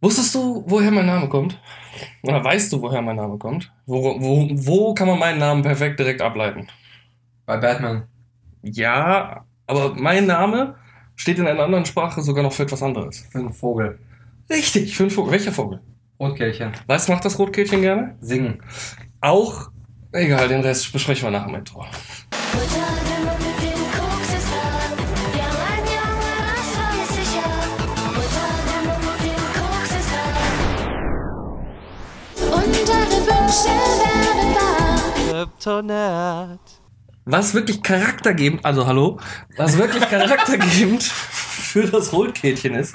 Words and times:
Wusstest 0.00 0.34
du, 0.34 0.62
woher 0.66 0.92
mein 0.92 1.06
Name 1.06 1.28
kommt? 1.28 1.60
Oder 2.22 2.44
weißt 2.44 2.72
du, 2.72 2.80
woher 2.80 3.02
mein 3.02 3.16
Name 3.16 3.36
kommt? 3.36 3.72
Wo, 3.86 4.20
wo, 4.20 4.48
wo 4.52 4.94
kann 4.94 5.08
man 5.08 5.18
meinen 5.18 5.38
Namen 5.38 5.62
perfekt 5.62 5.98
direkt 5.98 6.22
ableiten? 6.22 6.68
Bei 7.46 7.56
Batman. 7.56 8.04
Ja, 8.62 9.44
aber 9.66 9.94
mein 9.94 10.26
Name 10.26 10.76
steht 11.16 11.38
in 11.38 11.48
einer 11.48 11.64
anderen 11.64 11.84
Sprache 11.84 12.22
sogar 12.22 12.44
noch 12.44 12.52
für 12.52 12.62
etwas 12.62 12.82
anderes. 12.82 13.26
Für 13.30 13.38
einen 13.38 13.52
Vogel. 13.52 13.98
Richtig, 14.48 14.96
für 14.96 15.02
einen 15.04 15.10
Vogel. 15.10 15.32
Welcher 15.32 15.52
Vogel? 15.52 15.80
Rotkehlchen. 16.20 16.72
Was 16.86 17.08
macht 17.08 17.24
das 17.24 17.38
Rotkehlchen 17.38 17.80
gerne? 17.80 18.16
Singen. 18.20 18.62
Auch, 19.20 19.70
egal, 20.12 20.48
den 20.48 20.60
Rest 20.60 20.92
besprechen 20.92 21.24
wir 21.24 21.30
nach 21.32 21.46
dem 21.46 21.56
Intro. 21.56 21.84
Kryptonat. 35.28 36.60
Was 37.24 37.54
wirklich 37.54 37.82
charaktergebend, 37.82 38.64
also 38.64 38.86
hallo, 38.86 39.18
was 39.56 39.78
wirklich 39.78 40.06
charaktergebend 40.08 41.02
für 41.02 41.86
das 41.86 42.12
Rotkehlchen 42.12 42.74
ist, 42.74 42.94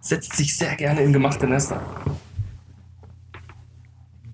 setzt 0.00 0.36
sich 0.36 0.56
sehr 0.56 0.76
gerne 0.76 1.02
in 1.02 1.12
gemachte 1.12 1.46
Nester. 1.46 1.80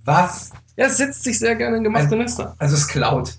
Was? 0.04 0.50
Ja, 0.76 0.86
es 0.86 0.96
setzt 0.96 1.22
sich 1.22 1.38
sehr 1.38 1.54
gerne 1.56 1.76
in 1.76 1.84
gemachte 1.84 2.16
Nester. 2.16 2.54
Also 2.58 2.74
es 2.74 2.88
klaut. 2.88 3.38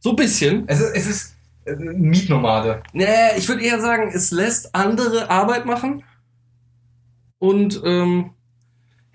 So 0.00 0.10
ein 0.10 0.16
bisschen. 0.16 0.64
Es 0.68 0.80
ist, 0.80 0.94
es 0.94 1.06
ist 1.06 1.36
äh, 1.64 1.74
Mietnomade. 1.74 2.82
Nee, 2.92 3.36
ich 3.36 3.48
würde 3.48 3.62
eher 3.62 3.80
sagen, 3.80 4.12
es 4.14 4.30
lässt 4.30 4.74
andere 4.74 5.30
Arbeit 5.30 5.66
machen. 5.66 6.04
Und 7.38 7.80
ähm, 7.84 8.30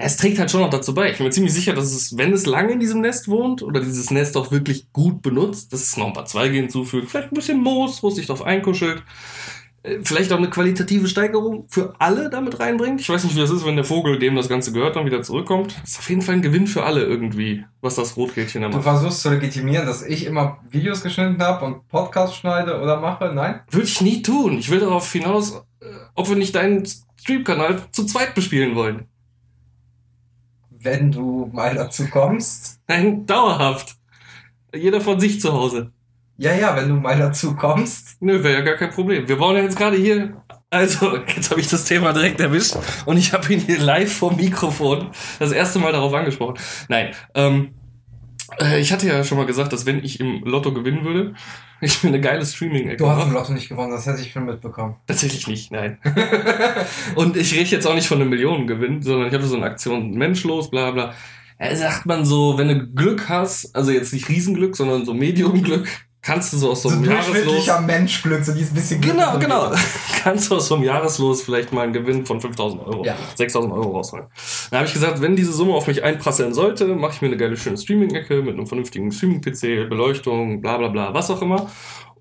es 0.01 0.15
trägt 0.17 0.39
halt 0.39 0.49
schon 0.49 0.61
noch 0.61 0.69
dazu 0.69 0.93
bei. 0.93 1.11
Ich 1.11 1.17
bin 1.17 1.25
mir 1.27 1.31
ziemlich 1.31 1.53
sicher, 1.53 1.73
dass 1.73 1.91
es, 1.93 2.17
wenn 2.17 2.31
es 2.31 2.45
lange 2.45 2.71
in 2.71 2.79
diesem 2.79 3.01
Nest 3.01 3.27
wohnt 3.27 3.61
oder 3.61 3.81
dieses 3.81 4.11
Nest 4.11 4.37
auch 4.37 4.49
wirklich 4.51 4.91
gut 4.93 5.21
benutzt, 5.21 5.73
dass 5.73 5.83
es 5.83 5.97
noch 5.97 6.07
ein 6.07 6.13
paar 6.13 6.25
Zweige 6.25 6.55
hinzufügt, 6.55 7.09
vielleicht 7.11 7.31
ein 7.31 7.35
bisschen 7.35 7.61
Moos, 7.61 8.01
wo 8.01 8.07
es 8.07 8.15
sich 8.15 8.25
drauf 8.27 8.41
einkuschelt, 8.41 9.03
äh, 9.83 9.97
vielleicht 10.03 10.31
auch 10.31 10.37
eine 10.37 10.49
qualitative 10.49 11.07
Steigerung 11.09 11.65
für 11.67 11.95
alle 11.99 12.29
damit 12.29 12.59
reinbringt. 12.61 13.01
Ich 13.01 13.09
weiß 13.09 13.25
nicht, 13.25 13.35
wie 13.35 13.41
das 13.41 13.49
ist, 13.49 13.65
wenn 13.65 13.75
der 13.75 13.83
Vogel, 13.83 14.19
dem 14.19 14.35
das 14.35 14.47
Ganze 14.47 14.71
gehört, 14.71 14.95
dann 14.95 15.05
wieder 15.05 15.21
zurückkommt. 15.21 15.75
Das 15.81 15.91
ist 15.91 15.99
auf 15.99 16.09
jeden 16.09 16.21
Fall 16.21 16.35
ein 16.35 16.41
Gewinn 16.41 16.67
für 16.67 16.83
alle 16.83 17.03
irgendwie, 17.03 17.65
was 17.81 17.95
das 17.95 18.15
Rotkehlchen 18.15 18.61
da 18.61 18.69
Du 18.69 18.75
macht. 18.77 18.83
versuchst 18.85 19.21
zu 19.21 19.29
legitimieren, 19.29 19.85
dass 19.85 20.01
ich 20.01 20.25
immer 20.25 20.59
Videos 20.69 21.03
geschnitten 21.03 21.41
habe 21.41 21.65
und 21.65 21.87
Podcasts 21.89 22.37
schneide 22.37 22.79
oder 22.81 23.01
mache? 23.01 23.31
Nein? 23.33 23.59
Würde 23.69 23.87
ich 23.87 23.99
nie 23.99 24.21
tun. 24.21 24.57
Ich 24.59 24.69
will 24.69 24.79
darauf 24.79 25.11
hinaus, 25.11 25.61
äh, 25.81 25.85
ob 26.15 26.29
wir 26.29 26.37
nicht 26.37 26.55
deinen 26.55 26.85
Stream-Kanal 27.19 27.81
zu 27.91 28.05
zweit 28.05 28.33
bespielen 28.33 28.75
wollen. 28.75 29.07
Wenn 30.81 31.11
du 31.11 31.49
mal 31.51 31.75
dazu 31.75 32.07
kommst. 32.07 32.79
Nein, 32.87 33.25
dauerhaft. 33.25 33.95
Jeder 34.73 35.01
von 35.01 35.19
sich 35.19 35.41
zu 35.41 35.51
Hause. 35.51 35.91
Ja, 36.37 36.53
ja, 36.53 36.75
wenn 36.75 36.87
du 36.87 36.95
mal 36.95 37.17
dazu 37.17 37.55
kommst. 37.55 38.15
Nö, 38.21 38.41
wäre 38.43 38.59
ja 38.59 38.61
gar 38.61 38.75
kein 38.75 38.91
Problem. 38.91 39.27
Wir 39.27 39.37
bauen 39.37 39.57
ja 39.57 39.63
jetzt 39.63 39.77
gerade 39.77 39.97
hier. 39.97 40.41
Also, 40.69 41.17
jetzt 41.35 41.51
habe 41.51 41.59
ich 41.59 41.67
das 41.67 41.83
Thema 41.83 42.13
direkt 42.13 42.39
erwischt 42.39 42.77
und 43.05 43.17
ich 43.17 43.33
habe 43.33 43.51
ihn 43.51 43.59
hier 43.59 43.79
live 43.79 44.13
vom 44.13 44.35
Mikrofon 44.37 45.09
das 45.39 45.51
erste 45.51 45.79
Mal 45.79 45.91
darauf 45.91 46.13
angesprochen. 46.13 46.57
Nein, 46.87 47.13
ähm, 47.33 47.71
äh, 47.71 47.78
ich 48.79 48.91
hatte 48.91 49.07
ja 49.07 49.23
schon 49.23 49.37
mal 49.37 49.45
gesagt, 49.45 49.73
dass 49.73 49.85
wenn 49.85 50.03
ich 50.03 50.19
im 50.19 50.43
Lotto 50.43 50.73
gewinnen 50.73 51.03
würde, 51.03 51.33
ich 51.81 52.03
mir 52.03 52.09
eine 52.09 52.21
geile 52.21 52.45
Streaming-Ecke 52.45 52.97
Du 52.97 53.09
hast 53.09 53.27
im. 53.27 53.33
Lotto 53.33 53.53
nicht 53.53 53.69
gewonnen, 53.69 53.91
das 53.91 54.05
hätte 54.05 54.21
ich 54.21 54.31
schon 54.31 54.45
mitbekommen. 54.45 54.95
Tatsächlich 55.07 55.47
nicht, 55.47 55.71
nein. 55.71 55.97
und 57.15 57.37
ich 57.37 57.53
rede 57.53 57.69
jetzt 57.69 57.87
auch 57.87 57.95
nicht 57.95 58.07
von 58.07 58.19
einem 58.19 58.29
Millionengewinn, 58.29 59.01
sondern 59.01 59.27
ich 59.27 59.33
habe 59.33 59.45
so 59.45 59.55
eine 59.55 59.65
Aktion 59.65 60.11
menschlos, 60.11 60.69
bla 60.69 60.91
bla. 60.91 61.13
Ja, 61.59 61.75
sagt 61.75 62.05
man 62.05 62.23
so, 62.23 62.57
wenn 62.57 62.69
du 62.69 62.87
Glück 62.87 63.27
hast, 63.27 63.75
also 63.75 63.91
jetzt 63.91 64.13
nicht 64.13 64.29
Riesenglück, 64.29 64.77
sondern 64.77 65.05
so 65.05 65.13
Medium-Glück, 65.13 65.87
kannst 66.29 66.53
du 66.53 66.57
so 66.57 66.71
aus 66.71 66.83
so 66.83 66.89
So 66.89 66.95
einem 66.95 67.05
ein 67.05 67.09
Jahreslos... 67.09 67.33
durchschnittlicher 67.35 67.81
Menschglück, 67.81 68.43
so 68.45 68.53
dieses 68.53 68.71
bisschen 68.73 69.01
Glück 69.01 69.15
Genau, 69.15 69.31
von 69.31 69.39
genau. 69.39 69.71
Kannst 70.23 70.51
du 70.51 70.55
aus 70.57 70.67
so 70.67 70.75
einem 70.75 70.83
Jahreslos 70.83 71.41
vielleicht 71.41 71.73
mal 71.73 71.81
einen 71.83 71.93
Gewinn 71.93 72.25
von 72.25 72.39
5000 72.39 72.85
Euro, 72.85 73.03
Ja. 73.03 73.15
6000 73.35 73.73
Euro 73.73 73.91
rausholen. 73.97 74.25
Dann 74.69 74.79
habe 74.79 74.87
ich 74.87 74.93
gesagt, 74.93 75.21
wenn 75.21 75.35
diese 75.35 75.51
Summe 75.53 75.73
auf 75.73 75.87
mich 75.87 76.03
einprasseln 76.03 76.53
sollte, 76.53 76.85
mache 76.87 77.13
ich 77.15 77.21
mir 77.21 77.29
eine 77.29 77.37
geile 77.37 77.57
schöne 77.57 77.77
Streaming-Ecke 77.77 78.41
mit 78.43 78.53
einem 78.55 78.67
vernünftigen 78.67 79.11
Streaming-PC, 79.11 79.89
Beleuchtung, 79.89 80.61
bla 80.61 80.77
bla 80.77 80.89
bla, 80.89 81.13
was 81.13 81.31
auch 81.31 81.41
immer. 81.41 81.69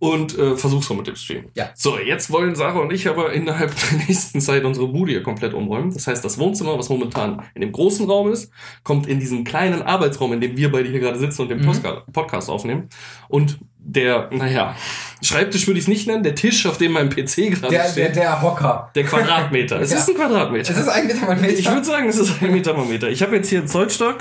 Und 0.00 0.38
äh, 0.38 0.56
versuch's 0.56 0.88
mal 0.90 0.96
mit 0.96 1.06
dem 1.08 1.16
Stream. 1.16 1.46
Ja. 1.54 1.70
So, 1.74 1.98
jetzt 1.98 2.30
wollen 2.30 2.54
Sarah 2.54 2.78
und 2.78 2.92
ich 2.92 3.08
aber 3.08 3.32
innerhalb 3.32 3.72
der 3.74 3.98
nächsten 4.08 4.40
Zeit 4.40 4.64
unsere 4.64 4.86
Bude 4.88 5.10
hier 5.12 5.22
komplett 5.22 5.54
umräumen. 5.54 5.92
Das 5.92 6.06
heißt, 6.06 6.24
das 6.24 6.38
Wohnzimmer, 6.38 6.78
was 6.78 6.88
momentan 6.88 7.42
in 7.54 7.62
dem 7.62 7.72
großen 7.72 8.06
Raum 8.08 8.30
ist, 8.32 8.52
kommt 8.84 9.06
in 9.08 9.18
diesen 9.18 9.42
kleinen 9.44 9.82
Arbeitsraum, 9.82 10.32
in 10.34 10.40
dem 10.40 10.56
wir 10.56 10.70
beide 10.70 10.88
hier 10.88 11.00
gerade 11.00 11.18
sitzen 11.18 11.42
und 11.42 11.48
den 11.50 11.58
Mhm. 11.60 11.72
Podcast 12.12 12.48
aufnehmen. 12.48 12.88
Und 13.28 13.58
der, 13.80 14.28
naja, 14.32 14.76
Schreibtisch 15.20 15.66
würde 15.66 15.78
ich 15.78 15.84
es 15.84 15.88
nicht 15.88 16.06
nennen, 16.06 16.22
der 16.22 16.36
Tisch, 16.36 16.64
auf 16.66 16.78
dem 16.78 16.92
mein 16.92 17.08
PC 17.08 17.50
gerade 17.50 17.68
Der, 17.70 17.82
der, 17.82 17.88
steht, 17.90 18.16
der 18.16 18.40
Hocker. 18.40 18.90
der 18.94 19.02
Quadratmeter. 19.04 19.80
Es 19.80 19.90
Ja. 19.90 19.98
ist 19.98 20.08
ein 20.10 20.14
Quadratmeter. 20.14 20.70
Es 20.70 20.78
ist 20.78 20.88
ein 20.88 21.06
Meter 21.08 21.26
mal 21.26 21.36
Meter. 21.36 21.58
ich 21.58 21.68
würde 21.68 21.84
sagen, 21.84 22.08
es 22.08 22.18
ist 22.18 22.40
ein 22.40 22.52
Meter 22.52 22.74
mal 22.74 22.84
Meter. 22.84 23.08
Ich 23.08 23.20
habe 23.22 23.34
jetzt 23.34 23.48
hier 23.48 23.58
einen 23.58 23.66
Zollstock, 23.68 24.18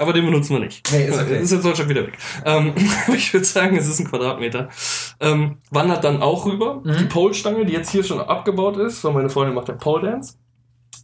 aber 0.00 0.12
den 0.12 0.24
benutzen 0.26 0.54
wir 0.54 0.60
nicht. 0.60 0.90
Nee, 0.92 1.06
ist 1.06 1.20
okay. 1.20 1.40
Ist 1.40 1.52
der 1.52 1.60
Zollstock 1.60 1.88
wieder 1.88 2.06
weg. 2.06 2.16
Ähm, 2.44 2.72
ich 3.14 3.32
würde 3.32 3.44
sagen, 3.46 3.76
es 3.76 3.86
ist 3.88 3.98
ein 4.00 4.08
Quadratmeter. 4.08 4.68
Ähm, 5.20 5.58
wandert 5.70 6.04
dann 6.04 6.22
auch 6.22 6.46
rüber. 6.46 6.80
Mhm. 6.84 6.96
Die 6.98 7.04
Pole-Stange, 7.04 7.64
die 7.66 7.72
jetzt 7.72 7.90
hier 7.90 8.04
schon 8.04 8.20
abgebaut 8.20 8.76
ist, 8.76 9.02
weil 9.04 9.12
meine 9.12 9.30
Freundin 9.30 9.54
macht 9.54 9.68
ja 9.68 9.74
Pole 9.74 10.10
Dance. 10.10 10.34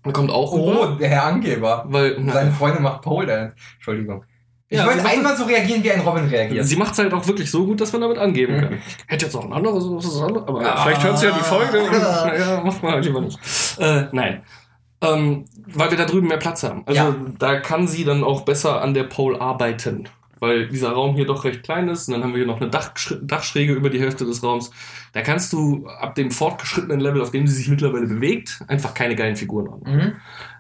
Die 0.07 0.13
kommt 0.13 0.31
auch 0.31 0.53
rüber. 0.53 0.93
Oh, 0.93 0.99
der 0.99 1.09
Herr 1.09 1.25
Angeber. 1.25 1.85
Weil, 1.89 2.17
Seine 2.31 2.51
Freundin 2.53 2.83
macht 2.83 3.03
Pole 3.03 3.27
Dance. 3.27 3.55
Entschuldigung. 3.77 4.25
Ich 4.69 4.79
Ja, 4.79 4.87
wollte 4.87 5.05
einmal 5.07 5.37
so 5.37 5.45
reagieren, 5.45 5.85
wie 5.85 5.93
ein 5.93 6.01
Robin 6.01 6.25
reagiert. 6.25 6.65
Sie 6.67 6.77
macht 6.77 6.93
es 6.93 6.99
halt 6.99 7.13
auch 7.13 7.27
wirklich 7.27 7.51
so 7.51 7.65
gut, 7.67 7.81
dass 7.81 7.93
man 7.93 8.01
damit 8.01 8.19
angeben 8.19 8.57
Mhm. 8.57 8.61
kann. 8.61 8.73
Ich 8.75 8.97
hätte 9.13 9.27
jetzt 9.27 9.35
auch 9.37 9.45
ein 9.45 9.53
anderes, 9.53 9.85
was 9.89 10.05
ist 10.07 10.15
das 10.15 10.23
andere, 10.23 10.49
aber 10.49 10.61
Ah. 10.61 10.83
vielleicht 10.83 11.05
hört 11.05 11.19
sie 11.19 11.27
ja 11.27 11.33
die 11.33 11.45
Folge 11.45 11.81
und 11.83 11.93
naja, 11.93 12.63
macht 12.65 12.83
mal 12.83 13.01
lieber 13.01 13.21
nicht. 13.21 13.39
Äh, 13.79 14.05
nein. 14.13 14.43
Ähm, 15.05 15.45
weil 15.67 15.91
wir 15.91 15.99
da 15.99 16.05
drüben 16.05 16.29
mehr 16.29 16.37
Platz 16.39 16.63
haben. 16.63 16.83
Also 16.87 17.01
Ja. 17.01 17.17
da 17.39 17.61
kann 17.61 17.87
sie 17.87 18.05
dann 18.05 18.25
auch 18.25 18.43
besser 18.43 18.81
an 18.83 18.95
der 18.95 19.05
Pole 19.05 19.41
arbeiten. 19.41 20.09
Weil 20.41 20.69
dieser 20.69 20.91
Raum 20.91 21.15
hier 21.15 21.27
doch 21.27 21.45
recht 21.45 21.63
klein 21.63 21.89
ist. 21.89 22.09
Und 22.09 22.15
dann 22.15 22.23
haben 22.23 22.33
wir 22.33 22.39
hier 22.39 22.47
noch 22.47 22.61
eine 22.61 22.69
Dachsch 22.69 23.15
Dachschräge 23.23 23.73
über 23.73 23.89
die 23.89 24.01
Hälfte 24.01 24.25
des 24.27 24.43
Raums. 24.43 24.71
Da 25.13 25.23
kannst 25.23 25.53
du 25.53 25.87
ab 25.87 26.15
dem 26.17 26.31
fortgeschrittenen 26.31 27.01
Level, 27.01 27.23
auf 27.23 27.31
dem 27.31 27.47
sie 27.47 27.55
sich 27.55 27.69
mittlerweile 27.69 28.07
bewegt, 28.07 28.61
einfach 28.69 28.93
keine 28.95 29.15
geilen 29.17 29.37
Figuren 29.37 29.71
haben. 29.71 29.83
Mhm. 29.97 30.13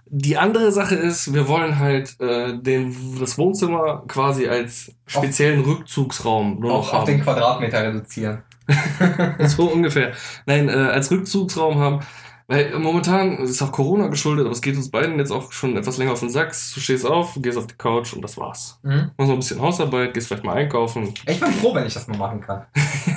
Die 0.07 0.37
andere 0.37 0.71
Sache 0.71 0.95
ist, 0.95 1.35
wir 1.35 1.49
wollen 1.49 1.79
halt 1.79 2.19
äh, 2.21 2.57
den, 2.57 2.95
das 3.19 3.37
Wohnzimmer 3.37 4.05
quasi 4.07 4.47
als 4.49 4.93
speziellen 5.07 5.61
Rückzugsraum 5.61 6.61
nur 6.61 6.71
noch 6.71 6.79
Auf, 6.79 6.93
haben. 6.93 6.99
auf 7.01 7.05
den 7.07 7.21
Quadratmeter 7.23 7.83
reduzieren. 7.83 8.43
so 9.41 9.65
ungefähr. 9.65 10.13
Nein, 10.47 10.69
äh, 10.69 10.73
als 10.73 11.11
Rückzugsraum 11.11 11.79
haben. 11.79 12.01
Weil 12.47 12.79
momentan 12.79 13.43
es 13.43 13.51
ist 13.51 13.63
auch 13.63 13.73
Corona 13.73 14.09
geschuldet, 14.09 14.45
aber 14.45 14.53
es 14.53 14.61
geht 14.61 14.77
uns 14.77 14.91
beiden 14.91 15.19
jetzt 15.19 15.31
auch 15.31 15.51
schon 15.51 15.77
etwas 15.77 15.97
länger 15.97 16.13
auf 16.13 16.21
den 16.21 16.29
Sack. 16.29 16.51
Du 16.75 16.81
stehst 16.81 17.07
auf, 17.07 17.39
gehst 17.41 17.57
auf 17.57 17.67
die 17.67 17.75
Couch 17.75 18.13
und 18.13 18.23
das 18.23 18.37
war's. 18.37 18.79
Mhm. 18.83 19.11
Machst 19.17 19.29
noch 19.29 19.31
ein 19.31 19.39
bisschen 19.39 19.63
Hausarbeit, 19.63 20.13
gehst 20.13 20.29
vielleicht 20.29 20.45
mal 20.45 20.55
einkaufen. 20.55 21.15
Ich 21.27 21.41
bin 21.41 21.53
froh, 21.53 21.75
wenn 21.75 21.87
ich 21.87 21.95
das 21.95 22.07
mal 22.07 22.19
machen 22.19 22.43
kann. 22.43 22.67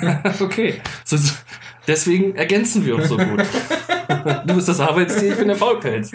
okay. 0.40 0.80
So, 1.04 1.18
deswegen 1.86 2.36
ergänzen 2.36 2.86
wir 2.86 2.96
uns 2.96 3.08
so 3.08 3.18
gut. 3.18 3.44
du 4.46 4.54
bist 4.54 4.68
das 4.68 4.80
Arbeitstier, 4.80 5.32
ich 5.32 5.38
bin 5.38 5.48
der 5.48 5.56
Faulpelz. 5.56 6.12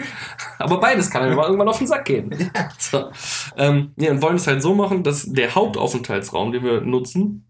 Aber 0.58 0.80
beides 0.80 1.08
kann 1.08 1.28
mir 1.28 1.36
mal 1.36 1.46
irgendwann 1.46 1.68
auf 1.68 1.78
den 1.78 1.86
Sack 1.86 2.06
gehen. 2.06 2.50
So. 2.78 3.10
Ähm, 3.56 3.92
ja, 3.96 4.10
und 4.10 4.22
wollen 4.22 4.36
es 4.36 4.46
halt 4.48 4.60
so 4.60 4.74
machen, 4.74 5.04
dass 5.04 5.24
der 5.30 5.54
Hauptaufenthaltsraum, 5.54 6.50
den 6.50 6.64
wir 6.64 6.80
nutzen, 6.80 7.46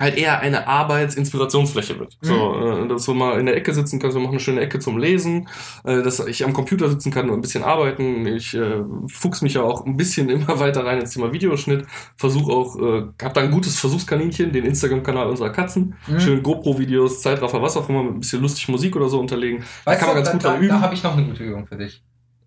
halt 0.00 0.16
eher 0.16 0.40
eine 0.40 0.66
Arbeitsinspirationsfläche 0.66 1.98
wird. 1.98 2.16
So, 2.22 2.54
äh, 2.84 2.88
dass 2.88 3.04
du 3.04 3.14
mal 3.14 3.38
in 3.38 3.46
der 3.46 3.56
Ecke 3.56 3.72
sitzen 3.74 3.98
kannst, 4.00 4.16
wir 4.16 4.20
machen 4.22 4.32
eine 4.32 4.40
schöne 4.40 4.60
Ecke 4.60 4.78
zum 4.78 4.98
Lesen, 4.98 5.48
äh, 5.84 6.02
dass 6.02 6.18
ich 6.20 6.44
am 6.44 6.52
Computer 6.52 6.88
sitzen 6.88 7.10
kann 7.12 7.28
und 7.30 7.38
ein 7.38 7.40
bisschen 7.42 7.62
arbeiten. 7.62 8.26
Ich 8.26 8.54
äh, 8.54 8.82
fuchs 9.08 9.42
mich 9.42 9.54
ja 9.54 9.62
auch 9.62 9.84
ein 9.86 9.96
bisschen 9.96 10.28
immer 10.30 10.58
weiter 10.58 10.84
rein 10.84 10.98
ins 11.00 11.10
Thema 11.10 11.32
Videoschnitt, 11.32 11.86
versuche 12.16 12.50
auch, 12.52 12.76
äh, 12.80 13.02
hab 13.22 13.34
da 13.34 13.42
ein 13.42 13.50
gutes 13.50 13.78
Versuchskaninchen, 13.78 14.52
den 14.52 14.64
Instagram-Kanal 14.64 15.28
unserer 15.28 15.50
Katzen, 15.50 15.94
Mhm. 16.06 16.20
schön 16.20 16.42
GoPro-Videos, 16.42 17.20
Zeitraffer, 17.22 17.60
was 17.62 17.76
auch 17.76 17.88
immer, 17.88 18.02
mit 18.02 18.14
ein 18.14 18.20
bisschen 18.20 18.40
lustig 18.40 18.68
Musik 18.68 18.96
oder 18.96 19.08
so 19.08 19.20
unterlegen. 19.20 19.62
Da 19.84 19.90
Weißt 19.92 20.00
kann 20.00 20.08
man 20.08 20.16
ganz 20.16 20.28
da, 20.28 20.32
gut 20.32 20.44
da, 20.44 20.56
üben. 20.58 20.68
da 20.68 20.80
habe 20.80 20.94
ich 20.94 21.02
noch 21.02 21.16
eine 21.16 21.26
gute 21.26 21.44
Übung 21.44 21.66
für 21.66 21.76
dich. 21.76 22.02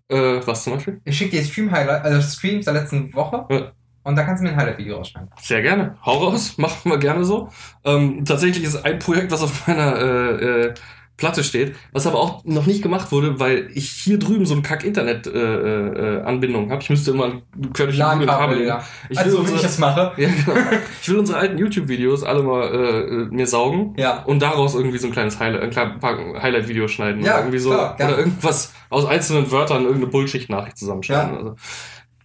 Äh, 0.08 0.40
was 0.44 0.64
zum 0.64 0.74
Beispiel? 0.74 1.00
Ich 1.04 1.16
schicke 1.16 1.36
dir 1.36 1.44
Stream-Highlight, 1.44 2.02
also 2.04 2.20
Streams 2.20 2.64
der 2.66 2.74
letzten 2.74 3.14
Woche 3.14 3.46
Ja. 3.50 3.72
Und 4.04 4.16
da 4.16 4.22
kannst 4.22 4.42
du 4.42 4.44
mir 4.46 4.52
ein 4.52 4.56
Highlight-Video 4.56 4.96
rausschneiden. 4.98 5.30
Sehr 5.40 5.62
gerne. 5.62 5.96
Hau 6.04 6.18
raus, 6.18 6.54
machen 6.58 6.90
wir 6.90 6.98
gerne 6.98 7.24
so. 7.24 7.48
Ähm, 7.84 8.24
tatsächlich 8.24 8.64
ist 8.64 8.84
ein 8.84 8.98
Projekt, 8.98 9.32
was 9.32 9.42
auf 9.42 9.66
meiner 9.66 9.96
äh, 9.98 10.44
äh, 10.66 10.74
Platte 11.16 11.44
steht, 11.44 11.76
was 11.92 12.08
aber 12.08 12.18
auch 12.18 12.44
noch 12.44 12.66
nicht 12.66 12.82
gemacht 12.82 13.12
wurde, 13.12 13.38
weil 13.38 13.68
ich 13.72 13.88
hier 13.88 14.18
drüben 14.18 14.46
so 14.46 14.54
eine 14.54 14.62
Kack-Internet-Anbindung 14.62 16.22
äh, 16.22 16.22
Anbindung 16.24 16.70
habe. 16.72 16.82
Ich 16.82 16.90
müsste 16.90 17.12
immer 17.12 17.40
quer 17.72 17.86
durch 17.86 18.02
ein 18.02 18.26
Kabel 18.26 18.66
ja. 18.66 18.82
Ich 19.08 19.18
also, 19.18 19.30
will 19.30 19.36
so 19.36 19.42
wie 19.42 19.46
ich 19.46 19.52
unsere, 19.52 19.62
das 19.62 19.78
mache. 19.78 20.12
ja, 20.20 20.28
genau. 20.28 20.60
ich 21.00 21.08
will 21.08 21.18
unsere 21.18 21.38
alten 21.38 21.56
YouTube-Videos 21.56 22.24
alle 22.24 22.42
mal 22.42 22.64
äh, 22.64 23.32
mir 23.32 23.46
saugen 23.46 23.94
Ja. 23.96 24.24
und 24.24 24.42
daraus 24.42 24.74
irgendwie 24.74 24.98
so 24.98 25.06
ein 25.06 25.12
kleines 25.12 25.38
Highlight, 25.38 25.62
ein 25.62 25.70
kleines 25.70 26.00
paar 26.00 26.16
Highlight-Video 26.42 26.88
schneiden. 26.88 27.22
Ja, 27.22 27.34
oder 27.34 27.40
irgendwie 27.42 27.58
so. 27.60 27.70
klar, 27.70 27.94
oder 27.94 28.18
irgendwas 28.18 28.74
aus 28.90 29.06
einzelnen 29.06 29.50
Wörtern, 29.52 29.82
irgendeine 29.84 30.08
Bullshit-Nachricht 30.08 30.76
zusammenschneiden. 30.78 31.32
Ja. 31.32 31.38
Also. 31.38 31.56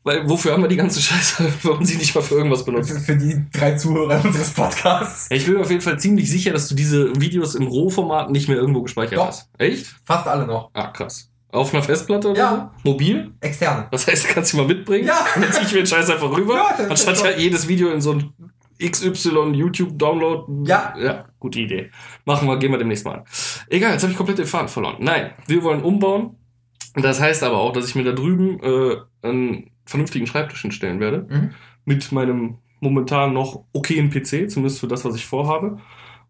Weil 0.09 0.27
wofür 0.27 0.53
haben 0.53 0.63
wir 0.63 0.67
die 0.67 0.75
ganze 0.75 0.99
Scheiße, 0.99 1.53
wenn 1.61 1.71
man 1.75 1.85
sie 1.85 1.97
nicht 1.97 2.15
mal 2.15 2.21
für 2.21 2.33
irgendwas 2.33 2.65
benutzt? 2.65 2.97
Für, 3.05 3.15
die 3.15 3.45
drei 3.53 3.75
Zuhörer 3.75 4.19
unseres 4.25 4.49
Podcasts. 4.49 5.27
Ich 5.29 5.45
bin 5.45 5.53
mir 5.53 5.61
auf 5.61 5.69
jeden 5.69 5.81
Fall 5.83 5.99
ziemlich 5.99 6.27
sicher, 6.31 6.51
dass 6.51 6.67
du 6.67 6.73
diese 6.73 7.13
Videos 7.21 7.53
im 7.53 7.67
Rohformat 7.67 8.31
nicht 8.31 8.47
mehr 8.49 8.57
irgendwo 8.57 8.81
gespeichert 8.81 9.19
Doch. 9.19 9.27
hast. 9.27 9.51
Echt? 9.59 9.85
Fast 10.03 10.25
alle 10.25 10.47
noch. 10.47 10.71
Ah, 10.73 10.87
krass. 10.87 11.29
Auf 11.51 11.71
einer 11.75 11.83
Festplatte 11.83 12.29
oder 12.31 12.39
Ja. 12.39 12.71
so? 12.83 12.89
Mobil? 12.89 13.31
Externe. 13.39 13.87
Das 13.91 14.07
heißt, 14.07 14.23
du 14.27 14.33
kannst 14.33 14.49
sie 14.49 14.57
mal 14.57 14.65
mitbringen. 14.65 15.05
Ja. 15.05 15.27
Und 15.35 15.41
dann 15.43 15.51
zieh 15.53 15.61
ich 15.63 15.71
mir 15.73 15.83
den 15.83 15.85
Scheiß 15.85 16.09
einfach 16.09 16.35
rüber. 16.35 16.55
Ja, 16.55 16.85
anstatt 16.89 17.23
ja 17.23 17.37
jedes 17.37 17.67
Video 17.67 17.91
in 17.91 18.01
so 18.01 18.13
ein 18.13 18.33
XY 18.83 19.51
YouTube 19.53 19.95
Download. 19.99 20.67
Ja. 20.67 20.95
Ja, 20.99 21.25
gute 21.39 21.59
Idee. 21.59 21.91
Machen 22.25 22.47
wir, 22.47 22.57
gehen 22.57 22.71
wir 22.71 22.79
demnächst 22.79 23.05
mal 23.05 23.19
an. 23.19 23.25
Egal, 23.69 23.91
jetzt 23.91 24.01
habe 24.01 24.11
ich 24.11 24.17
komplett 24.17 24.39
den 24.39 24.47
Faden 24.47 24.69
verloren. 24.69 24.95
Nein, 25.01 25.33
wir 25.45 25.61
wollen 25.61 25.83
umbauen. 25.83 26.35
Das 26.95 27.21
heißt 27.21 27.43
aber 27.43 27.59
auch, 27.59 27.73
dass 27.73 27.87
ich 27.87 27.93
mir 27.93 28.03
da 28.03 28.13
drüben 28.13 28.59
äh, 28.63 28.95
einen 29.21 29.69
vernünftigen 29.89 30.27
Schreibtisch 30.27 30.61
hinstellen 30.61 30.99
werde. 30.99 31.27
Mhm. 31.29 31.49
Mit 31.85 32.11
meinem 32.11 32.57
momentan 32.79 33.33
noch 33.33 33.65
okayen 33.73 34.09
PC, 34.09 34.49
zumindest 34.49 34.79
für 34.79 34.87
das, 34.87 35.03
was 35.03 35.15
ich 35.15 35.25
vorhabe. 35.25 35.79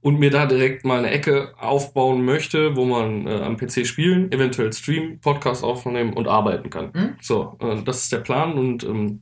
Und 0.01 0.17
mir 0.17 0.31
da 0.31 0.45
direkt 0.45 0.85
mal 0.85 0.99
eine 0.99 1.11
Ecke 1.11 1.53
aufbauen 1.59 2.23
möchte, 2.23 2.77
wo 2.77 2.85
man 2.85 3.27
äh, 3.27 3.41
am 3.41 3.57
PC 3.57 3.85
spielen, 3.85 4.31
eventuell 4.31 4.71
streamen, 4.71 5.19
Podcast 5.19 5.61
aufnehmen 5.61 6.13
und 6.13 6.27
arbeiten 6.27 6.69
kann. 6.69 6.91
Mhm. 6.93 7.15
So, 7.19 7.57
äh, 7.59 7.83
das 7.83 8.03
ist 8.03 8.13
der 8.13 8.19
Plan 8.19 8.53
und 8.53 8.85
ähm, 8.85 9.19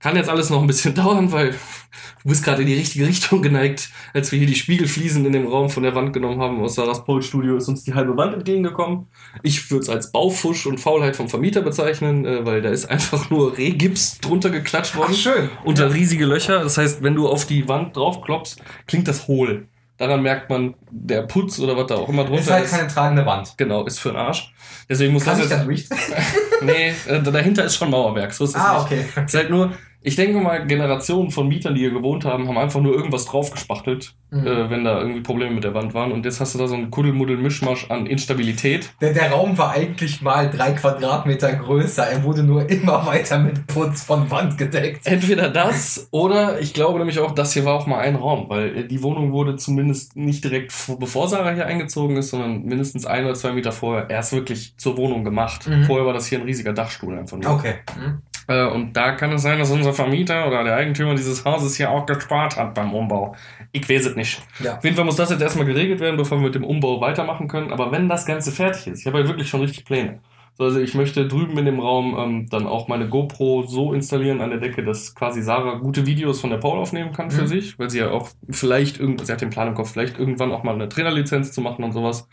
kann 0.00 0.16
jetzt 0.16 0.28
alles 0.28 0.50
noch 0.50 0.60
ein 0.60 0.66
bisschen 0.66 0.94
dauern, 0.96 1.32
weil 1.32 1.50
du 1.50 2.28
bist 2.28 2.44
gerade 2.44 2.62
in 2.62 2.68
die 2.68 2.74
richtige 2.74 3.06
Richtung 3.06 3.42
geneigt. 3.42 3.90
Als 4.12 4.32
wir 4.32 4.38
hier 4.38 4.48
die 4.48 4.54
Spiegelfliesen 4.54 5.24
in 5.24 5.32
dem 5.32 5.46
Raum 5.46 5.70
von 5.70 5.82
der 5.82 5.94
Wand 5.94 6.12
genommen 6.12 6.40
haben 6.40 6.60
aus 6.60 6.74
Sarahs 6.74 7.04
Pol 7.04 7.22
Studio, 7.22 7.56
ist 7.56 7.68
uns 7.68 7.84
die 7.84 7.94
halbe 7.94 8.16
Wand 8.16 8.34
entgegengekommen. 8.34 9.06
Ich 9.42 9.70
würde 9.70 9.82
es 9.82 9.88
als 9.88 10.12
Baufusch 10.12 10.66
und 10.66 10.78
Faulheit 10.78 11.16
vom 11.16 11.28
Vermieter 11.28 11.62
bezeichnen, 11.62 12.24
äh, 12.24 12.44
weil 12.44 12.62
da 12.62 12.70
ist 12.70 12.86
einfach 12.86 13.30
nur 13.30 13.56
Rehgips 13.56 14.18
drunter 14.20 14.50
geklatscht 14.50 14.96
worden 14.96 15.12
Ach, 15.14 15.18
schön. 15.18 15.50
unter 15.64 15.92
riesige 15.92 16.26
Löcher. 16.26 16.62
Das 16.62 16.78
heißt, 16.78 17.02
wenn 17.02 17.14
du 17.14 17.28
auf 17.28 17.46
die 17.46 17.68
Wand 17.68 17.96
draufklopfst, 17.96 18.56
klingt 18.86 19.08
das 19.08 19.28
hohl. 19.28 19.68
Daran 20.02 20.20
merkt 20.20 20.50
man, 20.50 20.74
der 20.90 21.22
Putz 21.22 21.60
oder 21.60 21.76
was 21.76 21.86
da 21.86 21.94
auch 21.94 22.08
immer 22.08 22.24
drunter 22.24 22.40
Ist 22.40 22.46
ist, 22.48 22.52
halt 22.52 22.68
keine 22.68 22.88
tragende 22.88 23.24
Wand. 23.24 23.54
genau, 23.56 23.84
ist 23.84 24.00
für 24.00 24.08
den 24.08 24.16
Arsch. 24.16 24.52
Deswegen 24.88 25.12
muss 25.12 25.24
Kann 25.24 25.38
das 25.38 25.46
ich 25.46 25.52
jetzt. 25.52 25.64
durch? 25.64 25.88
Nee, 26.62 26.92
äh, 27.06 27.22
dahinter 27.22 27.64
ist 27.64 27.76
schon 27.76 27.88
Mauerwerk. 27.88 28.32
So 28.32 28.42
ist 28.42 28.50
es 28.50 28.56
ah, 28.56 28.84
nicht. 28.90 29.06
okay. 29.14 29.22
Ist 29.24 29.34
halt 29.34 29.50
nur, 29.50 29.70
ich 30.02 30.16
denke 30.16 30.38
mal, 30.40 30.66
Generationen 30.66 31.30
von 31.30 31.48
Mietern, 31.48 31.74
die 31.74 31.80
hier 31.82 31.90
gewohnt 31.92 32.24
haben, 32.24 32.48
haben 32.48 32.58
einfach 32.58 32.80
nur 32.80 32.94
irgendwas 32.94 33.24
draufgespachtelt, 33.26 34.14
Mhm. 34.30 34.46
äh, 34.46 34.70
wenn 34.70 34.82
da 34.84 34.98
irgendwie 34.98 35.20
Probleme 35.20 35.54
mit 35.54 35.64
der 35.64 35.74
Wand 35.74 35.92
waren. 35.92 36.10
Und 36.10 36.24
jetzt 36.24 36.40
hast 36.40 36.54
du 36.54 36.58
da 36.58 36.66
so 36.66 36.74
einen 36.74 36.90
Kuddelmuddel-Mischmasch 36.90 37.90
an 37.90 38.06
Instabilität. 38.06 38.90
Der, 39.02 39.12
der 39.12 39.30
Raum 39.30 39.58
war 39.58 39.72
eigentlich 39.72 40.22
mal 40.22 40.48
drei 40.48 40.72
Quadratmeter 40.72 41.52
größer. 41.52 42.06
Er 42.06 42.24
wurde 42.24 42.42
nur 42.42 42.68
immer 42.70 43.06
weiter 43.06 43.38
mit 43.38 43.66
Putz 43.66 44.02
von 44.04 44.30
Wand 44.30 44.56
gedeckt. 44.56 45.06
Entweder 45.06 45.50
das 45.50 46.08
oder 46.12 46.60
ich 46.60 46.72
glaube 46.72 46.98
nämlich 46.98 47.18
auch, 47.18 47.32
das 47.32 47.52
hier 47.52 47.64
war 47.66 47.74
auch 47.74 47.86
mal 47.86 47.98
ein 47.98 48.16
Raum, 48.16 48.48
weil 48.48 48.76
äh, 48.78 48.88
die 48.88 49.02
Wohnung 49.02 49.32
wurde 49.32 49.56
zumindest 49.56 50.16
nicht 50.16 50.42
direkt 50.44 50.72
vor, 50.72 50.98
bevor 50.98 51.28
Sarah 51.28 51.52
hier 51.52 51.66
eingezogen 51.66 52.16
ist, 52.16 52.30
sondern 52.30 52.62
mindestens 52.64 53.04
ein 53.04 53.24
oder 53.26 53.34
zwei 53.34 53.52
Meter 53.52 53.70
vorher 53.72 54.08
erst 54.08 54.32
wirklich 54.32 54.74
zur 54.78 54.96
Wohnung 54.96 55.24
gemacht. 55.24 55.68
Mhm. 55.68 55.84
Vorher 55.84 56.06
war 56.06 56.14
das 56.14 56.26
hier 56.26 56.38
ein 56.38 56.44
riesiger 56.44 56.72
Dachstuhl 56.72 57.18
einfach 57.18 57.36
nur. 57.36 57.50
Okay. 57.50 57.74
Mhm. 57.98 58.22
Äh, 58.48 58.64
und 58.66 58.92
da 58.94 59.12
kann 59.12 59.32
es 59.32 59.42
sein, 59.42 59.58
dass 59.58 59.70
unser 59.70 59.92
Vermieter 59.92 60.46
oder 60.48 60.64
der 60.64 60.74
Eigentümer 60.76 61.14
dieses 61.14 61.44
Hauses 61.44 61.76
hier 61.76 61.90
auch 61.90 62.06
gespart 62.06 62.56
hat 62.56 62.74
beim 62.74 62.92
Umbau. 62.94 63.34
Ich 63.72 63.88
weiß 63.88 64.06
es 64.06 64.16
nicht. 64.16 64.42
Ja. 64.62 64.76
Auf 64.78 64.84
jeden 64.84 64.96
Fall 64.96 65.04
muss 65.04 65.16
das 65.16 65.30
jetzt 65.30 65.42
erstmal 65.42 65.66
geregelt 65.66 66.00
werden, 66.00 66.16
bevor 66.16 66.38
wir 66.38 66.44
mit 66.44 66.54
dem 66.54 66.64
Umbau 66.64 67.00
weitermachen 67.00 67.48
können. 67.48 67.72
Aber 67.72 67.92
wenn 67.92 68.08
das 68.08 68.26
Ganze 68.26 68.50
fertig 68.52 68.86
ist, 68.88 69.00
ich 69.00 69.06
habe 69.06 69.20
ja 69.20 69.28
wirklich 69.28 69.48
schon 69.48 69.60
richtig 69.60 69.84
Pläne. 69.84 70.20
So, 70.58 70.64
Also 70.64 70.80
ich 70.80 70.94
möchte 70.94 71.26
drüben 71.26 71.56
in 71.56 71.64
dem 71.64 71.80
Raum 71.80 72.14
ähm, 72.18 72.46
dann 72.50 72.66
auch 72.66 72.86
meine 72.86 73.08
GoPro 73.08 73.62
so 73.66 73.94
installieren 73.94 74.42
an 74.42 74.50
der 74.50 74.58
Decke, 74.58 74.84
dass 74.84 75.14
quasi 75.14 75.40
Sarah 75.40 75.76
gute 75.78 76.04
Videos 76.04 76.42
von 76.42 76.50
der 76.50 76.58
Paul 76.58 76.78
aufnehmen 76.78 77.12
kann 77.12 77.30
für 77.30 77.42
Mhm. 77.42 77.46
sich, 77.46 77.78
weil 77.78 77.88
sie 77.88 78.00
ja 78.00 78.10
auch 78.10 78.28
vielleicht 78.50 79.00
irgend, 79.00 79.24
sie 79.24 79.32
hat 79.32 79.40
den 79.40 79.48
Plan 79.48 79.68
im 79.68 79.74
Kopf, 79.74 79.92
vielleicht 79.92 80.18
irgendwann 80.18 80.52
auch 80.52 80.62
mal 80.62 80.74
eine 80.74 80.90
Trainerlizenz 80.90 81.52
zu 81.52 81.62
machen 81.62 81.84
und 81.84 81.92
sowas. 81.92 82.28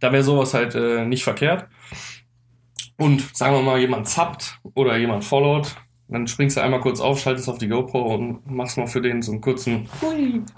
Da 0.00 0.10
wäre 0.10 0.24
sowas 0.24 0.52
halt 0.52 0.74
äh, 0.74 1.04
nicht 1.04 1.22
verkehrt. 1.22 1.68
Und 3.00 3.34
sagen 3.34 3.54
wir 3.54 3.62
mal, 3.62 3.80
jemand 3.80 4.08
zappt 4.08 4.60
oder 4.74 4.98
jemand 4.98 5.24
followt, 5.24 5.74
dann 6.08 6.26
springst 6.26 6.58
du 6.58 6.60
einmal 6.60 6.80
kurz 6.80 7.00
auf, 7.00 7.18
schaltest 7.18 7.48
auf 7.48 7.56
die 7.56 7.66
GoPro 7.68 8.14
und 8.14 8.50
machst 8.50 8.76
mal 8.76 8.86
für 8.86 9.00
den 9.00 9.22
so 9.22 9.32
einen 9.32 9.40
kurzen 9.40 9.88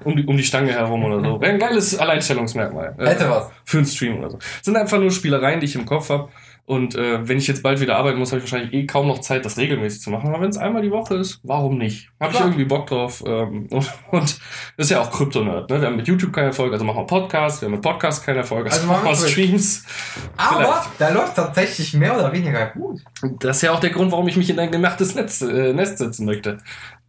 um 0.03 0.17
die, 0.17 0.25
um 0.25 0.37
die 0.37 0.43
Stange 0.43 0.73
herum 0.73 1.05
oder 1.05 1.21
so. 1.21 1.41
Wäre 1.41 1.53
ein 1.53 1.61
geiles 1.61 1.97
Alleinstellungsmerkmal. 1.97 2.97
Äh, 2.99 3.11
Hätte 3.11 3.31
was. 3.31 3.49
für 3.65 3.77
einen 3.77 3.87
Stream 3.87 4.19
oder 4.19 4.31
so. 4.31 4.39
Sind 4.61 4.77
einfach 4.77 4.99
nur 4.99 5.13
Spielereien, 5.13 5.61
die 5.61 5.67
ich 5.67 5.77
im 5.77 5.87
Kopf 5.87 6.11
habe. 6.11 6.31
Und 6.65 6.95
äh, 6.95 7.29
wenn 7.29 7.39
ich 7.39 7.49
jetzt 7.49 7.63
bald 7.63 7.81
wieder 7.81 7.97
arbeiten 7.97 8.19
muss, 8.19 8.31
habe 8.31 8.39
ich 8.39 8.45
wahrscheinlich 8.45 8.73
eh 8.73 8.87
kaum 8.87 9.09
noch 9.09 9.19
Zeit, 9.19 9.45
das 9.45 9.59
regelmäßig 9.59 10.01
zu 10.01 10.11
machen. 10.11 10.29
Aber 10.29 10.41
wenn 10.41 10.49
es 10.49 10.57
einmal 10.57 10.81
die 10.83 10.93
Woche 10.93 11.17
ist, 11.17 11.41
warum 11.43 11.77
nicht? 11.77 12.11
Habe 12.21 12.35
ich 12.35 12.41
irgendwie 12.41 12.65
Bock 12.65 12.87
drauf. 12.87 13.23
Ähm, 13.27 13.67
und, 13.71 13.93
und 14.13 14.41
das 14.77 14.87
ist 14.87 14.91
ja 14.91 15.01
auch 15.01 15.11
Kryptonerd. 15.11 15.69
Ne? 15.69 15.81
Wir 15.81 15.89
haben 15.89 15.97
mit 15.97 16.07
YouTube 16.07 16.33
keinen 16.33 16.47
Erfolg, 16.47 16.73
also 16.73 16.85
machen 16.85 16.99
wir 16.99 17.07
Podcast. 17.07 17.61
Wir 17.61 17.67
haben 17.67 17.73
mit 17.73 17.83
Podcast 17.83 18.25
keinen 18.25 18.37
Erfolg, 18.37 18.67
also, 18.67 18.77
Also 18.83 18.87
machen 18.87 19.05
wir 19.05 19.29
Streams. 19.29 19.85
Aber 20.37 20.87
da 20.99 21.09
läuft 21.09 21.35
tatsächlich 21.35 21.95
mehr 21.95 22.15
oder 22.15 22.33
weniger 22.33 22.67
gut. 22.67 23.01
Das 23.41 23.57
ist 23.57 23.63
ja 23.63 23.73
auch 23.73 23.81
der 23.81 23.91
Grund, 23.91 24.13
warum 24.13 24.29
ich 24.29 24.37
mich 24.37 24.49
in 24.49 24.59
ein 24.61 24.71
gemachtes 24.71 25.17
Netz, 25.17 25.43
äh, 25.43 25.73
Nest 25.73 25.99
setzen 25.99 26.27
möchte. 26.27 26.59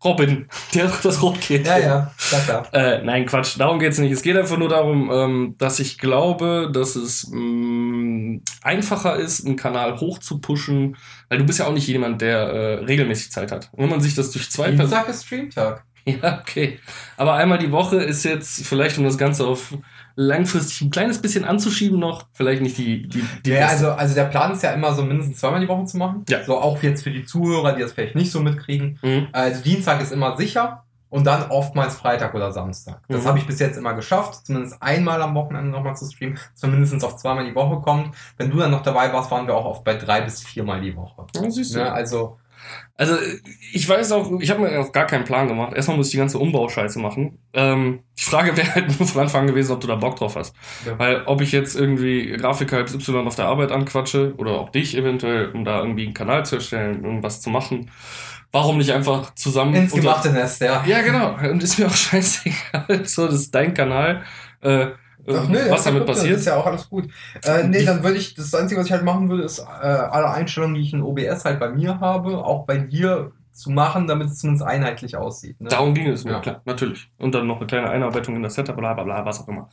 Robin, 0.03 0.47
der 0.73 0.91
das 1.01 1.21
rot 1.21 1.39
geht. 1.41 1.65
Ja, 1.65 1.77
ja, 1.77 2.13
klar, 2.17 2.41
klar. 2.41 2.67
Äh, 2.73 3.03
nein, 3.03 3.25
Quatsch, 3.25 3.59
darum 3.59 3.79
geht's 3.79 3.97
nicht. 3.97 4.11
Es 4.11 4.21
geht 4.21 4.37
einfach 4.37 4.57
nur 4.57 4.69
darum, 4.69 5.09
ähm, 5.11 5.55
dass 5.57 5.79
ich 5.79 5.97
glaube, 5.97 6.69
dass 6.73 6.95
es 6.95 7.29
mh, 7.31 8.41
einfacher 8.61 9.15
ist, 9.17 9.45
einen 9.45 9.55
Kanal 9.55 9.99
hoch 9.99 10.19
zu 10.19 10.39
pushen, 10.39 10.97
weil 11.29 11.37
du 11.37 11.45
bist 11.45 11.59
ja 11.59 11.67
auch 11.67 11.73
nicht 11.73 11.87
jemand, 11.87 12.21
der 12.21 12.37
äh, 12.39 12.73
regelmäßig 12.85 13.31
Zeit 13.31 13.51
hat. 13.51 13.69
Und 13.71 13.83
wenn 13.83 13.89
man 13.89 14.01
sich 14.01 14.15
das 14.15 14.31
durch 14.31 14.49
zwei 14.51 14.65
Personen. 14.71 14.89
Dienstag 14.89 15.09
ist 15.09 15.25
Streamtag. 15.25 15.83
Ja, 16.05 16.41
okay. 16.41 16.79
Aber 17.15 17.35
einmal 17.35 17.59
die 17.59 17.71
Woche 17.71 17.95
ist 17.95 18.25
jetzt 18.25 18.67
vielleicht, 18.67 18.97
um 18.97 19.05
das 19.05 19.17
Ganze 19.17 19.47
auf 19.47 19.73
langfristig 20.15 20.81
ein 20.81 20.91
kleines 20.91 21.21
bisschen 21.21 21.45
anzuschieben 21.45 21.99
noch, 21.99 22.25
vielleicht 22.33 22.61
nicht 22.61 22.77
die, 22.77 23.07
die, 23.07 23.23
die 23.45 23.51
Ja, 23.51 23.67
also, 23.67 23.91
also 23.91 24.13
der 24.13 24.25
Plan 24.25 24.51
ist 24.51 24.63
ja 24.63 24.71
immer 24.71 24.93
so 24.93 25.03
mindestens 25.03 25.39
zweimal 25.39 25.59
die 25.61 25.67
Woche 25.67 25.85
zu 25.85 25.97
machen. 25.97 26.23
Ja. 26.29 26.43
So 26.43 26.59
auch 26.59 26.81
jetzt 26.83 27.03
für 27.03 27.11
die 27.11 27.25
Zuhörer, 27.25 27.73
die 27.73 27.81
das 27.81 27.93
vielleicht 27.93 28.15
nicht 28.15 28.31
so 28.31 28.39
mitkriegen. 28.41 28.99
Mhm. 29.01 29.27
Also 29.31 29.61
Dienstag 29.63 30.01
ist 30.01 30.11
immer 30.11 30.37
sicher 30.37 30.83
und 31.09 31.25
dann 31.25 31.49
oftmals 31.51 31.95
Freitag 31.95 32.33
oder 32.33 32.51
Samstag. 32.51 33.01
Das 33.07 33.23
Mhm. 33.23 33.27
habe 33.27 33.37
ich 33.39 33.45
bis 33.47 33.59
jetzt 33.59 33.77
immer 33.77 33.93
geschafft, 33.93 34.45
zumindest 34.47 34.81
einmal 34.81 35.21
am 35.21 35.35
Wochenende 35.35 35.69
nochmal 35.69 35.95
zu 35.95 36.05
streamen, 36.05 36.39
mindestens 36.63 37.03
auf 37.03 37.17
zweimal 37.17 37.45
die 37.45 37.53
Woche 37.55 37.81
kommt. 37.81 38.15
Wenn 38.37 38.49
du 38.49 38.57
dann 38.57 38.71
noch 38.71 38.81
dabei 38.81 39.13
warst, 39.13 39.29
waren 39.29 39.45
wir 39.47 39.55
auch 39.55 39.65
oft 39.65 39.83
bei 39.83 39.95
drei 39.95 40.21
bis 40.21 40.41
viermal 40.41 40.81
die 40.81 40.95
Woche. 40.95 41.25
Ja, 41.35 41.41
du. 41.41 41.77
Ne? 41.77 41.91
Also, 41.91 42.37
Also 42.95 43.15
ich 43.71 43.89
weiß 43.89 44.11
auch, 44.11 44.39
ich 44.39 44.51
habe 44.51 44.61
mir 44.61 44.79
auch 44.79 44.91
gar 44.91 45.07
keinen 45.07 45.25
Plan 45.25 45.47
gemacht. 45.47 45.73
Erstmal 45.73 45.97
muss 45.97 46.07
ich 46.07 46.11
die 46.11 46.19
ganze 46.19 46.37
Umbauscheiße 46.37 46.99
machen. 46.99 47.39
Ähm, 47.53 48.03
die 48.17 48.23
Frage 48.23 48.55
wäre 48.55 48.75
halt 48.75 48.99
nur 48.99 49.07
von 49.07 49.21
Anfang 49.21 49.41
an 49.41 49.47
gewesen, 49.47 49.71
ob 49.71 49.81
du 49.81 49.87
da 49.87 49.95
Bock 49.95 50.15
drauf 50.15 50.35
hast. 50.35 50.55
Ja. 50.85 50.99
Weil 50.99 51.23
ob 51.25 51.41
ich 51.41 51.51
jetzt 51.51 51.75
irgendwie 51.75 52.31
Grafiker 52.37 52.81
Y 52.81 53.27
auf 53.27 53.35
der 53.35 53.45
Arbeit 53.45 53.71
anquatsche 53.71 54.35
oder 54.37 54.51
auch 54.51 54.69
dich 54.69 54.95
eventuell, 54.95 55.49
um 55.51 55.65
da 55.65 55.79
irgendwie 55.79 56.05
einen 56.05 56.13
Kanal 56.13 56.45
zu 56.45 56.57
erstellen, 56.57 57.03
irgendwas 57.03 57.41
zu 57.41 57.49
machen, 57.49 57.89
warum 58.51 58.77
nicht 58.77 58.91
einfach 58.91 59.33
zusammen... 59.33 59.73
ins 59.73 59.93
gemachte 59.93 60.31
Nest, 60.31 60.61
ja. 60.61 60.83
Ja, 60.85 61.01
genau. 61.01 61.35
Und 61.49 61.63
ist 61.63 61.79
mir 61.79 61.87
auch 61.87 61.95
scheißegal. 61.95 63.05
So, 63.05 63.25
das 63.25 63.35
ist 63.35 63.55
dein 63.55 63.73
Kanal. 63.73 64.23
Äh, 64.61 64.89
Ach, 65.27 65.47
nee, 65.47 65.57
was 65.69 65.83
damit 65.83 66.01
guck, 66.01 66.07
Das 66.07 66.17
passiert. 66.17 66.39
ist 66.39 66.45
ja 66.45 66.55
auch 66.57 66.65
alles 66.65 66.89
gut. 66.89 67.09
Äh, 67.43 67.63
nee, 67.67 67.85
dann 67.85 68.03
würde 68.03 68.17
ich, 68.17 68.33
das 68.35 68.53
Einzige, 68.53 68.79
was 68.79 68.87
ich 68.87 68.91
halt 68.93 69.03
machen 69.03 69.29
würde, 69.29 69.43
ist 69.43 69.59
äh, 69.59 69.63
alle 69.63 70.29
Einstellungen, 70.29 70.75
die 70.75 70.81
ich 70.81 70.93
in 70.93 71.01
OBS 71.01 71.45
halt 71.45 71.59
bei 71.59 71.69
mir 71.69 71.99
habe, 71.99 72.37
auch 72.43 72.65
bei 72.65 72.77
dir 72.77 73.31
zu 73.53 73.71
machen, 73.71 74.07
damit 74.07 74.27
es 74.27 74.39
zumindest 74.39 74.65
einheitlich 74.65 75.15
aussieht. 75.15 75.59
Ne? 75.61 75.69
Darum 75.69 75.93
ging 75.93 76.07
es 76.07 76.23
mir, 76.25 76.31
Ja. 76.31 76.39
klar, 76.39 76.61
natürlich. 76.65 77.09
Und 77.17 77.33
dann 77.35 77.47
noch 77.47 77.57
eine 77.57 77.67
kleine 77.67 77.89
Einarbeitung 77.89 78.35
in 78.35 78.43
das 78.43 78.55
Setup, 78.55 78.75
bla 78.75 78.93
bla 78.93 79.03
bla, 79.03 79.25
was 79.25 79.41
auch 79.41 79.47
immer. 79.47 79.69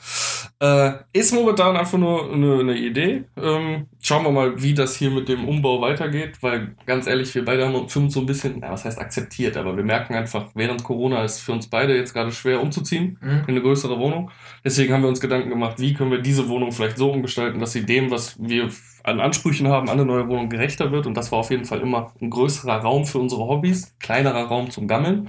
Äh, 0.60 0.92
ist 1.12 1.32
momentan 1.32 1.76
einfach 1.76 1.96
nur 1.98 2.32
eine, 2.32 2.60
eine 2.60 2.76
Idee. 2.76 3.24
Ähm, 3.36 3.86
schauen 4.00 4.24
wir 4.24 4.30
mal, 4.30 4.62
wie 4.62 4.74
das 4.74 4.94
hier 4.96 5.10
mit 5.10 5.28
dem 5.28 5.48
Umbau 5.48 5.80
weitergeht, 5.80 6.42
weil 6.42 6.74
ganz 6.86 7.06
ehrlich, 7.06 7.34
wir 7.34 7.44
beide 7.44 7.64
haben 7.66 7.74
uns 7.74 7.92
für 7.92 8.00
uns 8.00 8.12
so 8.14 8.20
ein 8.20 8.26
bisschen, 8.26 8.56
na, 8.60 8.70
was 8.70 8.84
heißt 8.84 8.98
akzeptiert, 9.00 9.56
aber 9.56 9.76
wir 9.76 9.84
merken 9.84 10.14
einfach, 10.14 10.48
während 10.54 10.84
Corona 10.84 11.24
ist 11.24 11.40
für 11.40 11.52
uns 11.52 11.68
beide 11.68 11.96
jetzt 11.96 12.12
gerade 12.12 12.32
schwer 12.32 12.60
umzuziehen 12.60 13.18
Mhm. 13.22 13.30
in 13.30 13.44
eine 13.48 13.62
größere 13.62 13.98
Wohnung. 13.98 14.30
Deswegen 14.64 14.92
haben 14.92 15.02
wir 15.02 15.08
uns 15.08 15.20
Gedanken 15.20 15.48
gemacht, 15.48 15.78
wie 15.80 15.94
können 15.94 16.10
wir 16.10 16.20
diese 16.20 16.48
Wohnung 16.48 16.72
vielleicht 16.72 16.98
so 16.98 17.10
umgestalten, 17.10 17.58
dass 17.60 17.72
sie 17.72 17.86
dem, 17.86 18.10
was 18.10 18.36
wir 18.38 18.68
an 19.04 19.20
Ansprüchen 19.20 19.68
haben, 19.68 19.88
an 19.88 19.94
eine 19.98 20.04
neue 20.06 20.28
Wohnung 20.28 20.48
gerechter 20.48 20.92
wird. 20.92 21.06
Und 21.06 21.14
das 21.16 21.30
war 21.32 21.38
auf 21.40 21.50
jeden 21.50 21.64
Fall 21.64 21.80
immer 21.80 22.12
ein 22.20 22.30
größerer 22.30 22.78
Raum 22.78 23.04
für 23.06 23.18
unsere 23.18 23.46
Hobbys, 23.46 23.96
kleinerer 23.98 24.44
Raum 24.44 24.70
zum 24.70 24.86
Gammeln. 24.88 25.28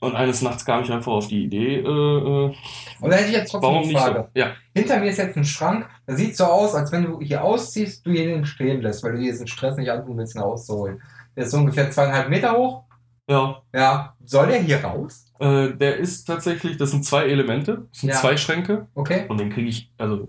Und 0.00 0.16
eines 0.16 0.42
Nachts 0.42 0.64
kam 0.64 0.82
ich 0.82 0.90
einfach 0.90 1.12
auf 1.12 1.28
die 1.28 1.44
Idee, 1.44 1.76
äh, 1.76 1.80
äh, 1.80 2.52
Und 3.00 3.10
da 3.10 3.12
hätte 3.16 3.28
ich 3.28 3.36
jetzt 3.36 3.52
trotzdem 3.52 3.70
eine 3.70 3.92
Frage. 3.92 4.28
so? 4.34 4.40
Ja. 4.40 4.46
Hinter 4.74 4.98
mir 4.98 5.10
ist 5.10 5.18
jetzt 5.18 5.36
ein 5.36 5.44
Schrank. 5.44 5.88
Der 6.08 6.16
sieht 6.16 6.36
so 6.36 6.44
aus, 6.44 6.74
als 6.74 6.90
wenn 6.90 7.04
du 7.04 7.20
hier 7.20 7.44
ausziehst, 7.44 8.04
du 8.04 8.10
hier 8.10 8.26
den 8.26 8.44
stehen 8.44 8.82
lässt, 8.82 9.04
weil 9.04 9.12
du 9.12 9.18
dir 9.18 9.30
diesen 9.30 9.46
Stress 9.46 9.76
nicht 9.76 9.90
antun 9.92 10.16
willst, 10.18 10.34
ihn 10.34 10.40
rauszuholen. 10.42 11.00
Der 11.36 11.44
ist 11.44 11.52
so 11.52 11.58
ungefähr 11.58 11.88
zweieinhalb 11.88 12.28
Meter 12.30 12.52
hoch. 12.56 12.82
Ja. 13.30 13.62
Ja. 13.72 14.16
Soll 14.24 14.48
der 14.48 14.58
hier 14.60 14.82
raus? 14.84 15.26
Äh, 15.38 15.68
der 15.74 15.98
ist 15.98 16.24
tatsächlich, 16.24 16.76
das 16.78 16.90
sind 16.90 17.04
zwei 17.04 17.26
Elemente, 17.26 17.86
das 17.92 18.00
sind 18.00 18.08
Ja. 18.10 18.16
zwei 18.16 18.36
Schränke. 18.36 18.88
Okay. 18.94 19.26
Und 19.28 19.38
den 19.38 19.50
kriege 19.50 19.68
ich, 19.68 19.88
also 19.98 20.26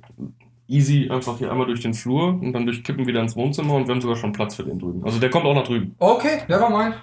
easy 0.67 1.09
einfach 1.09 1.37
hier 1.37 1.51
einmal 1.51 1.67
durch 1.67 1.81
den 1.81 1.93
Flur 1.93 2.29
und 2.29 2.53
dann 2.53 2.65
durch 2.65 2.83
Kippen 2.83 3.05
wieder 3.05 3.21
ins 3.21 3.35
Wohnzimmer 3.35 3.75
und 3.75 3.87
wir 3.87 3.93
haben 3.93 4.01
sogar 4.01 4.15
schon 4.15 4.31
Platz 4.33 4.55
für 4.55 4.63
den 4.63 4.79
drüben. 4.79 5.03
Also 5.03 5.19
der 5.19 5.29
kommt 5.29 5.45
auch 5.45 5.53
nach 5.53 5.63
drüben. 5.63 5.95
Okay, 5.99 6.41
never 6.47 6.69
mind. 6.69 6.95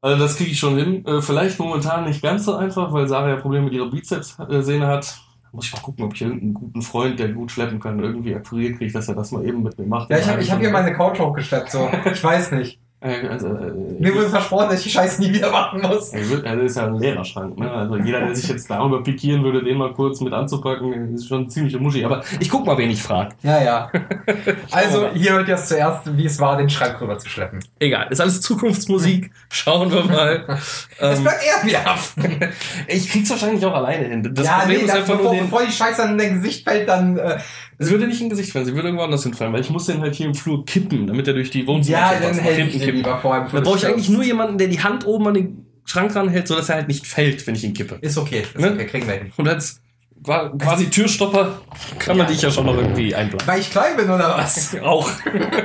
Also 0.00 0.20
das 0.20 0.36
kriege 0.36 0.50
ich 0.50 0.58
schon 0.58 0.76
hin. 0.76 1.06
Äh, 1.06 1.22
vielleicht 1.22 1.58
momentan 1.60 2.04
nicht 2.04 2.22
ganz 2.22 2.44
so 2.44 2.56
einfach, 2.56 2.92
weil 2.92 3.06
Sarah 3.06 3.28
ja 3.28 3.36
Probleme 3.36 3.66
mit 3.66 3.74
ihrer 3.74 3.88
Bizepssehne 3.88 4.86
hat. 4.86 5.16
Muss 5.52 5.66
ich 5.66 5.74
mal 5.74 5.80
gucken, 5.80 6.04
ob 6.04 6.14
ich 6.14 6.22
irgendeinen 6.22 6.54
guten 6.54 6.82
Freund, 6.82 7.20
der 7.20 7.28
gut 7.28 7.50
schleppen 7.50 7.78
kann, 7.78 8.00
irgendwie 8.00 8.34
akquiriert 8.34 8.78
kriege, 8.78 8.92
dass 8.92 9.08
er 9.08 9.14
das 9.14 9.30
mal 9.32 9.46
eben 9.46 9.62
mit 9.62 9.78
mir 9.78 9.86
macht. 9.86 10.10
Ja, 10.10 10.18
ich 10.18 10.26
habe 10.26 10.40
ich 10.40 10.50
hab 10.50 10.60
hier 10.60 10.70
meine 10.70 10.94
Couch 10.94 11.20
hochgesteppt, 11.20 11.70
so. 11.70 11.90
Ich 12.10 12.24
weiß 12.24 12.52
nicht. 12.52 12.80
Äh, 13.02 13.26
also, 13.26 13.48
äh, 13.48 13.72
Mir 13.98 14.14
wurde 14.14 14.28
versprochen, 14.28 14.68
dass 14.68 14.78
ich 14.78 14.84
die 14.84 14.90
Scheiße 14.90 15.20
nie 15.20 15.32
wieder 15.32 15.50
machen 15.50 15.80
muss. 15.80 16.10
Er 16.10 16.28
wird- 16.30 16.46
Also 16.46 16.62
ist 16.62 16.76
ja 16.76 16.86
ein 16.86 16.98
Lehrerschrank, 16.98 17.58
ne? 17.58 17.68
Also 17.68 17.96
jeder, 17.96 18.20
der 18.20 18.34
sich 18.36 18.48
jetzt 18.48 18.70
darüber 18.70 19.02
pikieren 19.02 19.42
würde, 19.42 19.64
den 19.64 19.76
mal 19.76 19.92
kurz 19.92 20.20
mit 20.20 20.32
anzupacken, 20.32 21.14
ist 21.14 21.26
schon 21.26 21.50
ziemlich 21.50 21.78
Muschi. 21.80 22.04
Aber 22.04 22.22
ich 22.38 22.48
guck 22.48 22.64
mal, 22.64 22.78
wen 22.78 22.90
ich 22.90 23.02
frage. 23.02 23.34
Ja, 23.42 23.60
ja. 23.62 23.90
Also, 24.70 25.08
hier 25.14 25.32
hört 25.32 25.48
ihr 25.48 25.54
es 25.56 25.66
zuerst, 25.66 26.16
wie 26.16 26.26
es 26.26 26.38
war, 26.38 26.56
den 26.56 26.70
Schrank 26.70 27.00
rüber 27.00 27.18
zu 27.18 27.28
schleppen. 27.28 27.58
Egal, 27.80 28.06
ist 28.10 28.20
alles 28.20 28.40
Zukunftsmusik. 28.40 29.32
Schauen 29.50 29.90
wir 29.92 30.04
mal. 30.04 30.58
Es 30.98 31.18
ähm, 31.18 31.24
bleibt 31.24 31.42
er 31.72 31.84
haften. 31.84 32.38
ich 32.86 33.10
krieg's 33.10 33.28
wahrscheinlich 33.30 33.64
auch 33.66 33.74
alleine 33.74 34.04
hin. 34.06 34.30
Das 34.34 34.46
ja, 34.46 34.58
Problem 34.60 34.78
nee, 34.78 34.84
ist 34.84 34.94
einfach 34.94 35.16
bevor, 35.16 35.32
nur 35.32 35.34
den. 35.34 35.50
bevor 35.50 35.66
die 35.66 35.72
Scheiße 35.72 36.02
an 36.02 36.16
dein 36.18 36.34
Gesicht 36.40 36.68
fällt, 36.68 36.88
dann. 36.88 37.18
Äh, 37.18 37.38
Es 37.82 37.90
würde 37.90 38.06
nicht 38.06 38.20
in 38.20 38.28
Gesicht 38.30 38.52
fallen, 38.52 38.64
sie 38.66 38.74
würde 38.74 38.88
irgendwo 38.88 39.04
anders 39.04 39.22
hinfallen, 39.22 39.52
weil 39.52 39.60
ich 39.60 39.70
muss 39.70 39.86
den 39.86 40.00
halt 40.00 40.14
hier 40.14 40.26
im 40.26 40.34
Flur 40.34 40.64
kippen, 40.64 41.06
damit 41.06 41.26
er 41.28 41.34
durch 41.34 41.50
die 41.50 41.60
ja, 41.62 41.66
Wohnzimmer 41.66 41.98
dann 42.20 42.34
hält 42.38 42.74
ich 42.74 42.82
den 42.84 42.96
lieber 42.96 43.18
vor. 43.20 43.48
Da 43.52 43.60
brauche 43.60 43.78
ich 43.78 43.86
eigentlich 43.86 44.08
nur 44.08 44.22
jemanden, 44.22 44.58
der 44.58 44.68
die 44.68 44.80
Hand 44.82 45.06
oben 45.06 45.28
an 45.28 45.34
den 45.34 45.66
Schrank 45.84 46.14
ranhält, 46.14 46.46
sodass 46.48 46.68
er 46.68 46.76
halt 46.76 46.88
nicht 46.88 47.06
fällt, 47.06 47.46
wenn 47.46 47.54
ich 47.54 47.64
ihn 47.64 47.74
kippe. 47.74 47.98
Ist 48.00 48.16
okay, 48.18 48.42
ist 48.54 48.58
Ne? 48.58 48.72
okay, 48.72 48.86
kriegen 48.86 49.06
wir 49.06 49.14
hin. 49.14 49.32
Und 49.36 49.48
als 49.48 49.80
qua- 50.24 50.48
quasi 50.58 50.88
Türstopper 50.90 51.60
kann 51.98 52.16
man 52.16 52.26
Ja. 52.26 52.32
dich 52.32 52.42
ja 52.42 52.50
schon 52.50 52.66
noch 52.66 52.76
irgendwie 52.76 53.14
einplanen. 53.14 53.46
Weil 53.46 53.60
ich 53.60 53.70
klein 53.70 53.96
bin 53.96 54.06
oder 54.08 54.36
was? 54.38 54.76
Auch. 54.82 55.10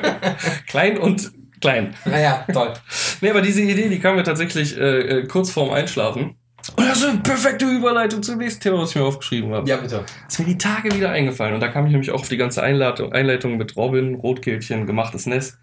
klein 0.67 0.97
und 0.97 1.31
klein. 1.61 1.93
Naja, 2.05 2.45
toll. 2.51 2.73
Nee, 3.21 3.29
aber 3.29 3.41
diese 3.41 3.61
Idee, 3.61 3.89
die 3.89 3.99
kam 3.99 4.15
mir 4.15 4.23
tatsächlich 4.23 4.77
äh, 4.77 4.99
äh, 5.21 5.27
kurz 5.27 5.51
vorm 5.51 5.71
Einschlafen. 5.71 6.35
Und 6.77 6.87
das 6.87 6.99
ist 6.99 7.05
eine 7.09 7.19
perfekte 7.19 7.65
Überleitung 7.65 8.21
zum 8.21 8.37
nächsten 8.37 8.61
Thema, 8.61 8.77
was 8.79 8.91
ich 8.91 8.97
mir 8.97 9.03
aufgeschrieben 9.03 9.51
habe. 9.51 9.67
Ja, 9.67 9.77
bitte. 9.77 10.05
Ist 10.27 10.37
mir 10.37 10.45
die 10.45 10.59
Tage 10.59 10.93
wieder 10.93 11.09
eingefallen. 11.09 11.55
Und 11.55 11.59
da 11.59 11.69
kam 11.69 11.87
ich 11.87 11.91
nämlich 11.91 12.11
auch 12.11 12.19
auf 12.19 12.29
die 12.29 12.37
ganze 12.37 12.61
Einleitung, 12.61 13.13
Einleitung 13.13 13.57
mit 13.57 13.75
Robin, 13.75 14.13
Rotkehlchen, 14.13 14.85
gemachtes 14.85 15.25
Nest. 15.25 15.57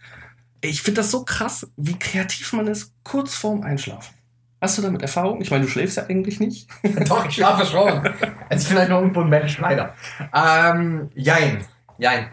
Ich 0.61 0.83
finde 0.83 1.03
das 1.03 1.13
so 1.13 1.25
krass, 1.25 1.71
wie 1.77 1.97
kreativ 1.97 2.53
man 2.53 2.67
ist, 2.67 2.93
kurz 3.05 3.37
vorm 3.37 3.63
Einschlafen. 3.63 4.13
Hast 4.61 4.77
du 4.79 4.83
damit 4.83 5.03
Erfahrung? 5.03 5.41
Ich 5.41 5.53
meine, 5.53 5.65
du 5.65 5.71
schläfst 5.71 5.99
ja 5.99 6.07
eigentlich 6.07 6.41
nicht. 6.41 6.69
Doch, 7.09 7.25
ich 7.29 7.35
schlafe 7.35 7.65
schon. 7.65 8.09
Also 8.49 8.63
ich 8.63 8.69
bin 8.69 8.79
halt 8.79 8.89
noch 8.89 9.01
irgendwo 9.01 9.21
ein 9.21 9.29
Mensch, 9.29 9.59
leider. 9.59 9.95
Ähm, 10.35 11.11
jein. 11.15 11.65
Jein. 11.99 12.31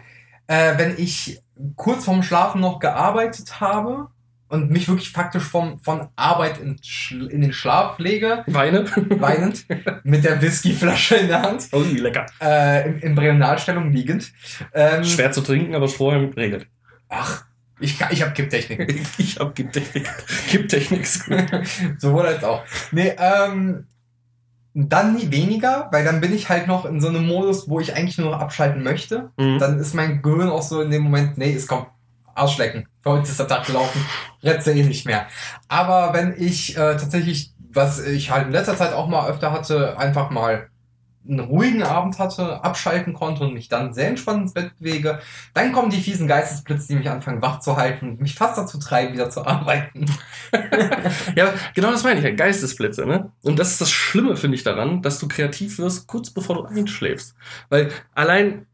Äh, 0.48 0.76
wenn 0.76 0.94
ich 0.98 1.40
kurz 1.76 2.04
vorm 2.04 2.24
Schlafen 2.24 2.60
noch 2.60 2.80
gearbeitet 2.80 3.60
habe 3.60 4.08
und 4.52 4.70
mich 4.70 4.86
wirklich 4.86 5.10
faktisch 5.10 5.44
vom, 5.44 5.78
von 5.80 6.08
Arbeit 6.14 6.60
in, 6.60 6.76
in 7.30 7.40
den 7.40 7.52
Schlaf 7.54 7.98
lege, 7.98 8.44
Weine. 8.46 8.84
weinend, 9.18 9.64
mit 10.04 10.24
der 10.24 10.42
Whiskyflasche 10.42 11.14
in 11.16 11.28
der 11.28 11.40
Hand, 11.40 11.68
Oh, 11.72 11.82
wie 11.82 11.96
lecker. 11.96 12.26
äh, 12.40 12.86
in, 12.90 12.98
in 13.00 13.14
liegend. 13.90 14.30
Ähm, 14.74 15.04
Schwer 15.04 15.32
zu 15.32 15.40
trinken, 15.40 15.74
aber 15.74 15.88
vorher 15.88 16.28
regelt. 16.36 16.66
Ach, 17.08 17.44
ich, 17.80 17.98
kann- 17.98 18.12
ich 18.12 18.20
habe 18.22 18.32
Kipptechnik. 18.32 18.94
Ich 19.18 19.38
hab 19.38 19.54
Kipptechnik. 19.54 20.06
Kipptechnik 20.48 21.00
ist 21.02 21.24
gut. 21.26 21.46
Sowohl 21.98 22.26
als 22.26 22.44
auch. 22.44 22.62
Nee, 22.90 23.14
ähm, 23.18 23.86
dann 24.74 25.14
nie 25.14 25.30
weniger, 25.30 25.88
weil 25.92 26.04
dann 26.04 26.20
bin 26.20 26.34
ich 26.34 26.50
halt 26.50 26.66
noch 26.66 26.84
in 26.84 27.00
so 27.00 27.08
einem 27.08 27.26
Modus, 27.26 27.68
wo 27.70 27.80
ich 27.80 27.94
eigentlich 27.96 28.18
nur 28.18 28.30
noch 28.32 28.38
abschalten 28.40 28.82
möchte. 28.82 29.30
Mhm. 29.38 29.58
Dann 29.58 29.78
ist 29.78 29.94
mein 29.94 30.20
Gehirn 30.20 30.50
auch 30.50 30.62
so 30.62 30.82
in 30.82 30.90
dem 30.90 31.02
Moment, 31.02 31.38
nee, 31.38 31.54
es 31.54 31.66
kommt 31.66 31.86
Arschlecken. 32.34 32.86
Für 33.02 33.10
heute 33.10 33.28
ist 33.28 33.38
der 33.38 33.48
Tag 33.48 33.66
gelaufen. 33.66 34.04
Retze 34.42 34.72
eh 34.72 34.82
nicht 34.84 35.06
mehr. 35.06 35.26
Aber 35.68 36.12
wenn 36.14 36.34
ich 36.36 36.76
äh, 36.76 36.96
tatsächlich, 36.96 37.52
was 37.72 37.98
ich 38.04 38.30
halt 38.30 38.46
in 38.46 38.52
letzter 38.52 38.76
Zeit 38.76 38.92
auch 38.92 39.08
mal 39.08 39.28
öfter 39.28 39.52
hatte, 39.52 39.98
einfach 39.98 40.30
mal 40.30 40.68
einen 41.24 41.38
ruhigen 41.38 41.84
Abend 41.84 42.18
hatte, 42.18 42.64
abschalten 42.64 43.12
konnte 43.14 43.44
und 43.44 43.54
mich 43.54 43.68
dann 43.68 43.94
sehr 43.94 44.08
entspannt 44.08 44.42
ins 44.42 44.54
Bett 44.54 44.76
bewege, 44.76 45.20
dann 45.54 45.70
kommen 45.70 45.88
die 45.88 46.00
fiesen 46.00 46.26
Geistesblitze, 46.26 46.88
die 46.88 46.96
mich 46.96 47.08
anfangen 47.08 47.40
wach 47.40 47.60
zu 47.60 47.76
halten 47.76 48.08
und 48.10 48.20
mich 48.20 48.34
fast 48.34 48.58
dazu 48.58 48.76
treiben, 48.78 49.12
wieder 49.14 49.30
zu 49.30 49.46
arbeiten. 49.46 50.06
Ja, 51.36 51.54
genau 51.74 51.90
das 51.92 52.02
meine 52.04 52.18
ich, 52.18 52.24
ja, 52.24 52.32
Geistesblitze, 52.34 53.06
ne? 53.06 53.30
Und 53.42 53.58
das 53.58 53.70
ist 53.70 53.80
das 53.80 53.90
Schlimme, 53.90 54.36
finde 54.36 54.56
ich, 54.56 54.64
daran, 54.64 55.00
dass 55.02 55.18
du 55.18 55.28
kreativ 55.28 55.78
wirst, 55.78 56.06
kurz 56.08 56.30
bevor 56.30 56.56
du 56.56 56.64
einschläfst. 56.64 57.34
Weil 57.68 57.90
allein, 58.14 58.66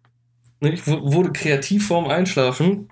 ne, 0.60 0.70
ich 0.72 0.86
wu- 0.86 1.12
wurde 1.12 1.32
kreativ 1.32 1.86
vorm 1.88 2.08
Einschlafen, 2.08 2.88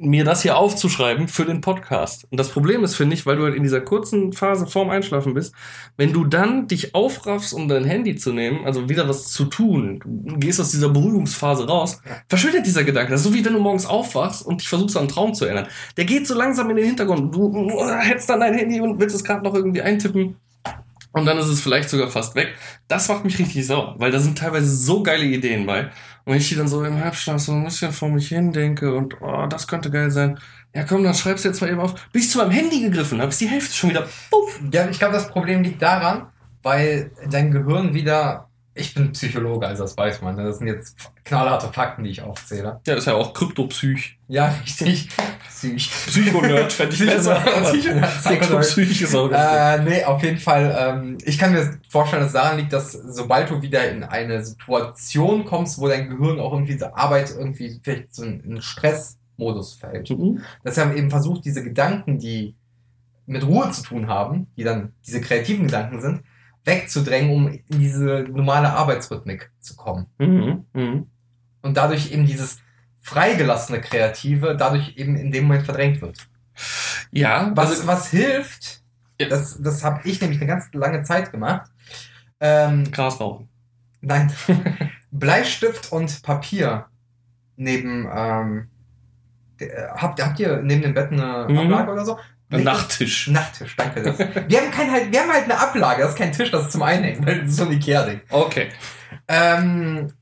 mir 0.00 0.24
das 0.24 0.42
hier 0.42 0.56
aufzuschreiben 0.56 1.28
für 1.28 1.44
den 1.44 1.60
Podcast. 1.60 2.26
Und 2.30 2.40
das 2.40 2.48
Problem 2.48 2.82
ist, 2.84 2.96
finde 2.96 3.14
ich, 3.14 3.26
weil 3.26 3.36
du 3.36 3.44
halt 3.44 3.54
in 3.54 3.62
dieser 3.62 3.82
kurzen 3.82 4.32
Phase 4.32 4.66
vorm 4.66 4.88
Einschlafen 4.88 5.34
bist, 5.34 5.54
wenn 5.98 6.12
du 6.12 6.24
dann 6.24 6.66
dich 6.66 6.94
aufraffst, 6.94 7.52
um 7.52 7.68
dein 7.68 7.84
Handy 7.84 8.16
zu 8.16 8.32
nehmen, 8.32 8.64
also 8.64 8.88
wieder 8.88 9.08
was 9.08 9.28
zu 9.28 9.44
tun, 9.44 10.00
du 10.04 10.38
gehst 10.38 10.60
aus 10.60 10.70
dieser 10.70 10.88
Beruhigungsphase 10.88 11.68
raus, 11.68 12.00
verschwindet 12.28 12.66
dieser 12.66 12.84
Gedanke. 12.84 13.12
Das 13.12 13.20
ist 13.20 13.26
so 13.26 13.34
wie 13.34 13.44
wenn 13.44 13.52
du 13.52 13.60
morgens 13.60 13.84
aufwachst 13.84 14.44
und 14.44 14.62
dich 14.62 14.68
versuchst 14.68 14.96
an 14.96 15.02
einen 15.02 15.08
Traum 15.08 15.34
zu 15.34 15.44
erinnern. 15.44 15.66
Der 15.96 16.06
geht 16.06 16.26
so 16.26 16.34
langsam 16.34 16.70
in 16.70 16.76
den 16.76 16.86
Hintergrund. 16.86 17.34
Du 17.34 17.50
du 17.50 17.88
hättest 17.98 18.30
dann 18.30 18.40
dein 18.40 18.54
Handy 18.54 18.80
und 18.80 18.98
willst 19.00 19.14
es 19.14 19.24
gerade 19.24 19.44
noch 19.44 19.54
irgendwie 19.54 19.82
eintippen. 19.82 20.36
Und 21.12 21.26
dann 21.26 21.38
ist 21.38 21.46
es 21.46 21.60
vielleicht 21.60 21.90
sogar 21.90 22.08
fast 22.08 22.36
weg. 22.36 22.54
Das 22.86 23.08
macht 23.08 23.24
mich 23.24 23.38
richtig 23.38 23.66
sauer, 23.66 23.96
weil 23.98 24.12
da 24.12 24.20
sind 24.20 24.38
teilweise 24.38 24.74
so 24.74 25.02
geile 25.02 25.24
Ideen 25.24 25.66
bei. 25.66 25.90
Und 26.24 26.32
wenn 26.32 26.40
ich 26.40 26.48
die 26.48 26.56
dann 26.56 26.68
so 26.68 26.84
im 26.84 27.02
Halbschlaf 27.02 27.40
so 27.40 27.52
ein 27.52 27.64
bisschen 27.64 27.92
vor 27.92 28.08
mich 28.08 28.28
hin 28.28 28.52
denke 28.52 28.94
und 28.94 29.20
oh, 29.20 29.46
das 29.46 29.66
könnte 29.66 29.90
geil 29.90 30.10
sein. 30.10 30.38
Ja 30.74 30.84
komm, 30.84 31.02
dann 31.02 31.14
schreibst 31.14 31.44
du 31.44 31.48
jetzt 31.48 31.60
mal 31.60 31.70
eben 31.70 31.80
auf. 31.80 31.94
Bis 32.12 32.26
ich 32.26 32.30
zu 32.30 32.38
meinem 32.38 32.52
Handy 32.52 32.80
gegriffen 32.80 33.20
habe, 33.20 33.30
ist 33.30 33.40
die 33.40 33.48
Hälfte 33.48 33.74
schon 33.74 33.90
wieder. 33.90 34.08
Puff. 34.30 34.60
Ja, 34.72 34.88
ich 34.88 34.98
glaube, 34.98 35.14
das 35.14 35.28
Problem 35.28 35.62
liegt 35.62 35.82
daran, 35.82 36.26
weil 36.62 37.10
dein 37.28 37.50
Gehirn 37.50 37.94
wieder. 37.94 38.46
Ich 38.72 38.94
bin 38.94 39.10
Psychologe, 39.12 39.66
also 39.66 39.82
das 39.82 39.96
weiß 39.96 40.22
man. 40.22 40.36
Das 40.36 40.58
sind 40.58 40.68
jetzt 40.68 40.96
knallharte 41.24 41.72
Fakten, 41.72 42.04
die 42.04 42.10
ich 42.10 42.22
aufzähle. 42.22 42.80
Ja, 42.86 42.94
ist 42.94 43.06
ja 43.06 43.14
auch 43.14 43.34
Kryptopsych. 43.34 44.16
Ja, 44.28 44.54
richtig. 44.62 45.08
Psych. 45.60 45.90
Psychonerd 46.06 46.72
fände 46.72 46.94
ich 46.94 47.04
besser. 47.04 47.34
Kryptopsych 48.24 49.02
ist 49.02 49.14
auch 49.14 49.30
Äh, 49.30 49.82
nee, 49.82 50.04
auf 50.04 50.22
jeden 50.22 50.38
Fall. 50.38 50.74
Ähm, 50.78 51.18
ich 51.24 51.38
kann 51.38 51.52
mir 51.52 51.78
vorstellen, 51.88 52.22
dass 52.22 52.30
es 52.34 52.40
daran 52.40 52.58
liegt, 52.58 52.72
dass 52.72 52.92
sobald 52.92 53.50
du 53.50 53.60
wieder 53.60 53.90
in 53.90 54.02
eine 54.02 54.42
Situation 54.44 55.44
kommst, 55.44 55.78
wo 55.78 55.88
dein 55.88 56.08
Gehirn 56.08 56.40
auch 56.40 56.52
irgendwie 56.52 56.72
diese 56.72 56.96
Arbeit 56.96 57.34
irgendwie 57.36 57.78
vielleicht 57.82 58.14
so 58.14 58.24
in 58.24 58.42
einen 58.42 58.62
Stressmodus 58.62 59.74
fällt. 59.74 60.10
Mhm. 60.10 60.40
dass 60.64 60.78
er 60.78 60.94
eben 60.94 61.10
versucht, 61.10 61.44
diese 61.44 61.62
Gedanken, 61.62 62.18
die 62.18 62.54
mit 63.26 63.46
Ruhe 63.46 63.70
zu 63.70 63.82
tun 63.82 64.08
haben, 64.08 64.46
die 64.56 64.64
dann 64.64 64.92
diese 65.06 65.20
kreativen 65.20 65.66
Gedanken 65.66 66.00
sind, 66.00 66.22
wegzudrängen, 66.64 67.30
um 67.30 67.48
in 67.48 67.78
diese 67.78 68.26
normale 68.30 68.72
Arbeitsrhythmik 68.72 69.50
zu 69.60 69.76
kommen. 69.76 70.06
Mhm. 70.18 70.64
Mhm. 70.72 71.06
Und 71.62 71.76
dadurch 71.76 72.12
eben 72.12 72.26
dieses 72.26 72.58
freigelassene 73.00 73.80
Kreative 73.80 74.56
dadurch 74.56 74.96
eben 74.96 75.16
in 75.16 75.30
dem 75.32 75.44
Moment 75.44 75.64
verdrängt 75.64 76.00
wird. 76.02 76.18
Ja, 77.10 77.50
Was, 77.54 77.70
also, 77.70 77.86
was 77.86 78.10
hilft, 78.10 78.82
Ja. 79.20 79.28
das, 79.28 79.60
das 79.62 79.82
habe 79.84 80.00
ich 80.08 80.20
nämlich 80.20 80.38
eine 80.40 80.46
ganz 80.48 80.66
lange 80.72 81.02
Zeit 81.02 81.32
gemacht. 81.32 81.70
Ähm, 82.40 82.90
Gras 82.92 83.20
rauchen. 83.20 83.48
nein, 84.00 84.32
Bleistift 85.10 85.92
und 85.92 86.22
Papier 86.22 86.86
neben, 87.56 88.08
ähm, 88.14 88.68
der- 89.58 89.94
habt, 89.96 90.22
habt 90.24 90.38
ihr 90.40 90.62
neben 90.62 90.82
dem 90.82 90.94
Bett 90.94 91.10
eine 91.12 91.46
Mhm. 91.48 91.58
Ablage 91.58 91.92
oder 91.92 92.04
so? 92.04 92.18
Ein 92.52 92.64
Nachttisch. 92.64 93.28
Nachttisch, 93.28 93.76
danke. 93.76 94.02
Das. 94.02 94.18
Wir 94.18 94.60
haben 94.60 94.70
kein 94.72 94.90
halt, 94.90 95.12
wir 95.12 95.20
haben 95.20 95.30
halt 95.30 95.44
eine 95.44 95.58
Ablage, 95.58 96.02
das 96.02 96.10
ist 96.12 96.18
kein 96.18 96.32
Tisch, 96.32 96.50
das 96.50 96.62
ist 96.64 96.72
zum 96.72 96.82
Einhängen, 96.82 97.24
weil 97.24 97.40
das 97.42 97.50
ist 97.50 97.56
so 97.58 97.64
ein 97.64 97.72
Ikea-Ding. 97.72 98.20
Okay. 98.30 98.70
Ähm, 99.28 100.12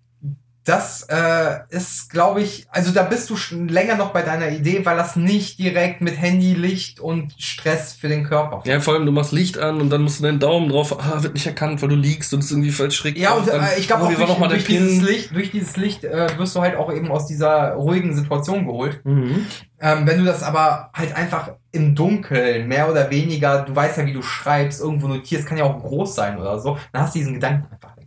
das 0.68 1.06
äh, 1.08 1.60
ist, 1.70 2.10
glaube 2.10 2.42
ich, 2.42 2.66
also 2.70 2.92
da 2.92 3.02
bist 3.02 3.30
du 3.30 3.36
schon 3.36 3.68
länger 3.68 3.96
noch 3.96 4.10
bei 4.10 4.20
deiner 4.20 4.50
Idee, 4.50 4.84
weil 4.84 4.98
das 4.98 5.16
nicht 5.16 5.58
direkt 5.58 6.02
mit 6.02 6.20
Handy, 6.20 6.52
Licht 6.52 7.00
und 7.00 7.32
Stress 7.38 7.94
für 7.94 8.08
den 8.08 8.24
Körper. 8.24 8.62
Ja, 8.66 8.78
vor 8.80 8.94
allem, 8.94 9.06
du 9.06 9.12
machst 9.12 9.32
Licht 9.32 9.56
an 9.56 9.80
und 9.80 9.88
dann 9.88 10.02
musst 10.02 10.18
du 10.18 10.24
deinen 10.24 10.40
Daumen 10.40 10.68
drauf, 10.68 10.98
ah, 11.00 11.22
wird 11.22 11.32
nicht 11.32 11.46
erkannt, 11.46 11.80
weil 11.80 11.88
du 11.88 11.94
liegst 11.94 12.34
und 12.34 12.40
es 12.40 12.50
irgendwie 12.50 12.70
falsch 12.70 12.96
schräg. 12.96 13.16
Ja, 13.16 13.32
und 13.32 13.48
drauf. 13.48 13.62
äh, 13.62 13.80
ich 13.80 13.86
glaube 13.86 14.02
oh, 14.02 14.06
auch 14.06 14.14
durch, 14.14 14.28
noch 14.28 14.38
mal 14.38 14.48
durch 14.48 14.66
dieses? 14.66 15.00
Licht, 15.00 15.34
durch 15.34 15.50
dieses 15.50 15.76
Licht 15.78 16.04
äh, 16.04 16.26
wirst 16.36 16.54
du 16.54 16.60
halt 16.60 16.76
auch 16.76 16.92
eben 16.92 17.10
aus 17.10 17.26
dieser 17.26 17.72
ruhigen 17.72 18.14
Situation 18.14 18.66
geholt. 18.66 19.00
Mhm. 19.04 19.46
Ähm, 19.80 20.06
wenn 20.06 20.18
du 20.18 20.24
das 20.24 20.42
aber 20.42 20.90
halt 20.92 21.16
einfach 21.16 21.52
im 21.72 21.94
Dunkeln, 21.94 22.68
mehr 22.68 22.90
oder 22.90 23.10
weniger, 23.10 23.62
du 23.62 23.74
weißt 23.74 23.98
ja, 23.98 24.06
wie 24.06 24.12
du 24.12 24.22
schreibst, 24.22 24.82
irgendwo 24.82 25.08
notierst, 25.08 25.46
kann 25.46 25.56
ja 25.56 25.64
auch 25.64 25.80
groß 25.80 26.14
sein 26.14 26.38
oder 26.38 26.58
so, 26.58 26.76
dann 26.92 27.02
hast 27.02 27.14
du 27.14 27.20
diesen 27.20 27.34
Gedanken 27.34 27.72
einfach. 27.72 27.97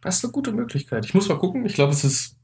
Das 0.00 0.16
ist 0.16 0.24
eine 0.24 0.32
gute 0.32 0.52
Möglichkeit. 0.52 1.04
Ich 1.04 1.14
muss 1.14 1.28
mal 1.28 1.38
gucken. 1.38 1.64
Ich 1.66 1.74
glaube, 1.74 1.92
es 1.92 2.04
ist 2.04 2.36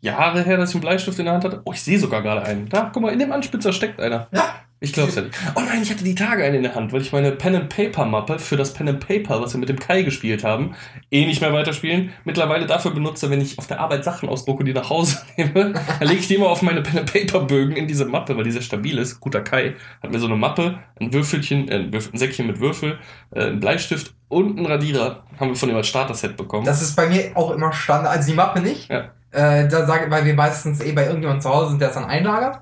Jahre 0.00 0.42
her, 0.42 0.56
dass 0.56 0.70
ich 0.70 0.76
einen 0.76 0.82
Bleistift 0.82 1.18
in 1.18 1.26
der 1.26 1.34
Hand 1.34 1.44
hatte. 1.44 1.62
Oh, 1.64 1.72
ich 1.72 1.82
sehe 1.82 1.98
sogar 1.98 2.22
gerade 2.22 2.42
einen. 2.42 2.68
Da, 2.68 2.90
guck 2.92 3.02
mal, 3.02 3.12
in 3.12 3.18
dem 3.18 3.32
Anspitzer 3.32 3.72
steckt 3.72 4.00
einer. 4.00 4.28
Ja. 4.32 4.61
Ich 4.82 4.92
glaube 4.92 5.10
es 5.10 5.14
ja 5.14 5.22
nicht. 5.22 5.34
Oh 5.54 5.60
nein, 5.60 5.80
ich 5.82 5.90
hatte 5.90 6.02
die 6.02 6.14
Tage 6.16 6.44
einen 6.44 6.56
in 6.56 6.62
der 6.64 6.74
Hand, 6.74 6.92
weil 6.92 7.00
ich 7.00 7.12
meine 7.12 7.30
Pen 7.32 7.54
and 7.54 7.68
Paper 7.68 8.04
Mappe 8.04 8.40
für 8.40 8.56
das 8.56 8.74
Pen 8.74 8.88
and 8.88 9.06
Paper, 9.06 9.40
was 9.40 9.54
wir 9.54 9.60
mit 9.60 9.68
dem 9.68 9.78
Kai 9.78 10.02
gespielt 10.02 10.42
haben, 10.42 10.74
eh 11.10 11.24
nicht 11.24 11.40
mehr 11.40 11.52
weiterspielen. 11.52 12.10
Mittlerweile 12.24 12.66
dafür 12.66 12.90
benutze, 12.90 13.30
wenn 13.30 13.40
ich 13.40 13.58
auf 13.58 13.68
der 13.68 13.78
Arbeit 13.78 14.02
Sachen 14.02 14.28
ausdrucke, 14.28 14.64
die 14.64 14.72
nach 14.72 14.90
Hause 14.90 15.18
nehme, 15.36 15.72
dann 15.72 16.08
lege 16.08 16.18
ich 16.20 16.26
die 16.26 16.34
immer 16.34 16.48
auf 16.48 16.62
meine 16.62 16.82
Pen 16.82 16.98
and 16.98 17.12
Paper 17.12 17.44
Bögen 17.44 17.76
in 17.76 17.86
diese 17.86 18.04
Mappe, 18.06 18.36
weil 18.36 18.42
die 18.44 18.50
sehr 18.50 18.62
stabil 18.62 18.98
ist. 18.98 19.20
Guter 19.20 19.40
Kai 19.42 19.74
hat 20.02 20.10
mir 20.10 20.18
so 20.18 20.26
eine 20.26 20.36
Mappe, 20.36 20.78
ein 21.00 21.12
Würfelchen, 21.12 21.68
äh, 21.68 21.76
ein 21.76 21.92
Würfel- 21.92 22.12
ein 22.14 22.18
Säckchen 22.18 22.48
mit 22.48 22.58
Würfel, 22.58 22.98
äh, 23.30 23.44
ein 23.46 23.60
Bleistift 23.60 24.14
und 24.28 24.58
ein 24.58 24.66
Radierer 24.66 25.22
haben 25.38 25.50
wir 25.50 25.56
von 25.56 25.68
ihm 25.70 25.76
als 25.76 25.86
Starter-Set 25.86 26.36
bekommen. 26.36 26.64
Das 26.66 26.82
ist 26.82 26.96
bei 26.96 27.06
mir 27.08 27.30
auch 27.36 27.52
immer 27.52 27.72
Standard, 27.72 28.16
also 28.16 28.28
die 28.30 28.36
Mappe 28.36 28.60
nicht. 28.60 28.90
Ja. 28.90 29.10
Äh, 29.30 29.68
da 29.68 29.86
sage 29.86 30.10
weil 30.10 30.24
wir 30.24 30.34
meistens 30.34 30.80
eh 30.82 30.92
bei 30.92 31.04
irgendjemandem 31.04 31.40
zu 31.40 31.50
Hause 31.50 31.70
sind, 31.70 31.80
der 31.80 31.88
es 31.88 31.94
dann 31.94 32.04
einlagert. 32.04 32.60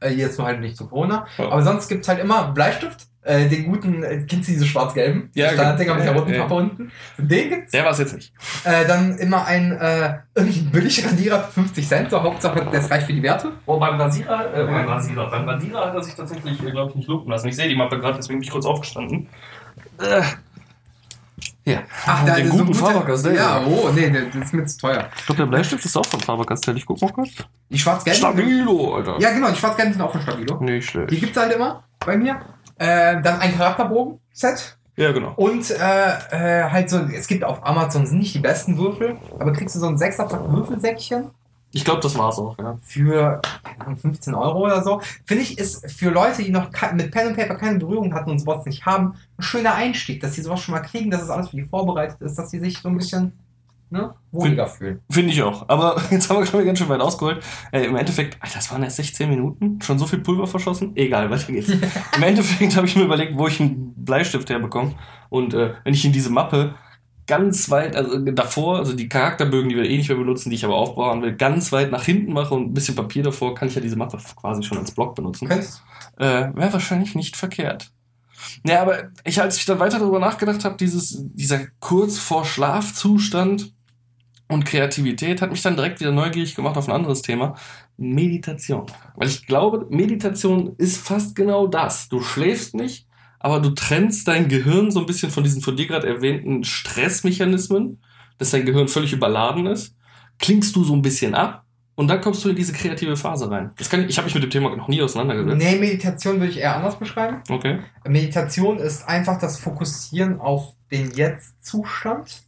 Äh, 0.00 0.10
jetzt 0.10 0.38
nur 0.38 0.46
halt 0.46 0.60
nicht 0.60 0.76
zu 0.76 0.88
Corona. 0.88 1.26
Ja. 1.38 1.46
Aber 1.46 1.62
sonst 1.62 1.88
gibt's 1.88 2.08
halt 2.08 2.20
immer 2.20 2.52
Bleistift. 2.52 3.06
Äh, 3.24 3.48
den 3.48 3.66
guten, 3.66 4.02
äh, 4.02 4.24
kennst 4.28 4.48
du 4.48 4.52
diese 4.52 4.66
schwarz-gelben? 4.66 5.30
Ja, 5.34 5.50
Standarddinger 5.50 5.94
mit 5.94 6.04
der 6.04 6.12
ja, 6.12 6.18
roten 6.18 6.32
ja. 6.32 6.38
Kappe 6.40 6.54
unten. 6.54 6.92
Den 7.18 7.50
gibt's. 7.50 7.70
Der 7.70 7.84
war 7.84 7.92
es 7.92 7.98
jetzt 7.98 8.16
nicht. 8.16 8.32
Äh, 8.64 8.84
dann 8.84 9.16
immer 9.18 9.44
ein 9.46 9.70
äh, 9.70 10.18
irgendein 10.34 10.70
Billigradierer 10.72 11.44
für 11.44 11.60
50 11.60 11.86
Cent. 11.86 12.10
So, 12.10 12.20
Hauptsache, 12.20 12.66
das 12.72 12.90
reicht 12.90 13.06
für 13.06 13.12
die 13.12 13.22
Werte. 13.22 13.52
Oh, 13.66 13.78
beim 13.78 14.00
Rasierer, 14.00 14.52
äh, 14.52 14.64
beim 14.64 14.88
Rasierer, 14.88 15.30
beim 15.30 15.48
Radierer 15.48 15.86
hat 15.86 15.94
er 15.94 16.02
sich 16.02 16.14
tatsächlich, 16.14 16.58
glaube 16.58 16.90
ich, 16.90 16.96
nicht 16.96 17.08
lumpen 17.08 17.30
lassen. 17.30 17.46
Ich 17.46 17.54
sehe 17.54 17.68
die 17.68 17.76
Mappe 17.76 18.00
gerade, 18.00 18.16
deswegen 18.16 18.40
bin 18.40 18.44
ich 18.44 18.50
kurz 18.50 18.66
aufgestanden. 18.66 19.28
Äh. 20.00 20.22
Ja. 21.64 21.78
Ach, 22.06 22.24
den 22.24 22.44
ist 22.46 22.52
so 22.52 22.58
ein 22.58 22.66
guten 22.66 22.78
guter- 22.78 22.92
Faber-Castell. 22.92 23.36
Ja, 23.36 23.62
oh, 23.64 23.88
nee, 23.94 24.10
nee, 24.10 24.22
das 24.34 24.44
ist 24.46 24.52
mir 24.54 24.64
zu 24.64 24.78
teuer. 24.78 25.08
Ich 25.16 25.26
glaube, 25.26 25.42
der 25.42 25.46
Bleistift 25.46 25.84
ist 25.84 25.96
auch 25.96 26.06
von 26.06 26.18
Faber-Castell. 26.20 26.76
Ich 26.76 26.84
guck 26.86 27.00
mal 27.00 27.12
kurz. 27.12 27.30
Die 27.68 27.78
schwarz-gelben. 27.78 28.18
Stabilo, 28.18 28.96
Alter. 28.96 29.16
Ja, 29.20 29.30
genau, 29.30 29.48
die 29.50 29.56
schwarz-gelben 29.56 29.92
sind 29.92 30.02
auch 30.02 30.10
von 30.12 30.20
Stabilo. 30.22 30.58
Nicht 30.60 30.74
Die 30.88 30.90
schlecht. 30.90 31.08
gibt's 31.20 31.36
halt 31.38 31.52
immer 31.54 31.84
bei 32.04 32.16
mir. 32.16 32.40
Äh, 32.78 33.22
dann 33.22 33.38
ein 33.40 33.56
Charakterbogen-Set. 33.56 34.76
Ja, 34.96 35.12
genau. 35.12 35.32
Und 35.36 35.70
äh, 35.70 35.74
äh, 36.64 36.70
halt 36.70 36.90
so, 36.90 36.98
es 36.98 37.26
gibt 37.26 37.44
auf 37.44 37.64
Amazon 37.64 38.06
sind 38.06 38.18
nicht 38.18 38.34
die 38.34 38.40
besten 38.40 38.76
Würfel, 38.76 39.16
aber 39.38 39.52
kriegst 39.52 39.74
du 39.74 39.78
so 39.80 39.86
ein 39.86 39.96
6er 39.96 40.52
Würfelsäckchen 40.52 41.30
Ich 41.72 41.84
glaube, 41.84 42.00
das 42.00 42.16
war's 42.18 42.38
auch, 42.38 42.58
ja. 42.58 42.78
für 42.82 43.40
keine 43.62 43.80
Ahnung, 43.80 43.96
15 43.96 44.34
Euro 44.34 44.64
oder 44.64 44.82
so. 44.82 45.00
Finde 45.24 45.42
ich, 45.42 45.58
ist 45.58 45.90
für 45.90 46.10
Leute, 46.10 46.42
die 46.42 46.50
noch 46.50 46.70
mit 46.92 47.10
Pen 47.10 47.28
und 47.28 47.36
Paper 47.36 47.54
keine 47.54 47.78
Berührung 47.78 48.14
hatten 48.14 48.30
und 48.30 48.38
sowas 48.38 48.66
nicht 48.66 48.84
haben, 48.84 49.14
ein 49.38 49.42
schöner 49.42 49.74
Einstieg, 49.74 50.20
dass 50.20 50.34
sie 50.34 50.42
sowas 50.42 50.60
schon 50.60 50.74
mal 50.74 50.80
kriegen, 50.80 51.10
dass 51.10 51.22
es 51.22 51.30
alles 51.30 51.48
für 51.48 51.56
die 51.56 51.64
vorbereitet 51.64 52.20
ist, 52.20 52.38
dass 52.38 52.50
sie 52.50 52.60
sich 52.60 52.78
so 52.78 52.88
ein 52.88 52.98
bisschen 52.98 53.32
ne, 53.92 54.14
wohliger 54.32 54.66
fühlen. 54.66 55.00
Finde 55.10 55.32
ich 55.32 55.42
auch. 55.42 55.68
Aber 55.68 56.00
jetzt 56.10 56.28
haben 56.28 56.40
wir 56.40 56.46
schon 56.46 56.64
ganz 56.64 56.78
schön 56.78 56.88
weit 56.88 57.00
ausgeholt. 57.00 57.42
Äh, 57.70 57.84
Im 57.84 57.96
Endeffekt, 57.96 58.36
Alter, 58.40 58.56
das 58.56 58.70
waren 58.72 58.82
erst 58.82 58.96
16 58.96 59.28
Minuten. 59.28 59.80
Schon 59.82 59.98
so 59.98 60.06
viel 60.06 60.18
Pulver 60.18 60.46
verschossen? 60.46 60.92
Egal, 60.96 61.30
weiter 61.30 61.52
geht's. 61.52 61.68
Im 62.16 62.22
Endeffekt 62.22 62.74
habe 62.76 62.86
ich 62.86 62.96
mir 62.96 63.04
überlegt, 63.04 63.36
wo 63.36 63.46
ich 63.46 63.60
einen 63.60 63.94
Bleistift 63.96 64.50
herbekomme. 64.50 64.94
Und 65.28 65.54
äh, 65.54 65.74
wenn 65.84 65.94
ich 65.94 66.04
in 66.04 66.12
diese 66.12 66.30
Mappe 66.30 66.74
ganz 67.26 67.70
weit, 67.70 67.96
also 67.96 68.18
davor, 68.18 68.78
also 68.78 68.94
die 68.94 69.08
Charakterbögen, 69.08 69.68
die 69.68 69.76
wir 69.76 69.84
eh 69.84 69.96
nicht 69.96 70.08
mehr 70.08 70.18
benutzen, 70.18 70.50
die 70.50 70.56
ich 70.56 70.64
aber 70.64 70.74
aufbauen 70.74 71.22
will, 71.22 71.34
ganz 71.36 71.72
weit 71.72 71.90
nach 71.90 72.04
hinten 72.04 72.32
mache 72.32 72.54
und 72.54 72.70
ein 72.70 72.74
bisschen 72.74 72.94
Papier 72.94 73.22
davor, 73.22 73.54
kann 73.54 73.68
ich 73.68 73.74
ja 73.74 73.80
diese 73.80 73.96
Mappe 73.96 74.18
quasi 74.36 74.62
schon 74.62 74.78
als 74.78 74.92
Block 74.92 75.14
benutzen. 75.14 75.48
Könntest 75.48 75.82
Äh, 76.18 76.54
Wäre 76.54 76.72
wahrscheinlich 76.72 77.14
nicht 77.14 77.36
verkehrt. 77.36 77.90
Ja, 78.64 78.82
aber 78.82 79.10
ich, 79.24 79.40
als 79.40 79.56
ich 79.56 79.64
dann 79.64 79.78
weiter 79.78 79.98
darüber 79.98 80.18
nachgedacht 80.18 80.64
habe, 80.64 80.76
dieses, 80.76 81.24
dieser 81.32 81.60
kurz 81.78 82.18
vor 82.18 82.44
Schlafzustand 82.44 83.72
und 84.48 84.64
Kreativität 84.64 85.40
hat 85.40 85.50
mich 85.50 85.62
dann 85.62 85.76
direkt 85.76 86.00
wieder 86.00 86.12
neugierig 86.12 86.54
gemacht 86.54 86.76
auf 86.76 86.88
ein 86.88 86.94
anderes 86.94 87.22
Thema. 87.22 87.54
Meditation. 87.96 88.86
Weil 89.14 89.28
ich 89.28 89.46
glaube, 89.46 89.86
Meditation 89.90 90.74
ist 90.76 90.98
fast 90.98 91.34
genau 91.34 91.66
das. 91.66 92.08
Du 92.08 92.20
schläfst 92.20 92.74
nicht, 92.74 93.06
aber 93.42 93.60
du 93.60 93.70
trennst 93.70 94.28
dein 94.28 94.48
Gehirn 94.48 94.90
so 94.90 95.00
ein 95.00 95.06
bisschen 95.06 95.30
von 95.30 95.42
diesen 95.44 95.62
von 95.62 95.76
dir 95.76 95.86
gerade 95.86 96.06
erwähnten 96.06 96.64
Stressmechanismen, 96.64 98.02
dass 98.38 98.50
dein 98.50 98.64
Gehirn 98.64 98.88
völlig 98.88 99.12
überladen 99.12 99.66
ist. 99.66 99.96
Klingst 100.38 100.74
du 100.76 100.84
so 100.84 100.94
ein 100.94 101.02
bisschen 101.02 101.34
ab 101.34 101.64
und 101.94 102.08
dann 102.08 102.20
kommst 102.20 102.44
du 102.44 102.48
in 102.48 102.56
diese 102.56 102.72
kreative 102.72 103.16
Phase 103.16 103.50
rein. 103.50 103.72
Das 103.76 103.90
kann 103.90 104.00
ich, 104.00 104.08
ich 104.10 104.16
habe 104.16 104.26
mich 104.26 104.34
mit 104.34 104.42
dem 104.44 104.50
Thema 104.50 104.74
noch 104.74 104.88
nie 104.88 105.02
auseinandergesetzt. 105.02 105.56
Nee, 105.58 105.76
Meditation 105.78 106.36
würde 106.40 106.52
ich 106.52 106.58
eher 106.58 106.76
anders 106.76 106.98
beschreiben. 106.98 107.42
Okay. 107.50 107.80
Meditation 108.06 108.78
ist 108.78 109.06
einfach 109.08 109.38
das 109.38 109.58
Fokussieren 109.58 110.40
auf 110.40 110.74
den 110.90 111.10
Jetzt-Zustand. 111.10 112.42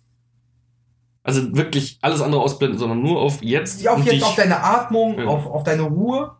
Also 1.22 1.56
wirklich 1.56 1.98
alles 2.02 2.20
andere 2.20 2.42
ausblenden, 2.42 2.78
sondern 2.78 3.02
nur 3.02 3.20
auf 3.20 3.42
jetzt. 3.42 3.86
Auf 3.88 3.98
und 3.98 4.06
jetzt 4.06 4.22
auf 4.24 4.36
deine 4.36 4.62
Atmung, 4.62 5.18
Ja. 5.18 5.26
auf, 5.26 5.46
auf 5.46 5.62
deine 5.64 5.82
Ruhe. 5.82 6.36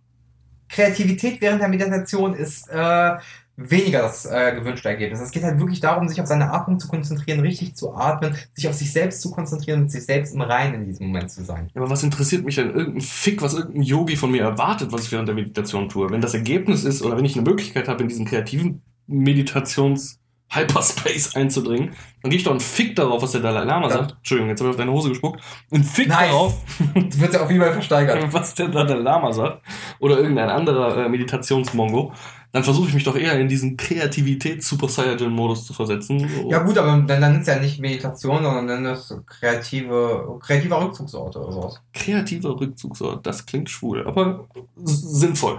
Kreativität 0.68 1.40
während 1.40 1.60
der 1.60 1.68
Meditation 1.68 2.34
ist 2.34 2.68
äh, 2.68 3.12
weniger 3.56 4.02
das 4.02 4.26
äh, 4.26 4.52
gewünschte 4.56 4.88
Ergebnis. 4.88 5.20
Es 5.20 5.30
geht 5.30 5.44
halt 5.44 5.58
wirklich 5.60 5.80
darum, 5.80 6.08
sich 6.08 6.20
auf 6.20 6.26
seine 6.26 6.50
Atmung 6.52 6.80
zu 6.80 6.88
konzentrieren, 6.88 7.40
richtig 7.40 7.76
zu 7.76 7.94
atmen, 7.94 8.34
sich 8.52 8.66
auf 8.68 8.74
sich 8.74 8.92
selbst 8.92 9.22
zu 9.22 9.30
konzentrieren 9.30 9.82
und 9.82 9.90
sich 9.92 10.04
selbst 10.04 10.34
im 10.34 10.40
Reinen 10.40 10.74
in 10.74 10.86
diesem 10.86 11.06
Moment 11.06 11.30
zu 11.30 11.44
sein. 11.44 11.70
Ja, 11.74 11.80
aber 11.82 11.90
was 11.90 12.02
interessiert 12.02 12.44
mich 12.44 12.56
denn 12.56 12.74
irgendein 12.74 13.00
Fick, 13.02 13.42
was 13.42 13.54
irgendein 13.54 13.82
Yogi 13.82 14.16
von 14.16 14.30
mir 14.32 14.42
erwartet, 14.42 14.90
was 14.92 15.04
ich 15.04 15.12
während 15.12 15.28
der 15.28 15.34
Meditation 15.36 15.88
tue? 15.88 16.10
Wenn 16.10 16.20
das 16.20 16.34
Ergebnis 16.34 16.84
ist 16.84 17.02
oder 17.02 17.16
wenn 17.16 17.24
ich 17.24 17.36
eine 17.36 17.48
Möglichkeit 17.48 17.86
habe, 17.88 18.02
in 18.02 18.08
diesen 18.08 18.26
kreativen 18.26 18.82
Meditations 19.06 20.18
Hyperspace 20.50 21.34
einzudringen, 21.36 21.92
dann 22.22 22.30
gehe 22.30 22.38
ich 22.38 22.44
doch 22.44 22.50
einen 22.52 22.60
Fick 22.60 22.94
darauf, 22.96 23.22
was 23.22 23.32
der 23.32 23.40
Dalai 23.40 23.64
Lama 23.64 23.88
Ja. 23.88 23.94
sagt. 23.94 24.12
Entschuldigung, 24.18 24.50
jetzt 24.50 24.60
habe 24.60 24.70
ich 24.70 24.74
auf 24.74 24.78
deine 24.78 24.92
Hose 24.92 25.08
gespuckt. 25.08 25.40
Ein 25.72 25.82
Fick 25.84 26.08
Nice. 26.08 26.28
darauf, 26.28 26.54
Das 26.94 27.18
wird 27.20 27.34
ja 27.34 27.40
auf 27.42 27.50
jeden 27.50 27.62
Fall 27.62 27.72
versteigert. 27.72 28.26
was 28.32 28.54
der 28.54 28.68
Dalai 28.68 28.94
Lama 28.96 29.32
sagt. 29.32 29.62
Oder 30.00 30.18
irgendein 30.18 30.50
anderer 30.50 30.96
äh, 31.06 31.08
Meditationsmongo. 31.08 32.12
Dann 32.54 32.62
versuche 32.62 32.86
ich 32.86 32.94
mich 32.94 33.02
doch 33.02 33.16
eher 33.16 33.36
in 33.40 33.48
diesen 33.48 33.76
Kreativitäts-Super 33.76 34.88
Saiyajin-Modus 34.88 35.66
zu 35.66 35.72
versetzen. 35.74 36.30
Ja 36.48 36.60
gut, 36.60 36.78
aber 36.78 37.02
dann, 37.04 37.20
dann 37.20 37.40
ist 37.40 37.48
ja 37.48 37.58
nicht 37.58 37.80
Meditation, 37.80 38.44
sondern 38.44 38.68
dann 38.68 38.86
ist 38.94 39.12
kreative, 39.26 40.38
kreativer 40.40 40.80
Rückzugsort 40.80 41.34
oder 41.34 41.50
sowas. 41.50 41.80
Kreativer 41.92 42.60
Rückzugsort, 42.60 43.26
das 43.26 43.44
klingt 43.44 43.68
schwul, 43.68 44.06
aber 44.06 44.46
sinnvoll. 44.84 45.58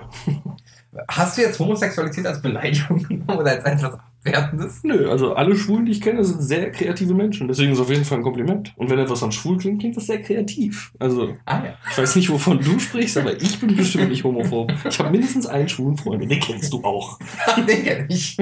Hast 1.09 1.37
du 1.37 1.41
jetzt 1.41 1.59
Homosexualität 1.59 2.25
als 2.27 2.41
Beleidigung 2.41 3.03
genommen 3.03 3.29
oder 3.39 3.51
als 3.51 3.65
etwas 3.65 3.99
Abwertendes? 4.25 4.79
Nö, 4.83 5.09
also 5.09 5.33
alle 5.35 5.55
Schwulen, 5.55 5.85
die 5.85 5.91
ich 5.91 6.01
kenne, 6.01 6.23
sind 6.23 6.41
sehr 6.41 6.71
kreative 6.71 7.13
Menschen. 7.13 7.47
Deswegen 7.47 7.71
ist 7.71 7.77
es 7.77 7.83
auf 7.83 7.89
jeden 7.91 8.05
Fall 8.05 8.17
ein 8.19 8.23
Kompliment. 8.23 8.73
Und 8.75 8.89
wenn 8.89 8.97
etwas 8.99 9.21
an 9.23 9.31
schwul 9.31 9.57
klingt, 9.57 9.79
klingt 9.79 9.95
das 9.97 10.07
sehr 10.07 10.21
kreativ. 10.21 10.91
Also, 10.99 11.33
Ah 11.45 11.61
ja. 11.63 11.73
ich 11.91 11.97
weiß 11.97 12.15
nicht, 12.15 12.29
wovon 12.29 12.59
du 12.59 12.79
sprichst, 12.79 13.17
aber 13.17 13.39
ich 13.41 13.59
bin 13.59 13.75
bestimmt 13.75 14.09
nicht 14.09 14.23
homophob. 14.23 14.71
Ich 14.89 14.97
habe 14.99 15.11
mindestens 15.11 15.45
einen 15.45 15.69
schwulen 15.69 15.97
Freund, 15.97 16.23
und 16.23 16.29
den 16.29 16.39
kennst 16.39 16.73
du 16.73 16.83
auch. 16.83 17.19
Den 17.67 17.83
kenn 17.83 18.05
ich. 18.09 18.37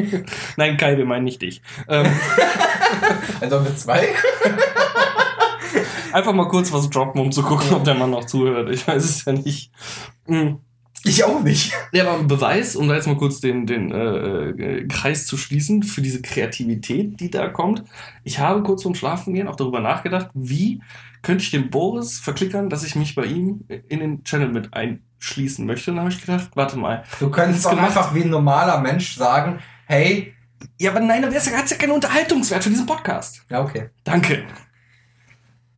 Nein, 0.58 0.78
Kai, 0.78 0.98
wir 0.98 1.06
meinen 1.06 1.26
nicht 1.26 1.42
dich. 1.42 1.62
Ähm, 1.88 2.06
Also 3.42 3.60
mit 3.60 3.78
zwei? 3.78 4.08
einfach 6.14 6.34
mal 6.34 6.48
kurz 6.48 6.72
was 6.72 6.90
droppen, 6.90 7.20
um 7.20 7.32
zu 7.32 7.44
gucken, 7.44 7.74
ob 7.74 7.84
der 7.84 7.96
Mann 7.96 8.12
noch 8.12 8.26
zuhört. 8.26 8.70
Ich 8.70 8.88
weiß 8.88 9.04
es 9.04 9.26
ja 9.26 9.34
nicht. 9.34 9.72
Hm. 10.28 10.60
Ich 11.06 11.24
auch 11.24 11.42
nicht. 11.42 11.74
Ja, 11.92 12.08
aber 12.08 12.20
ein 12.20 12.28
Beweis, 12.28 12.76
um 12.76 12.88
da 12.88 12.96
jetzt 12.96 13.08
mal 13.08 13.18
kurz 13.18 13.42
den, 13.42 13.66
den 13.66 13.92
äh, 13.92 14.50
äh, 14.50 14.88
Kreis 14.88 15.26
zu 15.26 15.36
schließen, 15.38 15.84
für 15.84 16.02
diese 16.02 16.22
Kreativität, 16.22 17.20
die 17.20 17.30
da 17.30 17.50
kommt. 17.50 17.84
Ich 18.24 18.40
habe 18.40 18.64
kurz 18.64 18.84
vorm 18.84 18.96
Schlafengehen 18.96 19.48
auch 19.48 19.58
darüber 19.58 19.82
nachgedacht, 19.82 20.30
wie 20.34 20.82
könnte 21.22 21.44
ich 21.44 21.52
den 21.52 21.70
Boris 21.70 22.20
verklickern, 22.20 22.70
dass 22.70 22.84
ich 22.86 22.96
mich 22.96 23.16
bei 23.16 23.26
ihm 23.26 23.66
in 23.90 24.00
den 24.00 24.24
Channel 24.24 24.50
mit 24.50 24.74
einschließen 24.74 25.66
möchte. 25.66 25.92
Und 25.92 25.98
dann 25.98 26.06
habe 26.06 26.14
ich 26.14 26.22
gedacht, 26.22 26.52
warte 26.56 26.78
mal. 26.78 27.04
Du 27.20 27.30
könntest 27.30 27.66
auch 27.68 27.72
gemacht. 27.72 27.88
einfach 27.88 28.16
wie 28.16 28.24
ein 28.24 28.30
normaler 28.30 28.80
Mensch 28.80 29.16
sagen, 29.16 29.60
hey, 29.86 30.34
Ja, 30.80 30.92
aber 30.92 31.02
nein, 31.02 31.24
aber 31.24 31.34
das 31.34 31.54
hat 31.54 31.70
ja 31.70 31.78
keinen 31.78 31.92
Unterhaltungswert 31.92 32.64
für 32.64 32.70
diesen 32.70 32.86
Podcast. 32.86 33.44
ja 33.50 33.62
okay. 33.62 33.90
Danke. 34.06 34.44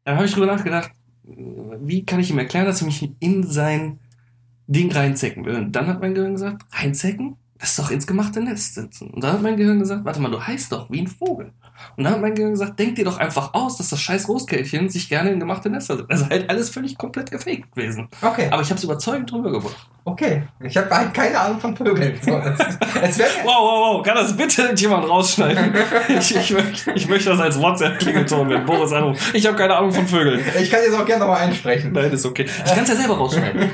Dann 0.03 0.15
habe 0.17 0.25
ich 0.25 0.33
drüber 0.33 0.45
nachgedacht, 0.45 0.91
wie 1.23 2.05
kann 2.05 2.19
ich 2.19 2.29
ihm 2.29 2.37
erklären, 2.37 2.65
dass 2.65 2.81
ich 2.81 2.85
mich 2.85 3.11
in 3.19 3.43
sein 3.43 3.99
Ding 4.67 4.91
reinzecken 4.91 5.45
will. 5.45 5.55
Und 5.55 5.71
dann 5.73 5.87
hat 5.87 6.01
mein 6.01 6.13
Gehirn 6.13 6.33
gesagt, 6.33 6.65
reinzecken? 6.71 7.37
Das 7.57 7.69
ist 7.69 7.79
doch 7.79 7.91
ins 7.91 8.07
gemachte 8.07 8.41
Nest 8.41 8.75
sitzen. 8.75 9.09
Und 9.09 9.23
dann 9.23 9.33
hat 9.33 9.41
mein 9.41 9.57
Gehirn 9.57 9.79
gesagt, 9.79 10.05
warte 10.05 10.19
mal, 10.19 10.31
du 10.31 10.41
heißt 10.41 10.71
doch 10.71 10.89
wie 10.89 11.01
ein 11.01 11.07
Vogel. 11.07 11.51
Und 11.97 12.03
dann 12.03 12.13
hat 12.13 12.21
mein 12.21 12.35
Gehirn 12.35 12.51
gesagt, 12.51 12.79
denk 12.79 12.95
dir 12.95 13.05
doch 13.05 13.17
einfach 13.17 13.53
aus, 13.53 13.77
dass 13.77 13.89
das 13.89 14.01
scheiß 14.01 14.27
Roskällchen 14.27 14.89
sich 14.89 15.09
gerne 15.09 15.31
in 15.31 15.39
gemachte 15.39 15.69
Nester 15.69 15.97
setzt. 15.97 16.11
Also 16.11 16.29
halt 16.29 16.49
alles 16.49 16.69
völlig 16.69 16.97
komplett 16.97 17.31
gefaked 17.31 17.73
gewesen. 17.73 18.07
Okay, 18.21 18.47
Aber 18.51 18.61
ich 18.61 18.69
habe 18.69 18.77
es 18.77 18.83
überzeugend 18.83 19.31
drüber 19.31 19.51
gebracht. 19.51 19.87
okay. 20.03 20.43
Ich 20.61 20.75
habe 20.77 20.89
halt 20.89 21.13
keine 21.13 21.39
Ahnung 21.39 21.59
von 21.59 21.75
Vögeln. 21.75 22.17
So, 22.21 22.37
es, 22.37 22.59
es 23.01 23.19
Wow, 23.43 23.45
wow, 23.45 23.95
wow, 23.95 24.03
kann 24.03 24.15
das 24.15 24.35
bitte 24.35 24.73
jemand 24.75 25.09
rausschneiden? 25.09 25.73
ich, 26.19 26.35
ich, 26.35 26.51
möchte, 26.51 26.91
ich 26.91 27.07
möchte 27.07 27.29
das 27.29 27.39
als 27.39 27.59
WhatsApp-Klingelton 27.59 28.47
mit 28.47 28.65
Boris 28.65 28.91
anrufen. 28.91 29.21
Ich 29.33 29.45
habe 29.45 29.55
keine 29.55 29.75
Ahnung 29.75 29.91
von 29.91 30.07
Vögeln. 30.07 30.41
Ich 30.59 30.69
kann 30.69 30.81
jetzt 30.81 30.95
auch 30.95 31.05
gerne 31.05 31.25
nochmal 31.25 31.41
einsprechen. 31.41 31.91
Nein, 31.91 32.11
ist 32.11 32.25
okay. 32.25 32.45
Ich 32.65 32.73
kann 32.73 32.83
es 32.83 32.89
ja 32.89 32.95
selber 32.95 33.17
rausschneiden. 33.17 33.71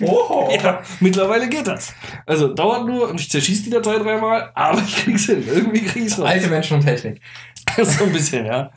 Oh. 0.00 0.48
ja, 0.62 0.82
mittlerweile 1.00 1.48
geht 1.48 1.66
das. 1.66 1.94
Also 2.26 2.48
dauert 2.48 2.86
nur 2.86 3.08
und 3.08 3.20
ich 3.20 3.30
zerschieße 3.30 3.64
die 3.64 3.70
Datei 3.70 3.98
dreimal, 3.98 4.50
aber 4.54 4.82
ich 4.86 5.04
krieg's 5.04 5.26
hin. 5.26 5.44
Irgendwie 5.46 5.84
krieg 5.84 6.04
ich's 6.06 6.18
raus. 6.18 6.28
Alte 6.28 6.48
Menschen 6.48 6.78
und 6.78 6.84
Technik. 6.94 7.20
so 7.84 8.04
ein 8.04 8.12
bisschen, 8.12 8.46
ja. 8.46 8.70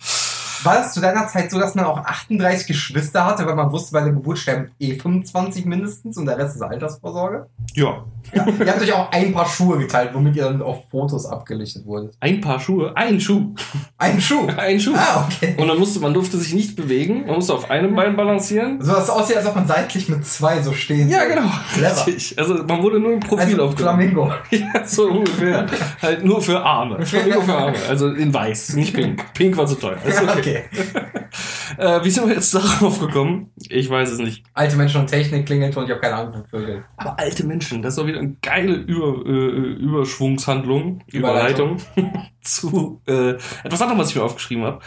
War 0.68 0.82
es 0.86 0.92
zu 0.92 1.00
deiner 1.00 1.28
Zeit 1.30 1.50
so, 1.50 1.60
dass 1.60 1.76
man 1.76 1.86
auch 1.86 1.98
38 2.00 2.68
Geschwister 2.68 3.24
hatte, 3.24 3.46
weil 3.46 3.56
man 3.56 3.72
wusste, 3.72 3.94
bei 3.94 4.02
der 4.02 4.12
Geburt 4.12 4.38
sterben 4.38 4.70
eh 4.80 4.96
25 4.96 5.64
mindestens 5.64 6.18
und 6.18 6.26
der 6.26 6.38
Rest 6.38 6.58
ist 6.58 6.62
Altersvorsorge? 6.62 7.48
Ja. 7.74 8.04
Ja. 8.34 8.46
ihr 8.46 8.68
habt 8.68 8.82
euch 8.82 8.92
auch 8.92 9.10
ein 9.14 9.34
paar 9.34 9.46
Schuhe 9.46 9.78
geteilt, 9.78 10.10
womit 10.14 10.36
ihr 10.36 10.44
dann 10.44 10.62
auf 10.62 10.90
Fotos 10.92 11.26
abgelichtet 11.26 11.86
wurdet. 11.86 12.14
Ein 12.20 12.42
paar 12.42 12.60
Schuhe, 12.60 12.92
ein 12.98 13.22
Schuh, 13.22 13.56
Ein 13.98 14.20
Schuh? 14.20 14.48
ein 14.58 14.78
Schuh. 14.82 14.94
Ah, 14.98 15.26
okay. 15.26 15.56
Und 15.58 15.70
dann 15.70 15.80
musste 15.80 16.02
man 16.02 16.14
durfte 16.14 16.36
sich 16.38 16.54
nicht 16.54 16.76
bewegen, 16.76 17.26
man 17.26 17.36
musste 17.36 17.54
auf 17.54 17.72
einem 17.72 17.96
Bein 17.96 18.18
balancieren. 18.18 18.82
So, 18.82 18.92
das 18.92 19.10
aussieht, 19.10 19.38
als 19.38 19.46
ob 19.46 19.56
man 19.56 19.68
seitlich 19.68 20.10
mit 20.10 20.26
zwei 20.26 20.62
so 20.62 20.74
stehen 20.74 21.08
Ja, 21.08 21.24
genau. 21.24 21.50
Clever. 21.74 22.08
Richtig. 22.08 22.38
Also 22.38 22.56
man 22.56 22.84
wurde 22.84 23.00
nur 23.00 23.14
im 23.14 23.22
Profil 23.22 23.54
Also 23.54 23.64
aufgenommen. 23.64 24.00
Flamingo. 24.12 24.34
Ja, 24.52 24.86
so 24.86 25.08
ungefähr. 25.10 25.68
halt 26.02 26.26
nur 26.26 26.42
für 26.42 26.62
Arme. 26.62 27.06
Flamingo 27.06 27.40
für 27.40 27.56
Arme. 27.56 27.78
Also 27.88 28.10
in 28.10 28.34
weiß, 28.34 28.74
nicht 28.74 28.94
pink. 28.94 29.24
Pink 29.34 29.56
war 29.56 29.66
zu 29.66 29.76
teuer. 29.76 29.98
Ist 30.06 30.22
okay. 30.22 30.57
Okay. 30.57 30.57
Äh, 31.78 32.04
wie 32.04 32.10
sind 32.10 32.28
wir 32.28 32.34
jetzt 32.34 32.56
darauf 32.56 33.00
gekommen? 33.00 33.52
Ich 33.70 33.90
weiß 33.90 34.12
es 34.12 34.20
nicht. 34.20 34.44
Alte 34.54 34.78
Menschen 34.78 35.02
und 35.02 35.08
Technik 35.08 35.46
Klingelton, 35.46 35.84
ich 35.84 35.92
habe 35.92 36.00
keine 36.00 36.16
Ahnung 36.16 36.34
von 36.34 36.46
Vögeln. 36.46 36.84
Aber 36.96 37.20
alte 37.20 37.46
Menschen, 37.46 37.82
das 37.82 37.94
ist 37.94 38.00
auch 38.00 38.08
wieder 38.08 38.20
eine 38.20 38.36
geile 38.42 38.74
Über, 38.74 39.26
äh, 39.26 39.74
Überschwungshandlung, 39.74 41.04
Überleitung. 41.12 41.78
Überleitung, 41.96 42.24
zu 42.42 43.02
äh, 43.06 43.32
etwas 43.64 43.82
anderem, 43.82 44.00
was 44.00 44.10
ich 44.10 44.16
mir 44.16 44.24
aufgeschrieben 44.24 44.64
habe. 44.64 44.80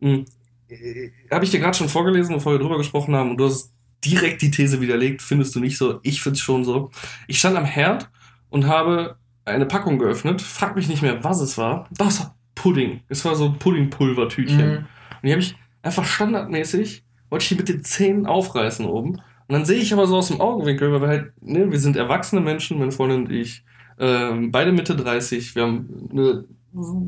Hm, 0.00 0.26
äh, 0.68 1.10
habe 1.30 1.44
ich 1.44 1.50
dir 1.50 1.60
gerade 1.60 1.76
schon 1.76 1.88
vorgelesen, 1.88 2.34
bevor 2.34 2.52
wir 2.52 2.58
drüber 2.58 2.76
gesprochen 2.76 3.16
haben, 3.16 3.30
und 3.30 3.38
du 3.38 3.46
hast 3.46 3.72
direkt 4.04 4.42
die 4.42 4.50
These 4.50 4.80
widerlegt, 4.80 5.22
findest 5.22 5.54
du 5.54 5.60
nicht 5.60 5.78
so, 5.78 6.00
ich 6.02 6.22
find's 6.22 6.40
schon 6.40 6.64
so. 6.64 6.90
Ich 7.26 7.38
stand 7.38 7.56
am 7.56 7.64
Herd 7.64 8.10
und 8.50 8.66
habe 8.66 9.16
eine 9.44 9.66
Packung 9.66 9.98
geöffnet, 9.98 10.42
frag 10.42 10.76
mich 10.76 10.88
nicht 10.88 11.02
mehr, 11.02 11.24
was 11.24 11.40
es 11.40 11.56
war. 11.56 11.88
Das 11.90 12.20
war 12.20 12.36
Pudding. 12.54 13.00
Es 13.08 13.24
war 13.24 13.34
so 13.36 13.46
ein 13.46 13.58
Puddingpulvertütchen. 13.58 14.70
Mhm. 14.70 14.86
Die 15.26 15.32
habe 15.32 15.42
ich 15.42 15.56
einfach 15.82 16.04
standardmäßig, 16.04 17.04
wollte 17.30 17.42
ich 17.42 17.48
die 17.48 17.54
mit 17.56 17.68
den 17.68 17.84
Zähnen 17.84 18.26
aufreißen 18.26 18.86
oben. 18.86 19.20
Und 19.48 19.52
dann 19.52 19.64
sehe 19.64 19.78
ich 19.78 19.92
aber 19.92 20.06
so 20.06 20.16
aus 20.16 20.28
dem 20.28 20.40
Augenwinkel, 20.40 20.92
weil 20.92 21.00
wir 21.00 21.08
halt, 21.08 21.32
ne, 21.40 21.70
wir 21.70 21.78
sind 21.78 21.96
erwachsene 21.96 22.40
Menschen, 22.40 22.78
meine 22.78 22.92
Freundin 22.92 23.26
und 23.26 23.32
ich, 23.32 23.64
ähm, 23.98 24.50
beide 24.50 24.72
Mitte 24.72 24.96
30, 24.96 25.54
wir 25.54 25.62
haben 25.62 26.08
eine 26.10 26.44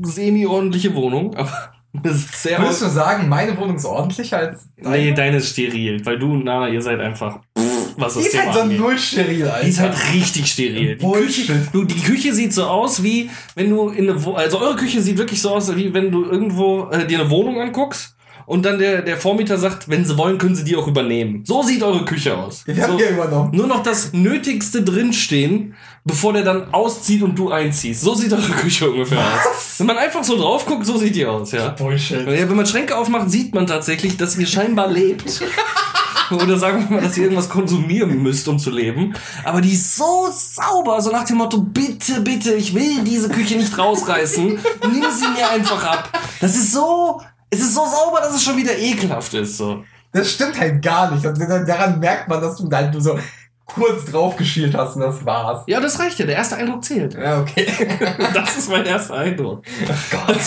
semi-ordentliche 0.03 0.95
Wohnung, 0.95 1.35
aber 1.37 1.73
sehr 2.03 2.59
Würdest 2.59 2.81
du 2.81 2.87
sagen, 2.87 3.27
meine 3.29 3.57
Wohnung 3.57 3.75
ist 3.75 3.85
ordentlicher 3.85 4.37
als 4.37 4.69
Nee, 4.77 5.11
deine 5.13 5.37
ist 5.37 5.49
steril, 5.49 6.05
weil 6.05 6.19
du 6.19 6.33
und 6.33 6.45
Nana, 6.45 6.69
ihr 6.69 6.81
seid 6.81 6.99
einfach, 6.99 7.39
pff, 7.57 7.88
was 7.99 8.13
Die 8.13 8.19
das 8.19 8.27
ist 8.27 8.31
Thema 8.33 8.45
halt 8.45 8.53
so 8.55 8.59
angeht. 8.61 8.79
null 8.79 8.97
steril, 8.97 9.47
Alter. 9.47 9.63
Die 9.65 9.69
ist 9.69 9.79
halt 9.79 9.95
richtig 10.13 10.51
steril. 10.51 10.95
Die 10.95 11.03
Bullshit. 11.05 11.47
Küche, 11.47 11.67
du, 11.71 11.83
die 11.83 12.01
Küche 12.01 12.33
sieht 12.33 12.53
so 12.53 12.65
aus 12.65 13.03
wie, 13.03 13.29
wenn 13.55 13.69
du 13.69 13.89
in 13.89 14.09
eine, 14.09 14.23
Wo 14.23 14.33
also 14.33 14.59
eure 14.59 14.75
Küche 14.75 15.01
sieht 15.01 15.17
wirklich 15.17 15.41
so 15.41 15.49
aus, 15.51 15.75
wie 15.75 15.93
wenn 15.93 16.11
du 16.11 16.25
irgendwo 16.25 16.89
äh, 16.91 17.05
dir 17.05 17.19
eine 17.19 17.29
Wohnung 17.29 17.59
anguckst 17.61 18.15
und 18.45 18.65
dann 18.65 18.79
der, 18.79 19.03
der 19.03 19.15
Vormieter 19.17 19.59
sagt, 19.59 19.89
wenn 19.89 20.03
sie 20.05 20.17
wollen, 20.17 20.39
können 20.39 20.55
sie 20.55 20.63
die 20.63 20.75
auch 20.75 20.87
übernehmen. 20.87 21.43
So 21.45 21.61
sieht 21.61 21.83
eure 21.83 22.03
Küche 22.03 22.35
aus. 22.35 22.65
Wir 22.65 22.81
haben 22.81 22.93
so, 22.93 22.97
hier 22.97 23.11
übernommen. 23.11 23.51
nur 23.55 23.67
noch 23.67 23.83
das 23.83 24.11
Nötigste 24.11 24.81
drinstehen, 24.81 25.75
bevor 26.03 26.33
der 26.33 26.41
dann 26.41 26.73
auszieht 26.73 27.21
und 27.21 27.37
du 27.37 27.51
einziehst. 27.51 28.01
So 28.01 28.15
sieht 28.15 28.33
eure 28.33 28.41
Küche 28.53 28.89
ungefähr 28.89 29.19
aus. 29.19 29.75
Wenn 29.77 29.85
man 29.85 29.97
einfach 29.99 30.23
so 30.23 30.35
drauf 30.35 30.65
guckt, 30.65 30.83
so 30.87 30.97
sieht 30.97 31.15
die 31.15 31.27
aus, 31.27 31.51
ja. 31.51 31.69
Bullshit. 31.69 32.25
Ja, 32.25 32.49
wenn 32.49 32.55
man 32.55 32.65
Schränke 32.65 32.97
aufmacht, 32.97 33.29
sieht 33.29 33.53
man 33.53 33.67
tatsächlich, 33.67 34.17
dass 34.17 34.35
ihr 34.35 34.47
scheinbar 34.47 34.87
lebt. 34.91 35.41
Oder 36.43 36.57
sagen 36.57 36.87
wir 36.87 36.97
mal, 36.97 37.03
dass 37.03 37.17
ihr 37.17 37.23
irgendwas 37.23 37.49
konsumieren 37.49 38.21
müsst, 38.21 38.47
um 38.47 38.59
zu 38.59 38.69
leben. 38.69 39.13
Aber 39.43 39.61
die 39.61 39.73
ist 39.73 39.95
so 39.95 40.27
sauber, 40.31 41.01
so 41.01 41.11
nach 41.11 41.23
dem 41.23 41.37
Motto, 41.37 41.59
bitte, 41.61 42.21
bitte, 42.21 42.53
ich 42.53 42.73
will 42.73 43.03
diese 43.03 43.29
Küche 43.29 43.57
nicht 43.57 43.77
rausreißen. 43.77 44.45
Nimm 44.45 45.05
sie 45.11 45.27
mir 45.29 45.49
einfach 45.49 45.83
ab. 45.83 46.09
Das 46.39 46.55
ist 46.55 46.73
so, 46.73 47.21
es 47.49 47.59
ist 47.59 47.73
so 47.73 47.85
sauber, 47.85 48.19
dass 48.21 48.35
es 48.35 48.43
schon 48.43 48.57
wieder 48.57 48.77
ekelhaft 48.77 49.33
ist, 49.33 49.57
so. 49.57 49.83
Das 50.11 50.31
stimmt 50.31 50.59
halt 50.59 50.81
gar 50.81 51.11
nicht. 51.11 51.23
Das, 51.23 51.37
daran 51.37 51.99
merkt 51.99 52.27
man, 52.27 52.41
dass 52.41 52.57
du 52.57 52.69
halt 52.71 52.93
nur 52.93 53.01
so 53.01 53.19
kurz 53.65 54.05
drauf 54.05 54.35
geschielt 54.35 54.75
hast 54.75 54.95
und 54.95 55.01
das 55.01 55.23
war's. 55.25 55.63
Ja, 55.67 55.79
das 55.79 55.99
reicht 55.99 56.19
ja. 56.19 56.25
Der 56.25 56.35
erste 56.35 56.55
Eindruck 56.57 56.83
zählt. 56.83 57.13
Ja, 57.13 57.39
okay. 57.39 57.67
Das 58.33 58.57
ist 58.57 58.69
mein 58.69 58.85
erster 58.85 59.15
Eindruck. 59.15 59.63
Gott. 60.09 60.41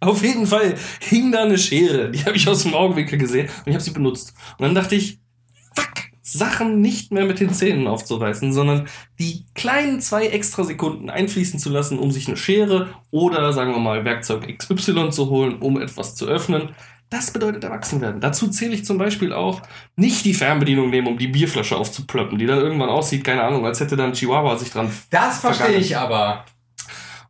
Auf 0.00 0.22
jeden 0.22 0.46
Fall 0.46 0.74
hing 1.00 1.30
da 1.30 1.42
eine 1.42 1.58
Schere. 1.58 2.10
Die 2.10 2.24
habe 2.24 2.36
ich 2.36 2.48
aus 2.48 2.62
dem 2.62 2.74
Augenwinkel 2.74 3.18
gesehen 3.18 3.48
und 3.58 3.66
ich 3.66 3.74
habe 3.74 3.84
sie 3.84 3.90
benutzt. 3.90 4.34
Und 4.58 4.64
dann 4.64 4.74
dachte 4.74 4.94
ich, 4.94 5.20
fuck, 5.74 6.10
Sachen 6.22 6.80
nicht 6.80 7.12
mehr 7.12 7.26
mit 7.26 7.40
den 7.40 7.52
Zähnen 7.52 7.86
aufzureißen, 7.86 8.52
sondern 8.52 8.88
die 9.18 9.44
kleinen 9.54 10.00
zwei 10.00 10.26
extra 10.26 10.64
Sekunden 10.64 11.10
einfließen 11.10 11.58
zu 11.58 11.70
lassen, 11.70 11.98
um 11.98 12.10
sich 12.10 12.28
eine 12.28 12.36
Schere 12.36 12.88
oder 13.10 13.52
sagen 13.52 13.72
wir 13.72 13.80
mal 13.80 14.04
Werkzeug 14.04 14.46
XY 14.56 15.10
zu 15.10 15.28
holen, 15.28 15.58
um 15.60 15.80
etwas 15.80 16.14
zu 16.14 16.26
öffnen. 16.26 16.70
Das 17.10 17.32
bedeutet 17.32 17.64
Erwachsenwerden. 17.64 18.20
Dazu 18.20 18.48
zähle 18.48 18.72
ich 18.72 18.84
zum 18.84 18.96
Beispiel 18.96 19.32
auch 19.32 19.62
nicht 19.96 20.24
die 20.24 20.32
Fernbedienung 20.32 20.90
nehmen, 20.90 21.08
um 21.08 21.18
die 21.18 21.26
Bierflasche 21.26 21.76
aufzuplöppen, 21.76 22.38
die 22.38 22.46
dann 22.46 22.60
irgendwann 22.60 22.88
aussieht, 22.88 23.24
keine 23.24 23.42
Ahnung, 23.42 23.66
als 23.66 23.80
hätte 23.80 23.96
dann 23.96 24.12
Chihuahua 24.12 24.56
sich 24.56 24.70
dran. 24.70 24.92
Das 25.10 25.40
verstehe 25.40 25.66
Vergangen. 25.66 25.84
ich 25.84 25.96
aber. 25.96 26.44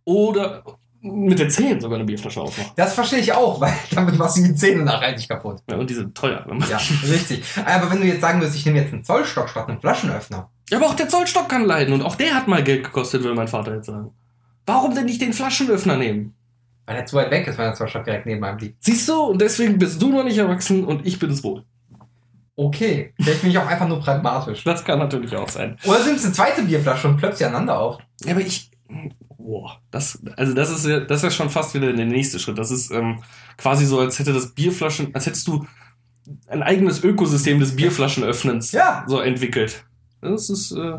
Oder 0.04 0.62
mit 1.02 1.38
den 1.38 1.50
Zähnen 1.50 1.80
sogar 1.80 1.96
eine 1.96 2.04
Bierflasche 2.04 2.40
aufmachen. 2.40 2.72
Das 2.76 2.94
verstehe 2.94 3.20
ich 3.20 3.32
auch, 3.32 3.60
weil 3.60 3.72
damit 3.92 4.18
machst 4.18 4.36
du 4.36 4.42
die 4.42 4.54
Zähne 4.54 4.82
nachher 4.82 5.12
nicht 5.12 5.28
kaputt. 5.28 5.62
Ja, 5.70 5.76
und 5.76 5.88
die 5.88 5.94
sind 5.94 6.14
teuer. 6.14 6.46
Ja, 6.68 6.78
richtig. 7.08 7.42
Aber 7.64 7.90
wenn 7.90 8.00
du 8.00 8.06
jetzt 8.06 8.20
sagen 8.20 8.40
würdest, 8.40 8.56
ich 8.56 8.66
nehme 8.66 8.80
jetzt 8.80 8.92
einen 8.92 9.04
Zollstock 9.04 9.48
statt 9.48 9.68
einen 9.68 9.80
Flaschenöffner. 9.80 10.50
Ja, 10.68 10.78
aber 10.78 10.86
auch 10.86 10.94
der 10.94 11.08
Zollstock 11.08 11.48
kann 11.48 11.64
leiden 11.64 11.94
und 11.94 12.02
auch 12.02 12.16
der 12.16 12.34
hat 12.34 12.48
mal 12.48 12.62
Geld 12.62 12.84
gekostet, 12.84 13.22
würde 13.22 13.34
mein 13.34 13.48
Vater 13.48 13.74
jetzt 13.74 13.86
sagen. 13.86 14.12
Warum 14.66 14.94
denn 14.94 15.06
nicht 15.06 15.20
den 15.20 15.32
Flaschenöffner 15.32 15.96
nehmen? 15.96 16.34
Weil 16.86 16.96
er 16.96 17.06
zu 17.06 17.16
weit 17.16 17.30
weg 17.30 17.46
ist, 17.46 17.56
wenn 17.58 17.66
der 17.66 17.74
Zollstock 17.74 18.04
direkt 18.04 18.26
neben 18.26 18.42
einem 18.44 18.58
liegt. 18.58 18.82
Siehst 18.84 19.08
du? 19.08 19.14
Und 19.14 19.40
deswegen 19.40 19.78
bist 19.78 20.00
du 20.00 20.10
noch 20.10 20.24
nicht 20.24 20.38
erwachsen 20.38 20.84
und 20.84 21.06
ich 21.06 21.18
bin 21.18 21.30
es 21.30 21.42
wohl. 21.42 21.64
Okay. 22.56 23.14
Vielleicht 23.18 23.40
bin 23.40 23.50
ich 23.50 23.58
auch 23.58 23.66
einfach 23.66 23.88
nur 23.88 24.00
pragmatisch. 24.00 24.64
Das 24.64 24.84
kann 24.84 24.98
natürlich 24.98 25.34
auch 25.34 25.48
sein. 25.48 25.78
Oder 25.86 26.04
nimmst 26.04 26.24
du 26.24 26.28
eine 26.28 26.34
zweite 26.34 26.62
Bierflasche 26.62 27.08
und 27.08 27.16
plöpst 27.16 27.38
sie 27.38 27.46
aneinander 27.46 27.78
auf. 27.78 27.98
Ja, 28.22 28.32
aber 28.32 28.42
ich. 28.42 28.70
Boah, 29.42 29.80
das, 29.90 30.18
also 30.36 30.54
das 30.54 30.70
ist 30.70 30.86
ja, 30.86 31.00
das 31.00 31.18
ist 31.18 31.22
ja 31.24 31.30
schon 31.30 31.50
fast 31.50 31.74
wieder 31.74 31.92
der 31.92 32.06
nächste 32.06 32.38
Schritt. 32.38 32.58
Das 32.58 32.70
ist 32.70 32.90
ähm, 32.90 33.22
quasi 33.56 33.86
so, 33.86 33.98
als 33.98 34.18
hätte 34.18 34.32
das 34.32 34.52
Bierflaschen, 34.52 35.14
als 35.14 35.26
hättest 35.26 35.46
du 35.48 35.66
ein 36.46 36.62
eigenes 36.62 37.02
Ökosystem 37.02 37.58
des 37.58 37.74
Bierflaschenöffnens 37.74 38.72
Ja. 38.72 39.04
so 39.08 39.20
entwickelt. 39.20 39.84
Das 40.20 40.50
ist, 40.50 40.72
äh, 40.72 40.98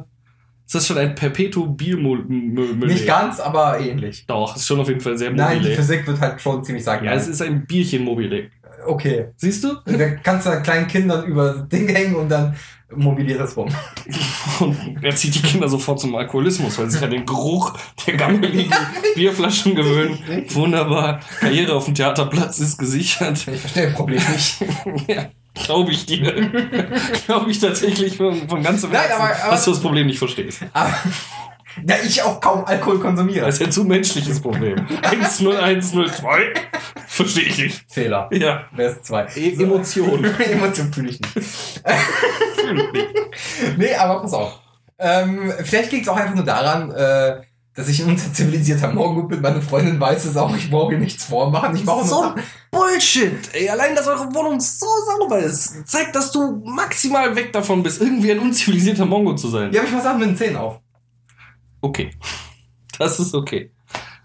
das 0.65 0.81
ist 0.81 0.87
schon 0.87 0.97
ein 0.97 1.15
Perpetuum 1.15 1.77
Biermüll. 1.77 2.25
Nicht 2.25 3.05
ganz, 3.05 3.39
aber 3.39 3.79
ähnlich. 3.79 4.25
Doch, 4.25 4.55
ist 4.55 4.65
schon 4.65 4.79
auf 4.79 4.87
jeden 4.87 5.01
Fall 5.01 5.17
sehr 5.17 5.31
Nein, 5.31 5.57
die 5.57 5.63
mobile. 5.63 5.75
Physik 5.75 6.07
wird 6.07 6.19
halt 6.19 6.41
schon 6.41 6.63
ziemlich 6.63 6.83
sagen. 6.83 7.05
Ja, 7.05 7.13
es 7.13 7.27
ist 7.27 7.41
ein 7.41 7.65
Bierchen 7.65 8.03
mobile. 8.03 8.49
Okay. 8.85 9.27
Siehst 9.37 9.63
du? 9.63 9.75
Da 9.85 10.09
kannst 10.23 10.45
du 10.47 10.61
kleinen 10.61 10.87
Kindern 10.87 11.25
über 11.25 11.53
das 11.53 11.69
Ding 11.69 11.87
hängen 11.89 12.15
und 12.15 12.29
dann 12.29 12.55
mobiliert 12.93 13.39
es 13.39 13.55
rum. 13.55 13.69
Und 14.59 14.97
er 15.01 15.15
zieht 15.15 15.33
die 15.33 15.41
Kinder 15.41 15.69
sofort 15.69 15.99
zum 16.01 16.13
Alkoholismus, 16.13 16.77
weil 16.77 16.87
sie 16.89 16.97
sich 16.97 17.03
an 17.03 17.09
den 17.11 17.25
Geruch 17.25 17.73
der 18.05 18.15
gammeligen 18.15 18.71
Bierflaschen 19.15 19.75
gewöhnen. 19.75 20.19
Wunderbar. 20.49 21.21
Karriere 21.39 21.73
auf 21.73 21.85
dem 21.85 21.95
Theaterplatz 21.95 22.59
ist 22.59 22.77
gesichert. 22.77 23.47
Ich 23.47 23.61
verstehe 23.61 23.85
das 23.87 23.93
Problem 23.95 24.21
nicht. 24.33 24.55
ja, 25.07 25.29
glaube 25.53 25.91
ich 25.91 26.05
dir. 26.05 26.51
glaube 27.25 27.49
ich 27.49 27.59
tatsächlich 27.59 28.17
von, 28.17 28.47
von 28.49 28.61
ganzem 28.61 28.91
Nein, 28.91 29.03
Herzen, 29.03 29.21
aber- 29.21 29.35
aber- 29.43 29.51
dass 29.51 29.63
du 29.65 29.71
das 29.71 29.79
Problem 29.81 30.07
nicht 30.07 30.19
verstehst. 30.19 30.61
Aber, 30.73 30.93
da 31.83 31.95
ich 32.05 32.21
auch 32.21 32.39
kaum 32.39 32.65
Alkohol 32.65 32.99
konsumiere. 32.99 33.45
Das 33.45 33.55
ist 33.55 33.63
ein 33.63 33.71
zu 33.71 33.83
menschliches 33.83 34.41
Problem. 34.41 34.85
10102 35.01 36.53
verstehe 37.07 37.43
ich 37.43 37.57
nicht. 37.57 37.85
Fehler. 37.87 38.29
Ja. 38.31 38.65
Wer 38.71 38.89
ist 38.89 39.05
zwei? 39.05 39.27
E 39.35 39.53
Emotion. 39.53 40.23
Emotion 40.39 40.93
fühle 40.93 41.09
ich 41.09 41.21
nicht. 41.21 41.83
nee, 43.77 43.95
aber 43.95 44.21
pass 44.21 44.33
auf. 44.33 44.59
Ähm, 44.99 45.51
vielleicht 45.63 45.91
liegt 45.91 46.03
es 46.03 46.09
auch 46.09 46.17
einfach 46.17 46.35
nur 46.35 46.45
daran, 46.45 46.91
äh, 46.91 47.41
dass 47.73 47.87
ich 47.87 48.01
ein 48.01 48.09
unterzivilisierter 48.09 48.91
Morgen 48.91 49.27
bin. 49.27 49.41
Meine 49.41 49.61
Freundin 49.61 49.99
weiß 49.99 50.25
es 50.25 50.37
auch. 50.37 50.55
Ich 50.55 50.69
brauche 50.69 50.93
ihr 50.93 50.99
nichts 50.99 51.25
vormachen. 51.25 51.75
Ich 51.75 51.85
mache 51.85 52.05
So. 52.05 52.33
Bullshit! 52.71 53.49
Ey, 53.53 53.69
allein, 53.69 53.95
dass 53.95 54.07
eure 54.07 54.33
Wohnung 54.33 54.59
so 54.59 54.85
sauber 55.05 55.39
ist, 55.39 55.87
zeigt, 55.87 56.15
dass 56.15 56.31
du 56.31 56.61
maximal 56.65 57.35
weg 57.35 57.51
davon 57.51 57.83
bist, 57.83 58.01
irgendwie 58.01 58.31
ein 58.31 58.39
unzivilisierter 58.39 59.05
Mongo 59.05 59.35
zu 59.35 59.49
sein. 59.49 59.71
Ja, 59.73 59.81
aber 59.81 59.89
ich 59.89 59.93
mache 59.93 60.03
Sachen 60.03 60.19
mit 60.19 60.29
den 60.29 60.37
Zähnen 60.37 60.55
auf. 60.55 60.79
Okay. 61.81 62.11
Das 62.99 63.19
ist 63.19 63.33
okay. 63.33 63.71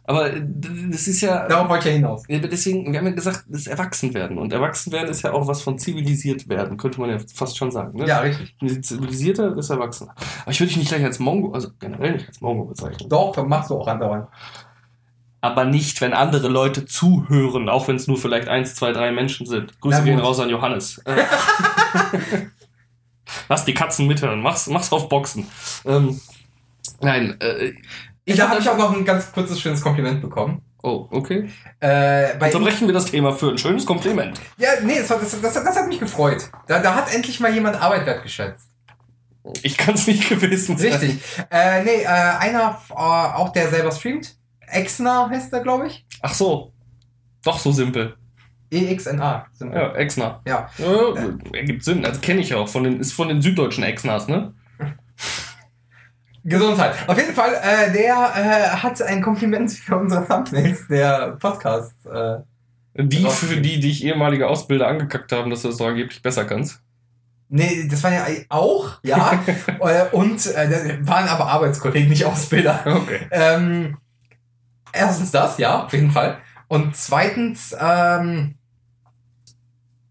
Aber 0.05 0.33
äh, 0.33 0.43
das 0.45 1.09
ist 1.09 1.21
ja. 1.21 1.49
Darauf 1.49 1.69
wollte 1.69 1.89
ich 1.89 1.95
ja 1.95 1.97
hinaus. 1.97 2.23
Deswegen, 2.29 2.93
wir 2.93 2.99
haben 2.99 3.07
ja 3.07 3.13
gesagt, 3.13 3.45
das 3.49 3.63
ist 3.63 3.67
Erwachsenwerden. 3.67 4.39
Und 4.39 4.53
Erwachsenwerden 4.53 5.11
ist 5.11 5.23
ja 5.23 5.33
auch 5.33 5.49
was 5.49 5.63
von 5.63 5.79
zivilisiert 5.79 6.49
werden, 6.49 6.77
könnte 6.77 7.01
man 7.01 7.11
ja 7.11 7.19
fast 7.35 7.57
schon 7.57 7.71
sagen. 7.71 7.99
Ne? 7.99 8.07
Ja, 8.07 8.21
richtig. 8.21 8.55
Zivilisierter 8.85 9.57
ist 9.57 9.71
Erwachsener. 9.71 10.15
Aber 10.43 10.51
ich 10.51 10.61
würde 10.61 10.69
dich 10.69 10.77
nicht 10.77 10.89
gleich 10.89 11.05
als 11.05 11.19
Mongo, 11.19 11.53
also 11.53 11.71
generell 11.79 12.13
nicht 12.13 12.29
als 12.29 12.41
Mongo 12.41 12.65
bezeichnen. 12.67 13.09
Doch, 13.09 13.35
dann 13.35 13.49
machst 13.49 13.71
du 13.71 13.75
auch 13.77 13.87
andauernd. 13.87 14.29
Aber 15.41 15.65
nicht, 15.65 16.01
wenn 16.01 16.13
andere 16.13 16.49
Leute 16.49 16.87
zuhören, 16.87 17.69
auch 17.69 17.89
wenn 17.89 17.97
es 17.97 18.07
nur 18.07 18.17
vielleicht 18.17 18.49
eins, 18.49 18.75
zwei, 18.75 18.93
drei 18.93 19.13
Menschen 19.13 19.47
sind. 19.47 19.81
Grüße 19.81 20.03
gehen 20.05 20.19
raus 20.19 20.41
an 20.41 20.51
Johannes. 20.51 21.03
Äh, 22.13 22.47
Lass 23.49 23.65
die 23.65 23.75
Katzen 23.75 24.07
mithören, 24.07 24.41
mach's, 24.41 24.67
mach's 24.69 24.93
auf 24.93 25.09
Boxen. 25.09 25.47
Ähm, 25.85 26.21
nein, 27.01 27.37
äh, 27.41 27.73
Ich, 28.25 28.37
da 28.37 28.49
habe 28.49 28.61
ich 28.61 28.69
auch 28.69 28.77
noch 28.79 28.97
ein 28.97 29.05
ganz 29.05 29.33
kurzes, 29.33 29.61
schönes 29.61 29.81
Kompliment 29.81 30.21
bekommen. 30.21 30.63
Oh, 30.83 31.09
okay. 31.11 31.49
Äh, 31.81 32.37
bei 32.39 32.47
Unterbrechen 32.47 32.87
wir 32.87 32.95
das 32.95 33.07
Thema 33.07 33.33
für 33.33 33.51
ein 33.51 33.59
schönes 33.59 33.85
Kompliment. 33.87 34.41
ja, 34.59 34.69
nee, 34.85 34.99
das, 34.99 35.11
hat- 35.11 35.21
das, 35.23 35.41
das, 35.41 35.55
das 35.55 35.77
hat 35.77 35.89
mich 35.89 35.99
gefreut. 35.99 36.49
Da, 36.69 36.79
da 36.81 36.95
hat 36.95 37.13
endlich 37.15 37.41
mal 37.41 37.53
jemand 37.53 37.81
Arbeit 37.81 38.07
wertgeschätzt. 38.07 38.69
Ich 39.63 39.77
kann 39.77 39.95
es 39.95 40.07
nicht 40.07 40.29
gewesen 40.29 40.77
sein. 40.77 40.93
Richtig. 40.93 41.21
Äh, 41.51 41.83
nee, 41.85 42.03
äh, 42.03 42.07
einer, 42.07 42.81
äh, 42.91 42.95
auch 42.95 43.51
der 43.53 43.69
selber 43.69 43.91
streamt. 43.93 44.37
Exner 44.69 45.29
heißt 45.31 45.53
er, 45.53 45.61
glaube 45.61 45.87
ich. 45.87 46.05
Ach 46.23 46.35
so. 46.35 46.73
Doch 47.45 47.59
so 47.61 47.71
simpel. 47.71 48.17
E-X-N-A. 48.73 49.47
Ja, 49.61 49.93
Exner. 49.95 50.41
Ja. 50.47 50.69
Ja, 50.79 51.15
ergibt 51.53 51.85
Sinn. 51.85 52.05
Also 52.05 52.21
kenne 52.21 52.41
ich 52.41 52.53
auch. 52.55 52.69
Von 52.69 52.83
den, 52.83 52.99
ist 52.99 53.13
von 53.13 53.29
den 53.29 53.41
süddeutschen 53.41 53.85
Exners, 53.85 54.27
ne? 54.27 54.53
Gesundheit. 56.49 56.95
Auf 57.07 57.19
jeden 57.19 57.35
Fall, 57.35 57.55
äh, 57.63 57.93
der 57.93 58.15
äh, 58.15 58.77
hat 58.77 59.03
ein 59.03 59.21
Kompliment 59.21 59.71
für 59.73 59.97
unsere 59.97 60.27
Thumbnails 60.27 60.87
der 60.89 61.37
Podcast. 61.41 61.95
Äh, 62.07 62.39
Die, 63.03 63.29
für 63.29 63.57
die, 63.57 63.81
die 63.81 63.91
ich 63.91 64.05
ehemalige 64.05 64.49
Ausbilder 64.49 64.87
angekackt 64.89 65.33
haben, 65.33 65.51
dass 65.51 65.63
du 65.63 65.69
das 65.69 65.77
doch 65.79 65.89
angeblich 65.89 66.23
besser 66.23 66.45
kannst. 66.45 66.81
nee, 67.49 67.87
das 67.91 68.03
waren 68.03 68.15
ja 68.15 68.27
auch, 68.49 68.99
ja. 69.03 69.43
äh, 69.81 70.07
und 70.13 70.47
äh, 70.47 70.99
waren 71.07 71.29
aber 71.29 71.47
Arbeitskollegen, 71.49 72.09
nicht 72.09 72.25
Ausbilder. 72.25 72.81
Okay. 72.87 73.21
Ähm, 73.31 73.99
erstens 74.93 75.31
das, 75.33 75.59
ja, 75.59 75.85
auf 75.85 75.93
jeden 75.93 76.11
Fall. 76.11 76.39
Und 76.69 76.97
zweitens, 76.97 77.77
ähm, 77.79 78.55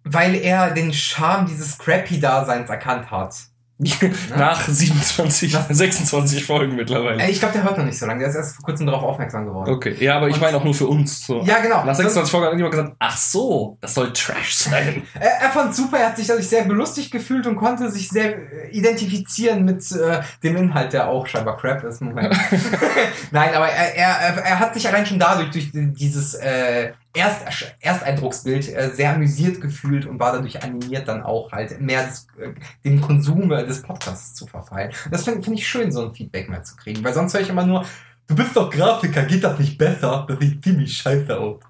weil 0.04 0.36
er 0.36 0.72
den 0.72 0.94
Charme 0.94 1.48
dieses 1.48 1.74
Scrappy-Daseins 1.74 2.70
erkannt 2.70 3.10
hat. 3.10 3.36
Nach 3.78 4.66
27, 4.66 5.52
26 5.52 6.46
Folgen 6.46 6.76
mittlerweile. 6.76 7.30
Ich 7.30 7.40
glaube, 7.40 7.56
der 7.56 7.64
hört 7.64 7.78
noch 7.78 7.84
nicht 7.84 8.00
so 8.00 8.06
lange. 8.06 8.20
Der 8.20 8.30
ist 8.30 8.36
erst 8.36 8.56
vor 8.56 8.64
kurzem 8.64 8.86
darauf 8.86 9.04
aufmerksam 9.04 9.46
geworden. 9.46 9.70
Okay. 9.70 9.98
Ja, 10.00 10.16
aber 10.16 10.30
ich 10.30 10.40
meine 10.40 10.56
auch 10.56 10.64
nur 10.64 10.74
für 10.74 10.88
uns. 10.88 11.28
So. 11.28 11.42
Ja, 11.44 11.60
genau. 11.60 11.84
Nach 11.84 11.94
26 11.94 12.32
Folgen 12.32 12.48
hat 12.48 12.54
jemand 12.54 12.72
gesagt, 12.72 12.96
ach 13.00 13.18
so, 13.18 13.78
das 13.82 13.94
soll 13.94 14.14
Trash 14.14 14.56
sein. 14.56 15.04
Er, 15.16 15.42
er 15.42 15.50
fand 15.50 15.74
super, 15.74 15.98
er 15.98 16.08
hat 16.08 16.18
sich 16.18 16.28
dadurch 16.28 16.48
sehr 16.48 16.66
belustigt 16.66 17.12
gefühlt 17.12 17.48
und 17.48 17.56
konnte 17.56 17.90
sich 17.90 18.10
sehr 18.10 18.36
äh, 18.36 18.70
identifizieren 18.72 19.66
mit 19.66 19.92
äh, 19.92 20.22
dem 20.44 20.56
Inhalt, 20.58 20.94
der 20.94 21.08
auch 21.08 21.26
scheinbar 21.26 21.58
Crap 21.58 21.84
ist. 21.84 22.02
Moment. 22.02 22.36
Nein, 23.32 23.54
aber 23.54 23.68
er, 23.70 23.96
er, 23.96 24.44
er 24.44 24.60
hat 24.60 24.74
sich 24.74 24.88
allein 24.88 25.06
schon 25.06 25.20
dadurch, 25.20 25.52
durch 25.52 25.72
dieses 25.74 26.36
äh, 26.36 26.92
Erst, 27.16 27.72
Ersteindrucksbild, 27.80 28.68
äh, 28.76 28.92
sehr 28.94 29.14
amüsiert 29.14 29.62
gefühlt 29.62 30.06
und 30.06 30.20
war 30.20 30.34
dadurch 30.34 30.62
animiert, 30.62 31.08
dann 31.08 31.24
auch 31.24 31.52
halt 31.52 31.80
mehr 31.80 32.06
des, 32.06 32.28
äh, 32.38 32.54
dem 32.84 33.02
Konsum 33.02 33.52
äh, 33.52 33.66
des 33.66 33.82
Podcasts 33.82 34.36
zu 34.36 34.46
verfallen. 34.46 34.92
Das 35.10 35.24
finde 35.24 35.42
find 35.42 35.58
ich 35.58 35.68
schön, 35.68 35.92
so 35.92 36.06
ein 36.06 36.14
Feedback 36.14 36.50
mal 36.50 36.64
zu 36.64 36.76
kriegen, 36.76 37.04
weil 37.04 37.14
sonst 37.14 37.34
höre 37.34 37.42
ich 37.42 37.50
immer 37.50 37.66
nur, 37.66 37.86
du 38.28 38.36
bist 38.36 38.56
doch 38.56 38.70
Grafiker, 38.70 39.24
geht 39.24 39.44
das 39.44 39.58
nicht 39.58 39.78
besser? 39.78 40.26
Das 40.28 40.40
sieht 40.40 40.64
ziemlich 40.64 40.98
scheiße 40.98 41.38
aus. 41.38 41.62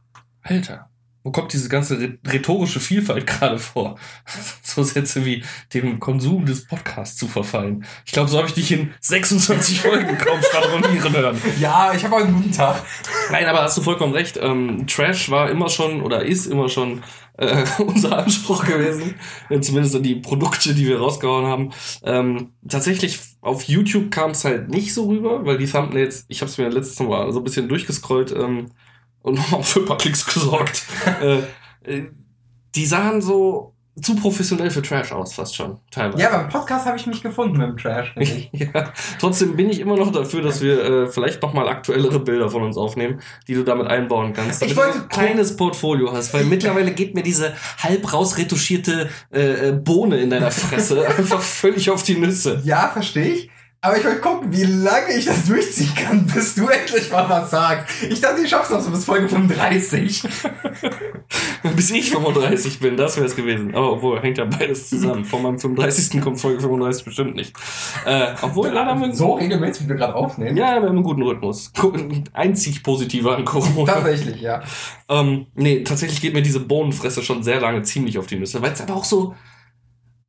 Alter, 0.42 0.90
wo 1.26 1.32
kommt 1.32 1.52
diese 1.52 1.68
ganze 1.68 1.96
rhe- 1.98 2.18
rhetorische 2.32 2.80
Vielfalt 2.80 3.26
gerade 3.28 3.58
vor? 3.60 3.98
So 4.64 4.84
Sätze 4.84 5.26
wie 5.26 5.44
dem 5.74 6.00
Konsum 6.00 6.46
des 6.46 6.66
Podcasts 6.68 7.18
zu 7.18 7.28
verfallen. 7.28 7.84
Ich 8.06 8.12
glaube, 8.14 8.30
so 8.30 8.38
habe 8.38 8.48
ich 8.48 8.54
dich 8.54 8.72
in 8.72 8.94
26 9.02 9.82
Folgen 9.82 10.18
kaum 10.18 10.40
schwadronieren 10.42 11.14
hören. 11.14 11.42
Ja, 11.60 11.94
ich 11.96 12.04
habe 12.06 12.18
einen 12.18 12.34
guten 12.36 12.52
Tag. 12.52 12.84
Nein, 13.32 13.46
aber 13.48 13.64
hast 13.64 13.78
du 13.78 13.82
vollkommen 13.82 14.14
recht. 14.14 14.38
Ähm, 14.42 14.86
Trash 14.88 15.30
war 15.32 15.50
immer 15.50 15.68
schon 15.70 16.02
oder 16.02 16.24
ist 16.24 16.46
immer 16.46 16.70
schon 16.70 17.02
äh, 17.38 17.64
unser 17.80 18.20
Anspruch 18.20 18.64
gewesen. 18.66 19.16
Äh, 19.50 19.60
Zumindest 19.62 19.96
an 19.96 20.04
die 20.04 20.16
Produkte, 20.16 20.76
die 20.76 20.86
wir 20.88 21.00
rausgehauen 21.00 21.46
haben. 21.48 21.72
Ähm, 22.04 22.52
tatsächlich 22.70 23.20
auf 23.42 23.64
YouTube 23.64 24.12
kam 24.12 24.32
es 24.32 24.46
halt 24.46 24.70
nicht 24.70 24.94
so 24.94 25.08
rüber, 25.08 25.46
weil 25.46 25.58
die 25.58 25.66
Thumbnails, 25.68 26.26
ich 26.28 26.42
habe 26.42 26.52
es 26.52 26.58
mir 26.58 26.70
letztes 26.70 27.00
Mal 27.00 27.32
so 27.32 27.40
ein 27.40 27.44
bisschen 27.44 27.68
durchgescrollt 27.68 28.32
ähm, 28.32 28.68
und 29.26 29.36
nochmal 29.36 29.64
für 29.64 29.80
ein 29.80 29.86
paar 29.86 29.98
Klicks 29.98 30.26
gesorgt. 30.26 30.86
äh, 31.22 31.40
äh, 31.84 32.12
die 32.76 32.86
sahen 32.86 33.22
so 33.22 33.74
zu 34.02 34.14
professionell 34.16 34.70
für 34.70 34.82
Trash 34.82 35.14
aus, 35.14 35.34
fast 35.34 35.56
schon, 35.56 35.78
teilweise. 35.90 36.22
Ja, 36.22 36.38
beim 36.38 36.50
Podcast 36.50 36.86
habe 36.86 36.98
ich 36.98 37.08
mich 37.08 37.24
gefunden 37.24 37.58
mit 37.58 37.68
dem 37.70 37.78
Trash. 37.78 38.14
Ja, 38.52 38.92
trotzdem 39.20 39.56
bin 39.56 39.70
ich 39.70 39.80
immer 39.80 39.96
noch 39.96 40.12
dafür, 40.12 40.42
dass 40.42 40.62
wir 40.62 40.84
äh, 40.84 41.08
vielleicht 41.08 41.42
nochmal 41.42 41.70
aktuellere 41.70 42.20
Bilder 42.20 42.50
von 42.50 42.64
uns 42.64 42.78
aufnehmen, 42.78 43.22
die 43.48 43.54
du 43.54 43.64
damit 43.64 43.88
einbauen 43.88 44.34
kannst. 44.34 44.62
Ich 44.64 44.76
wollte 44.76 45.00
du 45.00 45.04
ein 45.04 45.10
kleines 45.10 45.56
Portfolio 45.56 46.12
hast, 46.12 46.34
weil 46.34 46.44
mittlerweile 46.44 46.92
geht 46.92 47.16
mir 47.16 47.24
diese 47.24 47.54
halb 47.80 48.12
rausretuschierte 48.12 49.10
äh, 49.32 49.70
äh, 49.70 49.72
Bohne 49.72 50.18
in 50.18 50.30
deiner 50.30 50.52
Fresse 50.52 51.08
einfach 51.18 51.42
völlig 51.42 51.90
auf 51.90 52.04
die 52.04 52.18
Nüsse. 52.18 52.62
Ja, 52.66 52.90
verstehe 52.90 53.30
ich. 53.30 53.50
Aber 53.86 53.98
ich 54.00 54.04
wollte 54.04 54.19
gucken, 54.19 54.52
wie 54.52 54.63
lange 54.63 55.13
ich 55.15 55.26
das 55.26 55.45
durchziehen 55.45 55.93
kann, 55.93 56.26
bis 56.26 56.56
du 56.56 56.67
endlich 56.67 57.12
mal 57.12 57.30
was 57.30 57.52
sagst. 57.52 58.02
Ich 58.10 58.19
dachte, 58.19 58.41
ich 58.41 58.50
schaff's 58.50 58.71
noch 58.71 58.82
so 58.82 58.89
bis 58.89 59.06
Folge 59.06 59.30
35. 59.30 60.24
Bis 61.76 61.91
ich 61.91 62.12
35 62.12 62.80
bin, 62.80 62.95
das 62.95 63.17
wäre 63.17 63.26
es 63.26 63.36
gewesen. 63.36 63.76
Aber 63.76 63.93
obwohl, 63.93 64.21
hängt 64.21 64.38
ja 64.38 64.45
beides 64.45 64.89
zusammen. 64.89 65.26
Von 65.26 65.43
meinem 65.43 65.60
35. 65.60 66.21
kommt 66.21 66.39
Folge 66.39 66.62
35 66.62 67.06
bestimmt 67.06 67.36
nicht. 67.36 67.54
Äh, 68.06 68.34
obwohl, 68.41 68.69
leider 68.69 68.91
haben 68.91 69.02
wir 69.02 69.13
So 69.13 69.34
regelmäßig, 69.34 69.86
wie 69.86 69.89
wir 69.89 69.95
gerade 69.95 70.15
aufnehmen. 70.15 70.56
Ja, 70.58 70.76
wir 70.76 70.76
haben 70.76 70.88
einen 70.89 71.04
guten 71.04 71.24
Rhythmus. 71.24 71.71
Einzig 72.34 72.84
positiver 72.84 73.36
an 73.36 73.45
Corona. 73.45 73.93
Tatsächlich, 73.93 74.41
ja. 74.41 74.62
Ähm, 75.10 75.48
nee, 75.56 75.84
tatsächlich 75.84 76.21
geht 76.21 76.34
mir 76.34 76.43
diese 76.43 76.60
Bohnenfresse 76.60 77.24
schon 77.24 77.43
sehr 77.43 77.60
lange 77.60 77.82
ziemlich 77.84 78.17
auf 78.17 78.28
die 78.28 78.38
Nüsse, 78.38 78.62
weil 78.62 78.71
es 78.71 78.82
aber 78.82 78.95
auch 78.95 79.06
so. 79.06 79.36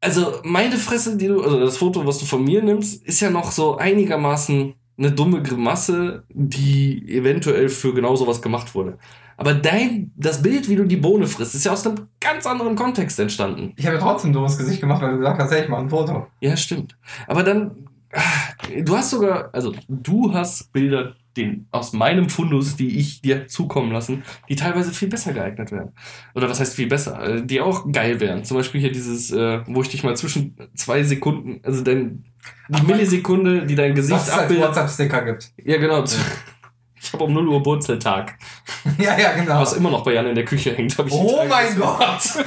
Also, 0.00 0.40
meine 0.44 0.76
Fresse, 0.76 1.16
die 1.16 1.28
du, 1.28 1.42
also 1.42 1.58
das 1.58 1.78
Foto, 1.78 2.06
was 2.06 2.18
du 2.18 2.26
von 2.26 2.44
mir 2.44 2.62
nimmst, 2.62 3.04
ist 3.04 3.20
ja 3.20 3.30
noch 3.30 3.50
so 3.50 3.76
einigermaßen 3.76 4.74
eine 4.98 5.12
dumme 5.12 5.42
Grimasse, 5.42 6.24
die 6.28 7.04
eventuell 7.08 7.68
für 7.68 7.92
genau 7.92 8.16
sowas 8.16 8.40
gemacht 8.40 8.74
wurde. 8.74 8.98
Aber 9.36 9.52
dein, 9.52 10.12
das 10.16 10.42
Bild, 10.42 10.68
wie 10.68 10.76
du 10.76 10.84
die 10.84 10.96
Bohne 10.96 11.26
frisst, 11.26 11.54
ist 11.54 11.64
ja 11.64 11.72
aus 11.72 11.86
einem 11.86 12.08
ganz 12.20 12.46
anderen 12.46 12.74
Kontext 12.74 13.18
entstanden. 13.20 13.74
Ich 13.76 13.86
habe 13.86 13.96
ja 13.96 14.02
trotzdem 14.02 14.30
ein 14.30 14.32
dummes 14.32 14.56
Gesicht 14.56 14.80
gemacht, 14.80 15.02
weil 15.02 15.12
du 15.12 15.18
gesagt 15.18 15.40
hast, 15.40 15.50
hey, 15.50 15.64
ich 15.64 15.68
mach 15.68 15.78
ein 15.78 15.90
Foto. 15.90 16.26
Ja, 16.40 16.56
stimmt. 16.56 16.96
Aber 17.26 17.42
dann, 17.42 17.88
ah, 18.12 18.22
du 18.82 18.96
hast 18.96 19.10
sogar, 19.10 19.50
also 19.52 19.74
du 19.88 20.32
hast 20.32 20.72
Bilder 20.72 21.14
den, 21.36 21.68
aus 21.70 21.92
meinem 21.92 22.28
Fundus, 22.28 22.76
die 22.76 22.98
ich 22.98 23.20
dir 23.22 23.46
zukommen 23.46 23.92
lassen, 23.92 24.24
die 24.48 24.56
teilweise 24.56 24.92
viel 24.92 25.08
besser 25.08 25.32
geeignet 25.32 25.70
wären. 25.72 25.92
Oder 26.34 26.48
was 26.48 26.60
heißt 26.60 26.74
viel 26.74 26.86
besser? 26.88 27.22
Äh, 27.22 27.46
Die 27.46 27.60
auch 27.60 27.90
geil 27.92 28.18
wären. 28.20 28.44
Zum 28.44 28.56
Beispiel 28.56 28.80
hier 28.80 28.92
dieses, 28.92 29.30
äh, 29.30 29.60
wo 29.66 29.82
ich 29.82 29.88
dich 29.88 30.02
mal 30.02 30.16
zwischen 30.16 30.56
zwei 30.74 31.02
Sekunden, 31.02 31.60
also 31.62 31.82
dein, 31.82 32.24
die 32.68 32.82
Millisekunde, 32.82 33.66
die 33.66 33.74
dein 33.74 33.90
Was 33.92 33.96
Gesicht 33.96 34.20
es 34.22 34.30
als 34.30 34.42
abbildet. 34.42 34.68
WhatsApp-Sticker 34.68 35.24
gibt. 35.24 35.52
Ja, 35.64 35.76
genau. 35.78 36.04
Ich 36.98 37.12
habe 37.12 37.24
um 37.24 37.34
0 37.34 37.46
Uhr 37.48 37.64
Wurzeltag, 37.64 38.36
ja, 38.98 39.16
ja, 39.18 39.32
genau. 39.34 39.60
was 39.60 39.74
immer 39.74 39.90
noch 39.90 40.02
bei 40.02 40.14
Jan 40.14 40.26
in 40.26 40.34
der 40.34 40.44
Küche 40.44 40.74
hängt. 40.74 40.96
hab 40.98 41.06
ich 41.06 41.12
Oh 41.12 41.44
mein. 41.48 41.76
Gott! 41.78 42.44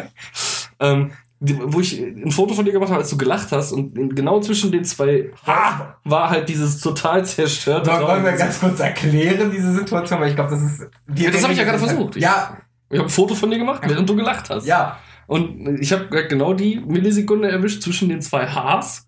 ähm, 0.80 1.12
wo 1.44 1.80
ich 1.80 1.98
ein 2.00 2.30
Foto 2.30 2.54
von 2.54 2.64
dir 2.64 2.72
gemacht 2.72 2.90
habe, 2.90 3.00
als 3.00 3.10
du 3.10 3.16
gelacht 3.16 3.50
hast 3.50 3.72
und 3.72 4.14
genau 4.14 4.40
zwischen 4.40 4.70
den 4.70 4.84
zwei 4.84 5.30
Ha 5.46 5.96
war 6.04 6.30
halt 6.30 6.48
dieses 6.48 6.80
total 6.80 7.24
zerstörte. 7.24 7.90
Wollen 7.90 8.02
wollen 8.06 8.24
wir 8.24 8.32
ganz 8.32 8.60
kurz 8.60 8.78
erklären, 8.78 9.50
diese 9.50 9.72
Situation, 9.72 10.20
weil 10.20 10.28
ich 10.30 10.36
glaube, 10.36 10.50
das 10.50 10.62
ist... 10.62 10.82
Ja, 11.16 11.30
das 11.30 11.42
habe 11.42 11.52
ich 11.52 11.58
ja 11.58 11.64
gerade 11.64 11.78
versucht. 11.80 12.14
Ich- 12.16 12.22
Ja, 12.22 12.58
Ich 12.90 12.98
habe 12.98 13.08
ein 13.08 13.10
Foto 13.10 13.34
von 13.34 13.50
dir 13.50 13.58
gemacht, 13.58 13.82
während 13.86 14.08
du 14.08 14.14
gelacht 14.14 14.50
hast. 14.50 14.66
ja. 14.66 14.98
Und 15.28 15.80
ich 15.80 15.92
habe 15.92 16.26
genau 16.28 16.52
die 16.52 16.78
Millisekunde 16.84 17.48
erwischt 17.50 17.82
zwischen 17.82 18.08
den 18.08 18.20
zwei 18.20 18.46
Hs, 18.46 19.06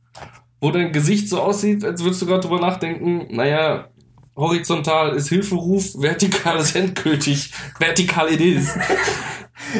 wo 0.60 0.70
dein 0.70 0.90
Gesicht 0.92 1.28
so 1.28 1.40
aussieht, 1.42 1.84
als 1.84 2.02
würdest 2.02 2.22
du 2.22 2.26
gerade 2.26 2.40
drüber 2.40 2.60
nachdenken, 2.60 3.26
naja, 3.34 3.88
horizontal 4.36 5.14
ist 5.14 5.28
Hilferuf, 5.28 5.94
vertikal 6.00 6.56
ist 6.60 6.74
endgültig, 6.76 7.52
vertikal 7.78 8.32
it 8.32 8.40
is. 8.40 8.74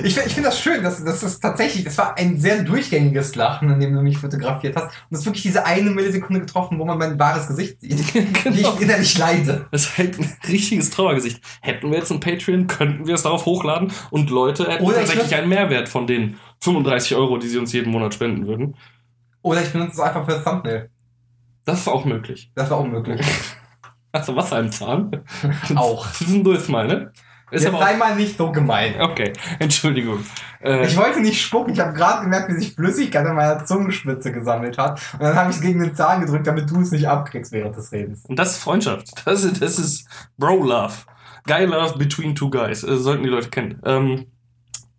Ich, 0.03 0.17
ich 0.17 0.35
finde 0.35 0.49
das 0.49 0.61
schön, 0.61 0.83
dass 0.83 1.05
das 1.05 1.23
ist 1.23 1.41
tatsächlich, 1.41 1.85
das 1.85 1.97
war 1.99 2.17
ein 2.17 2.39
sehr 2.39 2.63
durchgängiges 2.63 3.35
Lachen, 3.35 3.71
in 3.71 3.81
dem 3.81 3.95
du 3.95 4.03
mich 4.03 4.19
fotografiert 4.19 4.77
hast. 4.77 4.87
Und 4.87 4.93
das 5.11 5.21
ist 5.21 5.27
wirklich 5.27 5.43
diese 5.43 5.65
eine 5.65 5.91
Millisekunde 5.91 6.41
getroffen, 6.41 6.79
wo 6.79 6.85
man 6.85 6.99
mein 6.99 7.19
wahres 7.19 7.47
Gesicht 7.47 7.81
sieht, 7.81 8.15
wie 8.15 8.25
genau. 8.51 8.75
ich 8.75 8.81
innerlich 8.81 9.19
leide. 9.19 9.67
Das 9.71 9.83
ist 9.83 9.99
halt 9.99 10.19
ein 10.19 10.33
richtiges 10.49 10.91
Trauergesicht. 10.91 11.41
Hätten 11.61 11.91
wir 11.91 11.99
jetzt 11.99 12.11
ein 12.11 12.21
Patreon, 12.21 12.67
könnten 12.67 13.07
wir 13.07 13.15
es 13.15 13.23
darauf 13.23 13.47
hochladen 13.47 13.93
und 14.11 14.31
Leute 14.31 14.71
hätten 14.71 14.85
Oder 14.85 15.03
ich 15.03 15.09
tatsächlich 15.09 15.35
einen 15.35 15.49
Mehrwert 15.49 15.89
von 15.89 16.07
den 16.07 16.39
35 16.61 17.17
Euro, 17.17 17.39
die 17.39 17.49
sie 17.49 17.59
uns 17.59 17.73
jeden 17.73 17.93
Monat 17.93 18.15
spenden 18.15 18.47
würden. 18.47 18.77
Oder 19.43 19.63
ich 19.63 19.71
benutze 19.71 19.93
es 19.93 20.01
einfach 20.01 20.25
für 20.25 20.33
das 20.33 20.45
Thumbnail. 20.45 20.91
Das 21.65 21.81
ist 21.81 21.89
auch 21.89 22.05
möglich. 22.05 22.51
Das 22.55 22.71
war 22.71 22.81
unmöglich. 22.81 23.21
Hast 24.15 24.29
du 24.29 24.37
Wasser 24.37 24.61
im 24.61 24.71
Zahn? 24.71 25.25
Auch. 25.75 26.11
Zwischendurch 26.13 26.69
mal, 26.69 26.87
ne? 26.87 27.13
Ist 27.55 27.65
Jetzt 27.65 27.79
sei 27.79 27.97
mal 27.97 28.15
nicht 28.17 28.37
so 28.37 28.51
gemein. 28.53 29.01
okay, 29.01 29.33
Entschuldigung. 29.59 30.19
Äh, 30.61 30.87
Ich 30.87 30.97
wollte 30.97 31.21
nicht 31.21 31.41
spucken. 31.41 31.73
Ich 31.73 31.81
habe 31.81 31.93
gerade 31.93 32.23
gemerkt, 32.23 32.49
wie 32.51 32.55
sich 32.61 32.75
Flüssigkeit 32.75 33.27
an 33.27 33.37
meiner 33.37 33.65
Zungenspitze 33.65 34.33
gesammelt 34.33 34.77
hat. 34.79 35.01
Und 35.15 35.23
dann 35.23 35.35
habe 35.37 35.51
ich 35.51 35.57
es 35.57 35.63
gegen 35.63 35.81
den 35.81 35.95
Zahn 35.95 36.21
gedrückt, 36.21 36.47
damit 36.47 36.71
du 36.71 36.81
es 36.81 36.91
nicht 36.91 37.09
abkriegst 37.09 37.53
während 37.53 37.77
des 37.77 37.93
Redens. 37.93 38.25
und 38.27 38.39
das 38.39 38.53
ist 38.53 38.63
Freundschaft. 38.63 39.09
Das 39.25 39.45
ist, 39.45 39.63
das 39.63 39.79
ist 39.79 40.07
Bro-Love. 40.39 40.93
Guy 41.47 41.65
Love 41.67 41.99
between 41.99 42.35
two 42.35 42.49
guys. 42.51 42.83
Äh, 42.85 42.97
sollten 42.97 43.23
die 43.23 43.29
Leute 43.29 43.51
kennen. 43.51 43.81
Ähm, 43.85 44.27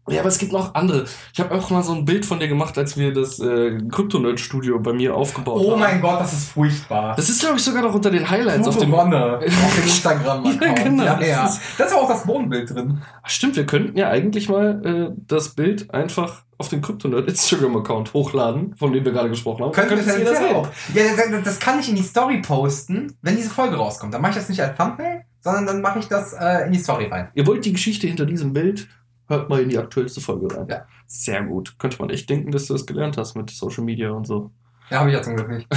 ja, 0.08 0.20
aber 0.20 0.30
es 0.30 0.38
gibt 0.38 0.52
noch 0.52 0.74
andere. 0.76 1.06
Ich 1.34 1.40
habe 1.40 1.54
auch 1.56 1.70
mal 1.72 1.82
so 1.84 1.94
ein 1.94 2.06
Bild 2.06 2.26
von 2.26 2.40
dir 2.40 2.48
gemacht, 2.48 2.78
als 2.78 2.96
wir 2.98 3.12
das 3.14 3.40
äh, 3.40 3.78
Kryptonerd-Studio 3.90 4.80
bei 4.80 4.94
mir 4.94 5.16
aufgebaut 5.16 5.60
haben. 5.62 5.74
Oh 5.74 5.78
mein 5.78 6.00
Gott, 6.02 6.20
das 6.22 6.34
ist 6.34 6.50
furchtbar. 6.50 7.16
Das 7.16 7.28
ist, 7.30 7.42
glaube 7.42 7.58
ich, 7.58 7.64
sogar 7.64 7.82
noch 7.82 7.94
unter 7.94 8.12
den 8.12 8.30
Highlights 8.30 8.68
auf 8.68 8.78
dem. 8.78 8.92
Wonne 8.92 9.38
auf 9.40 9.76
dem 9.76 9.84
Instagram-Account. 9.84 10.62
Ja, 10.62 10.74
genau. 10.84 11.04
Ja, 11.04 11.16
Das 11.18 11.28
ja. 11.28 11.46
ist- 11.46 11.62
Da 11.78 11.84
ist 11.86 11.94
auch 11.96 12.08
das 12.08 12.24
Bodenbild 12.26 12.70
drin. 12.70 13.02
Ach, 13.24 13.30
stimmt, 13.30 13.56
wir 13.56 13.66
könnten 13.66 13.98
ja 13.98 14.10
eigentlich 14.10 14.48
mal 14.50 14.82
äh, 14.86 15.16
das 15.28 15.50
Bild 15.50 15.94
einfach 15.94 16.44
auf 16.58 16.70
den 16.70 16.82
Kryptonerd 16.82 17.28
Instagram-Account 17.28 18.14
hochladen, 18.14 18.76
von 18.76 18.94
dem 18.94 19.04
wir 19.04 19.12
gerade 19.12 19.30
gesprochen 19.30 19.64
haben. 19.64 19.72
Könnte 19.74 19.96
Dann 19.96 20.06
das 20.06 20.18
jeder 20.18 20.32
jeder 20.34 20.48
sehen. 20.48 20.56
auch. 20.56 20.68
Ja, 20.94 21.04
das- 21.18 21.44
das 21.44 21.60
kann 21.60 21.80
ich 21.80 21.90
in 21.90 21.96
die 21.96 22.04
Story 22.04 22.42
posten, 22.42 23.18
wenn 23.22 23.36
diese 23.36 23.50
Folge 23.50 23.76
rauskommt. 23.76 24.14
Dann 24.14 24.22
mache 24.22 24.32
ich 24.34 24.38
das 24.38 24.50
nicht 24.50 24.62
als 24.62 24.78
Thumbnail, 24.78 25.24
sondern 25.42 25.66
dann 25.66 25.82
mache 25.82 26.00
ich 26.00 26.08
das 26.08 26.34
äh, 26.34 26.66
in 26.68 26.72
die 26.74 26.80
Story 26.80 27.08
rein. 27.08 27.30
Ihr 27.34 27.46
wollt 27.48 27.66
die 27.66 27.74
Geschichte 27.74 28.08
hinter 28.08 28.26
diesem 28.26 28.54
Bild? 28.54 28.88
Hört 29.28 29.50
mal 29.50 29.62
in 29.62 29.70
die 29.70 29.78
aktuellste 29.78 30.22
Folge 30.22 30.56
rein. 30.56 30.68
Ja. 30.70 30.86
Sehr 31.08 31.44
gut. 31.44 31.78
Könnte 31.80 31.98
man 32.00 32.10
echt 32.10 32.30
denken, 32.30 32.52
dass 32.52 32.68
du 32.68 32.74
das 32.74 32.86
gelernt 32.86 33.18
hast 33.18 33.36
mit 33.36 33.50
Social 33.50 33.84
Media 33.84 34.12
und 34.12 34.28
so. 34.28 34.52
Ja, 34.92 35.00
habe 35.00 35.10
ich 35.10 35.16
ja 35.16 35.22
zum 35.24 35.36
Glück 35.36 35.50
nicht. 35.50 35.68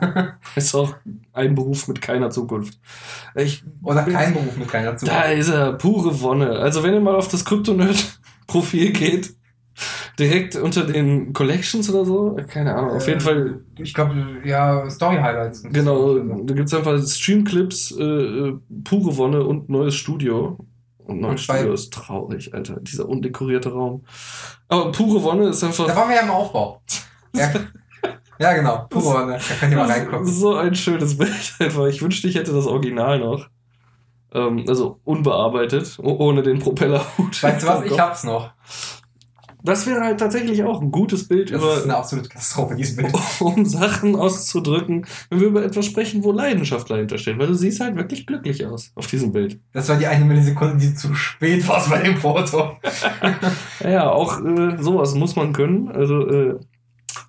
Ist 0.56 0.74
auch 0.74 0.94
ein 1.34 1.54
Beruf 1.54 1.88
mit 1.88 2.00
keiner 2.00 2.30
Zukunft. 2.30 2.80
Ich, 3.34 3.62
Oder 3.82 4.02
kein 4.02 4.32
Beruf 4.32 4.56
mit 4.56 4.68
keiner 4.68 4.92
da 4.92 4.96
Zukunft. 4.96 5.30
ist 5.36 5.48
er, 5.50 5.74
pure 5.74 6.18
Wonne. 6.22 6.50
Also 6.52 6.82
wenn 6.82 6.94
ihr 6.94 7.00
mal 7.00 7.16
auf 7.16 7.28
das 7.28 7.44
Kryptonerd-Profil 7.44 8.92
geht, 8.92 9.34
direkt 10.18 10.56
unter 10.56 10.84
den 10.84 11.34
Collections 11.34 11.90
oder 11.90 12.06
so, 12.06 12.34
keine 12.48 12.74
Ahnung, 12.74 12.92
auf 12.96 13.06
jeden 13.06 13.20
Äh, 13.20 13.22
Fall 13.22 13.60
Ich 13.78 13.92
glaube, 13.92 14.14
ja, 14.42 14.88
Story-Highlights. 14.88 15.64
Genau, 15.64 16.18
da 16.18 16.54
gibt's 16.54 16.72
einfach 16.72 16.98
Streamclips, 17.06 17.94
äh, 17.98 18.02
äh, 18.02 18.58
pure 18.84 19.16
Wonne 19.18 19.44
und 19.44 19.68
neues 19.68 19.94
Studio. 19.96 20.58
Und 21.06 21.20
bei- 21.22 21.36
Studio 21.36 21.72
ist 21.72 21.92
traurig, 21.92 22.52
Alter. 22.54 22.80
Dieser 22.80 23.08
undekorierte 23.08 23.72
Raum. 23.72 24.04
Aber 24.68 24.92
pure 24.92 25.22
Wonne 25.22 25.48
ist 25.48 25.62
Da 25.62 25.68
einfach 25.68 25.94
waren 25.94 26.08
wir 26.08 26.16
ja 26.16 26.22
im 26.22 26.30
Aufbau. 26.30 26.82
Ja, 27.34 27.50
ja 28.38 28.52
genau. 28.54 28.86
Pure 28.90 29.04
Wonne. 29.04 29.38
Da 29.38 29.54
könnt 29.60 29.72
ihr 29.72 29.78
mal 29.78 29.88
reingucken. 29.90 30.26
so 30.26 30.54
ein 30.56 30.74
schönes 30.74 31.16
Bild 31.16 31.54
einfach. 31.60 31.86
Ich 31.86 32.02
wünschte, 32.02 32.28
ich 32.28 32.34
hätte 32.34 32.52
das 32.52 32.66
Original 32.66 33.18
noch. 33.20 33.48
Ähm, 34.32 34.64
also 34.68 34.98
unbearbeitet, 35.04 35.98
ohne 36.02 36.42
den 36.42 36.58
Propellerhut. 36.58 37.42
Weißt 37.42 37.62
du 37.62 37.66
was? 37.68 37.84
Ich 37.84 37.98
hab's 37.98 38.24
noch. 38.24 38.50
Das 39.66 39.86
wäre 39.86 40.00
halt 40.00 40.20
tatsächlich 40.20 40.62
auch 40.62 40.80
ein 40.80 40.90
gutes 40.90 41.26
Bild 41.26 41.50
Das 41.50 41.60
über 41.60 41.76
ist 41.76 41.84
eine 41.84 41.96
absolute 41.96 42.28
Katastrophe, 42.28 42.76
dieses 42.76 42.96
Bild. 42.96 43.12
um 43.40 43.66
Sachen 43.66 44.14
auszudrücken, 44.14 45.06
wenn 45.28 45.40
wir 45.40 45.48
über 45.48 45.64
etwas 45.64 45.86
sprechen, 45.86 46.22
wo 46.24 46.32
Leidenschaft 46.32 46.88
dahinter 46.88 47.18
steht. 47.18 47.38
Weil 47.38 47.48
du 47.48 47.54
siehst 47.54 47.80
halt 47.80 47.96
wirklich 47.96 48.26
glücklich 48.26 48.64
aus 48.64 48.92
auf 48.94 49.08
diesem 49.08 49.32
Bild. 49.32 49.60
Das 49.72 49.88
war 49.88 49.96
die 49.96 50.06
eine 50.06 50.24
Millisekunde, 50.24 50.76
die 50.78 50.94
zu 50.94 51.14
spät 51.14 51.66
war 51.68 51.84
bei 51.90 52.02
dem 52.02 52.16
Foto. 52.16 52.76
Ja, 53.80 53.90
ja 53.90 54.10
auch 54.10 54.42
äh, 54.44 54.76
sowas 54.80 55.14
muss 55.14 55.36
man 55.36 55.52
können. 55.52 55.88
Also 55.88 56.26
äh, 56.28 56.58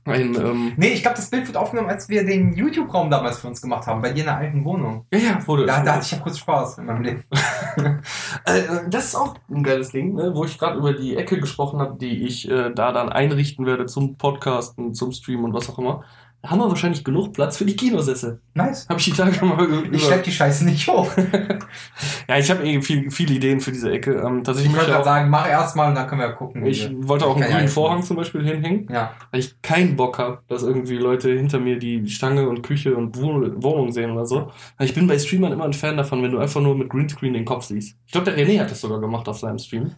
ein 0.06 0.36
ähm, 0.36 0.74
Nee, 0.78 0.90
ich 0.90 1.02
glaube, 1.02 1.18
das 1.18 1.30
Bild 1.30 1.48
wird 1.48 1.58
aufgenommen, 1.58 1.90
als 1.90 2.10
wir 2.10 2.26
den 2.26 2.54
YouTube-Raum 2.54 3.10
damals 3.10 3.40
für 3.40 3.48
uns 3.48 3.62
gemacht 3.62 3.88
haben, 3.88 4.02
bei 4.02 4.12
dir 4.12 4.22
in 4.22 4.26
der 4.26 4.38
alten 4.38 4.66
Wohnung. 4.66 5.06
ja, 5.14 5.20
ja, 5.20 5.48
wurde 5.48 5.66
Da, 5.66 5.84
da 5.84 5.94
hatte 5.94 6.06
ich 6.06 6.12
ja 6.12 6.20
kurz 6.20 6.38
Spaß 6.40 6.78
in 6.80 6.86
meinem 6.86 7.04
Leben. 7.04 7.24
Äh, 8.46 8.90
das 8.90 9.08
ist 9.08 9.16
auch 9.16 9.36
ein 9.50 9.64
geiles 9.64 9.92
Ding, 9.92 10.16
ne? 10.16 10.32
wo 10.34 10.46
ich 10.46 10.58
gerade 10.58 10.78
über 10.78 10.94
die 10.94 11.16
Ecke 11.16 11.40
gesprochen 11.40 11.80
habe, 11.80 11.98
die 11.98 12.26
ich 12.26 12.50
äh, 12.50 12.72
da 12.74 12.92
dann 12.92 13.10
einrichten 13.10 13.66
werde 13.66 13.86
zum 13.86 14.18
Podcasten, 14.18 14.94
zum 14.94 15.12
Streamen 15.12 15.46
und 15.46 15.54
was 15.54 15.70
auch 15.70 15.78
immer. 15.78 16.04
Haben 16.50 16.60
wir 16.60 16.70
wahrscheinlich 16.70 17.04
genug 17.04 17.34
Platz 17.34 17.58
für 17.58 17.66
die 17.66 17.76
Kinosessel. 17.76 18.40
Nice. 18.54 18.88
Habe 18.90 19.00
ich 19.00 19.06
die 19.06 19.12
Tage 19.12 19.44
mal 19.46 19.64
über. 19.66 19.94
Ich 19.94 20.04
schlepp 20.04 20.24
die 20.24 20.32
Scheiße 20.32 20.66
nicht 20.66 20.88
hoch. 20.88 21.10
ja, 22.28 22.38
ich 22.38 22.50
habe 22.50 22.64
eh 22.66 22.82
viel, 22.82 23.12
viele 23.12 23.34
Ideen 23.36 23.60
für 23.60 23.72
diese 23.72 23.92
Ecke. 23.92 24.14
Ähm, 24.14 24.44
tatsächlich 24.44 24.72
Ich 24.72 24.78
wollte 24.78 24.92
gerade 24.92 25.02
auch, 25.02 25.06
sagen, 25.06 25.30
mach 25.30 25.48
erst 25.50 25.76
mal 25.76 25.90
und 25.90 25.96
dann 25.96 26.08
können 26.08 26.22
wir 26.22 26.32
gucken. 26.32 26.66
ich 26.66 26.90
wir- 26.90 27.08
wollte 27.08 27.26
auch 27.26 27.36
Ich 27.38 27.44
einen 27.44 27.54
grünen. 27.54 27.68
Vorhang 27.68 28.02
zum 28.04 28.18
Beispiel 28.18 28.44
hinhängen. 28.44 28.88
Ja. 28.92 29.12
weil 29.32 29.40
ich 29.42 29.62
keinen 29.62 29.96
Bock 29.96 30.18
habe, 30.20 30.40
dass 30.48 30.64
irgendwie 30.64 30.98
Leute 30.98 31.30
hinter 31.32 31.60
mir 31.60 31.78
die 31.80 32.08
Stange 32.10 32.48
und 32.48 32.62
Küche 32.64 32.96
und 32.96 33.16
Wohn- 33.18 33.62
Wohnung 33.62 33.92
sehen 33.92 34.12
oder 34.12 34.26
so. 34.26 34.52
Ich 34.80 34.94
bin 34.94 35.08
bei 35.08 35.20
Streamern 35.20 35.52
immer 35.52 35.66
ein 35.66 35.74
Fan 35.74 35.98
davon, 35.98 36.24
wenn 36.24 36.32
du 36.32 36.38
einfach 36.40 36.62
nur 36.62 36.76
mit 36.76 36.90
Greenscreen 36.90 37.34
den 37.34 37.46
Kopf 37.46 37.66
siehst. 37.66 37.96
Ich 38.06 38.12
glaube, 38.12 38.32
der 38.32 38.38
René 38.38 38.60
hat 38.60 38.72
das 38.72 38.82
sogar 38.82 39.00
gemacht 39.00 39.28
auf 39.28 39.38
seinem 39.40 39.60
Stream. 39.60 39.92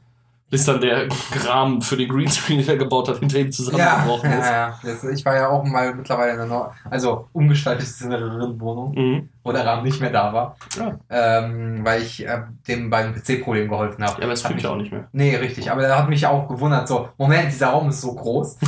Bis 0.49 0.65
dann 0.65 0.81
der 0.81 1.07
Rahmen 1.47 1.81
für 1.81 1.95
den 1.95 2.09
Greenscreen, 2.09 2.57
den 2.59 2.67
er 2.67 2.77
gebaut 2.77 3.07
hat, 3.07 3.19
hinter 3.19 3.37
ihm 3.37 3.45
Ja, 3.47 3.51
zusammengebrochen 3.51 4.31
ja, 4.31 4.37
ist. 4.39 4.49
ja. 4.49 4.79
Das, 4.83 5.03
ich 5.03 5.23
war 5.25 5.35
ja 5.35 5.47
auch 5.49 5.63
mal 5.63 5.93
mittlerweile 5.93 6.31
in 6.33 6.39
einer 6.39 6.47
neu, 6.47 6.65
also 6.89 7.27
umgestalteteren 7.33 8.59
Wohnung, 8.59 8.93
Mhm. 8.95 9.29
wo 9.43 9.51
der 9.51 9.65
Rahmen 9.65 9.83
nicht 9.83 10.01
mehr 10.01 10.09
da 10.11 10.33
war, 10.33 10.55
Ja. 10.77 10.97
ähm, 11.09 11.81
weil 11.83 12.01
ich 12.01 12.25
äh, 12.25 12.41
dem 12.67 12.89
bei 12.89 13.03
dem 13.03 13.13
PC-Problem 13.13 13.69
geholfen 13.69 14.03
habe. 14.03 14.19
ja, 14.19 14.25
aber 14.27 14.35
streamt 14.35 14.55
mich- 14.55 14.63
ja 14.63 14.69
auch 14.71 14.75
nicht 14.77 14.91
mehr. 14.91 15.07
Nee, 15.11 15.35
richtig. 15.35 15.71
Aber 15.71 15.81
der 15.81 15.97
hat 15.97 16.09
mich 16.09 16.25
auch 16.25 16.47
gewundert, 16.47 16.87
so, 16.87 17.09
Moment, 17.17 17.51
dieser 17.51 17.67
Raum 17.67 17.89
ist 17.89 18.01
so 18.01 18.13
groß. 18.13 18.57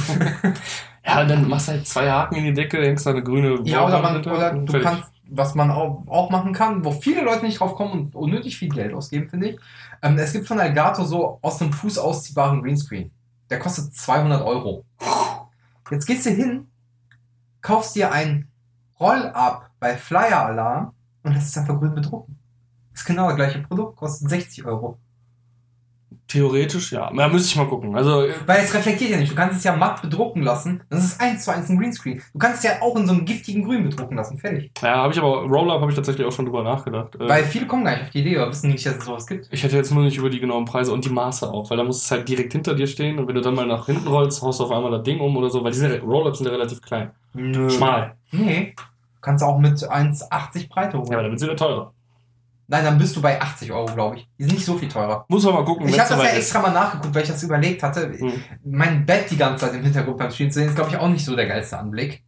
Ja, 1.03 1.25
dann 1.25 1.49
machst 1.49 1.67
du 1.67 1.71
halt 1.71 1.87
zwei 1.87 2.09
Haken 2.11 2.35
in 2.35 2.43
die 2.45 2.53
Decke, 2.53 2.77
hängst 2.79 3.07
da 3.07 3.09
eine 3.09 3.23
grüne 3.23 3.59
Ja, 3.63 3.87
oder, 3.87 4.03
man, 4.03 4.17
oder 4.23 4.51
du 4.53 4.71
fertig. 4.71 4.83
kannst, 4.83 5.11
was 5.31 5.55
man 5.55 5.71
auch, 5.71 6.03
auch 6.07 6.29
machen 6.29 6.53
kann, 6.53 6.83
wo 6.83 6.91
viele 6.91 7.23
Leute 7.23 7.45
nicht 7.45 7.59
drauf 7.59 7.75
kommen 7.75 7.93
und 7.93 8.15
unnötig 8.15 8.57
viel 8.57 8.69
Geld 8.69 8.93
ausgeben, 8.93 9.29
finde 9.29 9.49
ich. 9.49 9.59
Ähm, 10.01 10.17
es 10.17 10.33
gibt 10.33 10.47
von 10.47 10.59
Elgato 10.59 11.03
so 11.05 11.39
aus 11.41 11.61
einem 11.61 11.73
Fuß 11.73 11.97
ausziehbaren 11.97 12.61
Greenscreen. 12.61 13.11
Der 13.49 13.59
kostet 13.59 13.93
200 13.95 14.43
Euro. 14.43 14.85
Jetzt 15.89 16.05
gehst 16.05 16.25
du 16.25 16.29
hin, 16.29 16.67
kaufst 17.61 17.95
dir 17.95 18.11
ein 18.11 18.47
Roll-Up 18.99 19.71
bei 19.79 19.97
Flyer 19.97 20.45
Alarm 20.45 20.93
und 21.23 21.33
lässt 21.33 21.49
es 21.49 21.57
einfach 21.57 21.79
grün 21.79 21.95
bedrucken. 21.95 22.37
Ist 22.93 23.05
genau 23.05 23.27
das 23.27 23.37
gleiche 23.37 23.59
Produkt, 23.59 23.97
kostet 23.97 24.29
60 24.29 24.65
Euro. 24.65 24.99
Theoretisch, 26.31 26.93
ja. 26.93 27.11
Da 27.13 27.27
müsste 27.27 27.49
ich 27.49 27.55
mal 27.57 27.67
gucken. 27.67 27.93
Also, 27.93 28.23
äh, 28.23 28.33
Weil 28.45 28.63
es 28.63 28.73
reflektiert 28.73 29.11
ja 29.11 29.17
nicht. 29.17 29.33
Du 29.33 29.35
kannst 29.35 29.57
es 29.57 29.63
ja 29.65 29.75
matt 29.75 30.01
bedrucken 30.01 30.43
lassen. 30.43 30.81
Das 30.89 31.03
ist 31.03 31.19
eins 31.19 31.43
zu 31.43 31.51
eins 31.51 31.69
ein 31.69 31.77
Greenscreen. 31.77 32.21
Du 32.31 32.39
kannst 32.39 32.59
es 32.59 32.63
ja 32.63 32.81
auch 32.81 32.95
in 32.95 33.05
so 33.05 33.13
einem 33.13 33.25
giftigen 33.25 33.63
Grün 33.65 33.83
bedrucken 33.83 34.15
lassen. 34.15 34.37
Fertig. 34.37 34.71
ja, 34.81 34.95
habe 34.95 35.11
ich 35.11 35.19
aber, 35.19 35.43
Roll-Up 35.43 35.81
habe 35.81 35.91
ich 35.91 35.95
tatsächlich 35.95 36.25
auch 36.25 36.31
schon 36.31 36.45
drüber 36.45 36.63
nachgedacht. 36.63 37.15
Äh, 37.15 37.27
Weil 37.27 37.43
viele 37.43 37.67
kommen 37.67 37.83
gar 37.83 37.91
nicht 37.91 38.03
auf 38.03 38.09
die 38.11 38.19
Idee 38.19 38.37
oder 38.37 38.47
wissen 38.47 38.69
nicht, 38.71 38.85
dass 38.85 38.95
es 38.95 39.05
sowas 39.05 39.27
gibt. 39.27 39.49
Ich 39.51 39.61
hätte 39.61 39.75
jetzt 39.75 39.91
nur 39.93 40.03
nicht 40.03 40.17
über 40.17 40.29
die 40.29 40.39
genauen 40.39 40.63
Preise 40.63 40.93
und 40.93 41.03
die 41.03 41.09
Maße 41.09 41.51
auch, 41.51 41.69
weil 41.69 41.77
da 41.77 41.83
muss 41.83 42.03
es 42.03 42.09
halt 42.09 42.29
direkt 42.29 42.53
hinter 42.53 42.75
dir 42.75 42.87
stehen 42.87 43.19
und 43.19 43.27
wenn 43.27 43.35
du 43.35 43.41
dann 43.41 43.55
mal 43.55 43.67
nach 43.67 43.85
hinten 43.87 44.07
rollst, 44.07 44.41
haust 44.41 44.61
du 44.61 44.63
auf 44.63 44.71
einmal 44.71 44.91
das 44.91 45.03
Ding 45.03 45.19
um 45.19 45.35
oder 45.35 45.49
so, 45.49 45.63
weil 45.63 45.71
diese 45.73 45.99
Roll-Ups 45.99 46.37
sind 46.37 46.47
ja 46.47 46.53
relativ 46.53 46.81
klein. 46.81 47.11
Nö. 47.33 47.69
Schmal. 47.69 48.15
Nee. 48.31 48.73
Kannst 49.21 49.43
du 49.43 49.47
auch 49.47 49.59
mit 49.59 49.73
1,80 49.77 50.69
Breite 50.69 50.97
holen. 50.97 51.07
Ja, 51.07 51.13
aber 51.17 51.23
dann 51.23 51.31
wird 51.31 51.41
es 51.41 51.47
wieder 51.47 51.55
teurer. 51.57 51.93
Nein, 52.71 52.85
dann 52.85 52.97
bist 52.97 53.17
du 53.17 53.21
bei 53.21 53.41
80 53.41 53.69
Euro, 53.73 53.93
glaube 53.93 54.15
ich. 54.15 54.27
Die 54.39 54.45
sind 54.45 54.53
nicht 54.53 54.63
so 54.63 54.77
viel 54.77 54.87
teurer. 54.87 55.25
Muss 55.27 55.43
man 55.43 55.55
mal 55.55 55.65
gucken, 55.65 55.89
Ich 55.89 55.99
habe 55.99 56.07
das 56.07 56.11
ja 56.11 56.15
soweit 56.15 56.37
extra 56.37 56.61
mal 56.61 56.71
nachgeguckt, 56.71 57.13
weil 57.13 57.23
ich 57.23 57.27
das 57.27 57.43
überlegt 57.43 57.83
hatte. 57.83 58.13
Hm. 58.17 58.31
Mein 58.63 59.05
Bett 59.05 59.29
die 59.29 59.35
ganze 59.35 59.65
Zeit 59.65 59.75
im 59.75 59.83
Hintergrund 59.83 60.17
beim 60.17 60.31
Stream 60.31 60.49
zu 60.49 60.59
sehen, 60.59 60.69
ist, 60.69 60.75
glaube 60.75 60.89
ich, 60.89 60.95
auch 60.95 61.09
nicht 61.09 61.25
so 61.25 61.35
der 61.35 61.47
geilste 61.47 61.77
Anblick. 61.77 62.23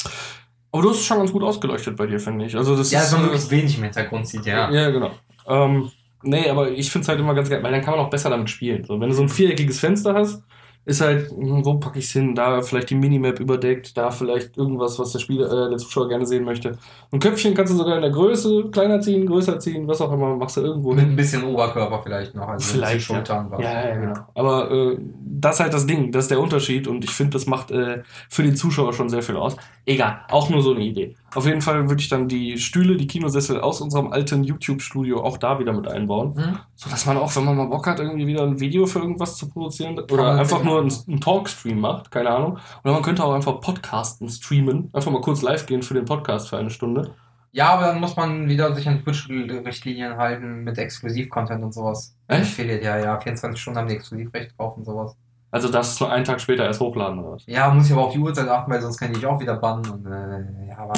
Aber 0.74 0.82
du 0.82 0.90
hast 0.90 0.98
es 0.98 1.06
schon 1.06 1.20
ganz 1.20 1.32
gut 1.32 1.44
ausgeleuchtet 1.44 1.96
bei 1.96 2.08
dir, 2.08 2.20
finde 2.20 2.44
ich. 2.44 2.58
Also 2.58 2.76
das 2.76 2.92
Ja, 2.92 3.00
ist 3.00 3.14
man 3.14 3.22
äh, 3.22 3.24
möglichst 3.24 3.52
wenig 3.52 3.78
im 3.78 3.84
Hintergrund 3.84 4.28
sieht, 4.28 4.46
ja. 4.46 4.70
Ja, 4.70 4.90
genau. 4.90 5.12
Ähm, 5.48 5.90
nee, 6.24 6.50
aber 6.50 6.72
ich 6.72 6.92
finde 6.92 7.04
es 7.04 7.08
halt 7.08 7.22
immer 7.22 7.36
ganz 7.36 7.50
geil, 7.50 7.64
weil 7.64 7.72
dann 7.72 7.82
kann 7.82 7.96
man 7.96 8.06
auch 8.06 8.10
besser 8.10 8.30
damit 8.30 8.50
spielen. 8.50 8.84
So, 8.84 9.00
wenn 9.00 9.08
du 9.08 9.16
so 9.16 9.22
ein 9.22 9.30
viereckiges 9.30 9.80
Fenster 9.80 10.14
hast, 10.14 10.44
ist 10.86 11.02
halt, 11.02 11.30
hm, 11.32 11.64
wo 11.64 11.76
packe 11.76 12.00
ich 12.00 12.06
es 12.06 12.12
hin? 12.12 12.36
Da 12.36 12.62
vielleicht 12.62 12.90
die 12.90 12.96
Minimap 12.96 13.40
überdeckt, 13.40 13.98
da 13.98 14.12
vielleicht 14.12 14.58
irgendwas, 14.58 15.00
was 15.00 15.12
der 15.14 15.20
Spieler, 15.20 15.46
äh, 15.46 15.70
der 15.70 15.78
Zuschauer 15.78 16.10
gerne 16.10 16.26
sehen 16.26 16.44
möchte. 16.44 16.78
Ein 17.12 17.20
Köpfchen 17.20 17.54
kannst 17.54 17.72
du 17.72 17.78
sogar 17.78 17.96
in 17.96 18.02
der 18.02 18.12
Größe 18.12 18.70
kleiner 18.72 19.00
ziehen, 19.00 19.26
größer 19.26 19.60
ziehen, 19.60 19.88
was 19.88 20.02
auch 20.02 20.12
immer, 20.12 20.36
machst 20.36 20.58
du 20.58 20.62
irgendwo 20.62 20.92
Mit 20.92 21.00
hin. 21.02 21.10
ein 21.12 21.16
bisschen 21.16 21.44
Oberkörper 21.44 22.02
vielleicht 22.04 22.36
noch. 22.36 22.48
Also 22.48 22.74
Vielleicht, 22.74 23.06
Schultern. 23.06 23.48
was. 23.50 23.62
Ja, 23.62 23.88
ja, 23.90 23.96
genau. 23.96 24.14
Aber 24.36 24.72
äh, 24.72 24.98
das 25.26 25.56
ist 25.56 25.60
halt 25.62 25.74
das 25.74 25.88
Ding, 25.88 26.12
das 26.12 26.26
ist 26.26 26.32
der 26.32 26.40
Unterschied 26.40 26.88
und 26.88 27.04
ich 27.04 27.12
finde, 27.12 27.32
das 27.32 27.46
macht 27.46 27.72
äh, 27.72 28.04
für 28.30 28.44
den 28.44 28.56
Zuschauer 28.56 28.94
schon 28.94 29.10
sehr 29.10 29.22
viel 29.22 29.38
aus. 29.38 29.56
Egal, 29.86 30.22
auch 30.30 30.50
nur 30.50 30.62
so 30.62 30.74
eine 30.74 30.84
Idee. 30.84 31.16
Auf 31.36 31.46
jeden 31.46 31.62
Fall 31.62 31.90
würde 31.90 32.02
ich 32.02 32.08
dann 32.08 32.30
die 32.30 32.58
Stühle, 32.58 32.96
die 32.96 33.08
Kinosessel 33.08 33.60
aus 33.60 33.82
unserem 33.82 34.14
alten 34.14 34.44
YouTube-Studio 34.44 35.22
auch 35.22 35.38
da 35.38 35.60
wieder 35.60 35.74
mit 35.74 35.90
einbauen. 35.90 36.36
Hm? 36.36 36.60
So 36.76 36.90
dass 36.90 37.06
man 37.06 37.18
auch, 37.18 37.36
wenn 37.36 37.44
man 37.44 37.58
mal 37.58 37.66
Bock 37.66 37.86
hat, 37.88 38.00
irgendwie 38.00 38.28
wieder 38.28 38.44
ein 38.44 38.60
Video 38.62 38.86
für 38.86 39.00
irgendwas 39.00 39.36
zu 39.36 39.50
produzieren 39.50 40.00
oder 40.00 40.36
einfach 40.36 40.64
nur 40.64 40.80
einen, 40.80 40.94
einen 41.08 41.20
Talkstream 41.20 41.80
macht, 41.80 42.12
keine 42.12 42.30
Ahnung. 42.30 42.60
Oder 42.84 42.94
man 42.94 43.02
könnte 43.02 43.26
auch 43.26 43.34
einfach 43.34 43.60
Podcasten, 43.60 44.30
streamen, 44.30 44.90
einfach 44.94 45.12
mal 45.12 45.22
kurz 45.22 45.42
live 45.42 45.66
gehen 45.66 45.82
für 45.82 45.96
den 45.96 46.06
Podcast 46.06 46.50
für 46.50 46.58
eine 46.58 46.70
Stunde. 46.70 47.14
Ja, 47.52 47.74
aber 47.74 47.88
dann 47.88 48.00
muss 48.00 48.16
man 48.16 48.48
wieder 48.48 48.74
sich 48.74 48.88
an 48.88 49.04
Twitch-Richtlinien 49.04 50.18
halten 50.18 50.64
mit 50.64 50.78
Exklusiv-Content 50.78 51.64
und 51.64 51.74
sowas. 51.74 52.16
Echt? 52.28 52.42
Affiliate, 52.42 52.84
ja, 52.84 52.98
ja. 52.98 53.20
24 53.20 53.62
Stunden 53.62 53.80
haben 53.80 53.88
die 53.88 53.96
Exklusivrecht 53.96 54.58
drauf 54.58 54.78
und 54.78 54.86
sowas. 54.86 55.16
Also 55.54 55.70
das 55.70 56.00
nur 56.00 56.12
einen 56.12 56.26
Tag 56.26 56.42
später 56.42 56.66
erst 56.66 56.80
hochladen 56.82 57.20
oder 57.20 57.34
was. 57.34 57.46
Ja, 57.46 57.70
muss 57.72 57.86
ich 57.86 57.94
aber 57.94 58.06
auf 58.08 58.14
die 58.14 58.20
Uhrzeit 58.20 58.48
achten, 58.50 58.72
weil 58.72 58.82
sonst 58.82 58.98
kann 58.98 59.12
ich 59.12 59.18
dich 59.18 59.26
auch 59.26 59.40
wieder 59.40 59.56
bannen 59.56 59.88
und 59.90 60.06
äh, 60.08 60.68
ja, 60.70 60.78
aber 60.80 60.94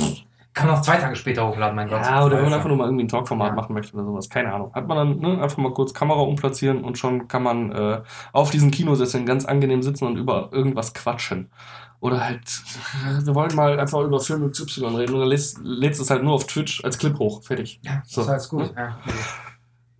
Kann 0.54 0.68
man 0.68 0.78
auch 0.78 0.82
zwei 0.82 0.96
Tage 0.96 1.16
später 1.18 1.46
hochladen, 1.46 1.76
mein 1.76 1.90
Gott. 1.90 2.02
Ja, 2.02 2.24
oder 2.26 2.38
wenn 2.38 2.46
man 2.46 2.54
einfach 2.54 2.70
nur 2.70 2.78
mal 2.78 2.86
irgendwie 2.86 3.04
ein 3.04 3.10
Talkformat 3.10 3.50
Ja. 3.50 3.54
machen 3.56 3.74
möchte 3.74 3.94
oder 3.96 4.06
sowas. 4.06 4.30
Keine 4.30 4.54
Ahnung. 4.54 4.74
Hat 4.74 4.88
man 4.88 4.98
dann 4.98 5.20
ne, 5.20 5.42
einfach 5.44 5.58
mal 5.58 5.74
kurz 5.74 5.94
Kamera 5.94 6.22
umplatzieren 6.22 6.86
und 6.86 6.98
schon 6.98 7.28
kann 7.28 7.44
man 7.44 7.72
äh, 7.74 8.02
auf 8.32 8.50
diesen 8.52 8.72
Kinosesseln 8.72 9.26
ganz 9.26 9.44
angenehm 9.44 9.84
sitzen 9.84 10.06
und 10.08 10.16
über 10.16 10.48
irgendwas 10.54 10.94
quatschen. 10.94 11.52
Oder 12.00 12.24
halt, 12.24 12.42
wir 13.26 13.36
wollen 13.36 13.54
mal 13.56 13.78
einfach 13.78 14.00
über 14.00 14.22
Film 14.22 14.50
XY 14.50 14.86
reden 14.96 15.16
und 15.16 15.20
dann 15.20 15.30
lädst, 15.30 15.60
lädst 15.64 16.00
es 16.00 16.10
halt 16.10 16.24
nur 16.24 16.34
auf 16.34 16.48
Twitch 16.48 16.82
als 16.86 16.98
Clip 16.98 17.20
hoch. 17.20 17.44
Fertig. 17.44 17.82
Ja, 17.84 18.02
So. 18.06 18.22
ist 18.22 18.30
alles 18.30 18.48
gut. 18.48 18.74
Ja. 18.78 18.82
Ja, 18.82 18.98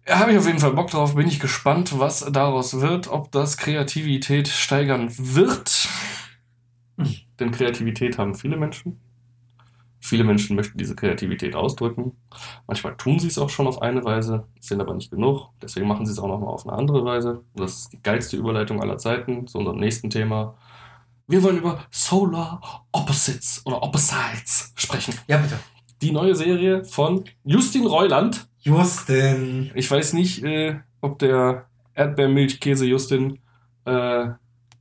habe 0.10 0.32
ich 0.32 0.38
auf 0.38 0.46
jeden 0.46 0.60
Fall 0.60 0.74
Bock 0.74 0.92
drauf. 0.92 1.16
Bin 1.16 1.28
ich 1.28 1.40
gespannt, 1.40 2.00
was 2.00 2.20
daraus 2.32 2.80
wird, 2.80 3.08
ob 3.08 3.32
das 3.32 3.58
Kreativität 3.58 4.48
steigern 4.48 5.12
wird. 5.18 5.88
Denn 7.40 7.52
Kreativität 7.52 8.18
haben 8.18 8.36
viele 8.36 8.58
Menschen. 8.58 9.00
Viele 10.00 10.24
Menschen 10.24 10.56
möchten 10.56 10.78
diese 10.78 10.96
Kreativität 10.96 11.56
ausdrücken. 11.56 12.12
Manchmal 12.68 12.96
tun 12.96 13.18
sie 13.18 13.28
es 13.28 13.40
auch 13.40 13.50
schon 13.50 13.66
auf 13.66 13.82
eine 13.82 14.04
Weise, 14.06 14.48
sind 14.60 14.80
aber 14.80 14.94
nicht 14.94 15.10
genug. 15.10 15.50
Deswegen 15.64 15.88
machen 15.88 16.06
sie 16.06 16.12
es 16.12 16.20
auch 16.20 16.28
nochmal 16.28 16.54
auf 16.54 16.68
eine 16.68 16.78
andere 16.78 17.04
Weise. 17.04 17.44
Und 17.54 17.60
das 17.60 17.80
ist 17.80 17.94
die 17.94 18.04
geilste 18.04 18.38
Überleitung 18.38 18.82
aller 18.82 19.00
Zeiten 19.00 19.48
zu 19.48 19.58
unserem 19.58 19.80
nächsten 19.80 20.12
Thema. 20.12 20.56
Wir 21.28 21.42
wollen 21.42 21.58
über 21.58 21.80
Solar 21.90 22.86
Opposites 22.92 23.64
oder 23.66 23.82
Opposites 23.82 24.74
sprechen. 24.76 25.16
ja, 25.28 25.38
bitte. 25.38 25.58
Die 26.04 26.12
neue 26.12 26.36
Serie 26.36 26.86
von 26.86 27.24
Justin 27.44 27.88
Reuland. 27.88 28.48
Justin. 28.66 29.72
Ich 29.76 29.90
weiß 29.90 30.14
nicht, 30.14 30.44
äh, 30.44 30.80
ob 31.02 31.20
der 31.20 31.66
Erdbeermilchkäse 31.94 32.86
Justin 32.86 33.40
äh, 33.86 34.28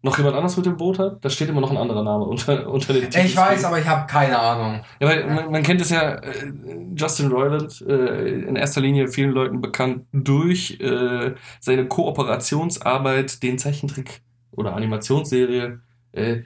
noch 0.02 0.18
jemand 0.18 0.36
anders 0.36 0.56
mit 0.56 0.66
dem 0.66 0.76
Boot 0.76 0.98
hat. 0.98 1.22
Da 1.24 1.30
steht 1.30 1.48
immer 1.48 1.60
noch 1.60 1.70
ein 1.70 1.76
anderer 1.76 2.02
Name 2.02 2.24
unter, 2.24 2.68
unter 2.70 2.94
dem 2.94 3.04
Titel. 3.04 3.26
Ich 3.26 3.36
weiß, 3.36 3.64
aber 3.64 3.78
ich 3.78 3.86
habe 3.86 4.06
keine 4.06 4.38
Ahnung. 4.38 4.80
Ja, 5.00 5.08
weil 5.08 5.26
man, 5.26 5.50
man 5.50 5.62
kennt 5.62 5.82
es 5.82 5.90
ja, 5.90 6.14
äh, 6.14 6.52
Justin 6.96 7.30
Roiland, 7.30 7.82
äh, 7.86 8.44
in 8.46 8.56
erster 8.56 8.80
Linie 8.80 9.08
vielen 9.08 9.32
Leuten 9.32 9.60
bekannt 9.60 10.06
durch 10.12 10.78
äh, 10.80 11.34
seine 11.60 11.86
Kooperationsarbeit, 11.86 13.42
den 13.42 13.58
Zeichentrick 13.58 14.22
oder 14.52 14.74
Animationsserie 14.74 15.80
äh, 16.12 16.42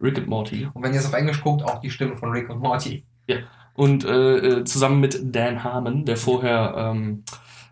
Rick 0.00 0.18
and 0.18 0.28
Morty. 0.28 0.66
Und 0.72 0.82
wenn 0.82 0.92
ihr 0.92 1.00
es 1.00 1.06
auf 1.06 1.12
Englisch 1.12 1.42
guckt, 1.42 1.62
auch 1.62 1.80
die 1.80 1.90
Stimme 1.90 2.16
von 2.16 2.30
Rick 2.30 2.48
und 2.48 2.60
Morty. 2.60 3.04
Und 3.74 4.04
äh, 4.04 4.36
äh, 4.36 4.64
zusammen 4.64 5.00
mit 5.00 5.18
Dan 5.34 5.64
Harmon, 5.64 6.04
der 6.04 6.16
vorher 6.16 6.74
ähm, 6.76 7.24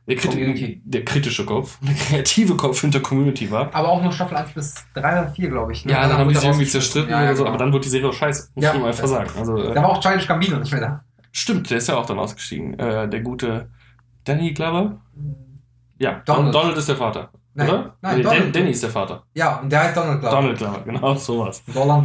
der, 0.07 0.17
kriti 0.17 0.81
der 0.85 1.05
kritische 1.05 1.45
Kopf, 1.45 1.79
der 1.83 1.95
kreative 1.95 2.57
Kopf 2.57 2.81
hinter 2.81 3.01
Community 3.01 3.51
war. 3.51 3.75
Aber 3.75 3.89
auch 3.91 4.03
nur 4.03 4.11
Staffel 4.13 4.37
1 4.39 4.53
bis 4.53 4.75
3 4.95 5.21
oder 5.23 5.31
4, 5.31 5.49
glaube 5.51 5.73
ich. 5.73 5.85
ne? 5.85 5.93
Ja, 5.93 6.03
dann 6.09 6.13
haben 6.13 6.21
wurde 6.27 6.29
die 6.35 6.41
sich 6.41 6.49
irgendwie 6.49 6.67
zerstritten 6.67 7.11
Ja, 7.11 7.23
oder 7.23 7.37
so, 7.37 7.43
genau. 7.43 7.55
aber 7.55 7.59
dann 7.65 7.73
wurde 7.73 7.83
die 7.85 7.89
Serie 7.91 8.09
auch 8.09 8.15
scheiße. 8.15 8.51
Muss 8.55 8.65
Ja, 8.65 8.73
man 8.75 8.85
einfach 8.87 9.07
sagen. 9.07 9.31
Also, 9.39 9.57
äh, 9.59 9.75
Da 9.75 9.83
war 9.83 9.91
auch 9.91 10.01
Childish 10.01 10.27
Gambino 10.27 10.59
nicht 10.59 10.73
mehr 10.73 10.81
da. 10.81 11.05
stimmt, 11.33 11.69
der 11.71 11.79
ist 11.79 11.89
ja 11.89 11.97
auch 11.99 12.07
dann 12.07 12.19
ausgestiegen. 12.19 12.79
Äh, 12.79 13.09
der 13.09 13.21
gute 13.21 13.69
Danny 14.25 14.53
Glover. 14.53 15.01
Ja, 15.99 16.23
Donald. 16.25 16.55
Donald, 16.55 16.77
ist 16.79 16.89
der 16.89 16.97
Vater. 16.97 17.31
Nein, 17.55 17.69
oder? 17.69 17.97
nein, 18.01 18.17
Nee, 18.19 18.23
Donald. 18.23 18.55
Danny 18.57 18.71
ist 18.71 18.83
der 18.85 18.91
Vater. 18.91 19.25
Ja, 19.35 19.57
und 19.57 19.71
der 19.71 19.81
heißt 19.83 19.97
Donald 19.97 20.21
Glover. 20.21 20.37
Donald 20.37 20.59
Glover, 20.59 20.81
genau, 20.85 21.15
sowas. 21.17 21.63
Donald 21.75 22.05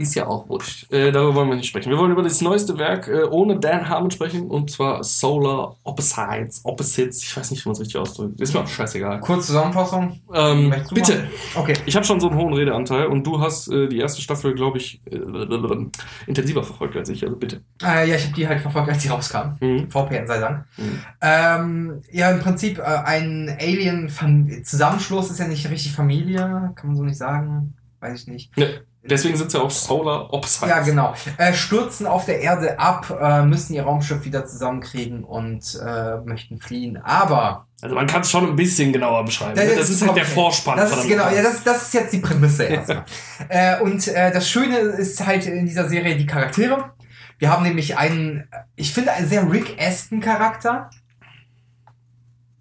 Ist 0.00 0.14
ja 0.14 0.26
auch 0.26 0.48
wurscht. 0.48 0.90
Äh, 0.90 1.12
darüber 1.12 1.34
wollen 1.34 1.50
wir 1.50 1.56
nicht 1.56 1.68
sprechen. 1.68 1.90
Wir 1.90 1.98
wollen 1.98 2.12
über 2.12 2.22
das 2.22 2.40
neueste 2.40 2.78
Werk 2.78 3.06
äh, 3.06 3.24
ohne 3.24 3.60
Dan 3.60 3.86
Harmon 3.86 4.10
sprechen 4.10 4.48
und 4.48 4.70
zwar 4.70 5.04
Solar 5.04 5.76
Opposites. 5.84 6.62
Opposites, 6.64 7.22
ich 7.22 7.36
weiß 7.36 7.50
nicht, 7.50 7.62
wie 7.62 7.68
man 7.68 7.74
es 7.74 7.80
richtig 7.80 7.98
ausdrückt. 7.98 8.40
Ist 8.40 8.54
mir 8.54 8.60
auch 8.60 8.66
scheißegal. 8.66 9.20
Kurz 9.20 9.48
Zusammenfassung. 9.48 10.18
Ähm, 10.32 10.74
bitte. 10.90 11.16
machen? 11.16 11.28
Okay. 11.54 11.74
Ich 11.84 11.94
habe 11.96 12.06
schon 12.06 12.18
so 12.18 12.30
einen 12.30 12.38
hohen 12.38 12.54
Redeanteil 12.54 13.08
und 13.08 13.26
du 13.26 13.40
hast 13.40 13.68
äh, 13.68 13.88
die 13.88 13.98
erste 13.98 14.22
Staffel, 14.22 14.54
glaube 14.54 14.78
ich, 14.78 15.02
äh, 15.04 15.18
intensiver 16.26 16.64
verfolgt 16.64 16.96
als 16.96 17.10
ich. 17.10 17.22
Also 17.22 17.36
bitte. 17.36 17.60
Äh, 17.82 18.08
ja, 18.08 18.16
ich 18.16 18.24
habe 18.24 18.34
die 18.34 18.48
halt 18.48 18.60
verfolgt, 18.62 18.88
als 18.88 19.02
sie 19.02 19.08
rauskam. 19.10 19.56
Mhm. 19.60 19.90
VPN 19.90 20.26
sei 20.26 20.38
Dank. 20.38 20.64
Mhm. 20.78 21.00
Ähm, 21.20 22.02
ja, 22.10 22.30
im 22.30 22.40
Prinzip 22.40 22.78
äh, 22.78 22.82
ein 22.82 23.54
Alien-Zusammenschluss 23.60 25.30
ist 25.30 25.40
ja 25.40 25.46
nicht 25.46 25.68
richtig 25.68 25.92
Familie, 25.92 26.72
kann 26.74 26.86
man 26.86 26.96
so 26.96 27.02
nicht 27.02 27.18
sagen. 27.18 27.74
Weiß 28.00 28.22
ich 28.22 28.26
nicht. 28.28 28.50
Deswegen 29.02 29.36
sind 29.36 29.50
sie 29.50 29.58
auch 29.58 29.70
Solar 29.70 30.32
Opposites. 30.32 30.68
Ja, 30.68 30.80
genau. 30.80 31.14
Äh, 31.38 31.54
stürzen 31.54 32.06
auf 32.06 32.26
der 32.26 32.40
Erde 32.40 32.78
ab, 32.78 33.10
äh, 33.18 33.42
müssen 33.42 33.72
ihr 33.72 33.84
Raumschiff 33.84 34.24
wieder 34.24 34.44
zusammenkriegen 34.44 35.24
und 35.24 35.80
äh, 35.82 36.16
möchten 36.18 36.58
fliehen. 36.60 36.98
Aber 36.98 37.66
Also 37.80 37.94
man 37.94 38.06
kann 38.06 38.20
es 38.20 38.30
schon 38.30 38.46
ein 38.46 38.56
bisschen 38.56 38.92
genauer 38.92 39.24
beschreiben. 39.24 39.54
Das 39.54 39.64
ne? 39.64 39.70
ist 39.70 39.80
Das 39.80 39.90
ist 39.90 40.02
halt 40.06 40.16
der. 40.16 40.26
Vorspann. 40.26 40.76
das 40.76 40.94
ist 40.94 41.08
genau, 41.08 41.30
ja, 41.30 41.42
das, 41.42 41.64
das 41.64 41.82
ist 41.84 41.94
jetzt 41.94 42.12
die 42.12 42.18
Prämisse 42.18 42.64
erstmal. 42.66 43.04
äh, 43.48 43.80
und 43.80 44.06
äh, 44.06 44.32
das 44.32 44.48
Schöne 44.50 44.76
ist 44.76 45.24
halt 45.26 45.46
in 45.46 45.64
dieser 45.64 45.88
Serie 45.88 46.16
die 46.16 46.26
Charaktere. 46.26 46.92
Wir 47.38 47.50
haben 47.50 47.62
nämlich 47.62 47.96
einen, 47.96 48.46
ich 48.76 48.92
finde, 48.92 49.12
einen 49.12 49.26
sehr 49.26 49.50
Rick-esken 49.50 50.20
Charakter. 50.20 50.90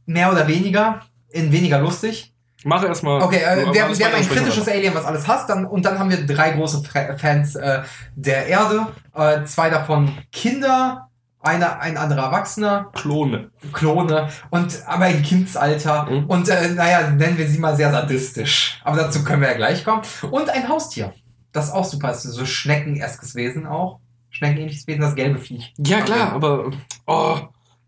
Mehr 0.06 0.32
oder 0.32 0.48
weniger. 0.48 1.02
In 1.32 1.52
weniger 1.52 1.80
lustig. 1.80 2.29
Mach 2.66 2.84
erstmal. 2.84 3.22
Okay, 3.22 3.38
äh, 3.38 3.58
wir, 3.58 3.66
haben- 3.68 3.74
wir 3.74 3.84
haben 3.84 3.94
weiter 4.00 4.18
ein 4.18 4.28
kritisches 4.30 4.68
Alien, 4.68 4.94
was 4.94 5.06
alles 5.06 5.28
hasst, 5.28 5.50
dann, 5.50 5.66
und 5.66 5.86
dann 5.86 5.98
haben 5.98 6.10
wir 6.10 6.26
drei 6.26 6.52
große 6.52 6.84
Fans 7.18 7.56
äh, 7.56 7.82
der 8.16 8.48
Erde, 8.48 8.88
äh, 9.16 9.44
zwei 9.46 9.70
davon 9.70 10.12
Kinder, 10.32 11.08
einer, 11.42 11.80
ein 11.80 11.96
anderer 11.96 12.24
Erwachsener, 12.24 12.90
Klone. 12.94 13.52
Klone, 13.72 14.28
und 14.50 14.84
aber 14.88 15.08
im 15.08 15.22
Kindsalter 15.24 16.04
Mhm. 16.10 16.26
und 16.26 16.50
äh, 16.50 16.68
naja, 16.70 17.10
nennen 17.12 17.38
wir 17.38 17.48
sie 17.48 17.60
mal 17.60 17.78
sehr 17.78 17.92
sadistisch. 17.92 18.82
Aber 18.84 18.98
dazu 18.98 19.24
können 19.24 19.42
wir 19.42 19.50
ja 19.50 19.56
gleich 19.56 19.86
kommen. 19.86 20.02
Und 20.30 20.50
ein 20.50 20.68
Haustier. 20.68 21.14
Das 21.54 21.66
ist 21.68 21.72
auch 21.72 21.86
super, 21.86 22.12
ist 22.12 22.24
so 22.24 22.46
Schneckeneskes 22.46 23.36
Wesen 23.36 23.66
auch. 23.68 24.00
Schneckenähnliches 24.32 24.86
Wesen, 24.86 25.02
das 25.02 25.16
gelbe 25.16 25.40
Viech. 25.40 25.74
Ja, 25.78 26.02
klar, 26.02 26.34
aber 26.34 26.72
oh, 27.08 27.38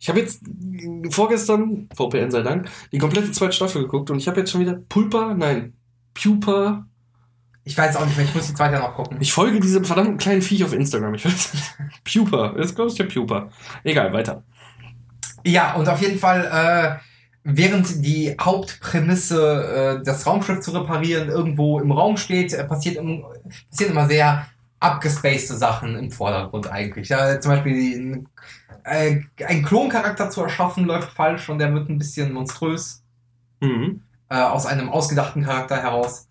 ich 0.02 0.10
habe 0.10 0.20
jetzt 0.20 0.42
vorgestern, 1.12 1.88
VPN 1.96 2.32
sei 2.32 2.42
Dank, 2.42 2.68
die 2.92 2.98
komplette 2.98 3.32
zweite 3.32 3.54
Staffel 3.54 3.84
geguckt 3.84 4.10
und 4.10 4.18
ich 4.18 4.28
habe 4.28 4.40
jetzt 4.40 4.52
schon 4.52 4.60
wieder 4.60 4.74
Pulpa, 4.74 5.36
nein, 5.36 5.74
Pupa. 6.16 6.88
Ich 7.64 7.78
weiß 7.78 7.96
auch 7.96 8.06
nicht 8.08 8.18
mehr, 8.18 8.26
ich 8.26 8.34
muss 8.34 8.48
die 8.48 8.56
zweite 8.56 8.80
noch 8.80 8.96
gucken. 8.96 9.18
Ich 9.20 9.32
folge 9.32 9.60
diesem 9.60 9.86
verdammten 9.86 10.18
kleinen 10.18 10.42
Viech 10.42 10.64
auf 10.64 10.74
Instagram. 10.74 11.14
Ich 11.14 11.24
weiß 11.24 11.54
nicht. 11.54 12.04
Pupa. 12.04 12.56
Das 12.58 12.74
glaube 12.74 12.90
ich 12.90 12.98
der 12.98 13.04
Pupa. 13.04 13.50
Egal, 13.84 14.12
weiter. 14.12 14.44
Ja, 15.46 15.76
und 15.76 15.88
auf 15.88 16.02
jeden 16.02 16.18
Fall, 16.18 16.46
äh, 16.52 17.00
während 17.44 18.04
die 18.04 18.36
Hauptprämisse, 18.42 20.00
äh, 20.00 20.04
das 20.04 20.26
Raumschiff 20.26 20.62
zu 20.62 20.72
reparieren, 20.72 21.30
irgendwo 21.30 21.80
im 21.80 21.92
Raum 21.92 22.18
steht, 22.18 22.54
äh, 22.54 22.64
passiert 22.64 22.96
im, 22.96 23.24
passieren 23.70 23.92
immer 23.92 24.08
sehr 24.08 24.48
abgespacede 24.82 25.58
Sachen 25.60 25.98
im 25.98 26.12
Vordergrund 26.12 26.68
eigentlich. 26.72 27.10
Ja, 27.10 27.40
zum 27.42 27.54
Beispiel 27.54 28.26
äh, 28.86 29.22
einen 29.46 29.64
Kloncharakter 29.66 30.30
zu 30.32 30.44
erschaffen, 30.44 30.86
läuft 30.86 31.12
falsch 31.14 31.50
und 31.50 31.60
der 31.60 31.74
wird 31.74 31.90
ein 31.90 32.00
bisschen 32.00 32.34
monströs 32.34 33.04
Mhm. 33.62 34.02
äh, 34.30 34.36
aus 34.42 34.66
einem 34.66 34.90
ausgedachten 34.90 35.44
Charakter 35.44 35.78
heraus. 35.82 36.28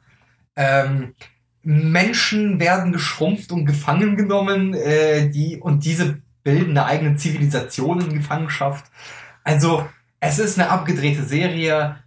Ähm, 0.56 1.14
Menschen 1.62 2.60
werden 2.60 2.92
geschrumpft 2.92 3.52
und 3.52 3.66
gefangen 3.66 4.16
genommen, 4.16 4.74
äh, 4.74 5.30
die 5.30 5.58
und 5.60 5.84
diese 5.86 6.22
bilden 6.44 6.72
eine 6.72 6.86
eigene 6.86 7.16
Zivilisation 7.16 8.00
in 8.02 8.14
Gefangenschaft. 8.14 8.90
Also 9.44 9.88
es 10.20 10.38
ist 10.40 10.58
eine 10.58 10.70
abgedrehte 10.70 11.24
Serie, 11.24 12.04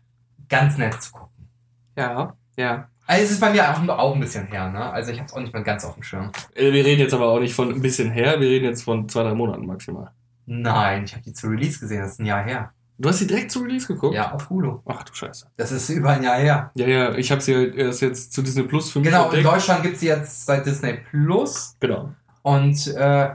ganz 0.50 0.78
nett 0.78 1.02
zu 1.02 1.14
gucken. 1.14 1.50
Ja, 1.98 2.38
ja. 2.58 2.90
Also 3.06 3.24
es 3.26 3.32
ist 3.32 3.40
bei 3.42 3.52
mir 3.52 3.70
auch, 3.70 3.88
auch 3.98 4.14
ein 4.16 4.20
bisschen 4.22 4.48
her, 4.48 4.70
ne? 4.70 4.92
Also 4.92 5.12
ich 5.12 5.18
habe 5.20 5.28
es 5.28 5.34
auch 5.34 5.40
nicht 5.42 5.54
mehr 5.54 5.64
ganz 5.64 5.84
auf 5.84 5.94
dem 5.96 6.04
Schirm. 6.04 6.32
Äh, 6.56 6.72
Wir 6.72 6.86
reden 6.86 7.02
jetzt 7.02 7.14
aber 7.14 7.28
auch 7.28 7.40
nicht 7.40 7.54
von 7.54 7.70
ein 7.70 7.82
bisschen 7.82 8.12
her, 8.12 8.40
wir 8.40 8.48
reden 8.50 8.66
jetzt 8.66 8.84
von 8.84 9.08
zwei, 9.10 9.24
drei 9.24 9.34
Monaten 9.34 9.66
maximal. 9.66 10.12
Nein, 10.46 11.04
ich 11.06 11.14
habe 11.14 11.24
die 11.24 11.34
zu 11.34 11.48
Release 11.48 11.80
gesehen, 11.80 12.02
das 12.02 12.14
ist 12.14 12.20
ein 12.20 12.26
Jahr 12.26 12.44
her. 12.44 12.72
Du 13.00 13.10
hast 13.10 13.20
sie 13.20 13.28
direkt 13.28 13.52
zu 13.52 13.60
Release 13.60 13.88
geguckt? 13.88 14.14
Ja, 14.16 14.32
auf 14.34 14.50
Hulu. 14.50 14.80
Ach 14.86 15.04
du 15.04 15.14
Scheiße. 15.14 15.48
Das 15.58 15.72
ist 15.72 15.90
über 15.90 16.12
ein 16.12 16.24
Jahr 16.24 16.38
her. 16.38 16.72
Ja, 16.76 16.88
ja, 16.88 17.16
ich 17.16 17.32
habe 17.32 17.42
sie 17.42 17.56
halt 17.56 17.76
erst 17.76 18.02
jetzt 18.02 18.32
zu 18.34 18.42
Disney 18.42 18.64
Plus 18.64 18.92
für 18.92 19.00
mich 19.00 19.08
Genau, 19.10 19.30
in 19.30 19.36
entdeckt. 19.38 19.46
Deutschland 19.56 19.84
gibt's 19.84 20.00
sie 20.00 20.08
jetzt 20.08 20.46
seit 20.46 20.66
Disney 20.66 21.00
Plus. 21.10 21.76
Genau. 21.80 22.10
Und 22.44 22.88
äh, 22.96 23.30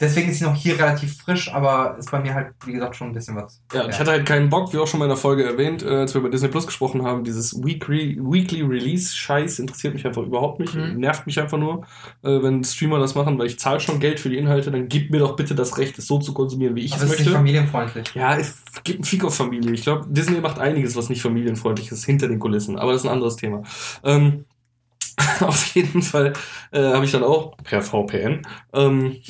deswegen 0.00 0.30
ist 0.30 0.38
sie 0.38 0.44
noch 0.44 0.54
hier 0.54 0.78
relativ 0.78 1.16
frisch, 1.18 1.52
aber 1.52 1.96
ist 1.98 2.10
bei 2.10 2.20
mir 2.20 2.34
halt, 2.34 2.48
wie 2.64 2.72
gesagt, 2.72 2.96
schon 2.96 3.08
ein 3.08 3.12
bisschen 3.12 3.36
was. 3.36 3.60
Ja, 3.72 3.88
ich 3.88 3.98
hatte 3.98 4.10
halt 4.12 4.26
keinen 4.26 4.48
Bock, 4.48 4.72
wie 4.72 4.78
auch 4.78 4.86
schon 4.86 4.98
mal 5.00 5.06
in 5.06 5.10
der 5.10 5.16
Folge 5.16 5.44
erwähnt, 5.44 5.82
äh, 5.82 5.88
als 5.88 6.14
wir 6.14 6.20
über 6.20 6.30
Disney 6.30 6.48
Plus 6.48 6.66
gesprochen 6.66 7.02
haben, 7.02 7.24
dieses 7.24 7.54
Weekly, 7.64 8.18
Weekly 8.20 8.62
Release 8.62 9.14
Scheiß 9.16 9.58
interessiert 9.58 9.94
mich 9.94 10.06
einfach 10.06 10.22
überhaupt 10.22 10.60
nicht, 10.60 10.74
Mhm. 10.74 10.98
nervt 11.00 11.26
mich 11.26 11.40
einfach 11.40 11.58
nur, 11.58 11.82
äh, 12.22 12.42
wenn 12.42 12.62
Streamer 12.64 12.98
das 13.00 13.14
machen, 13.14 13.38
weil 13.38 13.46
ich 13.46 13.58
zahle 13.58 13.80
schon 13.80 13.98
Geld 14.00 14.20
für 14.20 14.28
die 14.28 14.38
Inhalte, 14.38 14.70
dann 14.70 14.88
gib 14.88 15.10
mir 15.10 15.18
doch 15.18 15.34
bitte 15.36 15.54
das 15.54 15.78
Recht, 15.78 15.98
es 15.98 16.06
so 16.06 16.18
zu 16.18 16.32
konsumieren, 16.32 16.74
wie 16.76 16.82
ich 16.84 16.92
aber 16.94 17.02
es 17.04 17.08
es 17.08 17.12
ist 17.14 17.18
nicht 17.20 17.26
möchte. 17.28 17.38
familienfreundlich. 17.38 18.14
Ja, 18.14 18.36
es 18.36 18.54
gibt 18.84 18.98
einen 18.98 19.04
Fick 19.04 19.24
auf 19.24 19.34
Familie. 19.34 19.72
Ich 19.72 19.82
glaube, 19.82 20.06
Disney 20.08 20.40
macht 20.40 20.58
einiges, 20.58 20.94
was 20.96 21.08
nicht 21.08 21.22
familienfreundlich 21.22 21.90
ist, 21.90 22.04
hinter 22.04 22.28
den 22.28 22.38
Kulissen. 22.38 22.78
Aber 22.78 22.92
das 22.92 23.02
ist 23.02 23.06
ein 23.08 23.12
anderes 23.12 23.36
Thema. 23.36 23.62
Ähm, 24.04 24.44
auf 25.40 25.66
jeden 25.74 26.02
Fall 26.02 26.32
äh, 26.70 26.80
habe 26.92 27.04
ich 27.04 27.10
dann 27.12 27.24
auch 27.24 27.56
per 27.64 27.82
VPN. 27.82 28.42
Ähm, 28.72 29.16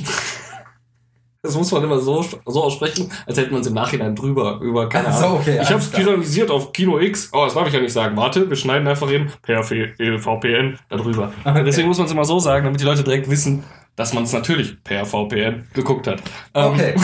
das 1.43 1.55
muss 1.57 1.71
man 1.71 1.85
immer 1.85 2.01
so, 2.01 2.25
so 2.47 2.63
aussprechen, 2.65 3.11
als 3.27 3.39
hätte 3.39 3.53
man 3.53 3.61
es 3.61 3.67
im 3.69 3.75
Nachhinein 3.75 4.15
drüber 4.17 4.59
über 4.61 4.89
keine 4.89 5.13
so, 5.13 5.27
Ahnung. 5.27 5.39
okay, 5.41 5.59
ich 5.63 5.69
habe 5.69 5.79
es 5.81 5.89
pyramidiert 5.91 6.51
auf 6.51 6.73
Kino 6.73 6.99
X. 6.99 7.31
Oh, 7.33 7.45
das 7.45 7.55
darf 7.55 7.69
ich 7.69 7.75
ja 7.75 7.81
nicht 7.81 7.93
sagen. 7.93 8.17
Warte, 8.17 8.49
wir 8.49 8.57
schneiden 8.57 8.89
einfach 8.89 9.11
eben 9.11 9.31
per 9.43 9.63
V- 9.63 9.75
VPN 10.19 10.79
darüber. 10.89 11.33
Okay. 11.45 11.63
Deswegen 11.65 11.89
muss 11.89 11.99
man 11.99 12.07
es 12.07 12.13
immer 12.13 12.25
so 12.25 12.39
sagen, 12.41 12.65
damit 12.65 12.81
die 12.81 12.85
Leute 12.85 13.05
direkt 13.05 13.31
wissen, 13.31 13.63
dass 13.97 14.15
man 14.15 14.25
es 14.25 14.33
natürlich 14.33 14.83
per 14.83 15.05
VPN 15.05 15.67
geguckt 15.75 16.07
hat. 16.09 16.23
Ähm, 16.55 16.73
Okay. 16.73 16.95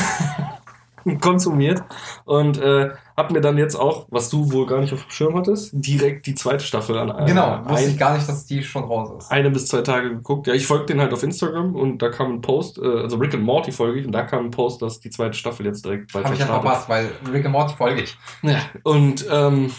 konsumiert 1.20 1.82
und 2.24 2.58
äh, 2.58 2.90
hab 3.16 3.30
mir 3.30 3.40
dann 3.40 3.58
jetzt 3.58 3.76
auch, 3.76 4.06
was 4.10 4.28
du 4.28 4.50
wohl 4.52 4.66
gar 4.66 4.80
nicht 4.80 4.92
auf 4.92 5.02
dem 5.02 5.10
Schirm 5.10 5.36
hattest, 5.36 5.70
direkt 5.72 6.26
die 6.26 6.34
zweite 6.34 6.64
Staffel 6.64 6.98
an 6.98 7.10
äh, 7.10 7.26
genau, 7.26 7.60
wusste 7.64 7.86
ein, 7.86 7.90
ich 7.92 7.98
gar 7.98 8.14
nicht, 8.14 8.28
dass 8.28 8.46
die 8.46 8.62
schon 8.62 8.84
raus 8.84 9.10
ist. 9.18 9.30
eine 9.30 9.50
bis 9.50 9.68
zwei 9.68 9.82
Tage 9.82 10.10
geguckt. 10.10 10.46
Ja, 10.46 10.54
ich 10.54 10.66
folge 10.66 10.86
den 10.86 11.00
halt 11.00 11.12
auf 11.12 11.22
Instagram 11.22 11.74
und 11.76 11.98
da 11.98 12.08
kam 12.08 12.32
ein 12.32 12.40
Post, 12.40 12.78
äh, 12.78 12.86
also 12.86 13.16
Rick 13.16 13.34
and 13.34 13.44
Morty 13.44 13.72
folge 13.72 14.00
ich 14.00 14.06
und 14.06 14.12
da 14.12 14.22
kam 14.22 14.46
ein 14.46 14.50
Post, 14.50 14.82
dass 14.82 15.00
die 15.00 15.10
zweite 15.10 15.34
Staffel 15.34 15.66
jetzt 15.66 15.84
direkt 15.84 16.12
weiter 16.14 16.24
Habe 16.24 16.34
ich 16.34 16.40
ja 16.40 16.46
verpasst, 16.46 16.88
weil 16.88 17.10
Rick 17.32 17.44
and 17.44 17.52
Morty 17.52 17.74
folge 17.76 18.02
ich. 18.02 18.16
Ja, 18.42 18.60
und 18.82 19.24
ähm, 19.30 19.70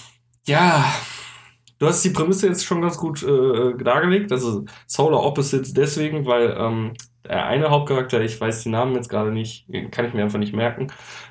ja, 0.47 0.85
du 1.79 1.87
hast 1.87 2.03
die 2.03 2.09
Prämisse 2.09 2.47
jetzt 2.47 2.65
schon 2.65 2.81
ganz 2.81 2.97
gut 2.97 3.23
äh, 3.23 3.75
dargelegt. 3.83 4.31
Also 4.31 4.65
Solar 4.87 5.23
Opposites 5.23 5.73
deswegen, 5.73 6.25
weil 6.25 6.55
ähm, 6.57 6.93
der 7.23 7.45
eine 7.45 7.69
Hauptcharakter, 7.69 8.21
ich 8.21 8.39
weiß 8.39 8.63
die 8.63 8.69
Namen 8.69 8.95
jetzt 8.95 9.09
gerade 9.09 9.31
nicht, 9.31 9.67
kann 9.91 10.05
ich 10.05 10.13
mir 10.13 10.23
einfach 10.23 10.39
nicht 10.39 10.53
merken. 10.53 10.87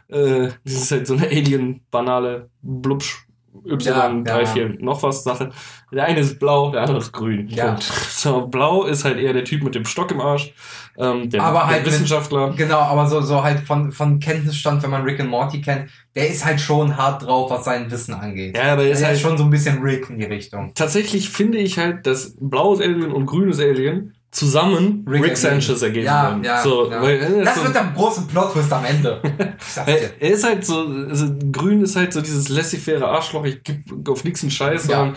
Äh, 0.09 0.49
das 0.64 0.74
ist 0.74 0.90
halt 0.90 1.07
so 1.07 1.14
eine 1.14 1.26
Alien-banale 1.26 2.51
Blubsch. 2.62 3.26
Y, 3.64 3.76
Ja, 3.84 4.09
3, 4.12 4.40
ja. 4.40 4.46
4, 4.46 4.68
noch 4.80 5.02
was 5.02 5.22
Sache. 5.24 5.50
Der 5.92 6.05
eine 6.07 6.20
ist 6.20 6.38
blau, 6.40 6.70
der 6.72 6.80
andere 6.82 6.98
ist 6.98 7.12
grün. 7.12 7.46
Ja. 7.48 7.76
So, 8.11 8.46
blau 8.46 8.84
ist 8.84 9.05
halt 9.05 9.18
eher 9.18 9.32
der 9.34 9.44
Typ 9.44 9.62
mit 9.62 9.74
dem 9.74 9.84
Stock 9.84 10.11
im 10.11 10.20
Arsch. 10.20 10.52
Ähm, 10.96 11.28
der, 11.28 11.42
Aber 11.42 11.59
der 11.59 11.66
halt 11.66 11.84
mit- 11.84 11.92
Wissenschaftler. 11.92 12.55
Genau, 12.57 12.78
aber 12.78 13.07
so, 13.07 13.20
so 13.20 13.42
halt 13.42 13.61
von, 13.61 13.92
von 13.92 14.18
Kenntnisstand, 14.18 14.82
wenn 14.82 14.90
man 14.90 15.02
Rick 15.02 15.20
and 15.20 15.28
Morty 15.30 15.61
kennt, 15.61 15.90
der 16.16 16.28
ist 16.28 16.44
halt 16.44 16.61
schon 16.61 16.96
hart 16.96 17.22
drauf, 17.26 17.50
was 17.50 17.64
sein 17.64 17.90
Wissen 17.90 18.14
angeht. 18.14 18.57
Ja, 18.57 18.72
aber 18.72 18.82
er 18.82 18.84
der 18.84 18.92
ist 18.92 19.00
ist 19.00 19.07
halt 19.07 19.18
schon 19.18 19.36
so 19.36 19.44
ein 19.44 19.50
bisschen 19.50 19.82
Rick 19.82 20.09
in 20.11 20.18
die 20.18 20.24
Richtung. 20.24 20.72
tatsächlich 20.74 21.28
finde 21.30 21.59
ich 21.59 21.78
halt, 21.78 22.07
dass 22.07 22.36
blaues 22.40 22.80
Alien 22.80 23.12
und 23.12 23.26
grünes 23.26 23.61
Alien 23.61 24.14
zusammen 24.35 25.07
Rick, 25.09 25.22
Rick 25.22 25.37
Sanchez 25.37 25.80
ergeben 25.80 26.07
Ja, 26.07 26.30
würden. 26.30 26.43
ja, 26.43 26.61
so, 26.61 26.91
ja. 26.91 27.03
Er, 27.05 27.20
ist 27.20 27.47
Das 27.47 27.55
so, 27.55 27.62
wird 27.64 27.74
der 27.76 27.93
große 27.95 28.22
Plot-Twist 28.22 28.72
am 28.72 28.85
Ende. 28.85 29.22
Er, 29.87 30.20
ist 30.20 30.45
halt 30.45 30.64
so, 30.66 30.87
also 31.09 31.26
grün 31.53 31.82
ist 31.82 31.95
halt 31.95 32.12
so 32.12 32.20
dieses 32.20 32.49
laissez-faire 32.49 33.07
Arschloch, 33.07 33.45
ich 33.45 33.62
geb 33.62 34.09
auf 34.09 34.24
nichts 34.24 34.43
einen 34.43 34.51
Scheiß, 34.51 34.89
Ja. 34.89 35.12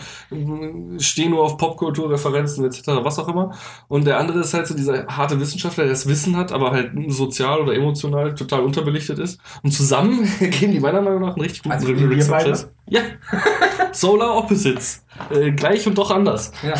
stehe 0.98 1.28
nur 1.30 1.42
auf 1.42 1.56
Popkulturreferenzen 1.56 2.64
etc., 2.64 2.82
was 3.02 3.18
auch 3.18 3.28
immer. 3.28 3.54
Und 3.88 4.06
der 4.06 4.18
andere 4.18 4.40
ist 4.40 4.54
halt 4.54 4.68
so 4.68 4.74
dieser 4.74 5.06
harte 5.08 5.40
Wissenschaftler, 5.40 5.84
der 5.84 5.92
das 5.92 6.06
Wissen 6.06 6.36
hat, 6.36 6.52
aber 6.52 6.70
halt 6.70 6.92
sozial 7.08 7.60
oder 7.60 7.74
emotional 7.74 8.34
total 8.34 8.60
unterbelichtet 8.60 9.18
ist. 9.18 9.40
Und 9.64 9.72
zusammen 9.72 10.30
geben 10.40 10.72
die 10.72 10.80
meiner 10.80 11.02
Meinung 11.02 11.22
nach 11.22 11.34
einen 11.34 11.42
richtig 11.42 11.64
guten 11.64 11.72
Also 11.74 11.88
wir 11.88 12.28
beide? 12.28 12.70
Ja. 12.86 13.00
Solar 13.92 14.36
Opposites. 14.36 15.04
Äh, 15.30 15.50
gleich 15.52 15.86
und 15.88 15.98
doch 15.98 16.10
anders. 16.12 16.52
Ja. 16.62 16.74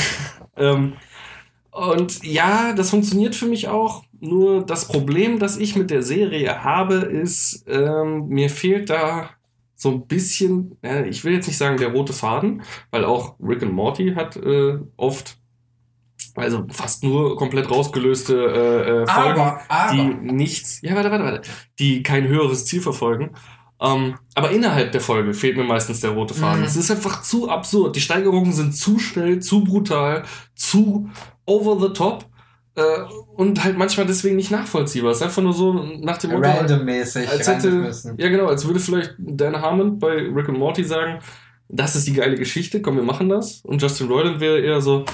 Ähm, 0.57 0.93
und 1.79 2.25
ja, 2.25 2.73
das 2.73 2.91
funktioniert 2.91 3.35
für 3.35 3.47
mich 3.47 3.69
auch. 3.69 4.05
Nur 4.21 4.65
das 4.67 4.89
Problem, 4.89 5.39
das 5.39 5.57
ich 5.57 5.77
mit 5.77 5.91
der 5.91 6.03
Serie 6.03 6.65
habe, 6.65 6.95
ist, 6.95 7.65
ähm, 7.69 8.29
mir 8.29 8.51
fehlt 8.51 8.91
da 8.91 9.31
so 9.77 9.91
ein 9.93 10.07
bisschen, 10.07 10.77
äh, 10.83 11.09
ich 11.09 11.25
will 11.25 11.33
jetzt 11.33 11.47
nicht 11.47 11.57
sagen 11.57 11.77
der 11.77 11.93
rote 11.93 12.13
Faden, 12.13 12.63
weil 12.91 13.05
auch 13.05 13.37
Rick 13.41 13.63
and 13.63 13.73
Morty 13.73 14.13
hat 14.15 14.37
äh, 14.37 14.79
oft, 14.97 15.39
also 16.35 16.67
fast 16.69 17.05
nur 17.05 17.37
komplett 17.37 17.71
rausgelöste 17.71 18.35
äh, 18.35 19.03
äh, 19.03 19.07
Folgen, 19.07 19.41
Aber, 19.41 19.61
aber, 19.69 19.93
die 19.93 20.33
nichts, 20.33 20.83
ja, 20.83 20.97
warte, 20.97 21.13
warte, 21.13 21.25
warte, 21.25 21.51
die 21.79 22.03
kein 22.03 22.27
höheres 22.27 22.67
Ziel 22.67 22.81
verfolgen. 22.81 23.31
Ähm, 23.81 24.19
aber 24.35 24.51
innerhalb 24.51 24.93
der 24.93 25.01
Folge 25.01 25.33
fehlt 25.35 25.57
mir 25.57 25.65
meistens 25.65 26.01
der 26.01 26.11
rote 26.11 26.35
Faden. 26.35 26.61
Mhm. 26.61 26.67
Es 26.67 26.77
ist 26.77 26.91
einfach 26.91 27.23
zu 27.23 27.49
absurd. 27.49 27.95
Die 27.95 28.01
Steigerungen 28.01 28.53
sind 28.53 28.77
zu 28.77 28.99
schnell, 28.99 29.41
zu 29.41 29.63
brutal, 29.63 30.25
zu 30.55 31.09
over 31.47 31.81
the 31.81 31.93
top 31.93 32.27
äh, 32.75 32.83
und 33.37 33.63
halt 33.63 33.79
manchmal 33.79 34.07
deswegen 34.07 34.37
nicht 34.37 34.51
nachvollziehbar. 34.51 35.13
Es 35.13 35.19
ist 35.19 35.23
einfach 35.23 35.43
nur 35.43 35.53
so 35.53 35.73
nach 36.01 36.19
dem 36.19 36.33
Motto, 36.33 36.49
randommäßig 36.49 37.29
als 37.29 37.49
hätte, 37.49 37.93
ja 38.17 38.29
genau, 38.29 38.47
als 38.47 38.67
würde 38.67 38.81
vielleicht 38.81 39.15
Dan 39.19 39.61
Harmon 39.61 39.99
bei 39.99 40.15
Rick 40.15 40.49
and 40.49 40.59
Morty 40.59 40.85
sagen, 40.85 41.21
das 41.69 41.97
ist 41.97 42.07
die 42.07 42.15
geile 42.15 42.37
Geschichte, 42.37 42.81
komm, 42.81 42.97
wir 42.97 43.03
machen 43.03 43.29
das. 43.29 43.61
Und 43.65 43.83
Justin 43.83 44.09
Roiland 44.09 44.41
wäre 44.41 44.59
eher 44.61 44.81
so, 44.81 45.05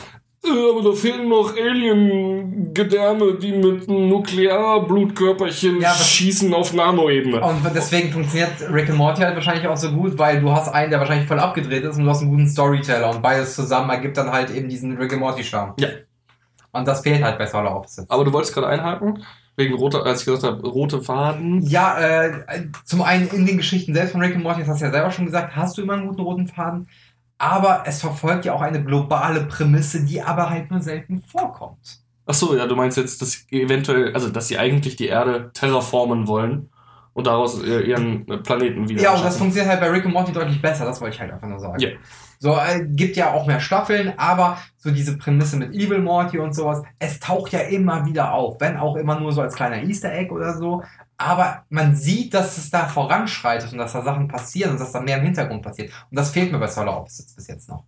aber 0.50 0.82
da 0.82 0.92
fehlen 0.92 1.28
noch 1.28 1.56
Alien-Gedärme, 1.56 3.34
die 3.34 3.52
mit 3.52 3.88
Nuklearblutkörperchen 3.88 5.80
Ja, 5.80 5.94
schießen 5.94 6.52
auf 6.52 6.72
Nanoebene. 6.72 7.40
Und 7.40 7.62
deswegen 7.74 8.10
funktioniert 8.12 8.52
Rick 8.72 8.90
and 8.90 8.98
Morty 8.98 9.22
halt 9.22 9.34
wahrscheinlich 9.34 9.66
auch 9.66 9.76
so 9.76 9.90
gut, 9.90 10.18
weil 10.18 10.40
du 10.40 10.50
hast 10.50 10.68
einen, 10.68 10.90
der 10.90 11.00
wahrscheinlich 11.00 11.26
voll 11.28 11.38
abgedreht 11.38 11.84
ist 11.84 11.96
und 11.96 12.04
du 12.04 12.10
hast 12.10 12.22
einen 12.22 12.30
guten 12.30 12.48
Storyteller 12.48 13.10
und 13.10 13.22
beides 13.22 13.54
zusammen 13.54 13.90
ergibt 13.90 14.16
dann 14.16 14.30
halt 14.30 14.50
eben 14.50 14.68
diesen 14.68 14.96
Rick 14.96 15.12
and 15.12 15.20
Morty 15.20 15.44
Charme. 15.44 15.74
Ja. 15.78 15.88
Und 16.72 16.88
das 16.88 17.02
fehlt 17.02 17.22
halt 17.22 17.38
bei 17.38 17.46
Solar 17.46 17.76
Opposites. 17.76 18.10
Aber 18.10 18.24
du 18.24 18.32
wolltest 18.32 18.52
gerade 18.52 18.66
einhaken, 18.66 19.24
wegen 19.56 19.74
roter, 19.74 20.04
als 20.04 20.20
ich 20.20 20.26
gesagt 20.26 20.42
habe, 20.42 20.68
rote 20.68 21.00
Faden. 21.00 21.62
Ja, 21.62 21.98
äh, 21.98 22.32
zum 22.84 23.02
einen 23.02 23.28
in 23.28 23.46
den 23.46 23.56
Geschichten 23.56 23.94
selbst 23.94 24.12
von 24.12 24.20
Rick 24.20 24.34
and 24.34 24.42
Morty, 24.42 24.60
das 24.60 24.68
hast 24.68 24.80
du 24.80 24.86
ja 24.86 24.90
selber 24.90 25.10
schon 25.10 25.26
gesagt, 25.26 25.54
hast 25.54 25.78
du 25.78 25.82
immer 25.82 25.92
einen 25.94 26.08
guten 26.08 26.22
roten 26.22 26.48
Faden. 26.48 26.88
Aber 27.44 27.82
es 27.84 28.00
verfolgt 28.00 28.46
ja 28.46 28.54
auch 28.54 28.62
eine 28.62 28.82
globale 28.82 29.44
Prämisse, 29.44 30.02
die 30.02 30.22
aber 30.22 30.48
halt 30.48 30.70
nur 30.70 30.80
selten 30.80 31.22
vorkommt. 31.22 31.98
Ach 32.24 32.32
so, 32.32 32.56
ja, 32.56 32.66
du 32.66 32.74
meinst 32.74 32.96
jetzt, 32.96 33.20
dass 33.20 33.32
sie 33.32 33.60
eventuell, 33.62 34.14
also 34.14 34.30
dass 34.30 34.48
sie 34.48 34.56
eigentlich 34.56 34.96
die 34.96 35.08
Erde 35.08 35.50
terraformen 35.52 36.26
wollen 36.26 36.70
und 37.12 37.26
daraus 37.26 37.62
äh, 37.62 37.80
ihren 37.80 38.26
äh, 38.28 38.38
Planeten 38.38 38.88
wieder 38.88 39.02
Ja, 39.02 39.14
und 39.14 39.22
das 39.22 39.36
funktioniert 39.36 39.70
halt 39.70 39.82
bei 39.82 39.90
Rick 39.90 40.06
and 40.06 40.14
Morty 40.14 40.32
deutlich 40.32 40.62
besser, 40.62 40.86
das 40.86 41.02
wollte 41.02 41.16
ich 41.16 41.20
halt 41.20 41.32
einfach 41.34 41.46
nur 41.46 41.60
sagen. 41.60 41.78
Ja. 41.80 41.90
So, 42.38 42.56
äh, 42.56 42.86
gibt 42.86 43.16
ja 43.16 43.32
auch 43.32 43.46
mehr 43.46 43.60
Staffeln, 43.60 44.14
aber 44.16 44.56
so 44.78 44.90
diese 44.90 45.18
Prämisse 45.18 45.58
mit 45.58 45.74
Evil 45.74 46.00
Morty 46.00 46.38
und 46.38 46.54
sowas, 46.54 46.82
es 46.98 47.20
taucht 47.20 47.52
ja 47.52 47.60
immer 47.60 48.06
wieder 48.06 48.32
auf, 48.32 48.58
wenn 48.58 48.78
auch 48.78 48.96
immer 48.96 49.20
nur 49.20 49.32
so 49.32 49.42
als 49.42 49.54
kleiner 49.54 49.82
Easter 49.82 50.12
Egg 50.12 50.32
oder 50.32 50.56
so. 50.56 50.82
Aber 51.16 51.64
man 51.68 51.94
sieht, 51.94 52.34
dass 52.34 52.58
es 52.58 52.70
da 52.70 52.86
voranschreitet 52.86 53.72
und 53.72 53.78
dass 53.78 53.92
da 53.92 54.02
Sachen 54.02 54.28
passieren 54.28 54.72
und 54.72 54.80
dass 54.80 54.92
da 54.92 55.00
mehr 55.00 55.18
im 55.18 55.24
Hintergrund 55.24 55.62
passiert. 55.62 55.92
Und 56.10 56.18
das 56.18 56.30
fehlt 56.30 56.50
mir 56.50 56.58
bei 56.58 56.66
Solar 56.66 56.98
Opposites 56.98 57.34
bis 57.34 57.46
jetzt 57.46 57.68
noch. 57.68 57.84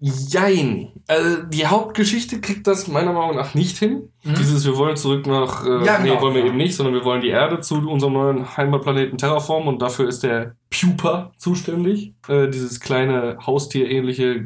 Jein. 0.00 0.92
Also 1.06 1.42
die 1.44 1.66
Hauptgeschichte 1.66 2.40
kriegt 2.40 2.66
das 2.66 2.88
meiner 2.88 3.12
Meinung 3.12 3.36
nach 3.36 3.54
nicht 3.54 3.78
hin. 3.78 4.11
Mhm. 4.24 4.34
Dieses, 4.34 4.64
wir 4.64 4.76
wollen 4.76 4.96
zurück 4.96 5.26
nach, 5.26 5.64
äh, 5.66 5.84
Ja, 5.84 5.98
nee, 5.98 6.08
genau, 6.10 6.20
wollen 6.22 6.34
wir 6.34 6.42
ja. 6.42 6.46
eben 6.48 6.56
nicht, 6.56 6.76
sondern 6.76 6.94
wir 6.94 7.04
wollen 7.04 7.20
die 7.22 7.28
Erde 7.30 7.60
zu 7.60 7.76
unserem 7.88 8.12
neuen 8.12 8.56
Heimatplaneten 8.56 9.18
Terraform 9.18 9.66
und 9.68 9.82
dafür 9.82 10.08
ist 10.08 10.22
der 10.22 10.54
Pupa 10.70 11.32
zuständig. 11.36 12.14
Äh, 12.28 12.48
dieses 12.48 12.80
kleine 12.80 13.36
Haustierähnliche 13.44 14.36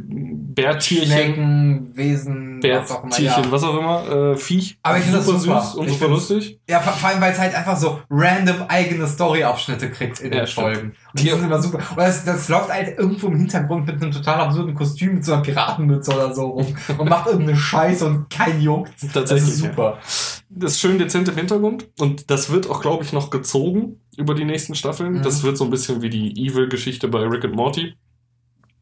Bärtierchen, 0.57 1.07
Schnecken, 1.12 1.91
Wesen, 1.97 2.61
was 2.62 2.91
auch 2.91 3.03
immer. 3.03 3.11
Bärtierchen, 3.11 3.45
Ja. 3.45 3.53
was 3.53 3.64
auch 3.64 3.79
immer, 3.79 4.33
äh, 4.33 4.37
Viech. 4.37 4.79
Aber 4.83 4.97
ich 4.99 5.05
finde 5.05 5.18
das 5.18 5.27
super. 5.27 5.61
süß 5.61 5.74
und 5.77 5.87
Ich 5.87 5.93
super 5.93 6.09
lustig. 6.11 6.59
ja, 6.68 6.81
vor 6.81 7.09
allem, 7.09 7.20
weil 7.20 7.33
es 7.33 7.39
halt 7.39 7.55
einfach 7.55 7.77
so 7.77 8.01
random 8.11 8.57
eigene 8.68 9.07
Story-Abschnitte 9.07 9.91
kriegt 9.91 10.20
in 10.20 10.31
den. 10.31 10.47
Folgen. 10.47 10.95
Und 11.12 11.20
die 11.22 11.29
sind 11.29 11.43
immer 11.45 11.61
super. 11.61 11.79
Und 11.91 11.99
das, 11.99 12.24
das 12.24 12.49
läuft 12.49 12.72
halt 12.72 12.99
irgendwo 12.99 13.27
im 13.29 13.37
Hintergrund 13.37 13.87
mit 13.87 14.01
einem 14.03 14.11
total 14.12 14.41
absurden 14.41 14.74
Kostüm, 14.74 15.14
mit 15.14 15.24
so 15.24 15.35
einer 15.35 15.43
Piratenmütze 15.43 16.12
oder 16.14 16.35
so 16.35 16.47
rum 16.47 16.66
und 16.99 17.09
macht 17.09 17.27
irgendeine 17.27 17.57
Scheiße 17.59 18.07
und 18.07 18.31
kein 18.31 18.61
juckt. 18.61 18.93
Tatsächlich, 19.12 19.66
super. 19.67 19.99
Das 20.49 20.73
ist 20.73 20.81
schön 20.81 20.99
dezent 20.99 21.29
im 21.29 21.35
Hintergrund 21.37 21.89
und 21.99 22.31
das 22.31 22.51
wird 22.51 22.69
auch, 22.71 22.81
glaube 22.81 23.05
ich, 23.05 23.12
noch 23.12 23.31
gezogen 23.31 24.01
über 24.17 24.35
die 24.35 24.45
nächsten 24.45 24.75
Staffeln. 24.75 25.14
Mhm. 25.14 25.23
Das 25.23 25.43
wird 25.43 25.57
so 25.57 25.64
ein 25.64 25.71
bisschen 25.71 26.03
wie 26.03 26.11
die 26.11 26.31
Evil-Geschichte 26.47 27.09
bei 27.09 27.21
Rick 27.21 27.45
and 27.45 27.55
Morty. 27.57 27.95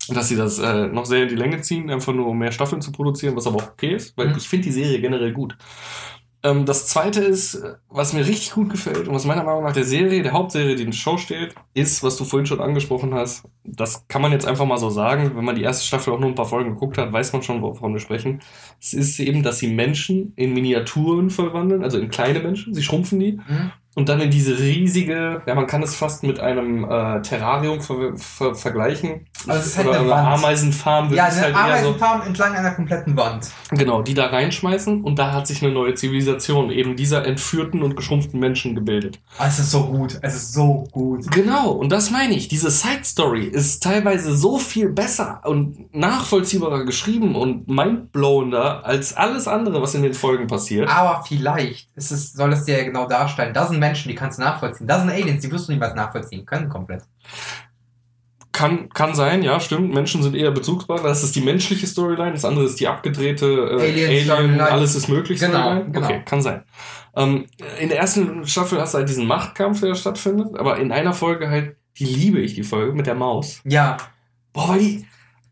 Dass 0.09 0.29
sie 0.29 0.37
das 0.37 0.59
äh, 0.59 0.87
noch 0.87 1.07
sehr 1.07 1.23
in 1.23 1.29
die 1.31 1.35
Länge 1.35 1.63
ziehen, 1.63 1.89
einfach 1.91 2.13
nur 2.13 2.27
um 2.27 2.37
mehr 2.39 2.53
Staffeln 2.53 2.83
zu 2.83 2.93
produzieren, 2.93 3.35
was 3.37 3.47
aber 3.47 3.57
auch 3.57 3.69
okay 3.71 3.95
ist, 3.95 4.15
weil 4.19 4.29
Mhm. 4.29 4.37
ich 4.37 4.47
finde 4.49 4.65
die 4.67 4.73
Serie 4.73 5.01
generell 5.01 5.33
gut. 5.33 5.57
Ähm, 6.45 6.67
das 6.67 6.87
zweite 6.87 7.23
ist, 7.23 7.63
was 7.89 8.13
mir 8.13 8.27
richtig 8.27 8.53
gut 8.53 8.71
gefällt 8.71 9.09
und 9.09 9.15
was 9.15 9.25
meiner 9.25 9.43
Meinung 9.45 9.65
nach 9.65 9.73
der 9.73 9.85
Serie, 9.85 10.23
der 10.23 10.33
Hauptserie, 10.33 10.77
die 10.77 10.83
in 10.83 10.91
der 10.91 10.97
Show 10.97 11.17
steht, 11.17 11.55
ist, 11.73 12.03
was 12.03 12.19
du 12.19 12.25
vorhin 12.25 12.45
schon 12.45 12.61
angesprochen 12.61 13.15
hast. 13.15 13.49
Das 13.65 14.07
kann 14.09 14.21
man 14.21 14.31
jetzt 14.31 14.47
einfach 14.47 14.67
mal 14.67 14.77
so 14.77 14.91
sagen. 14.91 15.33
Wenn 15.35 15.45
man 15.45 15.57
die 15.57 15.63
erste 15.63 15.87
Staffel 15.87 16.13
auch 16.13 16.21
nur 16.21 16.29
ein 16.29 16.35
paar 16.35 16.45
Folgen 16.45 16.75
geguckt 16.75 16.99
hat, 16.99 17.11
weiß 17.13 17.33
man 17.33 17.43
schon, 17.43 17.63
wovon 17.63 17.95
wir 17.95 18.01
sprechen. 18.01 18.41
Es 18.79 18.93
ist 18.93 19.19
eben, 19.21 19.43
dass 19.43 19.59
sie 19.59 19.69
Menschen 19.69 20.35
in 20.37 20.53
Miniaturen 20.53 21.31
verwandeln, 21.31 21.83
also 21.83 21.99
in 21.99 22.11
kleine 22.11 22.41
Menschen, 22.41 22.75
sie 22.75 22.83
schrumpfen 22.83 23.19
die 23.19 23.33
Mhm. 23.33 23.73
Und 23.95 24.09
dann 24.09 24.21
in 24.21 24.31
diese 24.31 24.59
riesige, 24.59 25.43
ja, 25.47 25.55
man 25.55 25.67
kann 25.67 25.83
es 25.83 25.95
fast 25.95 26.23
mit 26.23 26.41
einem 26.41 26.85
äh, 26.85 27.23
Terrarium 27.23 27.81
ver 27.81 28.17
ver 28.17 28.55
vergleichen. 28.55 29.27
Also 29.47 29.61
es 29.61 29.67
ist 29.67 29.79
halt 29.79 29.89
Oder 29.89 30.01
eine 30.01 30.15
eine. 30.15 30.29
Ameisenfarm 30.29 31.13
Ja, 31.13 31.25
eine 31.27 31.35
halt 31.35 31.45
eher 31.45 31.53
so. 31.53 31.59
Ameisenfarm 31.59 32.23
entlang 32.23 32.55
einer 32.55 32.71
kompletten 32.73 33.17
Wand. 33.17 33.51
Genau, 33.71 34.03
die 34.03 34.15
da 34.15 34.27
reinschmeißen 34.27 35.03
und 35.03 35.19
da 35.19 35.33
hat 35.33 35.47
sich 35.47 35.63
eine 35.63 35.73
neue 35.73 35.95
Zivilisation 35.95 36.71
eben 36.71 36.97
dieser 36.97 37.25
entführten 37.27 37.83
und 37.83 37.97
geschrumpften 37.97 38.41
Menschen 38.41 38.75
gebildet. 38.75 39.21
Ah, 39.39 39.47
es 39.49 39.59
ist 39.59 39.71
so 39.71 39.87
gut. 39.87 40.19
Es 40.23 40.35
ist 40.35 40.53
so 40.53 40.85
gut. 40.91 41.31
Genau, 41.31 41.71
und 41.71 41.91
das 41.91 42.11
meine 42.11 42.35
ich. 42.35 42.49
Diese 42.49 42.71
Side 42.71 43.05
Story 43.05 43.45
ist 43.45 43.83
teilweise 43.83 44.35
so 44.37 44.59
viel 44.59 44.89
besser 44.89 45.41
und 45.45 45.95
nachvollziehbarer 45.95 46.85
geschrieben 46.85 47.37
und 47.37 47.69
mindblowender 47.69 48.85
als 48.85 49.17
alles 49.17 49.47
andere, 49.47 49.81
was 49.83 49.95
in 49.95 50.03
den 50.03 50.15
Folgen 50.15 50.47
passiert. 50.47 50.89
Aber 50.89 51.23
vielleicht 51.27 51.89
ist 51.97 52.11
es, 52.11 52.33
soll 52.33 52.53
es 52.53 52.65
dir 52.65 52.79
ja 52.79 52.85
genau 52.85 53.07
darstellen. 53.07 53.53
Da 53.55 53.67
sind 53.67 53.84
Menschen, 53.85 54.09
die 54.09 54.15
kannst 54.15 54.39
du 54.39 54.43
nachvollziehen. 54.43 54.87
Da 54.87 54.99
sind 55.01 55.11
Aliens, 55.11 55.43
die 55.43 55.51
wirst 55.53 55.69
du 55.69 55.73
niemals 55.73 55.95
nachvollziehen 55.95 56.45
können 56.47 56.69
komplett. 56.69 57.03
Kann, 58.53 58.89
kann 58.91 59.17
sein, 59.17 59.43
ja, 59.43 59.59
stimmt. 59.59 59.93
Menschen 59.93 60.23
sind 60.23 60.37
eher 60.37 60.53
bezugsbar. 60.53 61.03
Das 61.03 61.25
ist 61.25 61.35
die 61.35 61.41
menschliche 61.41 61.89
Storyline, 61.89 62.33
das 62.33 62.45
andere 62.45 62.65
ist 62.67 62.79
die 62.79 62.87
abgedrehte 62.87 63.47
äh, 63.47 63.83
Alien 63.83 64.31
Alien, 64.31 64.61
alles 64.61 64.95
ist 64.95 65.09
möglich 65.09 65.41
Genau, 65.41 65.59
Storyline. 65.59 65.91
genau. 65.91 66.07
Okay, 66.07 66.23
kann 66.25 66.41
sein. 66.41 66.63
Ähm, 67.17 67.47
in 67.81 67.89
der 67.89 67.99
ersten 67.99 68.47
Staffel 68.47 68.81
hast 68.81 68.95
du 68.95 68.99
halt 68.99 69.09
diesen 69.09 69.27
Machtkampf, 69.27 69.81
der 69.81 69.97
stattfindet, 69.97 70.57
aber 70.57 70.79
in 70.79 70.93
einer 70.93 71.13
Folge 71.15 71.49
halt, 71.51 71.77
die 71.99 72.05
liebe 72.07 72.39
ich, 72.41 72.55
die 72.55 72.63
Folge 72.63 72.93
mit 72.93 73.07
der 73.07 73.17
Maus. 73.17 73.61
Ja, 73.65 73.97
Boah, 74.53 74.69
weil 74.69 74.79
die, 74.79 75.07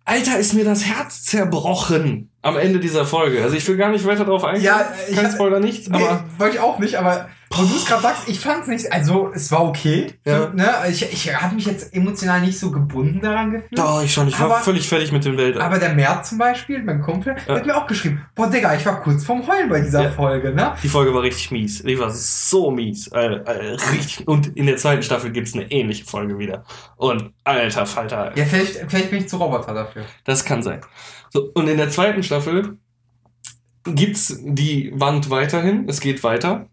Alter, 0.05 0.39
ist 0.39 0.55
mir 0.55 0.65
das 0.65 0.85
Herz 0.85 1.25
zerbrochen 1.25 2.31
am 2.41 2.57
Ende 2.57 2.79
dieser 2.79 3.05
Folge. 3.05 3.43
Also 3.43 3.57
ich 3.57 3.67
will 3.67 3.77
gar 3.77 3.91
nicht 3.91 4.05
weiter 4.07 4.25
drauf 4.25 4.45
eingehen. 4.45 4.65
Ja, 4.65 4.87
ich 5.09 5.17
Kein 5.17 5.31
Spoiler, 5.33 5.59
nichts, 5.59 5.89
nee, 5.89 5.97
aber 5.97 6.25
wollte 6.39 6.57
ich 6.57 6.61
auch 6.63 6.79
nicht, 6.79 6.95
aber 6.97 7.29
wo 7.55 7.63
du 7.65 7.75
es 7.77 7.85
gerade 7.87 8.03
sagst, 8.03 8.29
ich 8.29 8.41
fand 8.41 8.63
es 8.63 8.69
nicht, 8.69 8.93
also 8.93 9.31
es 9.35 9.51
war 9.53 9.65
okay. 9.65 10.15
Ja. 10.25 10.49
Ne? 10.55 10.69
Ich, 10.91 11.03
ich 11.03 11.35
habe 11.35 11.55
mich 11.55 11.67
jetzt 11.67 11.95
emotional 11.95 12.41
nicht 12.41 12.59
so 12.59 12.71
gebunden 12.71 13.21
daran 13.21 13.51
gefühlt. 13.53 13.79
doch, 13.79 14.03
ich 14.03 14.13
schon, 14.13 14.29
ich 14.29 14.39
war 14.41 14.47
Aber- 14.47 14.61
völlig 14.61 14.89
fertig 14.89 15.13
mit 15.13 15.25
dem 15.25 15.37
Welt. 15.37 15.57
Aber 15.59 15.79
der 15.79 15.95
Mert 15.95 16.27
zum 16.27 16.39
Beispiel, 16.39 16.83
mein 16.83 17.01
Kumpel, 17.03 17.37
Ja. 17.47 17.55
hat 17.57 17.67
mir 17.67 17.77
auch 17.77 17.87
geschrieben, 17.87 18.25
boah 18.35 18.49
Digga, 18.49 18.75
ich 18.75 18.85
war 18.87 19.01
kurz 19.03 19.25
vorm 19.25 19.47
Heulen 19.47 19.69
bei 19.69 19.81
dieser 19.81 20.03
Ja. 20.05 20.11
Folge, 20.11 20.53
ne? 20.53 20.75
Die 20.83 20.89
Folge 20.89 21.15
war 21.15 21.23
richtig 21.23 21.51
mies. 21.51 21.83
Die 21.83 21.99
war 21.99 22.11
so 22.11 22.71
mies. 22.71 23.09
Äh, 23.09 23.19
äh, 23.37 23.77
richtig. 23.93 24.27
Und 24.27 24.57
in 24.57 24.67
der 24.67 24.77
zweiten 24.77 25.03
Staffel 25.03 25.31
gibt's 25.31 25.55
eine 25.55 25.71
ähnliche 25.71 26.05
Folge 26.05 26.39
wieder. 26.39 26.65
Und 26.97 27.33
alter 27.45 27.87
Falter, 27.87 28.33
Ja, 28.37 28.45
vielleicht, 28.45 28.85
vielleicht 28.89 29.11
bin 29.11 29.21
ich 29.21 29.29
zu 29.29 29.37
Roboter 29.37 29.75
dafür. 29.75 30.05
das 30.25 30.45
kann 30.45 30.63
sein. 30.63 30.81
So, 31.31 31.51
und 31.55 31.69
in 31.69 31.77
der 31.79 31.91
zweiten 31.91 32.23
Staffel 32.23 32.77
gibt's 33.85 34.37
die 34.45 34.93
Wand 34.95 35.31
weiterhin. 35.31 35.89
Es 35.89 36.01
geht 36.01 36.23
weiter. 36.23 36.67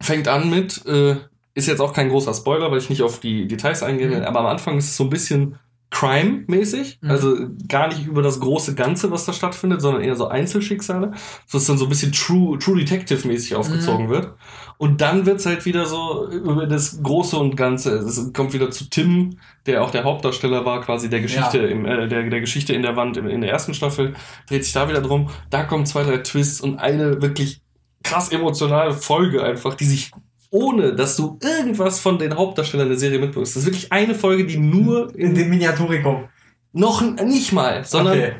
Fängt 0.00 0.28
an 0.28 0.50
mit, 0.50 0.84
äh, 0.86 1.16
ist 1.54 1.68
jetzt 1.68 1.80
auch 1.80 1.92
kein 1.92 2.08
großer 2.08 2.34
Spoiler, 2.34 2.70
weil 2.70 2.78
ich 2.78 2.90
nicht 2.90 3.02
auf 3.02 3.20
die 3.20 3.46
Details 3.48 3.82
eingehen 3.82 4.10
will, 4.10 4.20
Mhm. 4.20 4.26
aber 4.26 4.40
am 4.40 4.46
Anfang 4.46 4.76
ist 4.78 4.86
es 4.90 4.96
so 4.96 5.04
ein 5.04 5.10
bisschen 5.10 5.56
Crime-mäßig. 5.90 6.98
Mhm. 7.02 7.10
Also 7.10 7.36
gar 7.68 7.88
nicht 7.88 8.06
über 8.06 8.20
das 8.22 8.40
große 8.40 8.74
Ganze, 8.74 9.10
was 9.12 9.24
da 9.26 9.32
stattfindet, 9.32 9.80
sondern 9.80 10.02
eher 10.02 10.16
so 10.16 10.26
Einzelschicksale. 10.26 11.12
So 11.46 11.58
dass 11.58 11.66
dann 11.66 11.78
so 11.78 11.84
ein 11.84 11.88
bisschen 11.88 12.12
True, 12.12 12.58
True 12.58 12.76
Detective-mäßig 12.78 13.54
aufgezogen 13.54 14.08
wird. 14.08 14.34
Und 14.76 15.00
dann 15.00 15.24
wird's 15.24 15.46
halt 15.46 15.64
wieder 15.66 15.86
so 15.86 16.28
über 16.30 16.66
das 16.66 17.00
Große 17.00 17.36
und 17.38 17.56
Ganze. 17.56 17.92
Es 17.98 18.32
kommt 18.32 18.52
wieder 18.52 18.70
zu 18.72 18.90
Tim, 18.90 19.38
der 19.66 19.82
auch 19.84 19.90
der 19.92 20.02
Hauptdarsteller 20.02 20.64
war, 20.64 20.80
quasi 20.80 21.08
der 21.08 21.20
Geschichte, 21.20 21.58
Ja. 21.58 21.68
im, 21.68 21.86
äh, 21.86 22.08
der, 22.08 22.28
der 22.28 22.40
Geschichte 22.40 22.72
in 22.72 22.82
der 22.82 22.96
Wand 22.96 23.16
in, 23.16 23.28
in 23.28 23.40
der 23.40 23.50
ersten 23.50 23.72
Staffel. 23.72 24.14
Dreht 24.48 24.64
sich 24.64 24.72
da 24.72 24.88
wieder 24.88 25.00
drum. 25.00 25.30
Da 25.50 25.62
kommen 25.62 25.86
zwei, 25.86 26.02
drei 26.02 26.18
Twists 26.18 26.60
und 26.60 26.78
eine 26.80 27.22
wirklich 27.22 27.60
krass 28.04 28.28
emotionale 28.30 28.94
Folge 28.94 29.42
einfach, 29.42 29.74
die 29.74 29.86
sich 29.86 30.12
ohne, 30.50 30.94
dass 30.94 31.16
du 31.16 31.36
irgendwas 31.42 31.98
von 31.98 32.16
den 32.18 32.36
Hauptdarstellern 32.36 32.88
der 32.88 32.96
Serie 32.96 33.18
mitbekommst. 33.18 33.56
Das 33.56 33.62
ist 33.64 33.66
wirklich 33.66 33.90
eine 33.92 34.14
Folge, 34.14 34.46
die 34.46 34.56
nur 34.56 35.12
In 35.16 35.30
in 35.30 35.34
dem 35.34 35.50
Miniaturikum. 35.50 36.28
noch 36.72 37.02
nicht 37.02 37.52
mal, 37.52 37.84
sondern 37.84 38.18
Okay. 38.18 38.32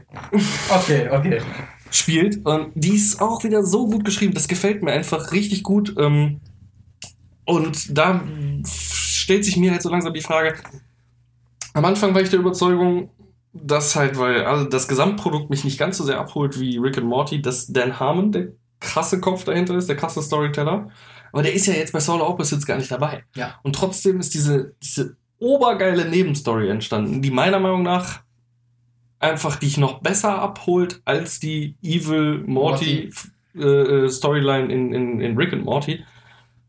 Okay, 0.70 1.08
okay. 1.10 1.40
spielt. 1.90 2.46
Und 2.46 2.70
die 2.76 2.94
ist 2.94 3.20
auch 3.20 3.42
wieder 3.42 3.64
so 3.64 3.88
gut 3.88 4.04
geschrieben. 4.04 4.32
Das 4.32 4.46
gefällt 4.46 4.82
mir 4.84 4.92
einfach 4.92 5.32
richtig 5.32 5.64
gut. 5.64 5.94
Ähm, 5.98 6.40
und 7.46 7.98
da 7.98 8.22
stellt 8.64 9.44
sich 9.44 9.56
mir 9.56 9.72
halt 9.72 9.82
so 9.82 9.90
langsam 9.90 10.14
die 10.14 10.20
Frage. 10.20 10.54
Am 11.72 11.84
Anfang 11.84 12.14
war 12.14 12.22
ich 12.22 12.30
der 12.30 12.38
Überzeugung, 12.38 13.10
dass 13.52 13.96
halt, 13.96 14.18
weil 14.18 14.44
also 14.44 14.64
das 14.66 14.86
Gesamtprodukt 14.86 15.50
mich 15.50 15.64
nicht 15.64 15.78
ganz 15.78 15.98
so 15.98 16.04
sehr 16.04 16.20
abholt 16.20 16.60
wie 16.60 16.76
Rick 16.78 16.98
and 16.98 17.06
Morty, 17.08 17.42
dass 17.42 17.66
Dan 17.66 17.98
Harmon 17.98 18.30
der 18.30 18.48
krasse 18.84 19.20
Kopf 19.20 19.44
dahinter 19.44 19.74
ist, 19.76 19.88
der 19.88 19.96
krasse 19.96 20.22
Storyteller. 20.22 20.90
Aber 21.32 21.42
der 21.42 21.52
ist 21.52 21.66
ja 21.66 21.74
jetzt 21.74 21.92
bei 21.92 22.00
Solar 22.00 22.28
Opposites 22.28 22.64
gar 22.66 22.76
nicht 22.76 22.90
dabei. 22.90 23.24
Ja. 23.34 23.58
Und 23.62 23.74
trotzdem 23.74 24.20
ist 24.20 24.34
diese, 24.34 24.74
diese 24.82 25.16
obergeile 25.38 26.08
Nebenstory 26.08 26.68
entstanden, 26.68 27.22
die 27.22 27.30
meiner 27.30 27.58
Meinung 27.58 27.82
nach 27.82 28.22
einfach 29.18 29.56
dich 29.56 29.78
noch 29.78 30.00
besser 30.00 30.40
abholt 30.40 31.00
als 31.04 31.40
die 31.40 31.76
Evil 31.82 32.44
Morty, 32.46 33.10
äh, 33.56 33.60
äh, 33.60 34.08
Storyline 34.08 34.72
in, 34.72 34.92
in, 34.92 35.20
in 35.20 35.36
Rick 35.36 35.52
and 35.52 35.64
Morty, 35.64 36.04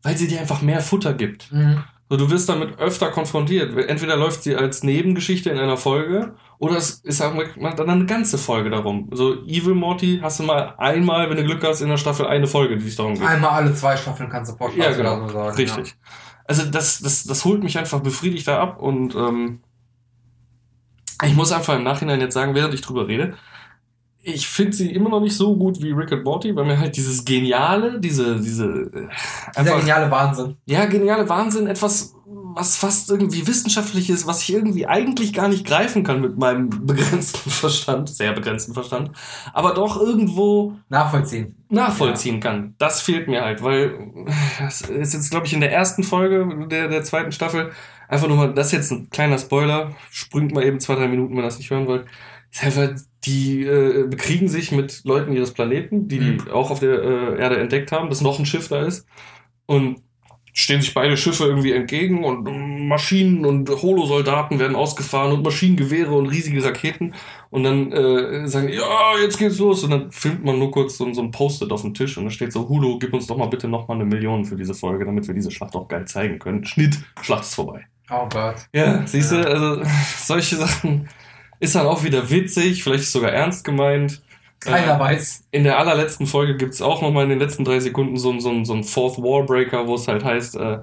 weil 0.02 0.16
sie 0.16 0.26
dir 0.26 0.40
einfach 0.40 0.62
mehr 0.62 0.80
Futter 0.80 1.14
gibt. 1.14 1.52
Mhm. 1.52 1.84
So, 2.08 2.16
du 2.16 2.30
wirst 2.30 2.48
damit 2.48 2.78
öfter 2.78 3.10
konfrontiert. 3.10 3.76
Entweder 3.88 4.16
läuft 4.16 4.44
sie 4.44 4.54
als 4.54 4.84
Nebengeschichte 4.84 5.50
in 5.50 5.58
einer 5.58 5.76
Folge 5.76 6.34
oder 6.58 6.76
es 6.76 7.00
ist 7.00 7.20
dann 7.20 7.40
eine 7.60 8.06
ganze 8.06 8.38
Folge 8.38 8.70
darum. 8.70 9.08
So 9.12 9.42
Evil 9.44 9.74
Morty 9.74 10.20
hast 10.22 10.38
du 10.38 10.44
mal 10.44 10.74
einmal, 10.78 11.28
wenn 11.28 11.36
du 11.36 11.44
Glück 11.44 11.64
hast, 11.64 11.80
in 11.80 11.88
der 11.88 11.96
Staffel 11.96 12.26
eine 12.26 12.46
Folge, 12.46 12.76
die 12.76 12.86
es 12.86 12.94
darum 12.96 13.14
geht. 13.14 13.26
Einmal 13.26 13.50
alle 13.50 13.74
zwei 13.74 13.96
Staffeln 13.96 14.30
kannst 14.30 14.52
du 14.52 14.56
pauschal 14.56 14.78
Ja, 14.78 14.92
genau. 14.92 15.16
oder 15.16 15.28
so 15.28 15.34
sagen. 15.34 15.56
Richtig. 15.56 15.96
Also 16.44 16.64
das, 16.70 17.00
das, 17.00 17.24
das 17.24 17.44
holt 17.44 17.64
mich 17.64 17.76
einfach 17.76 18.00
befriedigt 18.00 18.46
da 18.46 18.60
ab 18.60 18.80
und 18.80 19.16
ähm, 19.16 19.60
ich 21.24 21.34
muss 21.34 21.50
einfach 21.50 21.74
im 21.74 21.82
Nachhinein 21.82 22.20
jetzt 22.20 22.34
sagen, 22.34 22.54
während 22.54 22.72
ich 22.74 22.82
drüber 22.82 23.08
rede, 23.08 23.34
ich 24.26 24.48
finde 24.48 24.72
sie 24.72 24.90
immer 24.90 25.08
noch 25.08 25.20
nicht 25.20 25.36
so 25.36 25.56
gut 25.56 25.80
wie 25.80 25.92
Rick 25.92 26.10
and 26.10 26.24
Morty, 26.24 26.54
weil 26.56 26.64
mir 26.64 26.78
halt 26.78 26.96
dieses 26.96 27.24
Geniale, 27.24 28.00
diese, 28.00 28.40
diese 28.40 28.64
äh, 28.66 29.02
Ja. 29.54 29.62
Dieser 29.62 29.78
geniale 29.78 30.10
Wahnsinn. 30.10 30.56
ja, 30.66 30.84
geniale 30.86 31.28
Wahnsinn, 31.28 31.68
etwas, 31.68 32.16
was 32.24 32.76
fast 32.76 33.08
irgendwie 33.08 33.46
wissenschaftlich 33.46 34.10
ist, 34.10 34.26
was 34.26 34.42
ich 34.42 34.52
irgendwie 34.52 34.86
eigentlich 34.86 35.32
gar 35.32 35.48
nicht 35.48 35.64
greifen 35.64 36.02
kann 36.02 36.20
mit 36.20 36.38
meinem 36.38 36.70
begrenzten 36.86 37.50
Verstand, 37.50 38.08
sehr 38.08 38.32
begrenzten 38.32 38.74
Verstand, 38.74 39.12
aber 39.52 39.74
doch 39.74 40.00
irgendwo 40.00 40.74
Nachvollziehen. 40.88 41.54
nachvollziehen 41.68 42.40
kann. 42.40 42.74
Das 42.78 43.02
fehlt 43.02 43.28
mir 43.28 43.42
halt, 43.42 43.62
weil 43.62 44.26
das 44.58 44.80
ist 44.80 45.14
jetzt, 45.14 45.30
glaube 45.30 45.46
ich, 45.46 45.52
in 45.52 45.60
der 45.60 45.72
ersten 45.72 46.02
Folge 46.02 46.66
der, 46.68 46.88
der 46.88 47.04
zweiten 47.04 47.30
Staffel 47.30 47.70
einfach 48.08 48.26
nur 48.26 48.36
mal, 48.36 48.54
das 48.54 48.66
ist 48.68 48.72
jetzt 48.72 48.90
ein 48.90 49.08
kleiner 49.08 49.38
Spoiler, 49.38 49.92
springt 50.10 50.52
mal 50.52 50.64
eben 50.64 50.80
zwei, 50.80 50.96
drei 50.96 51.06
Minuten, 51.06 51.30
wenn 51.36 51.42
ihr 51.44 51.46
das 51.46 51.58
nicht 51.58 51.70
hören 51.70 51.86
wollt. 51.86 52.06
Ist 52.50 52.64
einfach, 52.64 52.88
die 53.26 53.62
äh, 53.64 54.06
bekriegen 54.08 54.48
sich 54.48 54.72
mit 54.72 55.02
Leuten 55.04 55.32
ihres 55.32 55.52
Planeten, 55.52 56.08
die 56.08 56.18
die 56.18 56.50
auch 56.50 56.70
auf 56.70 56.80
der 56.80 57.02
äh, 57.02 57.40
Erde 57.40 57.58
entdeckt 57.58 57.92
haben, 57.92 58.08
dass 58.08 58.20
noch 58.20 58.38
ein 58.38 58.46
Schiff 58.46 58.68
da 58.68 58.82
ist 58.84 59.06
und 59.66 60.00
stehen 60.58 60.80
sich 60.80 60.94
beide 60.94 61.18
Schiffe 61.18 61.44
irgendwie 61.44 61.72
entgegen 61.72 62.24
und 62.24 62.88
Maschinen 62.88 63.44
und 63.44 63.68
Holosoldaten 63.68 64.58
werden 64.58 64.74
ausgefahren 64.74 65.32
und 65.32 65.42
Maschinengewehre 65.44 66.14
und 66.14 66.28
riesige 66.28 66.64
Raketen 66.64 67.12
und 67.50 67.64
dann 67.64 67.92
äh, 67.92 68.48
sagen 68.48 68.68
die, 68.68 68.74
ja, 68.74 69.18
jetzt 69.20 69.38
geht's 69.38 69.58
los 69.58 69.84
und 69.84 69.90
dann 69.90 70.10
filmt 70.10 70.44
man 70.46 70.58
nur 70.58 70.70
kurz 70.70 70.96
so, 70.96 71.12
so 71.12 71.20
ein 71.20 71.30
Post-it 71.30 71.70
auf 71.72 71.82
dem 71.82 71.92
Tisch 71.92 72.16
und 72.16 72.24
da 72.24 72.30
steht 72.30 72.52
so, 72.54 72.66
Hulu, 72.70 72.98
gib 72.98 73.12
uns 73.12 73.26
doch 73.26 73.36
mal 73.36 73.46
bitte 73.50 73.68
noch 73.68 73.86
mal 73.86 73.94
eine 73.96 74.06
Million 74.06 74.46
für 74.46 74.56
diese 74.56 74.72
Folge, 74.72 75.04
damit 75.04 75.26
wir 75.28 75.34
diese 75.34 75.50
Schlacht 75.50 75.74
auch 75.76 75.88
geil 75.88 76.06
zeigen 76.06 76.38
können. 76.38 76.64
Schnitt, 76.64 76.98
Schlacht 77.20 77.42
ist 77.42 77.54
vorbei. 77.54 77.84
Oh 78.10 78.26
Gott. 78.30 78.56
Ja, 78.72 79.06
siehst 79.06 79.32
Ja. 79.32 79.42
du, 79.42 79.48
also 79.50 79.82
solche 80.16 80.56
Sachen 80.56 81.06
ist 81.60 81.74
dann 81.74 81.86
auch 81.86 82.04
wieder 82.04 82.30
witzig, 82.30 82.82
vielleicht 82.82 83.04
ist 83.04 83.12
sogar 83.12 83.32
ernst 83.32 83.64
gemeint. 83.64 84.22
Keiner 84.60 84.96
Äh, 84.96 85.00
weiß. 85.00 85.44
in 85.50 85.64
der 85.64 85.78
allerletzten 85.78 86.26
Folge 86.26 86.56
gibt's 86.56 86.80
auch 86.80 87.02
noch 87.02 87.12
mal 87.12 87.24
in 87.24 87.28
den 87.30 87.38
letzten 87.38 87.64
drei 87.64 87.78
Sekunden 87.80 88.16
so, 88.16 88.38
so, 88.40 88.50
ein- 88.50 88.64
so 88.64 88.72
ein 88.74 88.84
Fourth 88.84 89.18
Wallbreaker, 89.18 89.86
wo 89.86 89.94
es 89.94 90.08
halt 90.08 90.24
heißt, 90.24 90.56
äh, 90.56 90.78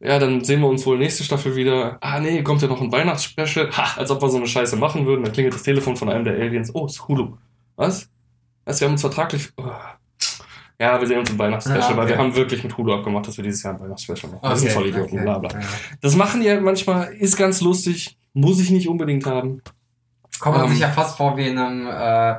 ja, 0.00 0.18
dann 0.20 0.44
sehen 0.44 0.60
wir 0.60 0.68
uns 0.68 0.86
wohl 0.86 0.96
nächste 0.98 1.24
Staffel 1.24 1.56
wieder. 1.56 1.98
Ah, 2.00 2.20
nee, 2.20 2.42
kommt 2.44 2.62
ja 2.62 2.68
noch 2.68 2.80
ein 2.80 2.92
Weihnachtsspecial. 2.92 3.70
Ha, 3.76 3.98
als 3.98 4.10
ob 4.12 4.22
wir 4.22 4.28
so 4.30 4.36
eine 4.36 4.46
Scheiße 4.46 4.76
machen 4.76 5.04
würden. 5.06 5.24
Dann 5.24 5.32
klingelt 5.32 5.54
das 5.54 5.64
Telefon 5.64 5.96
von 5.96 6.08
einem 6.08 6.24
der 6.24 6.34
Aliens. 6.34 6.70
Oh, 6.72 6.86
ist 6.86 7.08
Hulu. 7.08 7.36
Was? 7.74 8.08
Was, 8.64 8.80
wir 8.80 8.86
haben 8.86 8.92
uns 8.92 9.00
vertraglich... 9.00 9.48
Oh. 9.56 9.64
Ja, 10.80 11.00
wir 11.00 11.08
sehen 11.08 11.18
uns 11.18 11.30
im 11.30 11.38
Weihnachtsspecial, 11.40 11.82
Ah, 11.82 11.88
okay. 11.88 11.96
weil 11.98 12.08
wir 12.10 12.18
haben 12.18 12.36
wirklich 12.36 12.62
mit 12.62 12.76
Hulu 12.78 12.94
abgemacht, 12.94 13.26
dass 13.26 13.36
wir 13.36 13.42
dieses 13.42 13.64
Jahr 13.64 13.74
ein 13.74 13.80
Weihnachtsspecial 13.80 14.30
machen. 14.30 14.42
Das 14.48 14.60
sind 14.60 14.70
voll 14.70 14.86
Idioten, 14.86 15.14
okay. 15.16 15.22
bla 15.24 15.38
bla. 15.38 15.50
Das 16.00 16.14
machen 16.14 16.40
die 16.40 16.48
halt 16.48 16.62
manchmal, 16.62 17.12
ist 17.14 17.36
ganz 17.36 17.60
lustig, 17.60 18.16
muss 18.32 18.60
ich 18.60 18.70
nicht 18.70 18.86
unbedingt 18.88 19.26
haben. 19.26 19.60
Kommt 20.38 20.56
man 20.56 20.66
Ähm. 20.66 20.72
sich 20.72 20.80
ja 20.80 20.88
fast 20.88 21.16
vor 21.16 21.36
wie 21.36 21.48
in 21.48 21.58
einem, 21.58 21.86
äh, 21.86 22.36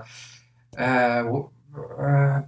äh, 0.78 1.22
äh. 1.22 2.41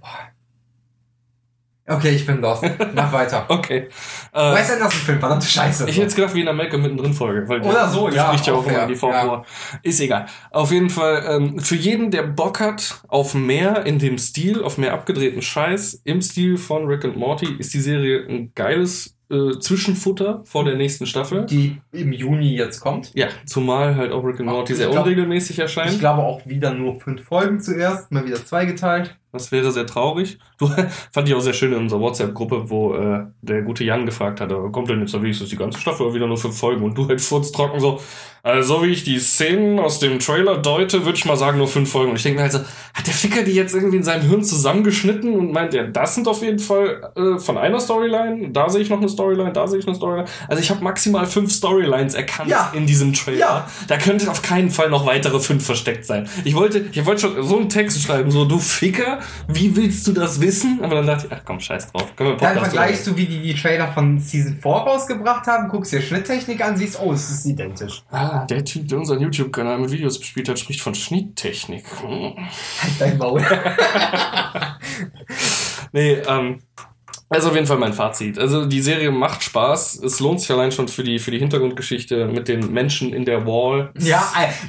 Okay, 1.88 2.10
ich 2.10 2.24
bin 2.24 2.40
lost. 2.40 2.64
Mach 2.94 3.12
weiter. 3.12 3.44
Okay. 3.52 3.88
Äh, 4.32 4.54
Wes 4.54 4.70
Anderson-Film, 4.70 5.20
verdammte 5.20 5.46
Scheiße. 5.46 5.84
Ich 5.84 5.96
hätte 5.96 6.02
jetzt 6.02 6.16
gedacht, 6.16 6.34
wie 6.34 6.40
in 6.40 6.46
der 6.46 6.54
Malcolm 6.54 6.82
mittendrin 6.82 7.12
Folge. 7.12 7.46
Weil 7.48 7.60
Oder 7.60 7.88
so, 7.88 8.08
die 8.08 8.16
ja, 8.16 8.28
spricht 8.28 8.46
ja 8.46 8.54
auch 8.54 8.66
immer 8.66 8.86
die 8.86 8.94
Frau 8.94 9.10
ja. 9.10 9.44
Ist 9.82 10.00
egal. 10.00 10.26
Auf 10.50 10.70
jeden 10.70 10.90
Fall, 10.90 11.24
ähm, 11.28 11.58
für 11.58 11.76
jeden, 11.76 12.10
der 12.10 12.22
Bock 12.22 12.60
hat 12.60 13.02
auf 13.08 13.34
mehr 13.34 13.84
in 13.84 13.98
dem 13.98 14.16
Stil, 14.18 14.62
auf 14.62 14.78
mehr 14.78 14.94
abgedrehten 14.94 15.42
Scheiß 15.42 16.00
im 16.04 16.22
Stil 16.22 16.56
von 16.56 16.86
Rick 16.86 17.04
and 17.04 17.16
Morty, 17.16 17.56
ist 17.58 17.74
die 17.74 17.80
Serie 17.80 18.26
ein 18.28 18.52
geiles 18.54 19.16
äh, 19.32 19.58
Zwischenfutter 19.58 20.42
vor 20.44 20.64
der 20.64 20.76
nächsten 20.76 21.06
Staffel. 21.06 21.46
die 21.46 21.78
im 21.92 22.12
Juni 22.12 22.54
jetzt 22.56 22.80
kommt. 22.80 23.10
Ja, 23.14 23.28
zumal 23.46 23.96
halt 23.96 24.12
auch 24.12 24.22
Rick 24.24 24.40
and 24.40 24.48
Morty 24.50 24.72
ich 24.72 24.78
sehr 24.78 24.88
glaub- 24.90 25.04
unregelmäßig 25.06 25.56
Ich 25.56 25.58
erscheint. 25.60 25.98
glaube 25.98 26.22
auch 26.22 26.46
wieder 26.46 26.72
nur 26.74 27.00
fünf 27.00 27.24
Folgen 27.24 27.58
zuerst, 27.60 28.12
mal 28.12 28.24
wieder 28.26 28.44
zweigeteilt. 28.44 29.16
Das 29.32 29.50
wäre 29.50 29.72
sehr 29.72 29.86
traurig. 29.86 30.38
Du, 30.58 30.70
fand 31.12 31.26
ich 31.28 31.34
auch 31.34 31.40
sehr 31.40 31.54
schön 31.54 31.72
in 31.72 31.78
unserer 31.78 32.00
WhatsApp-Gruppe, 32.00 32.68
wo 32.70 32.94
äh, 32.94 33.24
der 33.40 33.62
gute 33.62 33.82
Jan 33.82 34.04
gefragt 34.06 34.40
hat, 34.40 34.50
kommt 34.72 34.90
denn 34.90 35.00
jetzt 35.00 35.14
wenigstens 35.14 35.48
die 35.48 35.56
ganze 35.56 35.80
Staffel 35.80 36.04
oder 36.06 36.14
wieder 36.14 36.26
nur 36.26 36.36
fünf 36.36 36.58
Folgen? 36.58 36.84
Und 36.84 36.96
du 36.98 37.08
halt 37.08 37.20
furztrocken 37.20 37.80
so, 37.80 37.98
also 38.44 38.74
so 38.76 38.82
wie 38.82 38.88
ich 38.88 39.04
die 39.04 39.18
Szenen 39.20 39.78
aus 39.78 40.00
dem 40.00 40.18
Trailer 40.18 40.58
deute, 40.58 41.04
würde 41.06 41.16
ich 41.16 41.24
mal 41.24 41.36
sagen, 41.36 41.58
nur 41.58 41.68
fünf 41.68 41.90
Folgen. 41.90 42.10
Und 42.10 42.16
ich 42.16 42.24
denke 42.24 42.38
mir 42.38 42.42
halt 42.42 42.52
so, 42.52 42.58
hat 42.58 43.06
der 43.06 43.14
Ficker 43.14 43.42
die 43.42 43.52
jetzt 43.52 43.72
irgendwie 43.74 43.96
in 43.98 44.02
seinem 44.02 44.28
Hirn 44.28 44.42
zusammengeschnitten 44.44 45.32
und 45.34 45.52
meint, 45.52 45.72
ja, 45.74 45.84
das 45.84 46.14
sind 46.16 46.26
auf 46.28 46.42
jeden 46.42 46.58
Fall 46.58 47.12
äh, 47.16 47.38
von 47.38 47.56
einer 47.56 47.80
Storyline, 47.80 48.50
da 48.50 48.68
sehe 48.68 48.82
ich 48.82 48.90
noch 48.90 48.98
eine 48.98 49.08
Storyline, 49.08 49.52
da 49.52 49.66
sehe 49.66 49.78
ich 49.78 49.86
eine 49.86 49.94
Storyline. 49.94 50.26
Also 50.48 50.60
ich 50.62 50.70
habe 50.70 50.82
maximal 50.84 51.24
fünf 51.26 51.52
Storylines 51.52 52.14
erkannt 52.14 52.50
Ja. 52.50 52.70
in 52.74 52.84
diesem 52.84 53.12
Trailer. 53.12 53.38
Ja. 53.38 53.68
Da 53.88 53.96
könnten 53.96 54.28
auf 54.28 54.42
keinen 54.42 54.70
Fall 54.70 54.90
noch 54.90 55.06
weitere 55.06 55.38
fünf 55.40 55.64
versteckt 55.64 56.04
sein. 56.04 56.28
Ich 56.44 56.54
wollte, 56.54 56.84
ich 56.92 57.06
wollte 57.06 57.20
schon 57.22 57.42
so 57.44 57.56
einen 57.58 57.68
Text 57.68 58.02
schreiben, 58.02 58.30
so, 58.30 58.44
du 58.44 58.58
Ficker, 58.58 59.20
wie 59.48 59.74
willst 59.76 60.06
du 60.06 60.12
das 60.12 60.40
wissen? 60.40 60.80
Aber 60.82 60.96
dann 60.96 61.06
dachte 61.06 61.26
ich, 61.26 61.32
ach 61.32 61.42
komm, 61.44 61.60
scheiß 61.60 61.92
drauf. 61.92 62.14
Können 62.16 62.30
wir 62.30 62.36
Dann 62.36 62.58
vergleichst 62.58 63.06
du, 63.06 63.16
wie 63.16 63.26
die 63.26 63.42
die 63.42 63.54
Trailer 63.54 63.92
von 63.92 64.18
Season 64.18 64.58
4 64.60 64.70
rausgebracht 64.70 65.46
haben, 65.46 65.68
guckst 65.68 65.92
dir 65.92 66.02
Schnitttechnik 66.02 66.64
an, 66.64 66.76
siehst, 66.76 67.00
oh, 67.00 67.12
es 67.12 67.30
ist 67.30 67.46
identisch. 67.46 68.02
Ah, 68.10 68.44
der 68.46 68.64
Typ, 68.64 68.88
der 68.88 68.98
unseren 68.98 69.20
YouTube-Kanal 69.20 69.78
mit 69.78 69.90
Videos 69.90 70.18
bespielt 70.18 70.48
hat, 70.48 70.58
spricht 70.58 70.80
von 70.80 70.94
Schnitttechnik. 70.94 71.84
Hm. 72.00 72.34
Halt 72.36 72.94
dein 72.98 73.18
Maul. 73.18 73.42
Nee, 75.92 76.14
ähm, 76.26 76.60
also 77.32 77.48
auf 77.48 77.54
jeden 77.54 77.66
Fall 77.66 77.78
mein 77.78 77.92
Fazit. 77.92 78.38
Also 78.38 78.66
die 78.66 78.80
Serie 78.80 79.10
macht 79.10 79.42
Spaß. 79.42 80.00
Es 80.04 80.20
lohnt 80.20 80.40
sich 80.40 80.50
allein 80.50 80.70
schon 80.72 80.88
für 80.88 81.02
die, 81.02 81.18
für 81.18 81.30
die 81.30 81.38
Hintergrundgeschichte 81.38 82.26
mit 82.26 82.48
den 82.48 82.72
Menschen 82.72 83.12
in 83.12 83.24
der 83.24 83.46
Wall. 83.46 83.90
ja, 83.98 84.22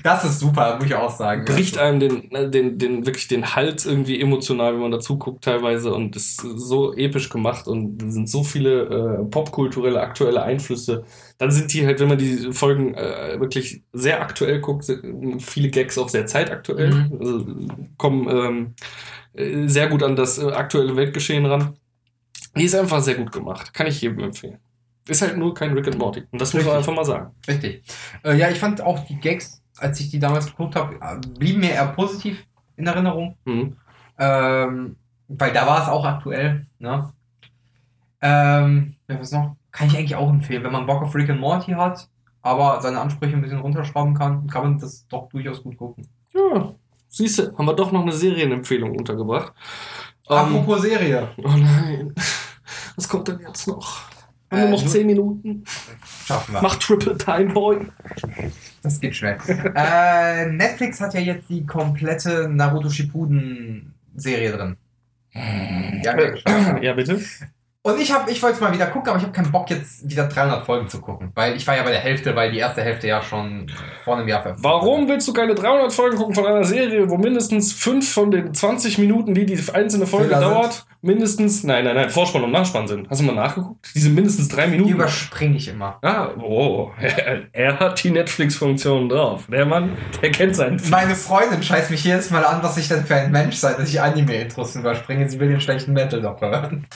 das 0.03 0.23
ist 0.25 0.39
super, 0.39 0.77
muss 0.77 0.85
ich 0.87 0.95
auch 0.95 1.15
sagen. 1.15 1.45
bricht 1.45 1.77
einem 1.77 1.99
den, 1.99 2.31
äh, 2.31 2.49
den, 2.49 2.77
den, 2.77 3.05
wirklich 3.05 3.27
den 3.27 3.55
Hals 3.55 3.85
irgendwie 3.85 4.19
emotional, 4.19 4.73
wenn 4.73 4.81
man 4.81 4.91
dazu 4.91 5.17
guckt 5.17 5.43
teilweise 5.43 5.93
und 5.93 6.15
ist 6.15 6.37
so 6.41 6.93
episch 6.95 7.29
gemacht 7.29 7.67
und 7.67 8.01
es 8.03 8.13
sind 8.13 8.29
so 8.29 8.43
viele 8.43 9.19
äh, 9.21 9.25
popkulturelle, 9.25 10.01
aktuelle 10.01 10.43
Einflüsse. 10.43 11.03
Dann 11.37 11.51
sind 11.51 11.73
die 11.73 11.85
halt, 11.85 11.99
wenn 11.99 12.07
man 12.09 12.17
die 12.17 12.51
Folgen 12.53 12.93
äh, 12.93 13.39
wirklich 13.39 13.83
sehr 13.91 14.21
aktuell 14.21 14.61
guckt, 14.61 14.85
viele 15.39 15.69
Gags 15.69 15.97
auch 15.97 16.09
sehr 16.09 16.25
zeitaktuell, 16.25 16.91
Mhm. 16.93 17.17
also 17.19 17.45
kommen 17.97 18.27
ähm, 18.29 18.73
äh, 19.33 19.67
sehr 19.67 19.87
gut 19.87 20.03
an 20.03 20.15
das 20.15 20.37
äh, 20.37 20.45
aktuelle 20.51 20.95
Weltgeschehen 20.95 21.45
ran. 21.45 21.75
Die 22.55 22.63
ist 22.63 22.75
einfach 22.75 23.01
sehr 23.01 23.15
gut 23.15 23.31
gemacht. 23.31 23.73
Kann 23.73 23.87
ich 23.87 24.01
jedem 24.01 24.19
empfehlen. 24.19 24.59
Ist 25.07 25.21
halt 25.21 25.37
nur 25.37 25.53
kein 25.53 25.73
Rick 25.73 25.87
and 25.87 25.97
Morty. 25.97 26.23
Und 26.31 26.39
das 26.39 26.53
muss 26.53 26.63
man 26.63 26.75
Richtig. 26.75 26.89
einfach 26.89 26.95
mal 26.95 27.05
sagen. 27.05 27.35
Richtig. 27.47 27.83
Äh, 28.23 28.37
ja, 28.37 28.49
ich 28.49 28.59
fand 28.59 28.81
auch 28.81 28.99
die 29.05 29.19
Gags, 29.19 29.61
als 29.77 29.99
ich 29.99 30.09
die 30.09 30.19
damals 30.19 30.45
geguckt 30.45 30.75
habe, 30.75 30.95
äh, 30.95 31.19
blieben 31.37 31.59
mir 31.59 31.71
eher 31.71 31.87
positiv 31.87 32.45
in 32.77 32.87
Erinnerung. 32.87 33.37
Mhm. 33.45 33.75
Ähm, 34.17 34.95
weil 35.27 35.51
da 35.51 35.67
war 35.67 35.81
es 35.81 35.89
auch 35.89 36.05
aktuell. 36.05 36.67
Ne? 36.79 37.11
Ähm, 38.21 38.95
ja, 39.09 39.19
was 39.19 39.31
noch? 39.31 39.55
Kann 39.71 39.87
ich 39.87 39.97
eigentlich 39.97 40.15
auch 40.15 40.29
empfehlen, 40.29 40.63
wenn 40.63 40.71
man 40.71 40.85
Bock 40.85 41.01
auf 41.01 41.15
Rick 41.15 41.29
and 41.29 41.41
Morty 41.41 41.71
hat, 41.71 42.07
aber 42.41 42.79
seine 42.81 43.01
Ansprüche 43.01 43.35
ein 43.35 43.41
bisschen 43.41 43.59
runterschrauben 43.59 44.13
kann, 44.13 44.47
kann 44.47 44.63
man 44.63 44.79
das 44.79 45.07
doch 45.07 45.27
durchaus 45.29 45.63
gut 45.63 45.77
gucken. 45.77 46.07
Ja, 46.33 46.73
siehst 47.09 47.39
du, 47.39 47.57
haben 47.57 47.65
wir 47.65 47.73
doch 47.73 47.91
noch 47.91 48.03
eine 48.03 48.11
Serienempfehlung 48.13 48.95
untergebracht. 48.95 49.53
Ähm, 50.29 50.37
Apropos 50.37 50.83
Serie. 50.83 51.29
oh 51.37 51.49
nein, 51.49 52.13
was 52.95 53.07
kommt 53.07 53.27
denn 53.27 53.39
jetzt 53.39 53.67
noch? 53.67 54.01
Haben 54.51 54.61
wir 54.61 54.67
Äh, 54.67 54.71
noch 54.71 54.83
du- 54.83 54.87
10 54.89 55.07
Minuten? 55.07 55.63
Schaffen 56.25 56.53
wir. 56.53 56.61
Mach 56.61 56.75
Triple 56.75 57.17
Time 57.17 57.53
Boy. 57.53 57.87
Das 58.83 58.99
geht 58.99 59.15
schnell. 59.15 59.37
äh, 59.75 60.45
Netflix 60.47 60.99
hat 61.01 61.13
ja 61.13 61.19
jetzt 61.21 61.49
die 61.49 61.65
komplette 61.65 62.47
Naruto 62.49 62.89
Shippuden 62.89 63.93
Serie 64.15 64.51
drin. 64.51 64.77
Ja, 65.33 66.13
Äh, 66.13 66.85
ja, 66.85 66.93
bitte. 66.93 67.19
Und 67.85 67.99
ich 67.99 68.13
habe, 68.13 68.31
ich 68.31 68.41
wollte 68.41 68.55
es 68.55 68.61
mal 68.61 68.71
wieder 68.73 68.85
gucken, 68.85 69.09
aber 69.09 69.17
ich 69.17 69.23
habe 69.25 69.33
keinen 69.33 69.51
Bock 69.51 69.69
jetzt 69.69 70.09
wieder 70.09 70.23
300 70.23 70.65
Folgen 70.65 70.87
zu 70.87 71.01
gucken, 71.01 71.33
weil 71.35 71.57
ich 71.57 71.67
war 71.67 71.75
ja 71.75 71.83
bei 71.83 71.91
der 71.91 71.99
Hälfte, 71.99 72.33
weil 72.33 72.49
die 72.49 72.59
erste 72.59 72.81
Hälfte 72.81 73.07
ja 73.09 73.21
schon 73.21 73.69
vor 74.05 74.15
einem 74.15 74.25
Jahr 74.29 74.41
veröffentlicht 74.41 74.73
Warum 74.73 75.09
willst 75.09 75.27
du 75.27 75.33
keine 75.33 75.53
300 75.53 75.91
Folgen 75.91 76.15
gucken 76.15 76.33
von 76.33 76.45
einer 76.45 76.63
Serie, 76.63 77.09
wo 77.09 77.17
mindestens 77.17 77.73
5 77.73 78.09
von 78.09 78.31
den 78.31 78.53
20 78.53 78.99
Minuten, 78.99 79.33
die 79.33 79.45
die 79.45 79.59
einzelne 79.73 80.07
Folge 80.07 80.29
Filler 80.29 80.39
sind? 80.39 80.49
dauert, 80.49 80.85
mindestens, 81.01 81.65
nein, 81.65 81.83
nein, 81.83 81.95
nein, 81.97 82.09
Vorspann 82.09 82.45
und 82.45 82.51
Nachspann 82.51 82.87
sind? 82.87 83.09
Hast 83.09 83.19
du 83.19 83.25
mal 83.25 83.35
nachgeguckt? 83.35 83.85
Die 83.93 83.99
sind 83.99 84.15
mindestens 84.15 84.47
3 84.47 84.63
Die 84.63 84.71
Minuten. 84.71 84.91
überspringe 84.91 85.57
ich 85.57 85.67
immer. 85.67 85.97
Ah, 86.01 86.29
oh, 86.41 86.89
er 87.51 87.79
hat 87.81 88.01
die 88.01 88.11
Netflix-Funktion 88.11 89.09
drauf. 89.09 89.47
Der 89.51 89.65
Mann, 89.65 89.97
der 90.21 90.31
kennt 90.31 90.55
seinen 90.55 90.79
Meine 90.89 91.15
Freundin 91.15 91.61
scheißt 91.61 91.91
mich 91.91 92.05
jedes 92.05 92.31
Mal 92.31 92.45
an, 92.45 92.63
was 92.63 92.77
ich 92.77 92.87
denn 92.87 93.03
für 93.03 93.15
ein 93.15 93.31
Mensch 93.31 93.57
sei, 93.57 93.73
dass 93.73 93.89
ich 93.89 93.99
Anime-Intros 93.99 94.77
überspringe. 94.77 95.27
Sie 95.29 95.37
will 95.37 95.49
den 95.49 95.59
schlechten 95.59 95.91
Metal 95.91 96.21
doch 96.21 96.39
hören. 96.39 96.87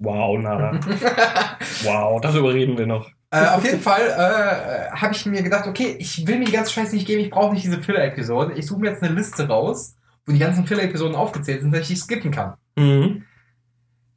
Wow, 0.00 0.38
Nada. 0.38 0.80
wow, 1.84 2.20
darüber 2.20 2.52
reden 2.54 2.76
wir 2.78 2.86
noch. 2.86 3.08
äh, 3.30 3.46
auf 3.48 3.64
jeden 3.64 3.80
Fall 3.80 4.00
äh, 4.00 4.90
habe 4.96 5.14
ich 5.14 5.26
mir 5.26 5.42
gedacht, 5.42 5.66
okay, 5.68 5.94
ich 5.98 6.26
will 6.26 6.38
mir 6.38 6.46
die 6.46 6.52
ganze 6.52 6.72
Scheiße 6.72 6.94
nicht 6.94 7.06
geben, 7.06 7.20
ich 7.20 7.30
brauche 7.30 7.52
nicht 7.52 7.64
diese 7.64 7.82
Filler-Episoden. 7.82 8.56
Ich 8.56 8.66
suche 8.66 8.80
mir 8.80 8.90
jetzt 8.90 9.02
eine 9.02 9.14
Liste 9.14 9.46
raus, 9.46 9.94
wo 10.24 10.32
die 10.32 10.38
ganzen 10.38 10.66
Filler-Episoden 10.66 11.14
aufgezählt 11.14 11.60
sind, 11.60 11.72
dass 11.72 11.82
ich 11.82 11.88
die 11.88 11.96
skippen 11.96 12.30
kann. 12.30 12.54
Mhm. 12.76 13.24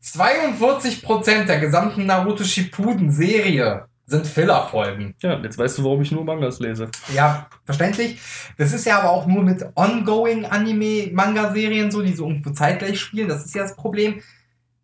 42% 0.02 1.46
der 1.46 1.60
gesamten 1.60 2.06
Naruto 2.06 2.44
Shippuden-Serie 2.44 3.86
sind 4.06 4.28
Filler-Folgen. 4.28 5.16
Ja, 5.22 5.40
jetzt 5.40 5.58
weißt 5.58 5.78
du, 5.78 5.84
warum 5.86 6.02
ich 6.02 6.12
nur 6.12 6.26
Mangas 6.26 6.60
lese. 6.60 6.90
Ja, 7.14 7.48
verständlich. 7.66 8.20
Das 8.58 8.74
ist 8.74 8.86
ja 8.86 9.00
aber 9.00 9.12
auch 9.12 9.26
nur 9.28 9.44
mit 9.44 9.66
ongoing 9.76 10.46
Anime-Manga-Serien 10.46 11.90
so, 11.90 12.02
die 12.02 12.14
so 12.14 12.28
irgendwo 12.28 12.50
zeitgleich 12.52 13.00
spielen. 13.00 13.30
Das 13.30 13.46
ist 13.46 13.56
ja 13.56 13.64
das 13.64 13.76
Problem. 13.76 14.22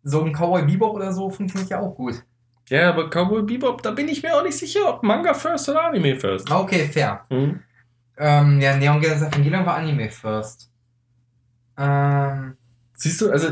So 0.02 0.22
ein 0.22 0.32
Cowboy 0.32 0.62
Bebop 0.64 0.94
oder 0.94 1.12
so 1.12 1.30
funktioniert 1.30 1.70
ja 1.70 1.80
auch 1.80 1.94
gut. 1.94 2.22
Ja, 2.68 2.90
aber 2.90 3.10
Cowboy 3.10 3.42
Bebop, 3.42 3.82
da 3.82 3.90
bin 3.90 4.08
ich 4.08 4.22
mir 4.22 4.34
auch 4.34 4.42
nicht 4.42 4.56
sicher, 4.56 4.88
ob 4.88 5.02
Manga 5.02 5.34
first 5.34 5.68
oder 5.68 5.82
Anime 5.84 6.16
first. 6.16 6.50
Okay, 6.50 6.84
fair. 6.86 7.24
Mhm. 7.30 7.60
Ähm, 8.16 8.60
ja, 8.60 8.76
Neon 8.76 9.00
Genesis 9.00 9.28
Evangelion 9.28 9.66
war 9.66 9.76
Anime 9.76 10.10
first. 10.10 10.70
Ähm, 11.76 12.56
Siehst 13.00 13.22
du, 13.22 13.30
also 13.30 13.48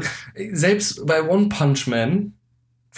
selbst 0.53 1.07
bei 1.07 1.26
One 1.26 1.49
Punch 1.49 1.86
Man 1.86 2.34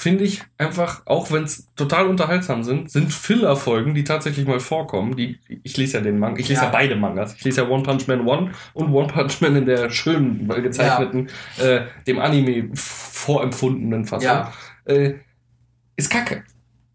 finde 0.01 0.25
ich 0.25 0.43
einfach, 0.57 1.03
auch 1.05 1.31
wenn 1.31 1.45
es 1.45 1.69
total 1.77 2.07
unterhaltsam 2.07 2.65
sind, 2.65 2.91
sind 2.91 3.13
Filler-Folgen, 3.13 3.95
die 3.95 4.03
tatsächlich 4.03 4.47
mal 4.47 4.59
vorkommen. 4.59 5.15
Die, 5.15 5.39
ich 5.63 5.77
lese 5.77 5.99
ja 5.99 6.03
den 6.03 6.19
Manga, 6.19 6.41
ich 6.41 6.49
lese 6.49 6.63
ja. 6.63 6.67
Ja. 6.69 6.73
beide 6.73 6.97
Mangas. 6.97 7.35
Ich 7.35 7.45
lese 7.45 7.61
ja 7.61 7.69
One 7.69 7.83
Punch 7.83 8.09
Man 8.09 8.27
One 8.27 8.53
und 8.73 8.95
One 8.95 9.09
Punch 9.09 9.43
Man 9.43 9.57
in 9.57 9.67
der 9.67 9.91
schönen, 9.91 10.51
äh, 10.51 10.63
gezeichneten, 10.63 11.29
äh, 11.59 11.83
dem 12.07 12.19
Anime 12.19 12.71
vorempfundenen 12.75 14.07
Fassung. 14.07 14.25
ja, 14.25 14.53
äh, 14.87 15.17
ist 15.97 16.11
kacke. 16.11 16.45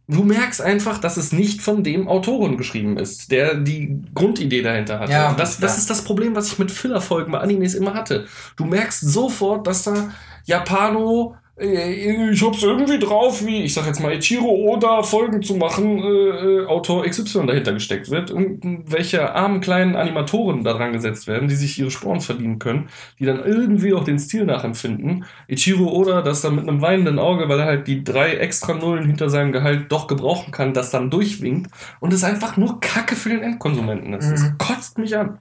Du 0.07 0.23
merkst 0.23 0.61
einfach, 0.61 0.97
dass 0.97 1.17
es 1.17 1.31
nicht 1.31 1.61
von 1.61 1.83
dem 1.83 2.07
Autoren 2.07 2.57
geschrieben 2.57 2.97
ist, 2.97 3.31
der 3.31 3.53
die 3.53 4.01
Grundidee 4.15 4.63
dahinter 4.63 4.99
hatte. 4.99 5.11
Ja, 5.11 5.33
das, 5.33 5.59
das 5.59 5.73
ja. 5.73 5.77
ist 5.77 5.89
das 5.91 6.03
Problem, 6.03 6.35
was 6.35 6.47
ich 6.47 6.57
mit 6.57 6.71
Fillerfolgen 6.71 7.31
bei 7.31 7.39
Animes 7.39 7.75
immer 7.75 7.93
hatte. 7.93 8.25
Du 8.55 8.65
merkst 8.65 9.01
sofort, 9.01 9.67
dass 9.67 9.83
da 9.83 10.11
Japano, 10.45 11.35
ich 11.57 12.43
hab's 12.43 12.63
irgendwie 12.63 12.99
drauf, 12.99 13.45
wie, 13.45 13.63
ich 13.63 13.73
sag 13.73 13.85
jetzt 13.85 14.01
mal, 14.01 14.11
Ichiro 14.13 14.49
Oda 14.49 15.03
Folgen 15.03 15.41
zu 15.41 15.55
machen, 15.55 15.99
äh, 15.99 16.03
äh, 16.03 16.65
Autor 16.65 17.05
XY 17.05 17.45
dahinter 17.47 17.71
gesteckt 17.71 18.09
wird. 18.11 18.29
Irgendwelche 18.29 19.33
armen 19.33 19.61
kleinen 19.61 19.95
Animatoren 19.95 20.65
da 20.65 20.73
dran 20.73 20.91
gesetzt 20.91 21.27
werden, 21.27 21.47
die 21.47 21.55
sich 21.55 21.79
ihre 21.79 21.91
Sporen 21.91 22.19
verdienen 22.19 22.59
können, 22.59 22.89
die 23.19 23.25
dann 23.25 23.41
irgendwie 23.43 23.93
auch 23.93 24.03
den 24.03 24.19
Stil 24.19 24.45
nachempfinden. 24.45 25.23
Ichiro 25.47 25.87
Oda, 25.93 26.21
das 26.21 26.41
dann 26.41 26.55
mit 26.55 26.67
einem 26.67 26.81
weinenden 26.81 27.19
Auge, 27.19 27.47
weil 27.47 27.59
er 27.59 27.65
halt 27.65 27.87
die 27.87 28.03
drei 28.03 28.33
extra 28.35 28.73
Nullen 28.73 29.05
hinter 29.05 29.29
seinem 29.29 29.53
Gehalt 29.53 29.89
doch 29.93 30.07
gebrauchen 30.07 30.51
kann, 30.51 30.73
das 30.73 30.91
dann 30.91 31.09
durchwinkt 31.09 31.71
und 32.01 32.11
es 32.11 32.25
einfach 32.25 32.57
nur 32.57 32.81
Kacke 32.81 33.15
für 33.15 33.29
den 33.29 33.41
Endkonsumenten 33.41 34.13
ist. 34.13 34.29
Das 34.29 34.41
Mhm. 34.43 34.57
kotzt 34.57 34.97
mich 34.97 35.17
an. 35.17 35.39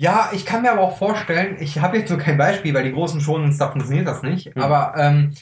Ja, 0.00 0.30
ich 0.32 0.46
kann 0.46 0.62
mir 0.62 0.70
aber 0.70 0.82
auch 0.82 0.96
vorstellen, 0.96 1.56
ich 1.60 1.80
habe 1.80 1.98
jetzt 1.98 2.08
so 2.08 2.16
kein 2.16 2.38
Beispiel, 2.38 2.72
weil 2.72 2.84
die 2.84 2.92
großen 2.92 3.20
schonen 3.20 3.52
Stuff 3.52 3.72
funktioniert 3.72 4.06
das 4.06 4.22
nicht, 4.22 4.54
Hm. 4.54 4.62
aber 4.62 4.94
ähm, 4.96 5.34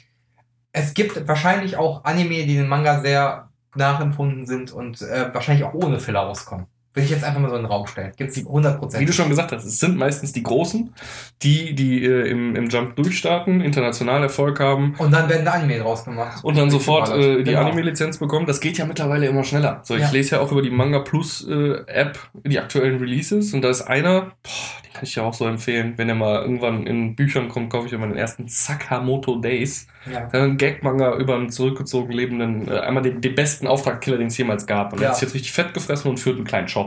es 0.73 0.95
gibt 0.95 1.29
wahrscheinlich 1.29 1.77
auch 1.77 2.05
Anime, 2.05 2.47
die 2.47 2.57
den 2.57 2.69
Manga 2.69 3.01
sehr 3.01 3.51
nachempfunden 3.75 4.47
sind 4.47 4.73
und 4.73 5.03
äh, 5.03 5.33
wahrscheinlich 5.35 5.65
auch 5.65 5.75
ohne 5.75 6.01
Filler 6.01 6.21
rauskommen. 6.21 6.67
Will 6.97 7.05
ich 7.05 7.11
jetzt 7.11 7.25
einfach 7.25 7.41
mal 7.41 7.51
so 7.51 7.57
in 7.57 7.63
den 7.63 7.71
Raum 7.71 7.87
stellen. 7.87 8.11
Gibt 8.17 8.31
es 8.31 8.39
100%. 8.39 8.99
Wie 8.99 9.05
du 9.05 9.13
schon 9.13 9.29
gesagt 9.29 9.53
hast, 9.53 9.65
es 9.67 9.79
sind 9.79 9.97
meistens 9.99 10.33
die 10.33 10.43
Großen, 10.43 10.95
die, 11.43 11.75
die 11.75 12.05
äh, 12.05 12.29
im, 12.31 12.57
im 12.57 12.69
Jump 12.71 12.97
durchstarten, 12.97 13.61
international 13.61 14.23
Erfolg 14.23 14.59
haben 14.61 14.95
und 14.97 15.13
dann 15.13 15.29
werden 15.29 15.45
da 15.45 15.53
Anime 15.53 15.79
draus 15.79 16.05
gemacht. 16.07 16.43
und 16.43 16.57
dann 16.57 16.71
sofort 16.71 17.11
äh, 17.11 17.39
die 17.45 17.51
Genau. 17.53 17.61
Anime-Lizenz 17.61 18.17
bekommen. 18.19 18.47
Das 18.47 18.61
geht 18.61 18.79
ja 18.79 18.87
mittlerweile 18.87 19.27
immer 19.27 19.45
schneller. 19.45 19.81
So, 19.85 19.95
ich 19.95 20.01
Ja. 20.03 20.11
lese 20.11 20.37
ja 20.37 20.41
auch 20.41 20.51
über 20.51 20.63
die 20.63 20.71
Manga 20.71 21.01
Plus 21.01 21.47
äh, 21.47 21.75
App 21.87 22.19
die 22.45 22.59
aktuellen 22.59 22.99
Releases 22.99 23.53
und 23.53 23.61
da 23.63 23.69
ist 23.69 23.83
einer, 23.83 24.21
boah, 24.43 24.83
den 24.87 24.93
kann 24.95 25.05
ich 25.05 25.15
ja 25.17 25.23
auch 25.23 25.35
so 25.35 25.45
empfehlen, 25.47 25.93
wenn 25.99 26.09
er 26.09 26.15
mal 26.15 26.41
irgendwann 26.41 26.87
in 26.87 27.15
Büchern 27.15 27.49
kommt, 27.49 27.69
kaufe 27.71 27.89
ich 27.89 27.93
immer 27.93 28.07
den 28.07 28.17
ersten 28.17 28.49
Sakamoto 28.49 29.37
Days. 29.39 29.87
Ja. 30.11 30.29
Ein 30.33 30.57
Gag-Manga 30.57 31.17
über 31.17 31.35
einen 31.35 31.51
zurückgezogen 31.51 32.13
lebenden, 32.13 32.69
äh, 32.69 32.79
einmal 32.79 33.03
den, 33.03 33.21
den 33.21 33.35
besten 33.35 33.67
Auftragskiller, 33.67 34.19
den 34.19 34.29
es 34.29 34.39
jemals 34.39 34.65
gab. 34.67 34.93
Und 34.93 35.01
der 35.01 35.07
Ja. 35.07 35.11
hat 35.11 35.17
sich 35.17 35.27
jetzt 35.29 35.35
richtig 35.35 35.53
fett 35.53 35.75
gefressen 35.75 36.09
und 36.09 36.19
führt 36.21 36.37
einen 36.37 36.45
kleinen 36.47 36.69
Shop. 36.69 36.86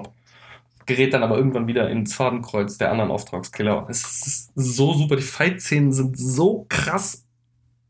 Gerät 0.90 1.14
dann 1.14 1.24
aber 1.24 1.38
irgendwann 1.38 1.68
wieder 1.68 1.90
ins 1.90 2.14
Fadenkreuz 2.14 2.78
der 2.78 2.92
anderen 2.92 3.12
Auftragskiller. 3.12 3.88
Es 3.90 4.02
ist 4.28 4.52
so 4.56 4.94
super. 4.94 5.16
Die 5.16 5.22
Fight-Szenen 5.22 5.94
sind 5.94 6.18
so 6.20 6.66
krass 6.68 7.26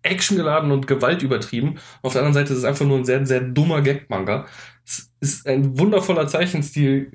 actiongeladen 0.04 0.72
und 0.72 0.86
gewaltübertrieben. 0.88 1.80
Auf 2.04 2.14
der 2.14 2.22
anderen 2.22 2.36
Seite 2.36 2.54
ist 2.54 2.60
es 2.60 2.66
einfach 2.66 2.86
nur 2.86 2.98
ein 2.98 3.06
sehr, 3.06 3.26
sehr 3.26 3.42
dummer 3.42 3.82
Gag-Manga. 3.82 4.46
Es 4.86 5.12
ist 5.20 5.48
ein 5.48 5.78
wundervoller 5.80 6.28
Zeichenstil 6.28 7.12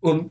und 0.00 0.30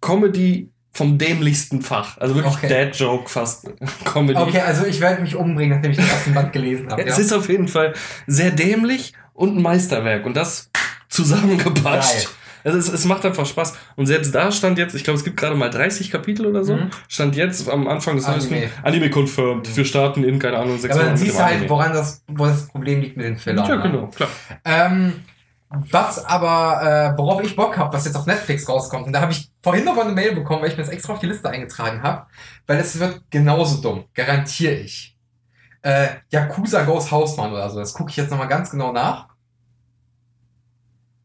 Comedy 0.00 0.70
vom 0.92 1.16
dämlichsten 1.16 1.80
Fach. 1.80 2.18
Also 2.18 2.34
wirklich 2.34 2.54
Okay. 2.54 2.68
Dad-Joke 2.68 3.28
fast 3.30 3.70
Comedy. 4.04 4.38
Okay, 4.38 4.60
also 4.60 4.84
ich 4.84 5.00
werde 5.00 5.22
mich 5.22 5.36
umbringen, 5.36 5.76
nachdem 5.76 5.92
ich 5.92 5.96
den 5.96 6.06
ersten 6.08 6.34
Band 6.34 6.52
gelesen 6.52 6.90
habe. 6.90 7.02
Es 7.06 7.18
ist 7.18 7.32
auf 7.32 7.48
jeden 7.48 7.68
Fall 7.68 7.94
sehr 8.26 8.50
dämlich 8.50 9.14
und 9.32 9.56
ein 9.56 9.62
Meisterwerk 9.62 10.26
und 10.26 10.36
das 10.36 10.70
zusammengepatscht. 11.08 12.26
Geil. 12.26 12.26
Also 12.64 12.78
es, 12.78 12.88
es 12.88 13.04
macht 13.04 13.24
einfach 13.26 13.46
Spaß. 13.46 13.74
Und 13.96 14.06
selbst 14.06 14.34
da 14.34 14.52
stand 14.52 14.78
jetzt, 14.78 14.94
ich 14.94 15.04
glaube, 15.04 15.18
es 15.18 15.24
gibt 15.24 15.36
gerade 15.36 15.54
mal 15.56 15.70
30 15.70 16.10
Kapitel 16.10 16.46
oder 16.46 16.64
so, 16.64 16.76
Mhm. 16.76 16.90
stand 17.08 17.36
jetzt 17.36 17.68
am 17.68 17.88
Anfang 17.88 18.16
des 18.16 18.24
Anime. 18.26 18.68
Anime 18.82 19.10
confirmed. 19.10 19.76
Wir 19.76 19.84
starten 19.84 20.24
in, 20.24 20.38
keine 20.38 20.58
Ahnung, 20.58 20.78
sechs 20.78 20.94
Aber 20.94 21.04
dann 21.04 21.16
siehst 21.16 21.38
du 21.38 21.42
halt, 21.42 21.54
Anime. 21.56 21.70
woran 21.70 21.92
das, 21.92 22.22
wo 22.28 22.46
das 22.46 22.68
Problem 22.68 23.00
liegt 23.00 23.16
mit 23.16 23.26
den 23.26 23.36
Fillern. 23.36 23.66
Ja, 23.68 23.76
ne? 23.76 23.82
genau, 23.82 24.06
klar. 24.08 24.28
Ähm, 24.64 25.14
was 25.90 26.22
aber, 26.24 27.14
äh, 27.14 27.18
worauf 27.18 27.42
ich 27.42 27.56
Bock 27.56 27.78
habe, 27.78 27.94
was 27.94 28.04
jetzt 28.04 28.14
auf 28.16 28.26
Netflix 28.26 28.68
rauskommt, 28.68 29.06
und 29.06 29.12
da 29.14 29.22
habe 29.22 29.32
ich 29.32 29.50
vorhin 29.62 29.84
noch 29.86 29.94
mal 29.96 30.02
eine 30.04 30.12
Mail 30.12 30.34
bekommen, 30.34 30.60
weil 30.62 30.68
ich 30.68 30.76
mir 30.76 30.82
das 30.82 30.92
extra 30.92 31.14
auf 31.14 31.18
die 31.18 31.26
Liste 31.26 31.48
eingetragen 31.48 32.02
habe, 32.02 32.26
weil 32.66 32.78
es 32.78 32.98
wird 33.00 33.22
genauso 33.30 33.80
dumm, 33.80 34.04
garantiere 34.14 34.74
ich. 34.74 35.16
Äh, 35.80 36.08
Yakuza 36.30 36.82
Goes 36.82 37.10
Hausmann 37.10 37.52
oder 37.52 37.70
so, 37.70 37.78
das 37.80 37.94
gucke 37.94 38.10
ich 38.10 38.16
jetzt 38.18 38.30
nochmal 38.30 38.48
ganz 38.48 38.70
genau 38.70 38.92
nach. 38.92 39.28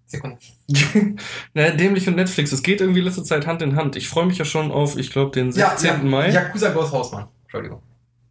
Sekunde. 0.07 0.37
naja, 1.53 1.71
dämlich 1.71 2.07
und 2.07 2.15
Netflix, 2.15 2.51
es 2.51 2.63
geht 2.63 2.81
irgendwie 2.81 3.01
letzte 3.01 3.23
Zeit 3.23 3.45
Hand 3.45 3.61
in 3.61 3.75
Hand. 3.75 3.95
Ich 3.95 4.07
freue 4.09 4.25
mich 4.25 4.37
ja 4.37 4.45
schon 4.45 4.71
auf, 4.71 4.97
ich 4.97 5.11
glaube, 5.11 5.31
den 5.31 5.51
16. 5.51 6.09
Mai. 6.09 6.29
Yakuza 6.31 6.69
Goes 6.69 6.91
Hausmann. 6.91 7.27
Entschuldigung. 7.43 7.81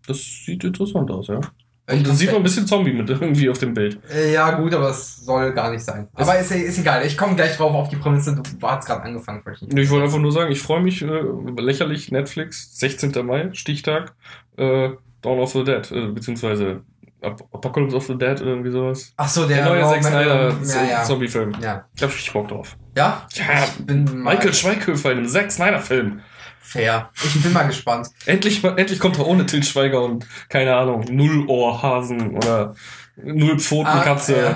Das 0.07 0.19
sieht 0.19 0.65
interessant 0.65 1.11
aus, 1.11 1.29
ja. 1.29 1.41
Und 1.89 2.05
da 2.05 2.13
sieht 2.15 2.29
man 2.29 2.39
ein 2.39 2.43
bisschen 2.43 2.67
Zombie 2.67 2.93
mit 2.93 3.09
irgendwie 3.11 3.49
auf 3.49 3.59
dem 3.59 3.73
Bild. 3.75 4.01
Äh, 4.13 4.33
Ja, 4.33 4.59
gut, 4.59 4.75
aber 4.75 4.91
es 4.91 5.25
soll 5.25 5.53
gar 5.53 5.71
nicht 5.71 5.85
sein. 5.85 6.09
Es- 6.17 6.23
Aber 6.29 6.39
ist, 6.39 6.51
ist 6.51 6.79
egal. 6.79 7.05
Ich 7.07 7.17
komme 7.17 7.37
gleich 7.37 7.57
drauf 7.57 7.73
auf 7.75 7.89
die 7.89 7.97
Prämisse. 7.97 8.35
Du 8.59 8.67
hast 8.67 8.87
gerade 8.87 9.03
angefangen, 9.03 9.43
ich. 9.53 9.63
Ich 9.77 9.91
wollte 9.91 10.05
einfach 10.07 10.19
nur 10.19 10.33
sagen, 10.33 10.51
ich 10.51 10.61
freue 10.61 10.81
mich, 10.83 11.03
äh, 11.03 11.23
lächerlich, 11.59 12.11
Netflix, 12.11 12.79
16. 12.81 13.13
Mai, 13.25 13.51
Stichtag, 13.53 14.15
äh, 14.57 14.91
Dawn 15.23 15.39
of 15.39 15.53
the 15.53 15.63
Dead, 15.63 15.91
äh, 15.93 16.07
beziehungsweise 16.09 16.83
Apocalypse 17.23 17.97
of 17.97 18.07
the 18.07 18.17
Dead, 18.17 18.41
oder 18.41 18.51
irgendwie 18.51 18.71
sowas. 18.71 19.13
Ach 19.17 19.29
so, 19.29 19.47
Der, 19.47 19.59
der, 19.59 19.67
neue 19.67 19.83
Zack 19.85 20.05
Snyder 20.05 20.55
ja, 20.65 20.85
ja. 20.85 21.03
Zombie-Film. 21.05 21.53
ja. 21.63 21.85
Ich 21.95 22.03
hab 22.03 22.11
richtig 22.11 22.33
Bock 22.33 22.49
drauf. 22.49 22.77
Ja? 22.97 23.27
Ja, 23.35 23.45
Ich 23.65 23.87
bin 23.87 24.23
Michael 24.23 24.53
Schweighöfer 24.55 25.13
in 25.13 25.19
einem 25.19 25.29
Zack 25.29 25.51
Snyder-Film. 25.51 26.21
fair. 26.61 27.11
Ich 27.25 27.43
bin 27.43 27.53
mal 27.53 27.67
gespannt. 27.67 28.09
Endlich, 28.27 28.63
endlich 28.65 28.99
kommt 28.99 29.19
er 29.19 29.27
ohne 29.27 29.47
Til 29.47 29.63
Schweiger 29.63 30.03
und, 30.03 30.27
keine 30.49 30.75
Ahnung, 30.77 31.05
Null-Ohr-Hasen 31.09 32.37
oder 32.37 32.75
Null-Pfoten-Katze. 33.17 34.37
Ah, 34.37 34.51
äh, 34.51 34.55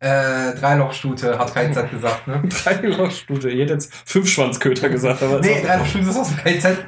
äh, 0.00 0.54
Dreilochstute, 0.54 1.38
hat 1.38 1.54
KZ 1.54 1.90
gesagt, 1.90 2.26
ne? 2.26 2.42
Drei-Loch-Stute. 2.48 3.50
Hätte 3.50 3.74
jetzt 3.74 3.94
Fünf-Schwanzköter 4.06 4.88
gesagt, 4.88 5.22
aber 5.22 5.40
Nee, 5.40 5.62
Dreilochstute 5.62 6.08
ist 6.08 6.16
aus 6.16 6.28
dem 6.28 6.38
KZ. 6.38 6.78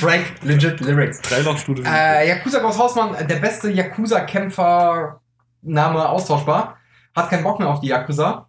Track, 0.00 0.22
legit 0.42 0.80
Lyrics. 0.80 1.20
Drei-Loch-Stute. 1.20 1.82
Äh, 1.86 2.28
Yakuza 2.28 2.60
Goes 2.60 2.78
Hausmann, 2.78 3.14
der 3.28 3.36
beste 3.36 3.70
Yakuza-Kämpfer, 3.70 5.20
Name 5.60 6.08
austauschbar, 6.08 6.78
hat 7.14 7.28
keinen 7.28 7.44
Bock 7.44 7.58
mehr 7.58 7.68
auf 7.68 7.80
die 7.80 7.88
Yakuza, 7.88 8.48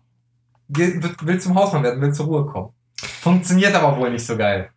will, 0.69 1.01
will 1.21 1.39
zum 1.39 1.53
Hausmann 1.55 1.83
werden, 1.83 2.01
will 2.01 2.13
zur 2.13 2.25
Ruhe 2.27 2.45
kommen. 2.45 2.69
Funktioniert 2.95 3.75
aber 3.75 3.97
wohl 3.97 4.09
nicht 4.09 4.25
so 4.25 4.37
geil. 4.37 4.69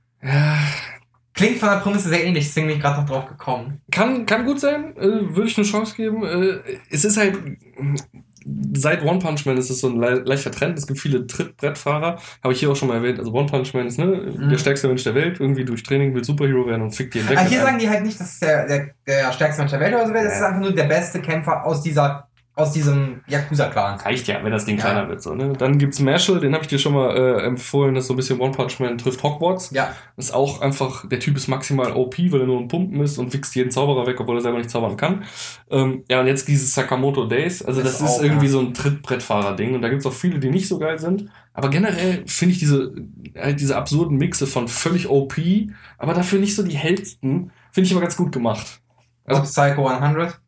Klingt 1.34 1.58
von 1.58 1.68
der 1.68 1.76
Prämisse 1.76 2.08
sehr 2.08 2.24
ähnlich, 2.24 2.46
deswegen 2.46 2.66
bin 2.66 2.76
ich 2.76 2.82
gerade 2.82 3.00
noch 3.00 3.08
drauf 3.08 3.26
gekommen. 3.28 3.80
Kann, 3.92 4.26
kann 4.26 4.44
gut 4.44 4.58
sein, 4.58 4.96
äh, 4.96 5.34
würde 5.34 5.48
ich 5.48 5.56
eine 5.56 5.66
Chance 5.66 5.94
geben. 5.94 6.24
Äh, 6.24 6.60
es 6.90 7.04
ist 7.04 7.16
halt, 7.16 7.38
seit 8.76 9.02
One 9.04 9.18
Punch 9.18 9.44
Man 9.46 9.56
ist 9.56 9.70
es 9.70 9.80
so 9.80 9.88
ein 9.88 9.98
le 10.00 10.22
leichter 10.24 10.50
Trend. 10.50 10.78
Es 10.78 10.86
gibt 10.86 11.00
viele 11.00 11.26
Trittbrettfahrer, 11.26 12.18
habe 12.44 12.52
ich 12.54 12.60
hier 12.60 12.70
auch 12.70 12.76
schon 12.76 12.88
mal 12.88 12.94
erwähnt. 12.96 13.18
Also 13.18 13.32
One 13.32 13.46
Punch 13.46 13.74
Man 13.74 13.86
ist 13.86 13.98
ne, 13.98 14.06
Mhm. 14.06 14.48
der 14.50 14.58
stärkste 14.58 14.88
Mensch 14.88 15.04
der 15.04 15.14
Welt, 15.14 15.40
irgendwie 15.40 15.64
durch 15.64 15.82
Training 15.82 16.14
will 16.14 16.22
Superhero 16.24 16.66
werden 16.66 16.82
und 16.82 16.92
fickt 16.94 17.14
jeden 17.14 17.28
weg. 17.28 17.38
Mit 17.38 17.48
hier 17.48 17.60
sagen 17.60 17.78
die 17.78 17.88
halt 17.88 18.04
nicht, 18.04 18.20
dass 18.20 18.34
es 18.34 18.38
der, 18.40 18.66
der, 18.66 18.90
der 19.06 19.32
stärkste 19.32 19.62
Mensch 19.62 19.70
der 19.72 19.80
Welt 19.80 19.94
oder 19.94 20.06
so 20.06 20.12
wäre, 20.14 20.24
das 20.24 20.34
Ja. 20.34 20.38
ist 20.40 20.44
einfach 20.44 20.60
nur 20.60 20.72
der 20.74 20.84
beste 20.84 21.20
Kämpfer 21.20 21.64
aus 21.64 21.82
dieser, 21.82 22.28
aus 22.56 22.72
diesem 22.72 23.20
Yakuza-Clan. 23.28 24.00
Reicht 24.00 24.26
ja, 24.28 24.42
wenn 24.42 24.50
das 24.50 24.64
Ding 24.64 24.78
Ja. 24.78 24.84
kleiner 24.84 25.08
wird. 25.10 25.22
So, 25.22 25.34
ne? 25.34 25.52
Dann 25.52 25.76
gibt's 25.78 26.00
Marshall, 26.00 26.40
den 26.40 26.54
habe 26.54 26.62
ich 26.64 26.68
dir 26.68 26.78
schon 26.78 26.94
mal 26.94 27.14
äh, 27.14 27.42
empfohlen, 27.44 27.94
das 27.94 28.04
ist 28.04 28.08
so 28.08 28.14
ein 28.14 28.16
bisschen 28.16 28.40
One 28.40 28.52
Punch 28.52 28.80
Man 28.80 28.96
trifft 28.96 29.22
Hogwarts. 29.22 29.70
Ja, 29.72 29.94
Ist 30.16 30.32
auch 30.32 30.62
einfach, 30.62 31.06
der 31.06 31.20
Typ 31.20 31.36
ist 31.36 31.48
maximal 31.48 31.92
OP, 31.92 32.16
weil 32.18 32.40
er 32.40 32.46
nur 32.46 32.58
ein 32.58 32.68
Pumpen 32.68 32.98
ist 33.02 33.18
und 33.18 33.32
wichst 33.34 33.54
jeden 33.54 33.70
Zauberer 33.70 34.06
weg, 34.06 34.18
obwohl 34.20 34.38
er 34.38 34.40
selber 34.40 34.56
nicht 34.56 34.70
zaubern 34.70 34.96
kann. 34.96 35.24
Ähm, 35.70 36.04
ja, 36.10 36.18
und 36.20 36.26
jetzt 36.28 36.48
dieses 36.48 36.72
Sakamoto 36.74 37.26
Days, 37.26 37.62
also 37.62 37.82
Das 37.82 37.98
das, 37.98 38.10
ist 38.10 38.18
auch, 38.18 38.22
irgendwie 38.22 38.46
ja. 38.46 38.52
so 38.52 38.60
ein 38.60 38.72
Trittbrettfahrer-Ding 38.72 39.74
und 39.74 39.82
da 39.82 39.90
gibt's 39.90 40.06
auch 40.06 40.12
viele, 40.14 40.38
die 40.40 40.48
nicht 40.48 40.66
so 40.66 40.78
geil 40.78 40.98
sind. 40.98 41.26
Aber 41.52 41.68
generell 41.68 42.22
finde 42.26 42.54
ich 42.54 42.58
diese, 42.58 42.92
halt 43.38 43.60
diese 43.60 43.76
absurden 43.76 44.16
Mixe 44.16 44.46
von 44.46 44.66
völlig 44.68 45.10
OP, 45.10 45.34
aber 45.98 46.14
dafür 46.14 46.38
nicht 46.38 46.54
so 46.56 46.62
die 46.62 46.76
hellsten, 46.76 47.50
finde 47.70 47.86
ich 47.86 47.92
aber 47.92 48.00
ganz 48.00 48.16
gut 48.16 48.32
gemacht. 48.32 48.80
Also, 49.26 49.42
Psycho 49.42 49.86
100. 49.88 50.40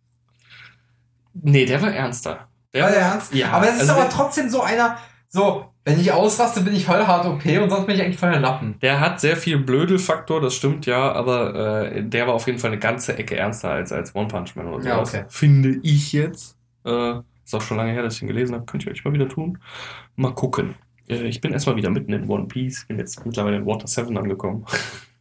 nee, 1.42 1.64
der 1.66 1.80
war 1.82 1.92
ernster. 1.92 2.48
Der 2.74 2.84
War 2.84 2.90
der 2.90 3.00
ernst? 3.00 3.34
Ja, 3.34 3.50
aber 3.52 3.66
es 3.68 3.74
ist 3.76 3.80
also 3.88 3.94
aber 3.94 4.10
trotzdem 4.10 4.48
so 4.50 4.60
einer, 4.62 4.98
so, 5.28 5.66
wenn 5.84 5.98
ich 5.98 6.12
ausraste, 6.12 6.60
bin 6.60 6.74
ich 6.74 6.84
voll 6.84 7.06
hart 7.06 7.24
OP 7.26 7.44
und 7.46 7.70
sonst 7.70 7.86
bin 7.86 7.96
ich 7.96 8.02
eigentlich 8.02 8.18
voll 8.18 8.30
der 8.30 8.40
Lappen. 8.40 8.78
Der 8.80 9.00
hat 9.00 9.20
sehr 9.20 9.36
viel 9.36 9.58
Blödelfaktor, 9.58 10.40
das 10.40 10.54
stimmt 10.54 10.84
ja, 10.86 11.12
aber 11.12 11.90
äh, 11.92 12.02
der 12.04 12.26
war 12.26 12.34
auf 12.34 12.46
jeden 12.46 12.58
Fall 12.58 12.70
eine 12.72 12.78
ganze 12.80 13.16
Ecke 13.16 13.36
ernster 13.36 13.70
als, 13.70 13.90
als 13.92 14.14
One 14.14 14.28
Punch 14.28 14.54
Man 14.54 14.66
oder 14.68 14.84
Ja, 14.84 14.94
sowas. 14.96 15.14
okay. 15.14 15.24
Finde 15.28 15.78
ich 15.82 16.12
jetzt. 16.12 16.56
Äh, 16.84 17.14
ist 17.44 17.54
auch 17.54 17.62
schon 17.62 17.78
lange 17.78 17.92
her, 17.92 18.02
dass 18.02 18.16
ich 18.16 18.22
ihn 18.22 18.28
gelesen 18.28 18.54
habe. 18.54 18.66
Könnt 18.66 18.84
ihr 18.84 18.92
euch 18.92 19.04
mal 19.04 19.14
wieder 19.14 19.28
tun. 19.28 19.58
Mal 20.16 20.34
gucken. 20.34 20.74
Äh, 21.08 21.22
ich 21.26 21.40
bin 21.40 21.52
erstmal 21.54 21.76
wieder 21.76 21.88
mitten 21.88 22.12
in 22.12 22.28
One 22.28 22.46
Piece. 22.46 22.84
Bin 22.86 22.98
jetzt 22.98 23.24
mittlerweile 23.24 23.56
in 23.56 23.64
Water 23.66 23.86
7 23.86 24.16
angekommen. 24.18 24.66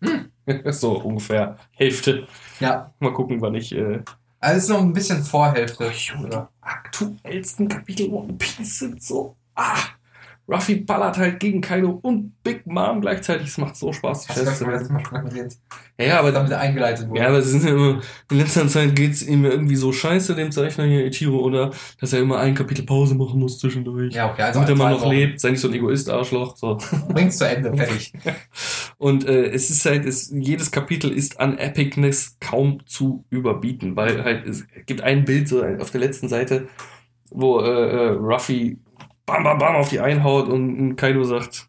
Hm. 0.03 0.29
so 0.71 0.99
ungefähr 0.99 1.57
Hälfte. 1.71 2.27
Ja. 2.59 2.93
Mal 2.99 3.13
gucken, 3.13 3.39
wann 3.41 3.55
ich. 3.55 3.73
Es 4.49 4.63
ist 4.63 4.69
noch 4.69 4.81
ein 4.81 4.93
bisschen 4.93 5.23
Vorhälfte. 5.23 5.91
Oh, 5.91 6.25
die 6.25 6.37
aktuellsten 6.61 7.67
Kapitel 7.67 8.09
One 8.09 8.33
Piece 8.33 8.79
sind 8.79 9.03
so. 9.03 9.35
Ah! 9.55 9.96
Ruffy 10.49 10.75
ballert 10.75 11.17
halt 11.17 11.39
gegen 11.41 11.59
Kaido 11.59 11.99
und 12.01 12.41
Big 12.41 12.65
Mom 12.65 13.01
gleichzeitig. 13.01 13.47
Es 13.47 13.57
macht 13.57 13.75
so 13.75 13.91
Spaß, 13.91 14.27
die 14.27 14.33
Scheiße. 14.33 14.65
Ja, 15.99 16.05
ja, 16.05 16.19
aber 16.19 16.31
damit 16.31 16.53
eingeleitet 16.53 17.09
wurde. 17.09 17.19
Ja, 17.19 17.27
aber 17.27 17.39
es 17.39 17.47
sind 17.47 17.63
ja 17.65 17.71
immer, 17.71 18.01
in 18.31 18.37
letzter 18.37 18.65
Zeit 18.67 18.95
geht's 18.95 19.23
ihm 19.23 19.43
ja 19.43 19.51
irgendwie 19.51 19.75
so 19.75 19.91
scheiße, 19.91 20.35
dem 20.35 20.51
Zeichner 20.51 20.85
hier, 20.85 21.05
Ichiro, 21.05 21.39
oder 21.39 21.71
dass 21.99 22.13
er 22.13 22.21
immer 22.21 22.39
ein 22.39 22.55
Kapitel 22.55 22.85
Pause 22.85 23.15
machen 23.15 23.39
muss 23.39 23.59
zwischendurch. 23.59 24.13
Ja, 24.13 24.31
okay, 24.31 24.43
also 24.43 24.59
damit 24.59 24.69
er 24.69 24.75
mal 24.77 24.91
noch 24.91 25.01
Wochen. 25.01 25.11
lebt, 25.11 25.39
sei 25.41 25.51
nicht 25.51 25.59
so 25.59 25.67
ein 25.67 25.73
Egoist-Arschloch. 25.73 26.55
So. 26.55 26.77
Bring's 27.09 27.37
zu 27.37 27.47
Ende, 27.47 27.73
fertig. 27.75 28.13
Und 28.97 29.27
äh, 29.27 29.47
es 29.47 29.69
ist 29.69 29.85
halt, 29.85 30.05
es, 30.05 30.31
jedes 30.33 30.71
Kapitel 30.71 31.11
ist 31.11 31.41
an 31.41 31.57
Epicness 31.57 32.37
kaum 32.39 32.85
zu 32.85 33.25
überbieten, 33.29 33.97
weil 33.97 34.23
halt, 34.23 34.47
es 34.47 34.65
gibt 34.85 35.01
ein 35.01 35.25
Bild 35.25 35.49
so 35.49 35.63
auf 35.63 35.91
der 35.91 35.99
letzten 35.99 36.29
Seite, 36.29 36.69
wo 37.31 37.59
äh, 37.59 37.65
äh, 37.65 38.09
Ruffy 38.11 38.79
bam, 39.27 39.43
bam, 39.43 39.57
bam 39.59 39.75
auf 39.75 39.89
die 39.89 39.99
einhaut 39.99 40.47
und 40.47 40.95
Kaido 40.95 41.23
sagt, 41.23 41.67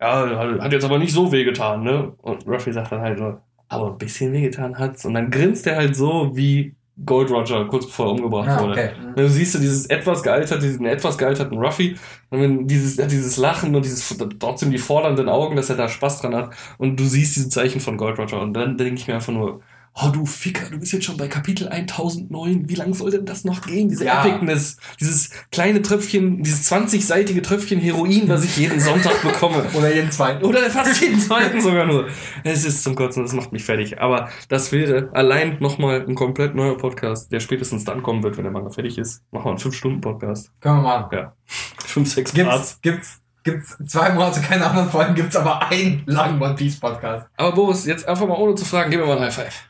ja, 0.00 0.58
hat- 0.60 0.72
jetzt 0.72 0.84
aber 0.84 0.98
nicht 0.98 1.12
so 1.12 1.30
wehgetan, 1.30 1.82
ne? 1.84 2.12
Und 2.22 2.46
Ruffy 2.46 2.72
sagt 2.72 2.90
dann 2.92 3.00
halt 3.00 3.18
so, 3.18 3.38
aber 3.68 3.92
ein 3.92 3.98
bisschen 3.98 4.32
wehgetan 4.32 4.78
hat's. 4.78 5.04
Und 5.04 5.14
dann 5.14 5.30
grinst 5.30 5.66
er 5.66 5.76
halt 5.76 5.94
so 5.96 6.36
wie 6.36 6.74
Gold 7.04 7.30
Roger, 7.30 7.66
kurz 7.66 7.86
bevor 7.86 8.06
er 8.06 8.12
umgebracht 8.12 8.48
Ah, 8.48 8.60
wurde. 8.62 8.72
okay. 8.72 8.90
Du 9.16 9.28
siehst 9.28 9.54
du 9.54 9.58
dieses 9.58 9.86
etwas 9.86 10.22
gealterte, 10.22 10.66
diesen 10.66 10.86
etwas 10.86 11.18
gealterten 11.18 11.58
Ruffy 11.58 11.96
und 12.30 12.40
wenn 12.40 12.66
dieses, 12.66 12.96
dieses 12.96 13.36
Lachen 13.36 13.74
und 13.74 13.84
dieses 13.84 14.16
trotzdem 14.38 14.70
die 14.70 14.78
fordernden 14.78 15.28
Augen, 15.28 15.56
dass 15.56 15.68
er 15.68 15.76
da 15.76 15.88
Spaß 15.88 16.22
dran 16.22 16.34
hat 16.34 16.50
und 16.78 16.98
du 16.98 17.04
siehst 17.04 17.36
diese 17.36 17.50
Zeichen 17.50 17.80
von 17.80 17.98
Gold 17.98 18.18
Roger 18.18 18.40
und 18.40 18.54
dann 18.54 18.78
denke 18.78 18.94
ich 18.94 19.06
mir 19.08 19.14
einfach 19.14 19.32
nur, 19.32 19.60
oh 19.98 20.10
du 20.10 20.26
Ficker, 20.26 20.68
du 20.70 20.78
bist 20.78 20.92
jetzt 20.92 21.04
schon 21.04 21.16
bei 21.16 21.26
Kapitel 21.26 21.68
1009, 21.68 22.68
wie 22.68 22.74
lang 22.74 22.92
soll 22.92 23.10
denn 23.10 23.24
das 23.24 23.44
noch 23.44 23.62
gehen? 23.62 23.88
Diese 23.88 24.04
Ja. 24.04 24.24
Epicness, 24.26 24.76
dieses 25.00 25.30
kleine 25.50 25.80
Tröpfchen, 25.80 26.42
dieses 26.42 26.70
20-seitige 26.70 27.42
Tröpfchen 27.42 27.80
Heroin, 27.80 28.28
was 28.28 28.44
ich 28.44 28.56
jeden 28.58 28.78
Sonntag 28.78 29.22
bekomme. 29.22 29.64
Oder 29.74 29.94
jeden 29.94 30.10
zweiten. 30.10 30.44
Oder 30.44 30.68
fast 30.70 31.00
jeden 31.00 31.18
zweiten 31.18 31.60
sogar 31.60 31.86
nur. 31.86 32.08
Es 32.44 32.64
ist 32.64 32.82
zum 32.82 32.94
Kotzen, 32.94 33.22
das 33.22 33.32
macht 33.32 33.52
mich 33.52 33.64
fertig. 33.64 34.00
Aber 34.00 34.28
das 34.48 34.70
wäre 34.70 35.08
allein 35.12 35.56
nochmal 35.60 36.04
ein 36.06 36.14
komplett 36.14 36.54
neuer 36.54 36.76
Podcast, 36.76 37.32
der 37.32 37.40
spätestens 37.40 37.84
dann 37.84 38.02
kommen 38.02 38.22
wird, 38.22 38.36
wenn 38.36 38.44
der 38.44 38.52
Manga 38.52 38.70
fertig 38.70 38.98
ist. 38.98 39.22
Machen 39.30 39.46
wir 39.46 39.50
einen 39.50 39.58
5-Stunden-Podcast. 39.58 40.50
Können 40.60 40.76
wir 40.76 40.82
machen. 40.82 41.16
Ja. 41.16 41.32
5, 41.46 42.12
6 42.12 42.32
Parts. 42.34 42.78
Gibt's, 42.82 43.22
gibt's, 43.44 43.76
gibt's 43.78 43.92
zwei 43.92 44.12
Monate 44.12 44.40
keine 44.40 44.66
anderen 44.66 44.90
Folgen, 44.90 45.14
gibt's 45.14 45.36
aber 45.36 45.70
einen 45.70 46.02
langen 46.04 46.40
One 46.42 46.54
Piece 46.54 46.78
Podcast. 46.78 47.28
Aber 47.36 47.52
Boris, 47.52 47.86
jetzt 47.86 48.06
einfach 48.06 48.26
mal 48.26 48.34
ohne 48.34 48.54
zu 48.56 48.64
fragen, 48.66 48.90
gib 48.90 49.00
mir 49.00 49.06
mal 49.06 49.16
ein 49.16 49.24
High 49.24 49.34
Five. 49.34 49.68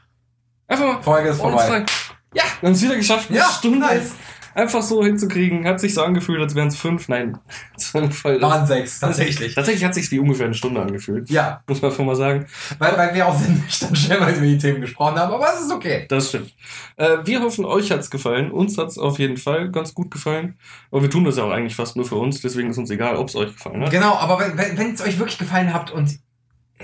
Einfach 0.69 0.85
mal. 0.87 1.03
Folge 1.03 1.29
ist 1.31 1.41
vorbei. 1.41 1.67
fragen. 1.67 1.87
Ja, 2.35 2.43
wir 2.61 2.67
haben 2.69 2.75
es 2.75 2.83
wieder 2.83 2.97
geschafft. 2.97 3.31
Eine 3.31 3.39
Ja, 3.39 3.49
Stunde. 3.51 3.79
nice. 3.79 4.13
einfach 4.55 4.83
so 4.83 5.05
hinzukriegen, 5.05 5.67
hat 5.67 5.81
sich 5.81 5.93
so 5.93 6.03
angefühlt, 6.03 6.41
als 6.41 6.55
wären 6.55 6.69
es 6.69 6.77
fünf. 6.77 7.09
Nein, 7.09 7.39
das 7.75 7.93
war 7.95 8.03
ein 8.03 8.11
Fall. 8.13 8.41
Waren 8.41 8.67
sechs, 8.67 9.01
tatsächlich. 9.01 9.55
Tatsächlich 9.55 9.85
hat 9.85 9.95
sich 9.95 10.11
wie 10.11 10.19
ungefähr 10.19 10.47
eine 10.47 10.55
Stunde 10.55 10.81
angefühlt. 10.81 11.29
Ja, 11.29 11.63
Muss 11.69 11.83
man 11.83 11.93
schon 11.93 12.07
mal 12.07 12.17
sagen. 12.17 12.47
weil, 12.79 12.97
weil 12.97 13.15
wir 13.15 13.27
auch 13.27 13.39
sehr 13.39 13.51
nüchtern 13.51 13.95
stellenweise 13.95 14.39
über 14.39 14.47
die 14.47 14.57
Themen 14.59 14.81
gesprochen 14.81 15.17
haben, 15.19 15.33
aber 15.33 15.47
es 15.55 15.61
ist 15.63 15.71
okay. 15.73 16.07
Das 16.09 16.31
stimmt. 16.31 16.55
Äh, 16.97 17.19
wir 17.25 17.43
hoffen, 17.43 17.65
euch 17.67 17.91
hat's 17.91 18.11
gefallen. 18.11 18.51
Uns 18.51 18.79
hat's 18.79 18.97
auf 18.99 19.19
jeden 19.19 19.37
Fall 19.37 19.71
ganz 19.71 19.93
gut 19.95 20.11
gefallen. 20.11 20.59
Aber 20.91 21.03
wir 21.03 21.11
tun 21.11 21.25
das 21.25 21.37
ja 21.37 21.45
auch 21.45 21.51
eigentlich 21.51 21.77
fast 21.77 21.97
nur 21.97 22.07
für 22.07 22.17
uns, 22.17 22.41
deswegen 22.41 22.71
ist 22.71 22.79
uns 22.79 22.89
egal, 22.91 23.17
ob's 23.17 23.37
euch 23.37 23.53
gefallen 23.55 23.83
hat. 23.83 23.91
Genau, 23.91 24.15
aber 24.17 24.41
wenn, 24.41 24.95
es 24.95 25.03
euch 25.03 25.19
wirklich 25.19 25.37
gefallen 25.39 25.73
habt 25.75 25.91
und 25.91 26.19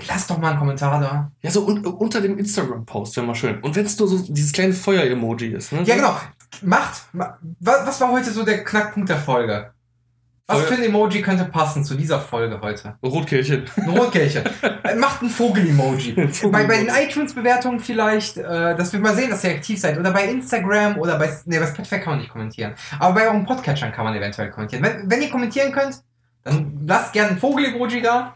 lasst 0.07 0.29
doch 0.29 0.37
mal 0.37 0.49
einen 0.51 0.59
Kommentar 0.59 0.99
da. 0.99 1.31
Ja, 1.41 1.51
so 1.51 1.65
un 1.67 1.85
unter 1.85 2.21
dem 2.21 2.37
Instagram-Post 2.37 3.15
wäre 3.17 3.25
mal 3.27 3.35
schön. 3.35 3.59
Und 3.61 3.75
wenn's 3.75 3.97
nur 3.99 4.07
so 4.07 4.17
dieses 4.19 4.51
kleine 4.51 4.73
Feuer-Emoji 4.73 5.47
ist, 5.53 5.71
ne? 5.71 5.83
Ja, 5.83 5.95
genau. 5.95 6.15
Macht. 6.61 7.03
ma- 7.13 7.37
wa- 7.59 7.81
Was 7.85 7.99
war 8.01 8.11
heute 8.11 8.31
so 8.31 8.43
der 8.43 8.63
Knackpunkt 8.63 9.09
der 9.09 9.17
Folge? 9.17 9.71
Was 10.45 10.57
Feuer- 10.59 10.67
für 10.67 10.73
ein 10.75 10.83
Emoji 10.83 11.21
könnte 11.21 11.45
passen 11.45 11.85
zu 11.85 11.95
dieser 11.95 12.19
Folge 12.19 12.59
heute? 12.61 12.95
Rotkehlchen. 13.01 13.63
Rotkehlchen. 13.87 14.43
Macht 14.99 15.21
ein 15.21 15.29
Vogel-Emoji. 15.29 16.11
Vogel-Emoji. 16.15 16.49
bei, 16.51 16.65
bei 16.65 16.77
den 16.83 16.89
iTunes-Bewertungen 16.89 17.79
vielleicht, 17.79 18.37
äh, 18.37 18.75
dass 18.75 18.91
wir 18.91 18.99
mal 18.99 19.15
sehen, 19.15 19.29
dass 19.29 19.43
ihr 19.45 19.51
aktiv 19.51 19.79
seid. 19.79 19.97
Oder 19.97 20.11
bei 20.11 20.25
Instagram 20.25 20.97
oder 20.97 21.17
bei, 21.17 21.31
nee, 21.45 21.59
bei 21.59 21.65
Spotify 21.67 21.99
kann 21.99 22.13
man 22.13 22.19
nicht 22.19 22.29
kommentieren. 22.31 22.73
Aber 22.99 23.13
bei 23.15 23.25
euren 23.27 23.45
Podcatchern 23.45 23.91
kann 23.93 24.03
man 24.03 24.15
eventuell 24.15 24.49
kommentieren. 24.51 24.83
Wenn, 24.83 25.09
wenn 25.09 25.21
ihr 25.21 25.29
kommentieren 25.29 25.71
könnt, 25.71 26.01
dann 26.43 26.81
lasst 26.85 27.13
gerne 27.13 27.31
ein 27.31 27.37
Vogel-Emoji 27.37 28.01
da. 28.01 28.35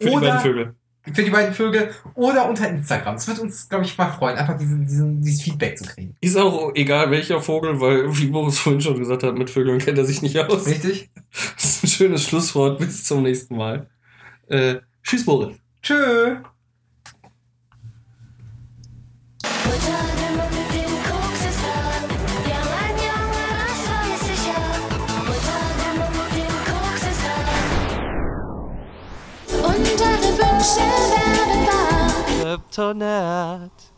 Für 0.00 0.08
die 0.08 0.14
Oder- 0.14 0.26
beiden 0.28 0.40
Vögel. 0.42 0.74
Für 1.12 1.24
die 1.24 1.30
beiden 1.30 1.52
Vögel. 1.52 1.90
Oder 2.14 2.48
unter 2.48 2.68
Instagram. 2.68 3.16
Das 3.16 3.26
wird 3.26 3.40
uns, 3.40 3.68
glaube 3.68 3.84
ich, 3.84 3.98
mal 3.98 4.10
freuen, 4.10 4.36
einfach 4.38 4.56
diesen, 4.56 4.86
diesen, 4.86 5.20
dieses 5.20 5.42
Feedback 5.42 5.76
zu 5.76 5.84
kriegen. 5.84 6.16
Ist 6.20 6.36
auch 6.36 6.72
egal 6.74 7.10
welcher 7.10 7.40
Vogel, 7.40 7.80
weil, 7.80 8.16
wie 8.16 8.26
Boris 8.26 8.58
vorhin 8.58 8.80
schon 8.80 8.98
gesagt 8.98 9.24
hat, 9.24 9.36
mit 9.36 9.50
Vögeln 9.50 9.78
kennt 9.78 9.98
er 9.98 10.04
sich 10.04 10.22
nicht 10.22 10.38
aus. 10.38 10.66
Richtig? 10.66 11.10
Das 11.56 11.64
ist 11.64 11.84
ein 11.84 11.88
schönes 11.88 12.24
Schlusswort. 12.24 12.78
Bis 12.78 13.04
zum 13.04 13.22
nächsten 13.22 13.56
Mal. 13.56 13.88
Äh, 14.46 14.76
tschüss, 15.02 15.24
Boris. 15.24 15.56
Tschö. 15.82 16.36
Kryptonite. 32.52 33.88